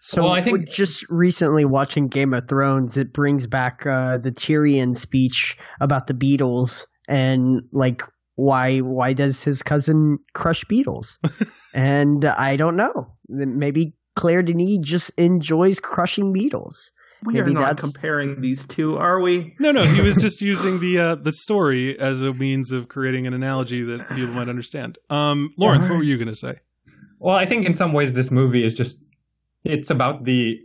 So 0.00 0.22
Well, 0.24 0.32
I 0.32 0.42
think- 0.42 0.58
with 0.58 0.68
just 0.70 1.06
recently 1.08 1.64
watching 1.64 2.08
Game 2.08 2.34
of 2.34 2.46
Thrones, 2.46 2.98
it 2.98 3.14
brings 3.14 3.46
back 3.46 3.86
uh, 3.86 4.18
the 4.18 4.30
Tyrion 4.32 4.94
speech 4.94 5.56
about 5.80 6.06
the 6.08 6.14
beetles 6.14 6.86
and 7.08 7.62
like 7.72 8.02
why 8.36 8.80
why 8.80 9.14
does 9.14 9.42
his 9.42 9.62
cousin 9.62 10.18
crush 10.34 10.62
beetles? 10.64 11.18
and 11.74 12.24
I 12.26 12.56
don't 12.56 12.76
know. 12.76 13.14
Maybe 13.28 13.94
Claire 14.16 14.42
Denis 14.42 14.78
just 14.82 15.10
enjoys 15.18 15.80
crushing 15.80 16.32
beetles. 16.34 16.92
We 17.24 17.40
are 17.40 17.46
not 17.48 17.60
that's- 17.76 17.92
comparing 17.92 18.40
these 18.40 18.66
two, 18.66 18.96
are 18.98 19.20
we? 19.20 19.54
no 19.58 19.72
no 19.72 19.82
he 19.82 20.00
was 20.02 20.16
just 20.16 20.40
using 20.52 20.80
the 20.80 20.98
uh 20.98 21.14
the 21.14 21.32
story 21.32 21.98
as 21.98 22.22
a 22.22 22.32
means 22.32 22.72
of 22.72 22.88
creating 22.88 23.26
an 23.26 23.34
analogy 23.34 23.82
that 23.82 24.00
people 24.14 24.32
might 24.34 24.48
understand 24.48 24.98
um 25.10 25.52
lawrence 25.56 25.88
what 25.88 25.96
were 25.96 26.04
you 26.04 26.16
gonna 26.18 26.34
say 26.34 26.54
Well, 27.18 27.36
I 27.36 27.46
think 27.46 27.66
in 27.66 27.74
some 27.74 27.92
ways 27.92 28.12
this 28.12 28.30
movie 28.30 28.64
is 28.64 28.74
just 28.74 29.02
it's 29.64 29.90
about 29.90 30.24
the 30.24 30.60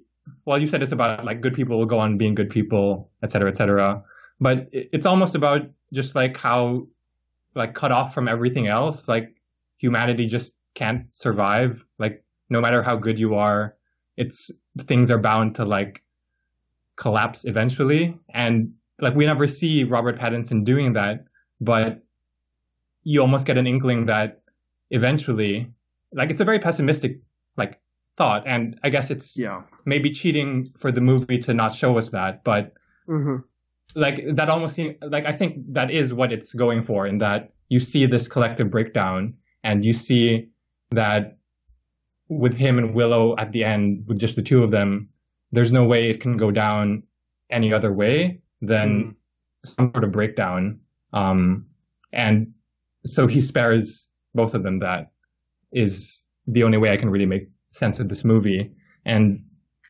well, 0.46 0.60
you 0.60 0.68
said 0.68 0.84
it's 0.84 0.92
about 0.92 1.24
like 1.26 1.42
good 1.42 1.54
people 1.54 1.78
will 1.80 1.86
go 1.96 2.00
on 2.00 2.18
being 2.18 2.36
good 2.36 2.50
people, 2.50 3.10
et 3.24 3.32
cetera, 3.32 3.50
et 3.50 3.58
cetera. 3.58 4.04
But 4.40 4.68
it's 4.72 5.06
almost 5.06 5.36
about 5.36 5.62
just 5.94 6.16
like 6.16 6.38
how 6.38 6.88
like 7.56 7.74
cut 7.74 7.92
off 7.92 8.14
from 8.14 8.28
everything 8.28 8.68
else, 8.68 9.08
like 9.08 9.36
humanity 9.78 10.28
just 10.28 10.56
can't 10.76 11.04
survive. 11.14 11.86
Like 11.98 12.24
no 12.50 12.60
matter 12.62 12.84
how 12.84 12.96
good 12.98 13.18
you 13.20 13.36
are, 13.36 13.76
it's 14.18 14.52
things 14.82 15.10
are 15.12 15.18
bound 15.18 15.56
to 15.56 15.66
like 15.66 16.04
collapse 17.00 17.46
eventually. 17.46 18.04
And 18.34 18.74
like 19.00 19.16
we 19.16 19.26
never 19.26 19.48
see 19.48 19.84
Robert 19.86 20.20
Pattinson 20.20 20.64
doing 20.66 20.94
that, 20.94 21.26
but 21.62 22.04
you 23.04 23.22
almost 23.22 23.48
get 23.48 23.58
an 23.58 23.66
inkling 23.66 24.06
that 24.06 24.42
eventually 24.92 25.72
like 26.12 26.30
it's 26.32 26.42
a 26.42 26.46
very 26.46 26.60
pessimistic 26.60 27.20
like 27.58 27.80
thought 28.18 28.44
and 28.48 28.78
i 28.84 28.90
guess 28.90 29.12
it's 29.12 29.38
Yeah. 29.38 29.62
maybe 29.86 30.10
cheating 30.10 30.74
for 30.76 30.92
the 30.92 31.00
movie 31.00 31.38
to 31.46 31.54
not 31.54 31.76
show 31.76 31.98
us 31.98 32.10
that 32.10 32.44
but 32.44 32.74
hmm 33.08 33.38
like 33.96 34.18
that 34.36 34.50
almost 34.50 34.76
seems 34.76 34.96
like 35.02 35.26
i 35.26 35.32
think 35.32 35.58
that 35.74 35.90
is 35.92 36.14
what 36.14 36.34
it's 36.34 36.54
going 36.54 36.82
for 36.82 37.06
in 37.08 37.20
that 37.20 37.54
you 37.70 37.80
see 37.80 38.06
this 38.08 38.28
collective 38.28 38.70
breakdown 38.72 39.34
and 39.64 39.86
you 39.86 39.94
see 39.94 40.50
that 40.92 41.38
with 42.28 42.56
him 42.58 42.78
and 42.80 42.96
willow 42.96 43.36
at 43.38 43.52
the 43.52 43.64
end 43.64 44.04
with 44.08 44.20
just 44.20 44.36
the 44.36 44.42
two 44.42 44.64
of 44.64 44.72
them 44.72 45.08
there's 45.52 45.72
no 45.72 45.86
way 45.86 46.10
it 46.10 46.20
can 46.20 46.38
go 46.38 46.52
down 46.52 47.04
any 47.50 47.74
other 47.74 47.92
way 47.92 48.40
than 48.62 49.16
some 49.66 49.92
sort 49.94 50.04
of 50.04 50.12
breakdown 50.12 50.80
um 51.14 51.66
and 52.14 52.54
so 53.06 53.28
he 53.28 53.42
spares 53.42 54.10
both 54.36 54.54
of 54.54 54.64
them 54.64 54.80
that 54.80 55.12
is 55.72 56.24
the 56.48 56.64
only 56.64 56.78
way 56.78 56.92
I 56.92 56.98
can 56.98 57.10
really 57.10 57.26
make 57.26 57.50
sense 57.72 58.00
of 58.00 58.10
this 58.10 58.24
movie. 58.24 58.72
And 59.06 59.44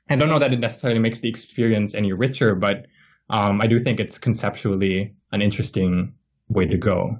I 0.09 0.15
don't 0.15 0.29
know 0.29 0.39
that 0.39 0.53
it 0.53 0.59
necessarily 0.59 0.99
makes 0.99 1.19
the 1.19 1.29
experience 1.29 1.95
any 1.95 2.13
richer, 2.13 2.55
but 2.55 2.87
um, 3.29 3.61
I 3.61 3.67
do 3.67 3.79
think 3.79 3.99
it's 3.99 4.17
conceptually 4.17 5.13
an 5.31 5.41
interesting 5.41 6.13
way 6.49 6.65
to 6.65 6.77
go. 6.77 7.17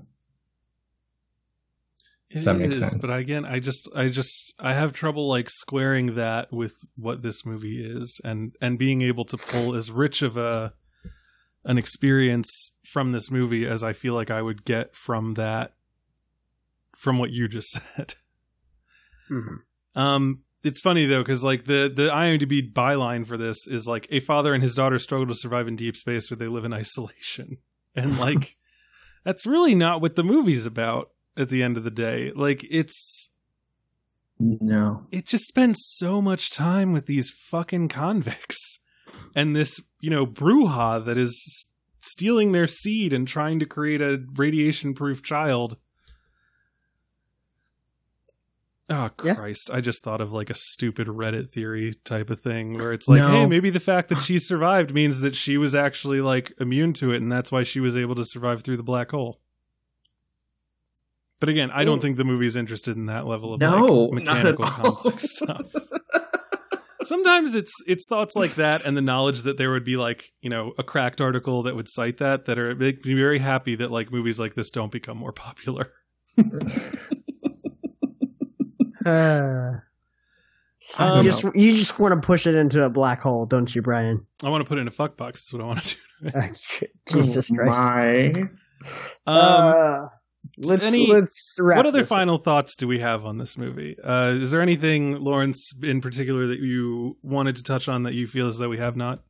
It 2.29 2.45
that 2.45 2.57
make 2.57 2.71
is, 2.71 2.79
sense? 2.79 2.93
but 2.95 3.15
again, 3.15 3.43
I 3.43 3.59
just, 3.59 3.89
I 3.95 4.09
just, 4.09 4.53
I 4.59 4.73
have 4.73 4.93
trouble 4.93 5.27
like 5.27 5.49
squaring 5.49 6.15
that 6.15 6.51
with 6.53 6.75
what 6.95 7.23
this 7.23 7.45
movie 7.45 7.83
is, 7.83 8.21
and 8.23 8.55
and 8.61 8.77
being 8.77 9.01
able 9.01 9.25
to 9.25 9.37
pull 9.37 9.73
as 9.75 9.91
rich 9.91 10.21
of 10.21 10.37
a 10.37 10.73
an 11.65 11.77
experience 11.77 12.75
from 12.85 13.11
this 13.11 13.31
movie 13.31 13.65
as 13.65 13.83
I 13.83 13.93
feel 13.93 14.13
like 14.13 14.29
I 14.31 14.41
would 14.41 14.63
get 14.63 14.95
from 14.95 15.33
that, 15.33 15.73
from 16.95 17.17
what 17.17 17.31
you 17.31 17.47
just 17.47 17.71
said. 17.95 18.13
hmm 19.27 19.55
Um, 19.95 20.43
it's 20.63 20.81
funny 20.81 21.05
though 21.05 21.21
because 21.21 21.43
like 21.43 21.63
the 21.63 21.91
the 21.93 22.09
IMDb 22.09 22.71
byline 22.71 23.25
for 23.25 23.37
this 23.37 23.65
is 23.67 23.87
like 23.87 24.07
a 24.11 24.19
father 24.19 24.53
and 24.53 24.61
his 24.61 24.75
daughter 24.75 24.99
struggle 24.99 25.27
to 25.27 25.35
survive 25.35 25.67
in 25.67 25.75
deep 25.75 25.95
space 25.95 26.29
where 26.29 26.37
they 26.37 26.47
live 26.47 26.65
in 26.65 26.73
isolation, 26.83 27.57
and 27.95 28.19
like 28.19 28.55
that's 29.23 29.47
really 29.47 29.73
not 29.73 29.99
what 29.99 30.15
the 30.15 30.23
movie's 30.23 30.65
about. 30.67 31.09
At 31.39 31.47
the 31.49 31.63
end 31.63 31.77
of 31.77 31.83
the 31.85 31.89
day, 31.89 32.31
like 32.35 32.63
it's 32.69 33.31
No. 34.39 35.07
it 35.11 35.25
just 35.25 35.45
spends 35.47 35.79
so 35.81 36.21
much 36.21 36.51
time 36.51 36.91
with 36.91 37.05
these 37.05 37.31
fucking 37.31 37.87
convicts 37.87 38.79
and 39.35 39.55
this 39.55 39.79
you 40.01 40.09
know 40.09 40.27
bruja 40.27 41.03
that 41.05 41.17
is 41.17 41.31
s- 41.47 41.71
stealing 41.97 42.51
their 42.51 42.67
seed 42.67 43.13
and 43.13 43.25
trying 43.27 43.57
to 43.59 43.65
create 43.65 44.01
a 44.01 44.21
radiation 44.35 44.93
proof 44.93 45.23
child. 45.23 45.77
Oh 48.91 49.09
Yeah. 49.23 49.35
Christ! 49.35 49.69
I 49.71 49.81
just 49.81 50.03
thought 50.03 50.19
of 50.19 50.33
like 50.33 50.49
a 50.49 50.55
stupid 50.55 51.07
Reddit 51.07 51.49
theory 51.51 51.93
type 52.03 52.29
of 52.31 52.41
thing 52.41 52.73
where 52.73 52.91
it's 52.91 53.07
like, 53.07 53.21
No. 53.21 53.29
hey, 53.29 53.45
maybe 53.45 53.69
the 53.69 53.79
fact 53.79 54.09
that 54.09 54.17
she 54.17 54.39
survived 54.39 54.93
means 54.93 55.21
that 55.21 55.35
she 55.35 55.57
was 55.57 55.75
actually 55.75 56.21
like 56.21 56.51
immune 56.59 56.93
to 56.93 57.11
it, 57.11 57.21
and 57.21 57.31
that's 57.31 57.51
why 57.51 57.61
she 57.63 57.79
was 57.79 57.95
able 57.95 58.15
to 58.15 58.25
survive 58.25 58.61
through 58.63 58.77
the 58.77 58.83
black 58.83 59.11
hole. 59.11 59.39
But 61.39 61.49
again, 61.49 61.71
I 61.71 61.85
don't 61.85 62.01
think 62.01 62.17
the 62.17 62.25
movie's 62.25 62.55
interested 62.55 62.97
in 62.97 63.05
that 63.05 63.25
level 63.25 63.53
of 63.53 63.61
No, 63.61 63.85
like, 63.85 64.25
mechanical 64.25 64.65
complex 64.65 65.35
stuff. 65.37 65.71
Sometimes 67.03 67.55
it's 67.55 67.73
it's 67.87 68.05
thoughts 68.07 68.35
like 68.35 68.55
that 68.55 68.85
and 68.85 68.97
the 68.97 69.01
knowledge 69.01 69.43
that 69.43 69.57
there 69.57 69.71
would 69.71 69.85
be 69.85 69.95
like 69.95 70.25
you 70.41 70.49
know 70.49 70.73
a 70.77 70.83
cracked 70.83 71.21
article 71.21 71.63
that 71.63 71.75
would 71.75 71.87
cite 71.87 72.17
that 72.17 72.43
that 72.45 72.59
are 72.59 72.75
make 72.75 73.05
me 73.05 73.13
very 73.13 73.39
happy 73.39 73.75
that 73.75 73.89
like 73.89 74.11
movies 74.11 74.37
like 74.37 74.53
this 74.55 74.69
don't 74.69 74.91
become 74.91 75.17
more 75.17 75.31
popular. 75.31 75.93
Uh, 79.05 79.71
Um, 80.97 81.17
you 81.17 81.23
just 81.23 81.43
you 81.55 81.75
just 81.75 81.99
want 81.99 82.19
to 82.19 82.25
push 82.25 82.45
it 82.47 82.55
into 82.55 82.83
a 82.83 82.89
black 82.89 83.21
hole, 83.21 83.45
don't 83.45 83.73
you, 83.73 83.81
Brian? 83.81 84.25
I 84.43 84.49
want 84.49 84.63
to 84.63 84.67
put 84.67 84.77
it 84.77 84.81
in 84.81 84.87
a 84.87 84.91
fuck 84.91 85.17
box. 85.17 85.41
That's 85.41 85.53
what 85.53 85.61
I 85.61 85.65
want 85.65 85.83
to 85.83 85.97
do. 86.21 86.31
Jesus 87.07 87.49
Christ. 87.49 87.77
My. 87.79 88.27
Um, 88.31 88.49
uh, 89.27 90.07
let's 90.57 90.85
any- 90.85 91.07
let's 91.07 91.57
wrap 91.59 91.77
what 91.77 91.85
other 91.85 91.99
this 91.99 92.11
up. 92.11 92.17
final 92.17 92.37
thoughts 92.37 92.75
do 92.75 92.87
we 92.87 92.99
have 92.99 93.25
on 93.25 93.37
this 93.37 93.57
movie? 93.57 93.97
Uh, 94.03 94.35
is 94.39 94.51
there 94.51 94.61
anything, 94.61 95.19
Lawrence, 95.23 95.73
in 95.81 96.01
particular 96.01 96.47
that 96.47 96.59
you 96.59 97.17
wanted 97.21 97.55
to 97.57 97.63
touch 97.63 97.87
on 97.87 98.03
that 98.03 98.13
you 98.13 98.27
feel 98.27 98.47
as 98.47 98.57
though 98.57 98.69
we 98.69 98.77
have 98.77 98.95
not? 98.95 99.23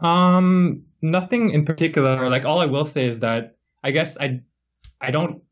Um, 0.00 0.84
nothing 1.02 1.50
in 1.50 1.64
particular. 1.64 2.28
Like 2.28 2.44
all 2.44 2.60
I 2.60 2.66
will 2.66 2.86
say 2.86 3.06
is 3.06 3.20
that 3.20 3.56
I 3.82 3.90
guess 3.90 4.16
I, 4.18 4.40
I 5.00 5.10
don't. 5.10 5.42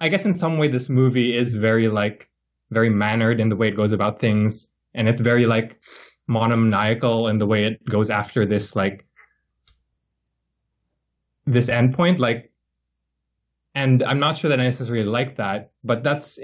I 0.00 0.08
guess 0.10 0.26
in 0.26 0.34
some 0.34 0.58
way 0.58 0.68
this 0.68 0.88
movie 0.88 1.34
is 1.34 1.54
very 1.54 1.88
like 1.88 2.28
very 2.70 2.90
mannered 2.90 3.40
in 3.40 3.48
the 3.48 3.56
way 3.56 3.68
it 3.68 3.76
goes 3.76 3.92
about 3.92 4.20
things, 4.20 4.68
and 4.94 5.08
it's 5.08 5.20
very 5.20 5.46
like 5.46 5.80
monomaniacal 6.28 7.28
in 7.28 7.38
the 7.38 7.46
way 7.46 7.64
it 7.64 7.84
goes 7.88 8.10
after 8.10 8.44
this 8.44 8.76
like 8.76 9.06
this 11.46 11.70
endpoint. 11.70 12.18
Like, 12.18 12.52
and 13.76 14.02
I'm 14.02 14.18
not 14.18 14.36
sure 14.36 14.48
that 14.48 14.58
I 14.58 14.64
necessarily 14.64 15.04
like 15.04 15.36
that, 15.36 15.70
but 15.84 16.02
that's 16.02 16.38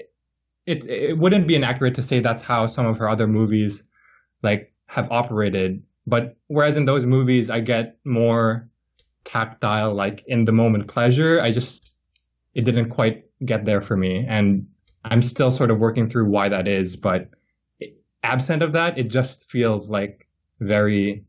it. 0.66 0.86
It 0.86 1.18
wouldn't 1.18 1.48
be 1.48 1.56
inaccurate 1.56 1.96
to 1.96 2.02
say 2.02 2.20
that's 2.20 2.42
how 2.42 2.68
some 2.68 2.86
of 2.86 2.98
her 2.98 3.08
other 3.08 3.26
movies 3.26 3.84
like 4.42 4.72
have 4.86 5.10
operated 5.10 5.82
but 6.06 6.36
whereas 6.48 6.76
in 6.76 6.84
those 6.84 7.06
movies, 7.06 7.50
I 7.50 7.60
get 7.60 7.98
more 8.04 8.68
tactile, 9.24 9.94
like 9.94 10.24
in 10.26 10.44
the 10.44 10.52
moment 10.52 10.88
pleasure, 10.88 11.40
I 11.40 11.52
just, 11.52 11.96
it 12.54 12.64
didn't 12.64 12.90
quite 12.90 13.24
get 13.44 13.64
there 13.64 13.80
for 13.80 13.96
me. 13.96 14.26
And 14.28 14.66
I'm 15.04 15.22
still 15.22 15.50
sort 15.50 15.70
of 15.70 15.80
working 15.80 16.08
through 16.08 16.26
why 16.26 16.48
that 16.48 16.66
is. 16.66 16.96
But 16.96 17.30
absent 18.22 18.62
of 18.62 18.72
that, 18.72 18.98
it 18.98 19.08
just 19.08 19.50
feels 19.50 19.90
like 19.90 20.26
very, 20.60 21.24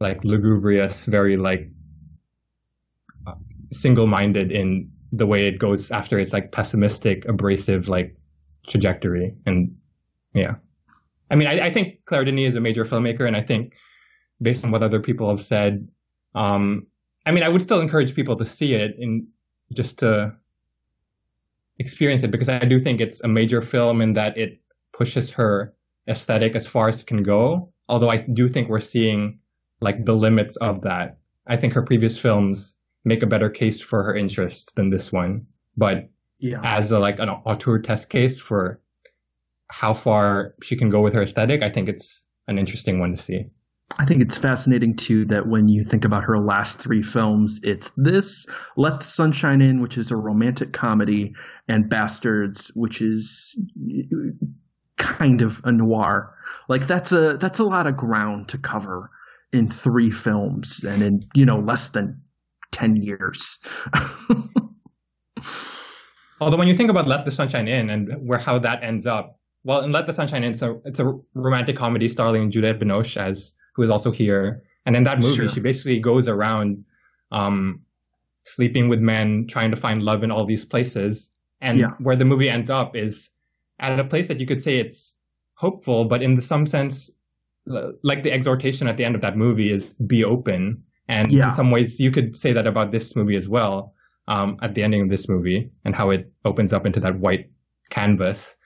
like 0.00 0.24
lugubrious, 0.24 1.04
very 1.04 1.36
like 1.36 1.70
uh, 3.26 3.34
single 3.72 4.06
minded 4.06 4.52
in 4.52 4.90
the 5.12 5.26
way 5.26 5.46
it 5.46 5.58
goes 5.58 5.90
after 5.90 6.18
its 6.18 6.32
like 6.32 6.52
pessimistic, 6.52 7.24
abrasive, 7.26 7.88
like 7.88 8.16
trajectory. 8.66 9.34
And 9.46 9.76
yeah. 10.34 10.56
I 11.30 11.36
mean, 11.36 11.48
I, 11.48 11.66
I 11.66 11.70
think 11.70 12.04
Claire 12.04 12.24
Denis 12.24 12.50
is 12.50 12.56
a 12.56 12.60
major 12.60 12.84
filmmaker, 12.84 13.26
and 13.26 13.36
I 13.36 13.42
think 13.42 13.74
based 14.40 14.64
on 14.64 14.70
what 14.70 14.82
other 14.82 15.00
people 15.00 15.28
have 15.28 15.40
said. 15.40 15.88
Um, 16.34 16.86
I 17.26 17.32
mean, 17.32 17.42
I 17.42 17.48
would 17.48 17.62
still 17.62 17.80
encourage 17.80 18.14
people 18.14 18.36
to 18.36 18.44
see 18.44 18.74
it 18.74 18.96
and 18.98 19.26
just 19.74 19.98
to 19.98 20.34
experience 21.78 22.22
it 22.22 22.30
because 22.30 22.48
I 22.48 22.60
do 22.60 22.78
think 22.78 23.00
it's 23.00 23.22
a 23.22 23.28
major 23.28 23.60
film 23.60 24.00
in 24.00 24.14
that 24.14 24.38
it 24.38 24.60
pushes 24.92 25.30
her 25.32 25.74
aesthetic 26.08 26.56
as 26.56 26.66
far 26.66 26.88
as 26.88 27.02
it 27.02 27.06
can 27.06 27.22
go. 27.22 27.72
Although 27.88 28.10
I 28.10 28.18
do 28.18 28.48
think 28.48 28.68
we're 28.68 28.80
seeing 28.80 29.38
like 29.80 30.04
the 30.04 30.14
limits 30.14 30.56
of 30.56 30.82
that. 30.82 31.18
I 31.46 31.56
think 31.56 31.72
her 31.74 31.82
previous 31.82 32.18
films 32.18 32.77
make 33.08 33.22
a 33.22 33.26
better 33.26 33.50
case 33.50 33.80
for 33.80 34.04
her 34.04 34.14
interest 34.14 34.76
than 34.76 34.90
this 34.90 35.12
one. 35.12 35.46
But 35.76 36.08
Yeah. 36.38 36.60
as 36.62 36.92
a, 36.92 36.98
like 37.00 37.18
an 37.18 37.28
auteur 37.28 37.78
test 37.80 38.10
case 38.10 38.38
for 38.38 38.80
how 39.68 39.92
far 39.94 40.54
she 40.62 40.76
can 40.76 40.90
go 40.90 41.00
with 41.00 41.14
her 41.14 41.22
aesthetic, 41.22 41.62
I 41.62 41.70
think 41.70 41.88
it's 41.88 42.24
an 42.46 42.58
interesting 42.58 43.00
one 43.00 43.10
to 43.10 43.16
see. 43.16 43.50
I 43.98 44.04
think 44.04 44.20
it's 44.20 44.36
fascinating 44.38 44.94
too 44.94 45.24
that 45.26 45.48
when 45.48 45.66
you 45.66 45.82
think 45.82 46.04
about 46.04 46.22
her 46.24 46.38
last 46.38 46.78
three 46.78 47.02
films, 47.02 47.58
it's 47.64 47.90
this, 47.96 48.46
Let 48.76 49.00
the 49.00 49.06
Sunshine 49.06 49.60
In, 49.62 49.80
which 49.80 49.96
is 49.96 50.10
a 50.10 50.16
romantic 50.16 50.72
comedy, 50.72 51.34
and 51.68 51.88
Bastards, 51.88 52.70
which 52.74 53.00
is 53.00 53.60
kind 54.96 55.42
of 55.42 55.60
a 55.64 55.72
noir. 55.72 56.34
Like 56.68 56.86
that's 56.86 57.12
a 57.12 57.38
that's 57.38 57.58
a 57.60 57.64
lot 57.64 57.86
of 57.86 57.96
ground 57.96 58.48
to 58.48 58.58
cover 58.58 59.10
in 59.52 59.70
three 59.70 60.10
films 60.10 60.84
and 60.84 61.02
in, 61.02 61.26
you 61.34 61.46
know, 61.46 61.58
less 61.58 61.88
than 61.88 62.20
ten 62.72 62.96
years. 62.96 63.58
Although 66.40 66.56
when 66.56 66.68
you 66.68 66.74
think 66.74 66.90
about 66.90 67.06
Let 67.06 67.24
the 67.24 67.32
Sunshine 67.32 67.66
In 67.66 67.90
and 67.90 68.14
where 68.26 68.38
how 68.38 68.58
that 68.60 68.82
ends 68.84 69.06
up, 69.06 69.38
well, 69.64 69.80
in 69.82 69.90
Let 69.92 70.06
the 70.06 70.12
Sunshine 70.12 70.44
In, 70.44 70.52
it's 70.52 70.62
a, 70.62 70.78
it's 70.84 71.00
a 71.00 71.18
romantic 71.34 71.76
comedy 71.76 72.08
starring 72.08 72.50
Juliette 72.50 72.78
Binoche 72.78 73.16
as 73.16 73.54
who 73.74 73.82
is 73.82 73.90
also 73.90 74.10
here, 74.10 74.62
and 74.86 74.96
in 74.96 75.04
that 75.04 75.20
movie, 75.20 75.34
Sure. 75.36 75.48
she 75.48 75.60
basically 75.60 75.98
goes 76.00 76.28
around 76.28 76.84
um, 77.32 77.80
sleeping 78.44 78.88
with 78.88 79.00
men, 79.00 79.46
trying 79.48 79.70
to 79.70 79.76
find 79.76 80.02
love 80.02 80.22
in 80.22 80.30
all 80.30 80.44
these 80.46 80.64
places, 80.64 81.30
and 81.60 81.78
Yeah. 81.78 81.90
where 82.00 82.16
the 82.16 82.24
movie 82.24 82.48
ends 82.48 82.70
up 82.70 82.96
is 82.96 83.30
at 83.80 83.98
a 84.00 84.04
place 84.04 84.28
that 84.28 84.40
you 84.40 84.46
could 84.46 84.60
say 84.62 84.78
it's 84.78 85.16
hopeful, 85.54 86.04
but 86.06 86.22
in 86.22 86.34
the, 86.34 86.42
some 86.42 86.66
sense, 86.66 87.10
like 88.02 88.22
the 88.22 88.32
exhortation 88.32 88.88
at 88.88 88.96
the 88.96 89.04
end 89.04 89.14
of 89.14 89.20
that 89.20 89.36
movie 89.36 89.70
is 89.70 89.94
be 89.94 90.24
open, 90.24 90.82
and 91.08 91.32
Yeah. 91.32 91.48
in 91.48 91.52
some 91.52 91.70
ways, 91.70 91.98
you 92.00 92.10
could 92.10 92.36
say 92.36 92.52
that 92.52 92.66
about 92.66 92.92
this 92.92 93.16
movie 93.16 93.36
as 93.36 93.48
well 93.48 93.94
um, 94.28 94.56
at 94.62 94.74
the 94.74 94.82
ending 94.82 95.00
of 95.02 95.08
this 95.08 95.28
movie 95.28 95.70
and 95.84 95.94
how 95.96 96.10
it 96.10 96.30
opens 96.44 96.72
up 96.72 96.84
into 96.86 97.00
that 97.00 97.18
white 97.18 97.50
canvas. 97.90 98.56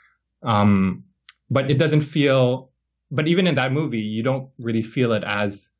Um, 0.42 1.04
but 1.50 1.70
it 1.70 1.78
doesn't 1.78 2.00
feel, 2.00 2.70
but 3.10 3.28
even 3.28 3.46
in 3.46 3.54
that 3.54 3.72
movie, 3.72 4.00
you 4.00 4.22
don't 4.22 4.48
really 4.58 4.82
feel 4.82 5.12
it 5.12 5.22
as 5.24 5.70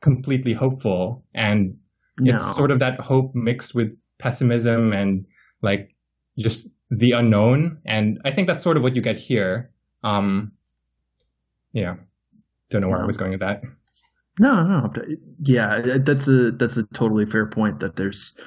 completely 0.00 0.52
hopeful. 0.54 1.24
And 1.34 1.76
No. 2.18 2.36
it's 2.36 2.54
sort 2.56 2.70
of 2.70 2.78
that 2.78 3.00
hope 3.00 3.34
mixed 3.34 3.74
with 3.74 3.94
pessimism 4.18 4.92
and 4.92 5.26
like 5.60 5.94
just 6.38 6.68
the 6.90 7.12
unknown. 7.12 7.78
And 7.84 8.18
I 8.24 8.30
think 8.30 8.46
that's 8.46 8.62
sort 8.62 8.76
of 8.78 8.82
what 8.82 8.96
you 8.96 9.02
get 9.02 9.18
here. 9.18 9.70
Um, 10.02 10.52
yeah. 11.72 11.96
Don't 12.70 12.80
know 12.80 12.88
where 12.88 13.02
I 13.02 13.06
was 13.06 13.16
going 13.18 13.32
with 13.32 13.40
that. 13.40 13.62
No, 14.38 14.66
no. 14.66 14.92
Yeah, 15.40 15.80
that's 15.80 16.28
a 16.28 16.50
that's 16.52 16.76
a 16.76 16.86
totally 16.88 17.26
fair 17.26 17.46
point 17.46 17.80
that 17.80 17.96
there's 17.96 18.38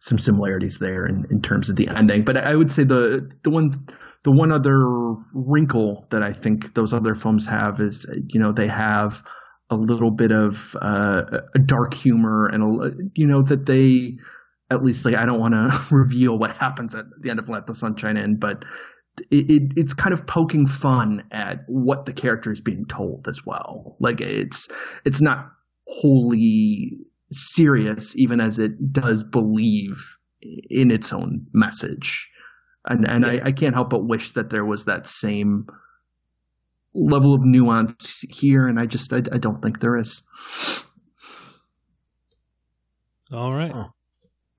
some 0.00 0.18
similarities 0.18 0.78
there 0.78 1.06
in, 1.06 1.24
in 1.30 1.40
terms 1.40 1.68
of 1.68 1.76
the 1.76 1.88
ending. 1.88 2.24
But 2.24 2.38
I 2.38 2.56
would 2.56 2.70
say 2.70 2.84
the 2.84 3.30
the 3.44 3.50
one 3.50 3.86
the 4.24 4.32
one 4.32 4.50
other 4.50 4.84
wrinkle 5.32 6.06
that 6.10 6.22
I 6.22 6.32
think 6.32 6.74
those 6.74 6.92
other 6.92 7.14
films 7.14 7.46
have 7.46 7.80
is 7.80 8.06
you 8.28 8.40
know 8.40 8.52
they 8.52 8.66
have 8.66 9.22
a 9.70 9.76
little 9.76 10.10
bit 10.10 10.32
of 10.32 10.76
uh, 10.82 11.22
a 11.54 11.58
dark 11.58 11.94
humor 11.94 12.46
and 12.46 12.62
a, 12.62 12.90
you 13.14 13.26
know 13.26 13.42
that 13.42 13.66
they 13.66 14.16
at 14.70 14.84
least 14.84 15.04
like 15.04 15.14
I 15.14 15.26
don't 15.26 15.40
want 15.40 15.54
to 15.54 15.94
reveal 15.94 16.38
what 16.38 16.56
happens 16.56 16.94
at 16.94 17.06
the 17.20 17.30
end 17.30 17.38
of 17.38 17.48
Let 17.48 17.66
the 17.68 17.74
Sunshine 17.74 18.16
In, 18.16 18.36
but 18.36 18.64
it, 19.30 19.50
it, 19.50 19.72
it's 19.76 19.94
kind 19.94 20.12
of 20.12 20.26
poking 20.26 20.66
fun 20.66 21.24
at 21.30 21.60
what 21.66 22.06
the 22.06 22.12
character 22.12 22.52
is 22.52 22.60
being 22.60 22.84
told 22.86 23.26
as 23.28 23.44
well. 23.44 23.96
Like 24.00 24.20
it's 24.20 24.72
it's 25.04 25.20
not 25.20 25.50
wholly 25.86 26.92
serious, 27.30 28.16
even 28.16 28.40
as 28.40 28.58
it 28.58 28.92
does 28.92 29.22
believe 29.22 30.18
in 30.70 30.90
its 30.90 31.12
own 31.12 31.46
message. 31.52 32.30
And 32.86 33.08
and 33.08 33.26
I, 33.26 33.40
I 33.44 33.52
can't 33.52 33.74
help 33.74 33.90
but 33.90 34.06
wish 34.06 34.32
that 34.34 34.50
there 34.50 34.64
was 34.64 34.84
that 34.84 35.06
same 35.06 35.66
level 36.94 37.34
of 37.34 37.40
nuance 37.44 38.20
here, 38.30 38.66
and 38.66 38.78
I 38.78 38.86
just 38.86 39.12
I, 39.12 39.18
I 39.18 39.38
don't 39.38 39.62
think 39.62 39.80
there 39.80 39.96
is. 39.96 40.26
All 43.32 43.52
right. 43.52 43.72
Huh. 43.72 43.88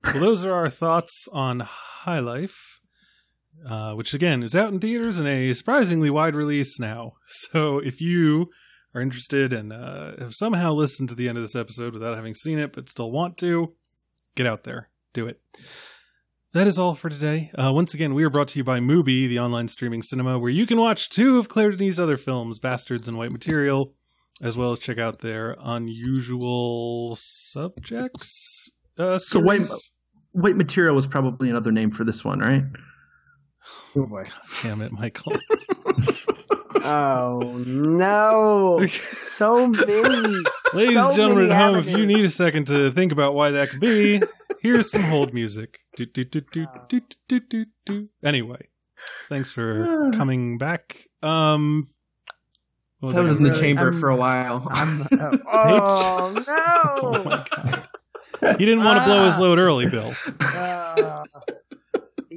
Well, 0.04 0.20
those 0.20 0.44
are 0.44 0.52
our 0.52 0.68
thoughts 0.68 1.26
on 1.32 1.60
High 1.60 2.20
Life. 2.20 2.80
Uh, 3.66 3.92
which 3.94 4.14
again 4.14 4.42
is 4.42 4.54
out 4.54 4.72
in 4.72 4.78
theaters 4.80 5.18
in 5.18 5.26
a 5.26 5.52
surprisingly 5.52 6.10
wide 6.10 6.34
release 6.34 6.78
now. 6.78 7.14
So 7.26 7.78
if 7.78 8.00
you 8.00 8.50
are 8.94 9.00
interested 9.00 9.52
and 9.52 9.72
uh, 9.72 10.12
have 10.18 10.34
somehow 10.34 10.72
listened 10.72 11.08
to 11.10 11.14
the 11.14 11.28
end 11.28 11.38
of 11.38 11.44
this 11.44 11.56
episode 11.56 11.92
without 11.92 12.16
having 12.16 12.34
seen 12.34 12.58
it 12.58 12.72
but 12.72 12.88
still 12.88 13.10
want 13.10 13.36
to, 13.38 13.74
get 14.34 14.46
out 14.46 14.64
there, 14.64 14.88
do 15.12 15.26
it. 15.26 15.40
That 16.52 16.66
is 16.66 16.78
all 16.78 16.94
for 16.94 17.10
today. 17.10 17.50
Uh, 17.54 17.72
once 17.74 17.92
again, 17.92 18.14
we 18.14 18.24
are 18.24 18.30
brought 18.30 18.48
to 18.48 18.58
you 18.58 18.64
by 18.64 18.80
Mubi, 18.80 19.28
the 19.28 19.38
online 19.38 19.68
streaming 19.68 20.00
cinema, 20.00 20.38
where 20.38 20.50
you 20.50 20.66
can 20.66 20.80
watch 20.80 21.10
two 21.10 21.38
of 21.38 21.48
Claire 21.50 21.72
Denis' 21.72 21.98
other 21.98 22.16
films, 22.16 22.58
Bastards 22.58 23.06
and 23.06 23.18
White 23.18 23.32
Material, 23.32 23.92
as 24.40 24.56
well 24.56 24.70
as 24.70 24.78
check 24.78 24.96
out 24.96 25.18
their 25.18 25.56
unusual 25.60 27.16
subjects. 27.16 28.70
Uh, 28.96 29.18
So 29.18 29.40
White- 29.40 29.66
White 30.32 30.56
material 30.56 30.94
was 30.94 31.06
probably 31.06 31.50
another 31.50 31.72
name 31.72 31.90
for 31.90 32.04
this 32.04 32.24
one, 32.24 32.38
right? 32.38 32.64
Oh 33.96 34.06
boy. 34.06 34.24
Damn 34.62 34.82
it, 34.82 34.92
Michael. 34.92 35.36
Oh 36.84 37.62
no! 37.66 38.84
So 38.86 39.66
many. 39.68 39.92
Ladies 40.74 40.94
So 40.94 41.06
and 41.08 41.16
gentlemen 41.16 41.50
at 41.50 41.56
home, 41.56 41.76
if 41.76 41.90
you 41.90 42.06
need 42.06 42.24
a 42.24 42.28
second 42.28 42.66
to 42.68 42.90
think 42.92 43.10
about 43.10 43.34
why 43.34 43.50
that 43.50 43.68
could 43.70 43.80
be, 43.80 44.22
here's 44.62 44.90
some 44.90 45.02
hold 45.02 45.34
music. 45.34 45.80
Do, 45.96 46.06
do, 46.06 46.24
do, 46.24 46.40
do, 46.40 46.66
do, 46.88 47.00
do, 47.26 47.40
do, 47.40 47.66
do. 47.84 48.08
Anyway, 48.22 48.60
thanks 49.28 49.50
for 49.52 50.10
coming 50.14 50.56
back. 50.56 50.94
Um, 51.22 51.88
what 53.00 53.14
That 53.14 53.22
was 53.22 53.32
I 53.32 53.36
in 53.36 53.42
the 53.42 53.54
say? 53.56 53.60
chamber 53.60 53.90
I'm- 53.90 54.00
for 54.00 54.10
a 54.10 54.16
while. 54.16 54.66
I'm, 54.70 55.00
uh, 55.18 55.36
oh 55.46 56.44
Oh 56.46 57.12
no! 57.12 57.24
my 57.24 57.44
god. 57.50 58.58
He 58.60 58.64
didn't 58.66 58.84
want 58.84 59.00
to 59.00 59.04
blow 59.04 59.24
his 59.24 59.38
load 59.40 59.58
early, 59.58 59.90
Bill. 59.90 60.10
Uh, 60.40 61.24
he's 61.48 61.57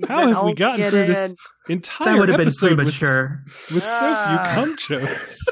How 0.08 0.28
have 0.28 0.46
we 0.46 0.54
gotten 0.56 0.90
through 0.90 1.06
this 1.06 1.32
in. 1.32 1.36
entire 1.74 2.14
that 2.14 2.20
would 2.20 2.30
have 2.30 2.38
been 2.38 2.48
episode 2.48 2.78
with, 2.78 2.98
premature. 2.98 3.42
with 3.46 3.84
so 3.84 4.06
few 4.06 4.38
Ah. 4.40 4.52
cum 4.54 4.76
jokes? 4.78 5.40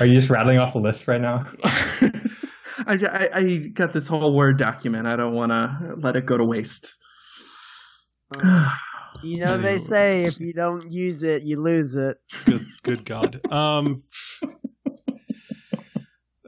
Are 0.00 0.06
you 0.06 0.14
just 0.14 0.30
rattling 0.30 0.58
off 0.58 0.74
a 0.74 0.78
list 0.78 1.06
right 1.06 1.20
now? 1.20 1.44
I, 2.86 2.88
I, 2.88 3.28
I 3.34 3.56
got 3.72 3.92
this 3.92 4.08
whole 4.08 4.34
Word 4.34 4.58
document. 4.58 5.06
I 5.06 5.16
don't 5.16 5.34
want 5.34 5.50
to 5.50 5.94
let 5.98 6.16
it 6.16 6.26
go 6.26 6.36
to 6.36 6.44
waste. 6.44 6.96
You 9.22 9.42
know 9.42 9.56
they 9.56 9.78
say 9.78 10.24
if 10.24 10.38
you 10.40 10.52
don't 10.52 10.84
use 10.92 11.22
it, 11.22 11.42
you 11.42 11.58
lose 11.58 11.96
it. 11.96 12.18
Good, 12.44 12.60
good 12.82 13.04
God. 13.06 13.40
Um, 13.50 14.02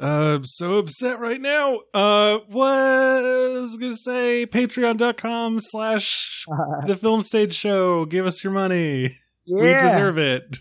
uh, 0.01 0.37
I'm 0.37 0.45
so 0.45 0.79
upset 0.79 1.19
right 1.19 1.41
now. 1.41 1.79
Uh, 1.93 2.39
was 2.49 3.77
gonna 3.77 3.95
say? 3.95 4.47
Patreon.com 4.47 5.59
slash 5.61 6.45
the 6.87 6.97
film 6.97 7.23
stage 7.23 7.55
show. 7.55 8.05
Give 8.05 8.27
us 8.27 8.43
your 8.45 8.53
money. 8.53 9.17
Yeah, 9.47 9.63
We 9.63 9.89
deserve 9.89 10.19
it. 10.19 10.57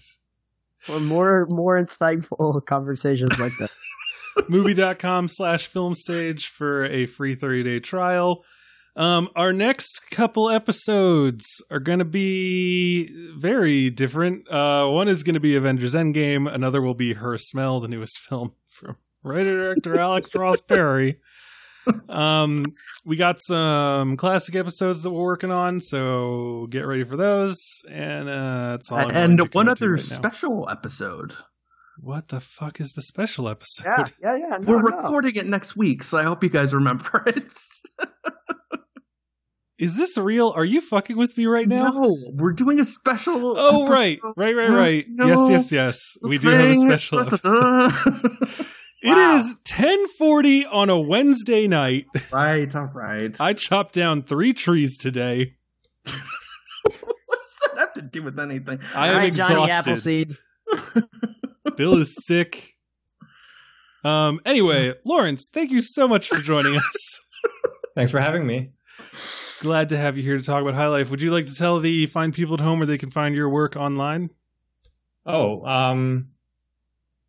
For 0.79 0.99
more 0.99 1.47
more 1.51 1.81
insightful 1.81 2.65
conversations 2.65 3.37
like 3.39 3.51
this. 3.59 3.77
MUBI.com 4.49 5.27
slash 5.27 5.67
film 5.67 5.93
stage 5.95 6.47
for 6.47 6.85
a 6.85 7.05
free 7.05 7.35
30 7.35 7.63
day 7.63 7.79
trial. 7.79 8.43
Um, 8.95 9.29
our 9.35 9.53
next 9.53 10.09
couple 10.09 10.49
episodes 10.49 11.63
are 11.69 11.79
going 11.79 11.99
to 11.99 12.05
be 12.05 13.11
very 13.37 13.91
different. 13.91 14.49
Uh, 14.49 14.87
one 14.87 15.07
is 15.07 15.21
going 15.21 15.35
to 15.35 15.39
be 15.39 15.55
Avengers 15.55 15.93
Endgame. 15.93 16.51
Another 16.51 16.81
will 16.81 16.95
be 16.95 17.13
Her 17.13 17.37
Smell, 17.37 17.79
the 17.79 17.87
newest 17.87 18.17
film 18.29 18.53
writer 19.27 19.57
director 19.57 19.99
Alex 19.99 20.33
Ross 20.35 20.61
Perry. 20.61 21.19
Um, 22.09 22.65
we 23.05 23.15
got 23.15 23.39
some 23.39 24.17
classic 24.17 24.55
episodes 24.55 25.03
that 25.03 25.09
we're 25.09 25.23
working 25.23 25.51
on, 25.51 25.79
so 25.79 26.67
get 26.69 26.81
ready 26.85 27.03
for 27.05 27.15
those. 27.15 27.55
And 27.89 28.27
uh, 28.27 28.71
that's 28.71 28.91
all. 28.91 28.97
I'm 28.97 29.11
and 29.11 29.37
to 29.37 29.45
one 29.45 29.69
other 29.69 29.91
right 29.91 29.99
now. 29.99 30.03
special 30.17 30.67
episode. 30.69 31.33
What 31.99 32.27
the 32.27 32.39
fuck 32.41 32.79
is 32.81 32.91
the 32.93 33.01
special 33.01 33.47
episode? 33.49 33.85
Yeah, 33.87 34.05
yeah, 34.21 34.35
yeah. 34.35 34.57
No, 34.57 34.67
We're 34.67 34.81
no. 34.89 34.97
recording 34.97 35.35
it 35.35 35.45
next 35.47 35.75
week, 35.77 36.03
so 36.03 36.17
I 36.17 36.23
hope 36.23 36.43
you 36.43 36.49
guys 36.49 36.73
remember 36.73 37.23
it. 37.25 37.53
Is 39.79 39.95
this 39.95 40.17
real? 40.17 40.51
Are 40.55 40.65
you 40.65 40.81
fucking 40.81 41.17
with 41.17 41.37
me 41.37 41.45
right 41.45 41.67
now? 41.67 41.89
No, 41.91 42.15
we're 42.33 42.53
doing 42.53 42.79
a 42.79 42.85
special. 42.85 43.53
Oh 43.57 43.87
right, 43.87 44.17
episode. 44.17 44.33
right, 44.35 44.55
right, 44.55 44.69
No, 44.69 44.75
right. 44.75 45.05
no. 45.07 45.27
yes, 45.27 45.49
yes, 45.49 45.71
yes. 45.71 46.17
We 46.23 46.39
do 46.39 46.49
have 46.49 46.69
a 46.69 46.75
special 46.75 47.19
episode. 47.27 48.65
It 49.01 49.09
Wow. 49.09 49.35
is 49.37 49.53
ten 49.63 50.07
forty 50.17 50.65
on 50.65 50.89
a 50.89 50.99
Wednesday 50.99 51.67
night. 51.67 52.05
right, 52.31 52.73
all 52.75 52.89
right. 52.93 53.39
I 53.39 53.53
chopped 53.53 53.93
down 53.93 54.23
three 54.23 54.53
trees 54.53 54.97
today. 54.97 55.53
what 56.03 56.13
does 57.29 57.59
that 57.75 57.77
have 57.79 57.93
to 57.93 58.01
do 58.01 58.23
with 58.23 58.39
anything? 58.39 58.79
I 58.95 59.09
All 59.09 59.15
am 59.15 59.19
right, 59.21 59.33
Johnny 59.33 59.63
exhausted. 59.63 59.91
Appleseed. 59.91 60.35
Bill 61.77 61.97
is 61.97 62.15
sick. 62.25 62.73
Um. 64.03 64.39
Anyway, 64.45 64.93
Lawrence, 65.05 65.47
thank 65.51 65.69
you 65.71 65.81
so 65.81 66.07
much 66.07 66.27
for 66.29 66.37
joining 66.37 66.75
us. 66.77 67.21
Thanks 67.95 68.11
for 68.11 68.19
having 68.19 68.45
me. 68.47 68.71
Glad 69.61 69.89
to 69.89 69.97
have 69.97 70.17
you 70.17 70.23
here 70.23 70.37
to 70.37 70.43
talk 70.43 70.61
about 70.61 70.75
High 70.75 70.87
Life. 70.87 71.09
Would 71.11 71.21
you 71.21 71.31
like 71.31 71.45
to 71.47 71.55
tell 71.55 71.79
the 71.79 72.05
fine 72.07 72.31
people 72.31 72.53
at 72.55 72.59
home 72.61 72.79
where 72.79 72.85
they 72.85 72.97
can 72.97 73.09
find 73.11 73.35
your 73.35 73.49
work 73.49 73.75
online? 73.75 74.29
Oh, 75.25 75.65
um, 75.65 76.27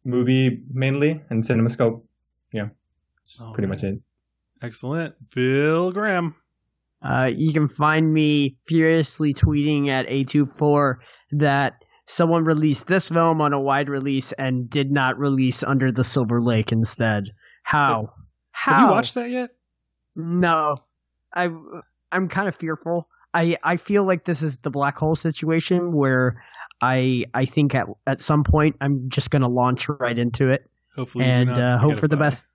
MUBI 0.08 0.62
mainly 0.72 1.22
and 1.30 1.42
CinemaScope. 1.42 2.02
Yeah, 2.52 2.68
that's 3.18 3.40
Oh, 3.42 3.52
pretty 3.52 3.68
much 3.68 3.84
it. 3.84 4.00
Excellent, 4.62 5.14
Bill 5.34 5.92
Graham. 5.92 6.34
Uh, 7.00 7.30
you 7.32 7.52
can 7.52 7.68
find 7.68 8.12
me 8.12 8.56
furiously 8.66 9.32
tweeting 9.32 9.88
at 9.88 10.08
A24 10.08 10.96
that 11.32 11.74
someone 12.06 12.44
released 12.44 12.86
this 12.88 13.10
film 13.10 13.40
on 13.40 13.52
a 13.52 13.60
wide 13.60 13.88
release 13.88 14.32
and 14.32 14.68
did 14.68 14.90
not 14.90 15.16
release 15.18 15.62
Under 15.62 15.92
the 15.92 16.02
Silver 16.02 16.40
Lake 16.40 16.72
instead. 16.72 17.24
How? 17.62 18.12
How? 18.50 18.72
Have 18.72 18.88
you 18.88 18.94
watched 18.94 19.14
that 19.14 19.30
yet? 19.30 19.50
No, 20.16 20.78
I 21.34 21.48
I'm 22.10 22.28
kind 22.28 22.48
of 22.48 22.56
fearful. 22.56 23.08
I 23.32 23.56
I 23.62 23.76
feel 23.76 24.04
like 24.04 24.24
this 24.24 24.42
is 24.42 24.56
the 24.56 24.70
black 24.70 24.96
hole 24.96 25.14
situation 25.14 25.92
where 25.92 26.42
I 26.80 27.24
I 27.34 27.44
think 27.44 27.74
at 27.74 27.86
at 28.06 28.20
some 28.20 28.44
point 28.44 28.76
I'm 28.80 29.08
just 29.08 29.30
gonna 29.30 29.48
launch 29.48 29.88
right 29.88 30.18
into 30.18 30.50
it 30.50 30.68
Hopefully, 30.98 31.26
you 31.26 31.30
do 31.30 31.36
and 31.40 31.50
not 31.50 31.58
uh, 31.58 31.78
hope 31.78 31.96
for 31.96 32.08
the 32.08 32.16
best. 32.16 32.46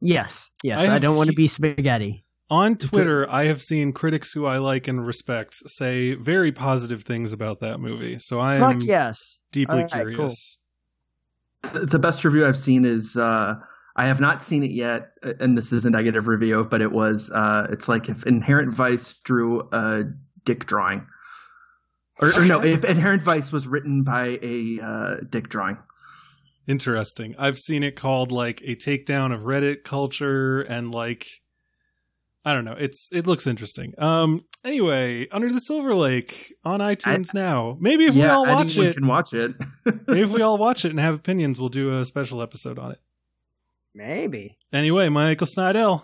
Yes, 0.00 0.50
yes. 0.62 0.86
I 0.88 0.96
I, 0.96 0.98
don't 0.98 1.16
want 1.16 1.30
to 1.30 1.36
be 1.36 1.46
spaghetti. 1.46 2.24
On 2.50 2.76
Twitter, 2.76 3.30
I 3.30 3.44
have 3.44 3.62
seen 3.62 3.92
critics 3.92 4.32
who 4.32 4.46
I 4.46 4.58
like 4.58 4.86
and 4.88 5.06
respect 5.06 5.54
say 5.54 6.14
very 6.14 6.52
positive 6.52 7.02
things 7.02 7.32
about 7.32 7.60
that 7.60 7.78
movie. 7.78 8.18
So 8.18 8.40
I 8.40 8.56
am 8.56 8.60
Fuck 8.60 8.82
yes. 8.82 9.40
deeply 9.52 9.76
All 9.76 9.82
right, 9.82 9.90
cool. 9.90 10.08
curious. 10.08 10.58
The 11.72 11.80
the 11.80 11.98
best 11.98 12.24
review 12.24 12.44
I've 12.44 12.56
seen 12.56 12.84
is 12.84 13.16
uh, 13.16 13.54
I 13.96 14.06
have 14.06 14.20
not 14.20 14.42
seen 14.42 14.64
it 14.64 14.72
yet, 14.72 15.12
and 15.40 15.56
this 15.56 15.72
is 15.72 15.84
a 15.84 15.90
negative 15.90 16.26
review, 16.26 16.64
but 16.64 16.82
it 16.82 16.90
was 16.90 17.30
uh, 17.32 17.68
it's 17.70 17.88
like 17.88 18.08
if 18.08 18.26
Inherent 18.26 18.72
Vice 18.72 19.14
drew 19.20 19.68
a 19.72 20.04
dick 20.44 20.66
drawing, 20.66 21.06
or, 22.20 22.28
or 22.28 22.44
no, 22.44 22.62
if 22.62 22.84
Inherent 22.84 23.22
Vice 23.22 23.52
was 23.52 23.66
written 23.66 24.04
by 24.04 24.38
a 24.42 24.80
uh, 24.80 25.16
dick 25.28 25.48
drawing. 25.48 25.78
Interesting. 26.66 27.34
I've 27.38 27.58
seen 27.58 27.82
it 27.82 27.96
called 27.96 28.32
like 28.32 28.62
a 28.62 28.74
takedown 28.74 29.34
of 29.34 29.42
Reddit 29.42 29.84
culture 29.84 30.62
and 30.62 30.90
like 30.94 31.26
I 32.44 32.52
don't 32.52 32.64
know. 32.64 32.76
It's 32.78 33.10
it 33.12 33.26
looks 33.26 33.46
interesting. 33.46 33.94
Um 33.98 34.44
anyway, 34.64 35.28
Under 35.28 35.52
the 35.52 35.58
Silver 35.58 35.94
Lake 35.94 36.54
on 36.64 36.80
iTunes 36.80 37.34
now. 37.34 37.76
Maybe 37.80 38.06
if 38.06 38.14
we 38.14 38.24
all 38.24 38.46
watch 38.46 38.76
anyone 38.76 38.86
it, 38.86 38.94
can 38.94 39.06
watch 39.06 39.34
it. 39.34 39.54
maybe 40.08 40.22
if 40.22 40.30
we 40.30 40.40
all 40.40 40.56
watch 40.56 40.86
it 40.86 40.90
and 40.90 41.00
have 41.00 41.14
opinions, 41.14 41.60
we'll 41.60 41.68
do 41.68 41.98
a 41.98 42.04
special 42.04 42.40
episode 42.40 42.78
on 42.78 42.92
it. 42.92 43.00
Maybe. 43.94 44.56
Anyway, 44.72 45.08
Michael 45.10 45.46
Snydel. 45.46 46.02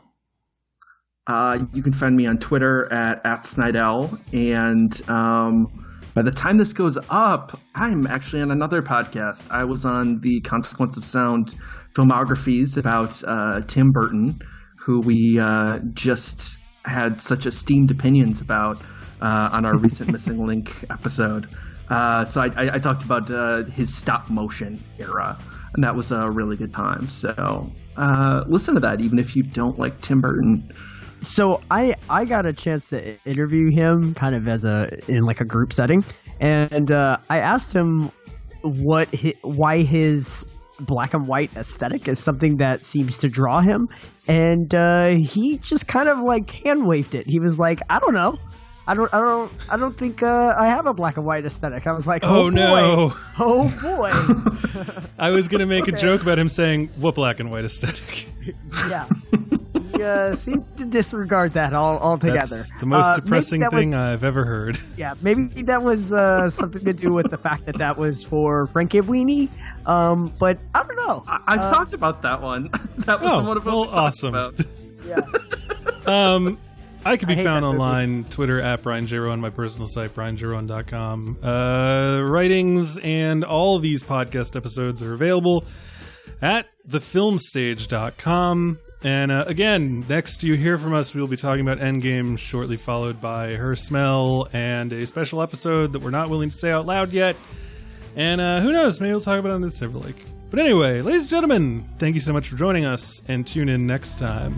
Uh, 1.26 1.58
you 1.72 1.82
can 1.82 1.92
find 1.92 2.16
me 2.16 2.26
on 2.26 2.38
Twitter 2.38 2.92
at, 2.92 3.24
at 3.24 3.42
Snydel. 3.42 4.18
And 4.32 5.08
um, 5.08 5.86
by 6.14 6.22
the 6.22 6.30
time 6.30 6.56
this 6.56 6.72
goes 6.72 6.98
up, 7.08 7.58
I'm 7.74 8.06
actually 8.06 8.42
on 8.42 8.50
another 8.50 8.82
podcast. 8.82 9.50
I 9.50 9.64
was 9.64 9.84
on 9.84 10.20
the 10.20 10.40
Consequence 10.40 10.96
of 10.96 11.04
Sound 11.04 11.54
filmographies 11.94 12.76
about 12.76 13.22
uh, 13.26 13.62
Tim 13.66 13.90
Burton, 13.92 14.40
who 14.76 15.00
we 15.00 15.38
uh, 15.38 15.78
just 15.94 16.58
had 16.84 17.20
such 17.20 17.46
esteemed 17.46 17.90
opinions 17.90 18.40
about 18.40 18.80
uh, 19.20 19.50
on 19.52 19.64
our 19.64 19.76
recent 19.76 20.10
Missing 20.12 20.44
Link 20.44 20.84
episode. 20.90 21.48
Uh, 21.88 22.24
so 22.24 22.40
I, 22.40 22.46
I, 22.56 22.74
I 22.74 22.78
talked 22.78 23.04
about 23.04 23.30
uh, 23.30 23.64
his 23.64 23.94
stop 23.94 24.30
motion 24.30 24.78
era, 24.98 25.36
and 25.74 25.84
that 25.84 25.94
was 25.94 26.12
a 26.12 26.30
really 26.30 26.56
good 26.56 26.72
time. 26.72 27.08
So 27.08 27.70
uh, 27.96 28.44
listen 28.46 28.74
to 28.74 28.80
that, 28.80 29.00
even 29.00 29.18
if 29.18 29.36
you 29.36 29.42
don't 29.42 29.78
like 29.78 30.00
Tim 30.00 30.20
Burton. 30.20 30.72
So 31.22 31.60
I 31.70 31.94
I 32.08 32.24
got 32.24 32.46
a 32.46 32.52
chance 32.52 32.88
to 32.90 33.16
interview 33.24 33.70
him 33.70 34.14
kind 34.14 34.34
of 34.34 34.48
as 34.48 34.64
a 34.64 34.90
in 35.08 35.20
like 35.20 35.40
a 35.40 35.44
group 35.44 35.72
setting, 35.72 36.04
and 36.40 36.90
uh, 36.90 37.18
I 37.28 37.38
asked 37.38 37.72
him 37.72 38.10
what 38.62 39.08
hi, 39.14 39.34
why 39.42 39.82
his 39.82 40.46
black 40.80 41.12
and 41.12 41.28
white 41.28 41.54
aesthetic 41.56 42.08
is 42.08 42.18
something 42.18 42.56
that 42.56 42.84
seems 42.84 43.18
to 43.18 43.28
draw 43.28 43.60
him, 43.60 43.86
and 44.28 44.74
uh, 44.74 45.08
he 45.08 45.58
just 45.58 45.86
kind 45.88 46.08
of 46.08 46.20
like 46.20 46.50
hand 46.50 46.86
waved 46.86 47.14
it. 47.14 47.26
He 47.26 47.38
was 47.38 47.58
like, 47.58 47.80
I 47.90 47.98
don't 47.98 48.14
know. 48.14 48.36
I 48.86 48.94
don't, 48.94 49.12
I 49.14 49.20
don't, 49.20 49.52
I 49.70 49.76
don't 49.76 49.96
think 49.96 50.20
uh, 50.22 50.54
I 50.58 50.66
have 50.66 50.86
a 50.86 50.94
black 50.94 51.16
and 51.16 51.24
white 51.24 51.44
aesthetic. 51.44 51.86
I 51.86 51.92
was 51.92 52.08
like, 52.08 52.24
Oh, 52.24 52.46
oh, 52.46 52.50
boy. 52.50 52.56
no. 52.56 53.12
oh 53.38 53.68
boy, 53.82 54.10
I 55.22 55.30
was 55.30 55.46
going 55.46 55.60
to 55.60 55.66
make 55.66 55.86
a 55.86 55.92
joke 55.92 56.22
about 56.22 56.40
him 56.40 56.48
saying, 56.48 56.88
what 56.96 57.14
black 57.14 57.38
and 57.38 57.52
white 57.52 57.64
aesthetic? 57.64 58.26
yeah. 58.88 59.06
He 59.94 60.02
uh, 60.02 60.34
seemed 60.34 60.64
to 60.78 60.86
disregard 60.86 61.52
that 61.52 61.72
all 61.74 61.98
altogether. 61.98 62.38
That's 62.38 62.72
the 62.80 62.86
most 62.86 63.06
Uh, 63.06 63.14
depressing 63.16 63.60
thing 63.70 63.90
was- 63.90 63.96
I've 63.98 64.24
ever 64.24 64.44
heard. 64.44 64.78
Yeah, 64.96 65.14
maybe 65.22 65.62
that 65.62 65.82
was 65.82 66.12
uh, 66.12 66.50
something 66.50 66.84
to 66.84 66.92
do 66.92 67.12
with 67.12 67.30
the 67.30 67.38
fact 67.38 67.64
that 67.66 67.78
that 67.78 67.96
was 67.96 68.24
for 68.24 68.66
Frankenweenie. 68.68 69.48
Um, 69.86 70.30
but 70.38 70.58
I 70.74 70.82
don't 70.82 70.96
know. 70.96 71.22
I, 71.26 71.40
I 71.48 71.56
Uh, 71.56 71.70
talked 71.72 71.94
about 71.94 72.22
that 72.22 72.42
one. 72.42 72.64
that 72.98 73.20
was 73.20 73.36
Oh, 73.36 73.44
one 73.44 73.56
of 73.56 73.64
them 73.64 73.72
well, 73.72 73.82
we 73.84 73.88
awesome. 73.90 74.34
about. 74.34 74.60
Yeah. 75.06 75.20
Um, 76.06 76.58
I 77.04 77.16
can 77.16 77.28
be 77.28 77.34
I 77.34 77.44
found 77.44 77.64
that 77.64 77.68
movie. 77.72 77.80
online, 77.82 78.24
Twitter 78.24 78.60
at 78.60 78.82
Brian 78.82 79.06
J. 79.06 79.18
on 79.18 79.40
my 79.40 79.50
personal 79.50 79.86
site, 79.86 80.14
brianjroan.com. 80.14 81.38
Uh, 81.42 82.20
writings 82.22 82.98
and 82.98 83.44
all 83.44 83.78
these 83.78 84.02
podcast 84.02 84.56
episodes 84.56 85.02
are 85.02 85.14
available 85.14 85.64
at 86.42 86.66
thefilmstage.com. 86.90 88.78
And 89.02 89.32
uh, 89.32 89.44
again, 89.46 90.04
next 90.08 90.42
you 90.42 90.54
hear 90.54 90.76
from 90.76 90.92
us, 90.92 91.14
we 91.14 91.20
will 91.20 91.28
be 91.28 91.36
talking 91.36 91.66
about 91.66 91.78
Endgame, 91.78 92.38
shortly 92.38 92.76
followed 92.76 93.20
by 93.20 93.54
Her 93.54 93.74
Smell 93.74 94.48
and 94.52 94.92
a 94.92 95.06
special 95.06 95.40
episode 95.40 95.92
that 95.94 96.02
we're 96.02 96.10
not 96.10 96.28
willing 96.28 96.50
to 96.50 96.56
say 96.56 96.70
out 96.70 96.84
loud 96.84 97.10
yet. 97.12 97.36
And 98.16 98.40
uh, 98.40 98.60
who 98.60 98.72
knows, 98.72 99.00
maybe 99.00 99.12
we'll 99.12 99.20
talk 99.20 99.38
about 99.38 99.52
it 99.52 99.54
on 99.54 99.60
the 99.62 99.70
Silver 99.70 99.98
Lake. 99.98 100.22
But 100.50 100.58
anyway, 100.58 101.00
ladies 101.00 101.22
and 101.22 101.30
gentlemen, 101.30 101.88
thank 101.98 102.14
you 102.14 102.20
so 102.20 102.32
much 102.32 102.48
for 102.48 102.56
joining 102.56 102.84
us, 102.84 103.28
and 103.28 103.46
tune 103.46 103.68
in 103.68 103.86
next 103.86 104.18
time. 104.18 104.52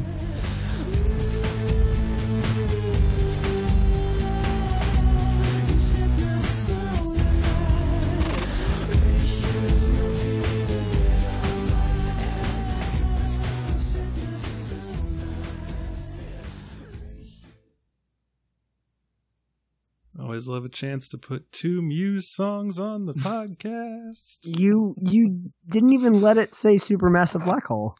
Always 20.32 20.48
love 20.48 20.64
a 20.64 20.70
chance 20.70 21.10
to 21.10 21.18
put 21.18 21.52
two 21.52 21.82
Muse 21.82 22.26
songs 22.26 22.78
on 22.78 23.04
the 23.04 23.12
podcast. 23.12 24.38
You 24.46 24.94
you 24.98 25.50
didn't 25.68 25.92
even 25.92 26.22
let 26.22 26.38
it 26.38 26.54
say 26.54 26.76
supermassive 26.76 27.44
black 27.44 27.66
hole. 27.66 27.98